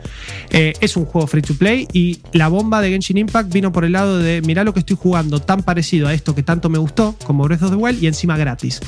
Eh, 0.50 0.74
es 0.82 0.98
un 0.98 1.06
juego 1.06 1.28
free 1.28 1.42
to 1.42 1.54
play 1.54 1.88
y 1.94 2.20
la 2.34 2.50
bomba 2.50 2.82
de 2.82 2.90
Genshin 2.90 3.18
Impact 3.18 3.54
vino 3.54 3.72
por 3.72 3.86
el 3.86 3.94
lado 3.94 4.18
de, 4.18 4.42
mirá 4.42 4.66
lo 4.66 4.74
que 4.74 4.82
estoy 4.82 4.98
jugando 5.00 5.40
tan 5.40 5.64
parecido 5.64 6.10
a 6.10 6.14
esto 6.14 6.36
que 6.36 6.44
tanto 6.44 6.68
me 6.68 6.78
gustó, 6.78 7.16
como 7.24 7.46
Breath 7.46 7.64
of 7.64 7.70
the 7.70 7.78
Wild, 7.78 8.04
y 8.04 8.08
encima 8.08 8.36
gratis. 8.36 8.82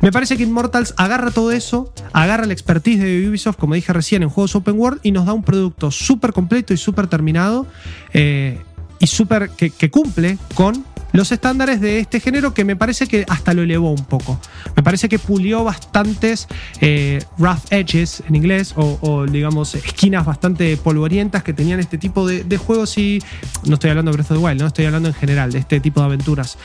Me 0.00 0.10
parece 0.10 0.38
que 0.38 0.44
Immortals 0.44 0.94
agarra 0.96 1.30
todo 1.30 1.52
eso, 1.52 1.92
agarra 2.14 2.46
la 2.46 2.54
expertise 2.54 2.98
de 3.00 3.28
Ubisoft, 3.28 3.58
como 3.58 3.74
dije 3.74 3.92
recién, 3.92 4.22
en 4.22 4.30
juegos 4.30 4.56
open 4.56 4.80
world, 4.80 5.00
y 5.02 5.12
nos 5.12 5.26
da 5.26 5.34
un 5.34 5.42
producto 5.42 5.90
súper 5.90 6.32
completo 6.32 6.72
y 6.72 6.78
súper 6.78 7.08
terminado. 7.08 7.66
eh, 8.14 8.58
y 9.00 9.06
súper 9.06 9.50
que, 9.50 9.70
que 9.70 9.90
cumple 9.90 10.38
con 10.54 10.84
los 11.12 11.32
estándares 11.32 11.80
de 11.80 12.00
este 12.00 12.20
género 12.20 12.54
que 12.54 12.64
me 12.64 12.76
parece 12.76 13.06
que 13.06 13.24
hasta 13.28 13.54
lo 13.54 13.62
elevó 13.62 13.90
un 13.90 14.04
poco. 14.04 14.38
Me 14.76 14.82
parece 14.82 15.08
que 15.08 15.18
pulió 15.18 15.64
bastantes 15.64 16.46
eh, 16.80 17.22
rough 17.38 17.60
edges 17.70 18.22
en 18.28 18.36
inglés 18.36 18.74
o, 18.76 19.26
digamos 19.26 19.74
esquinas 19.74 20.24
bastante 20.24 20.76
polvorientas 20.76 21.42
que 21.42 21.52
tenían 21.52 21.80
este 21.80 21.98
tipo 21.98 22.26
de, 22.26 22.44
de 22.44 22.56
juegos 22.56 22.96
y 22.98 23.22
no 23.64 23.74
estoy 23.74 23.90
hablando 23.90 24.10
de 24.10 24.16
Breath 24.16 24.30
of 24.30 24.38
the 24.38 24.44
Wild, 24.44 24.60
no 24.60 24.66
estoy 24.66 24.84
hablando 24.86 25.08
en 25.08 25.14
general 25.14 25.52
de 25.52 25.58
este 25.58 25.80
tipo 25.80 26.00
de 26.00 26.06
aventuras. 26.06 26.58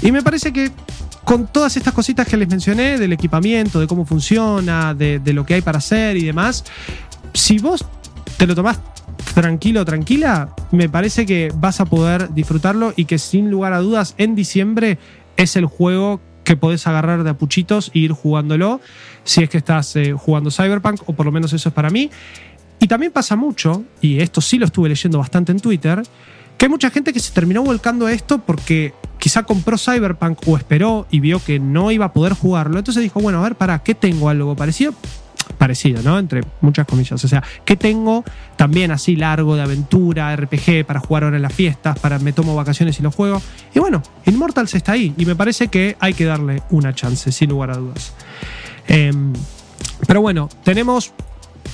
Y 0.00 0.10
me 0.12 0.22
parece 0.22 0.52
que 0.52 0.70
con 1.24 1.46
todas 1.46 1.76
estas 1.76 1.94
cositas 1.94 2.26
que 2.26 2.36
les 2.36 2.48
mencioné, 2.48 2.98
del 2.98 3.12
equipamiento, 3.12 3.78
de 3.78 3.86
cómo 3.86 4.04
funciona, 4.04 4.94
de, 4.94 5.18
de 5.18 5.32
lo 5.32 5.46
que 5.46 5.54
hay 5.54 5.62
para 5.62 5.78
hacer 5.78 6.16
y 6.16 6.24
demás, 6.24 6.64
si 7.32 7.58
vos 7.58 7.84
te 8.36 8.46
lo 8.46 8.54
tomás 8.54 8.78
tranquilo, 9.34 9.84
tranquila, 9.84 10.54
me 10.70 10.88
parece 10.88 11.26
que 11.26 11.52
vas 11.54 11.80
a 11.80 11.86
poder 11.86 12.32
disfrutarlo 12.34 12.92
y 12.96 13.06
que 13.06 13.18
sin 13.18 13.50
lugar 13.50 13.72
a 13.72 13.78
dudas 13.78 14.14
en 14.18 14.34
diciembre 14.34 14.98
es 15.36 15.56
el 15.56 15.66
juego 15.66 16.20
que 16.44 16.56
podés 16.56 16.86
agarrar 16.86 17.24
de 17.24 17.30
apuchitos 17.30 17.90
e 17.94 18.00
ir 18.00 18.12
jugándolo 18.12 18.80
si 19.24 19.42
es 19.42 19.48
que 19.48 19.58
estás 19.58 19.94
eh, 19.96 20.12
jugando 20.12 20.50
Cyberpunk, 20.50 21.08
o 21.08 21.12
por 21.12 21.26
lo 21.26 21.32
menos 21.32 21.52
eso 21.52 21.68
es 21.68 21.74
para 21.74 21.90
mí. 21.90 22.10
Y 22.80 22.88
también 22.88 23.12
pasa 23.12 23.36
mucho, 23.36 23.84
y 24.00 24.18
esto 24.20 24.40
sí 24.40 24.58
lo 24.58 24.66
estuve 24.66 24.88
leyendo 24.88 25.18
bastante 25.18 25.52
en 25.52 25.60
Twitter, 25.60 26.02
que 26.58 26.66
hay 26.66 26.70
mucha 26.70 26.90
gente 26.90 27.12
que 27.12 27.20
se 27.20 27.32
terminó 27.32 27.62
volcando 27.62 28.06
a 28.06 28.12
esto 28.12 28.38
porque 28.38 28.92
quizá 29.18 29.44
compró 29.44 29.78
Cyberpunk 29.78 30.38
o 30.46 30.56
esperó 30.56 31.06
y 31.10 31.20
vio 31.20 31.38
que 31.38 31.60
no 31.60 31.90
iba 31.92 32.06
a 32.06 32.12
poder 32.12 32.32
jugarlo. 32.34 32.78
Entonces 32.78 33.02
dijo, 33.02 33.20
bueno, 33.20 33.38
a 33.38 33.42
ver, 33.42 33.54
¿para 33.54 33.78
qué 33.84 33.94
tengo 33.94 34.28
algo 34.28 34.56
parecido? 34.56 34.94
Parecido, 35.62 36.02
¿no? 36.02 36.18
Entre 36.18 36.40
muchas 36.60 36.88
comillas. 36.88 37.24
O 37.24 37.28
sea, 37.28 37.40
¿qué 37.64 37.76
tengo 37.76 38.24
también 38.56 38.90
así 38.90 39.14
largo 39.14 39.54
de 39.54 39.62
aventura, 39.62 40.34
RPG, 40.34 40.84
para 40.84 40.98
jugar 40.98 41.22
ahora 41.22 41.36
en 41.36 41.42
las 41.42 41.54
fiestas, 41.54 41.96
para 42.00 42.18
me 42.18 42.32
tomo 42.32 42.56
vacaciones 42.56 42.98
y 42.98 43.02
lo 43.04 43.12
juego? 43.12 43.40
Y 43.72 43.78
bueno, 43.78 44.02
Immortals 44.26 44.74
está 44.74 44.90
ahí 44.90 45.14
y 45.16 45.24
me 45.24 45.36
parece 45.36 45.68
que 45.68 45.96
hay 46.00 46.14
que 46.14 46.24
darle 46.24 46.64
una 46.70 46.92
chance, 46.96 47.30
sin 47.30 47.50
lugar 47.50 47.70
a 47.70 47.76
dudas. 47.76 48.12
Eh, 48.88 49.12
pero 50.08 50.20
bueno, 50.20 50.48
tenemos 50.64 51.12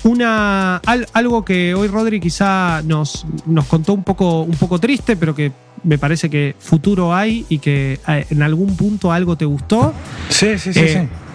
una 0.05 0.77
al, 0.85 1.07
algo 1.15 1.43
que 1.43 1.75
hoy 1.75 1.89
Rodri 1.89 2.21
quizá 2.21 2.83
nos, 2.83 3.25
nos 3.47 3.65
contó 3.65 3.95
un 3.95 4.05
poco, 4.05 4.43
un 4.43 4.57
poco 4.57 4.79
triste, 4.79 5.17
pero 5.17 5.35
que 5.35 5.51
me 5.83 5.97
parece 5.97 6.29
que 6.29 6.55
futuro 6.59 7.15
hay 7.15 7.47
y 7.49 7.59
que 7.59 8.01
eh, 8.07 8.27
en 8.29 8.43
algún 8.43 8.77
punto 8.77 9.13
algo 9.13 9.37
te 9.37 9.47
gustó. 9.47 9.95
Sí, 10.29 10.59
sí, 10.59 10.75
sí, 10.75 10.81
Eh, 10.81 11.09
sí. 11.09 11.28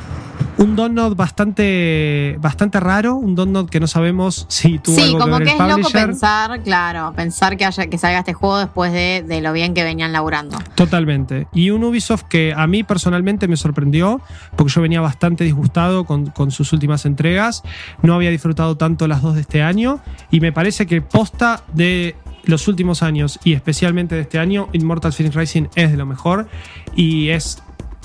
Un 0.63 0.77
download 0.77 1.17
bastante, 1.17 2.37
bastante 2.39 2.79
raro, 2.79 3.15
un 3.15 3.35
download 3.35 3.67
que 3.67 3.81
no 3.81 3.87
sabemos 3.87 4.45
si 4.47 4.79
tuvo 4.79 4.95
sí, 4.95 5.01
algo 5.01 5.19
como 5.19 5.39
que 5.39 5.51
es 5.51 5.59
loco 5.59 5.89
pensar, 5.89 6.61
claro, 6.61 7.11
pensar 7.13 7.57
que 7.57 7.65
haya 7.65 7.87
que 7.87 7.97
salga 7.97 8.19
este 8.19 8.31
juego 8.31 8.59
después 8.59 8.93
de, 8.93 9.25
de 9.27 9.41
lo 9.41 9.51
bien 9.51 9.73
que 9.73 9.83
venían 9.83 10.13
laburando. 10.13 10.57
Totalmente. 10.75 11.47
Y 11.53 11.71
un 11.71 11.83
Ubisoft 11.83 12.23
que 12.29 12.53
a 12.55 12.65
mí 12.65 12.83
personalmente 12.83 13.49
me 13.49 13.57
sorprendió, 13.57 14.21
porque 14.55 14.71
yo 14.71 14.81
venía 14.81 15.01
bastante 15.01 15.43
disgustado 15.43 16.05
con, 16.05 16.27
con 16.27 16.49
sus 16.49 16.71
últimas 16.71 17.05
entregas. 17.05 17.61
No 18.01 18.13
había 18.13 18.29
disfrutado 18.29 18.77
tanto 18.77 19.05
las 19.09 19.21
dos 19.21 19.35
de 19.35 19.41
este 19.41 19.61
año. 19.61 19.99
Y 20.31 20.39
me 20.39 20.53
parece 20.53 20.87
que 20.87 21.01
posta 21.01 21.63
de 21.73 22.15
los 22.45 22.69
últimos 22.69 23.03
años 23.03 23.37
y 23.43 23.51
especialmente 23.51 24.15
de 24.15 24.21
este 24.21 24.39
año, 24.39 24.69
Immortal 24.71 25.11
Phoenix 25.11 25.35
Rising 25.35 25.67
es 25.75 25.91
de 25.91 25.97
lo 25.97 26.05
mejor. 26.05 26.47
Y 26.95 27.29
es 27.29 27.61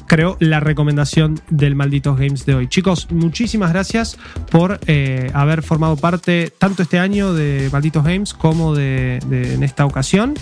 creo, 0.09 0.37
la 0.41 0.59
recomendación 0.59 1.41
del 1.51 1.77
Malditos 1.77 2.19
Games 2.19 2.45
de 2.47 2.55
hoy. 2.55 2.67
Chicos, 2.69 3.07
muchísimas 3.11 3.71
gracias 3.73 4.19
por 4.51 4.81
eh, 4.87 5.31
haber 5.35 5.63
formado 5.63 5.97
parte 5.97 6.53
tanto 6.59 6.83
este 6.83 6.99
año 6.99 7.33
de 7.35 7.69
Malditos 7.71 8.03
Games 8.03 8.35
como 8.35 8.75
de, 8.75 9.21
de- 9.29 9.55
en 9.55 9.63
esta 9.63 9.87
ocasión. 9.87 10.35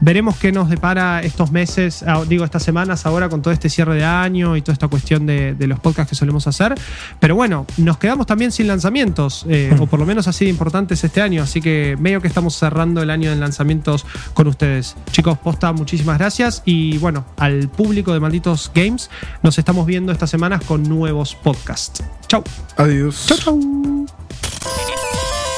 Veremos 0.00 0.36
qué 0.36 0.50
nos 0.50 0.68
depara 0.68 1.20
estos 1.22 1.52
meses, 1.52 2.02
ah, 2.06 2.22
digo, 2.26 2.44
estas 2.44 2.62
semanas 2.62 3.04
ahora 3.06 3.28
con 3.28 3.42
todo 3.42 3.52
este 3.52 3.68
cierre 3.68 3.94
de 3.96 4.04
año 4.04 4.56
y 4.56 4.62
toda 4.62 4.72
esta 4.72 4.88
cuestión 4.88 5.26
de, 5.26 5.54
de 5.54 5.66
los 5.66 5.78
podcasts 5.78 6.10
que 6.10 6.16
solemos 6.16 6.46
hacer. 6.46 6.74
Pero 7.18 7.34
bueno, 7.34 7.66
nos 7.76 7.98
quedamos 7.98 8.26
también 8.26 8.50
sin 8.50 8.66
lanzamientos, 8.66 9.44
eh, 9.48 9.76
o 9.78 9.86
por 9.86 10.00
lo 10.00 10.06
menos 10.06 10.26
así 10.26 10.46
de 10.46 10.50
importantes 10.50 11.04
este 11.04 11.20
año. 11.20 11.42
Así 11.42 11.60
que 11.60 11.96
medio 12.00 12.20
que 12.20 12.28
estamos 12.28 12.56
cerrando 12.56 13.02
el 13.02 13.10
año 13.10 13.30
de 13.30 13.36
lanzamientos 13.36 14.06
con 14.34 14.46
ustedes. 14.46 14.96
Chicos, 15.10 15.38
posta, 15.38 15.72
muchísimas 15.72 16.18
gracias. 16.18 16.62
Y 16.64 16.98
bueno, 16.98 17.26
al 17.36 17.68
público 17.68 18.12
de 18.12 18.20
Malditos 18.20 18.70
Games, 18.74 19.10
nos 19.42 19.58
estamos 19.58 19.86
viendo 19.86 20.12
estas 20.12 20.30
semanas 20.30 20.64
con 20.64 20.82
nuevos 20.82 21.34
podcasts. 21.34 22.02
Chau. 22.26 22.42
Adiós. 22.76 23.26
Chau, 23.26 23.38
chau. 23.38 24.06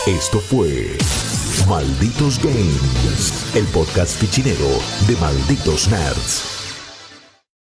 Esto 0.06 0.40
fue 0.40 0.98
Malditos 1.68 2.38
Games, 2.38 3.54
el 3.54 3.64
podcast 3.66 4.18
fichinero 4.18 4.68
de 5.06 5.16
Malditos 5.16 5.88
Nerds. 5.88 6.61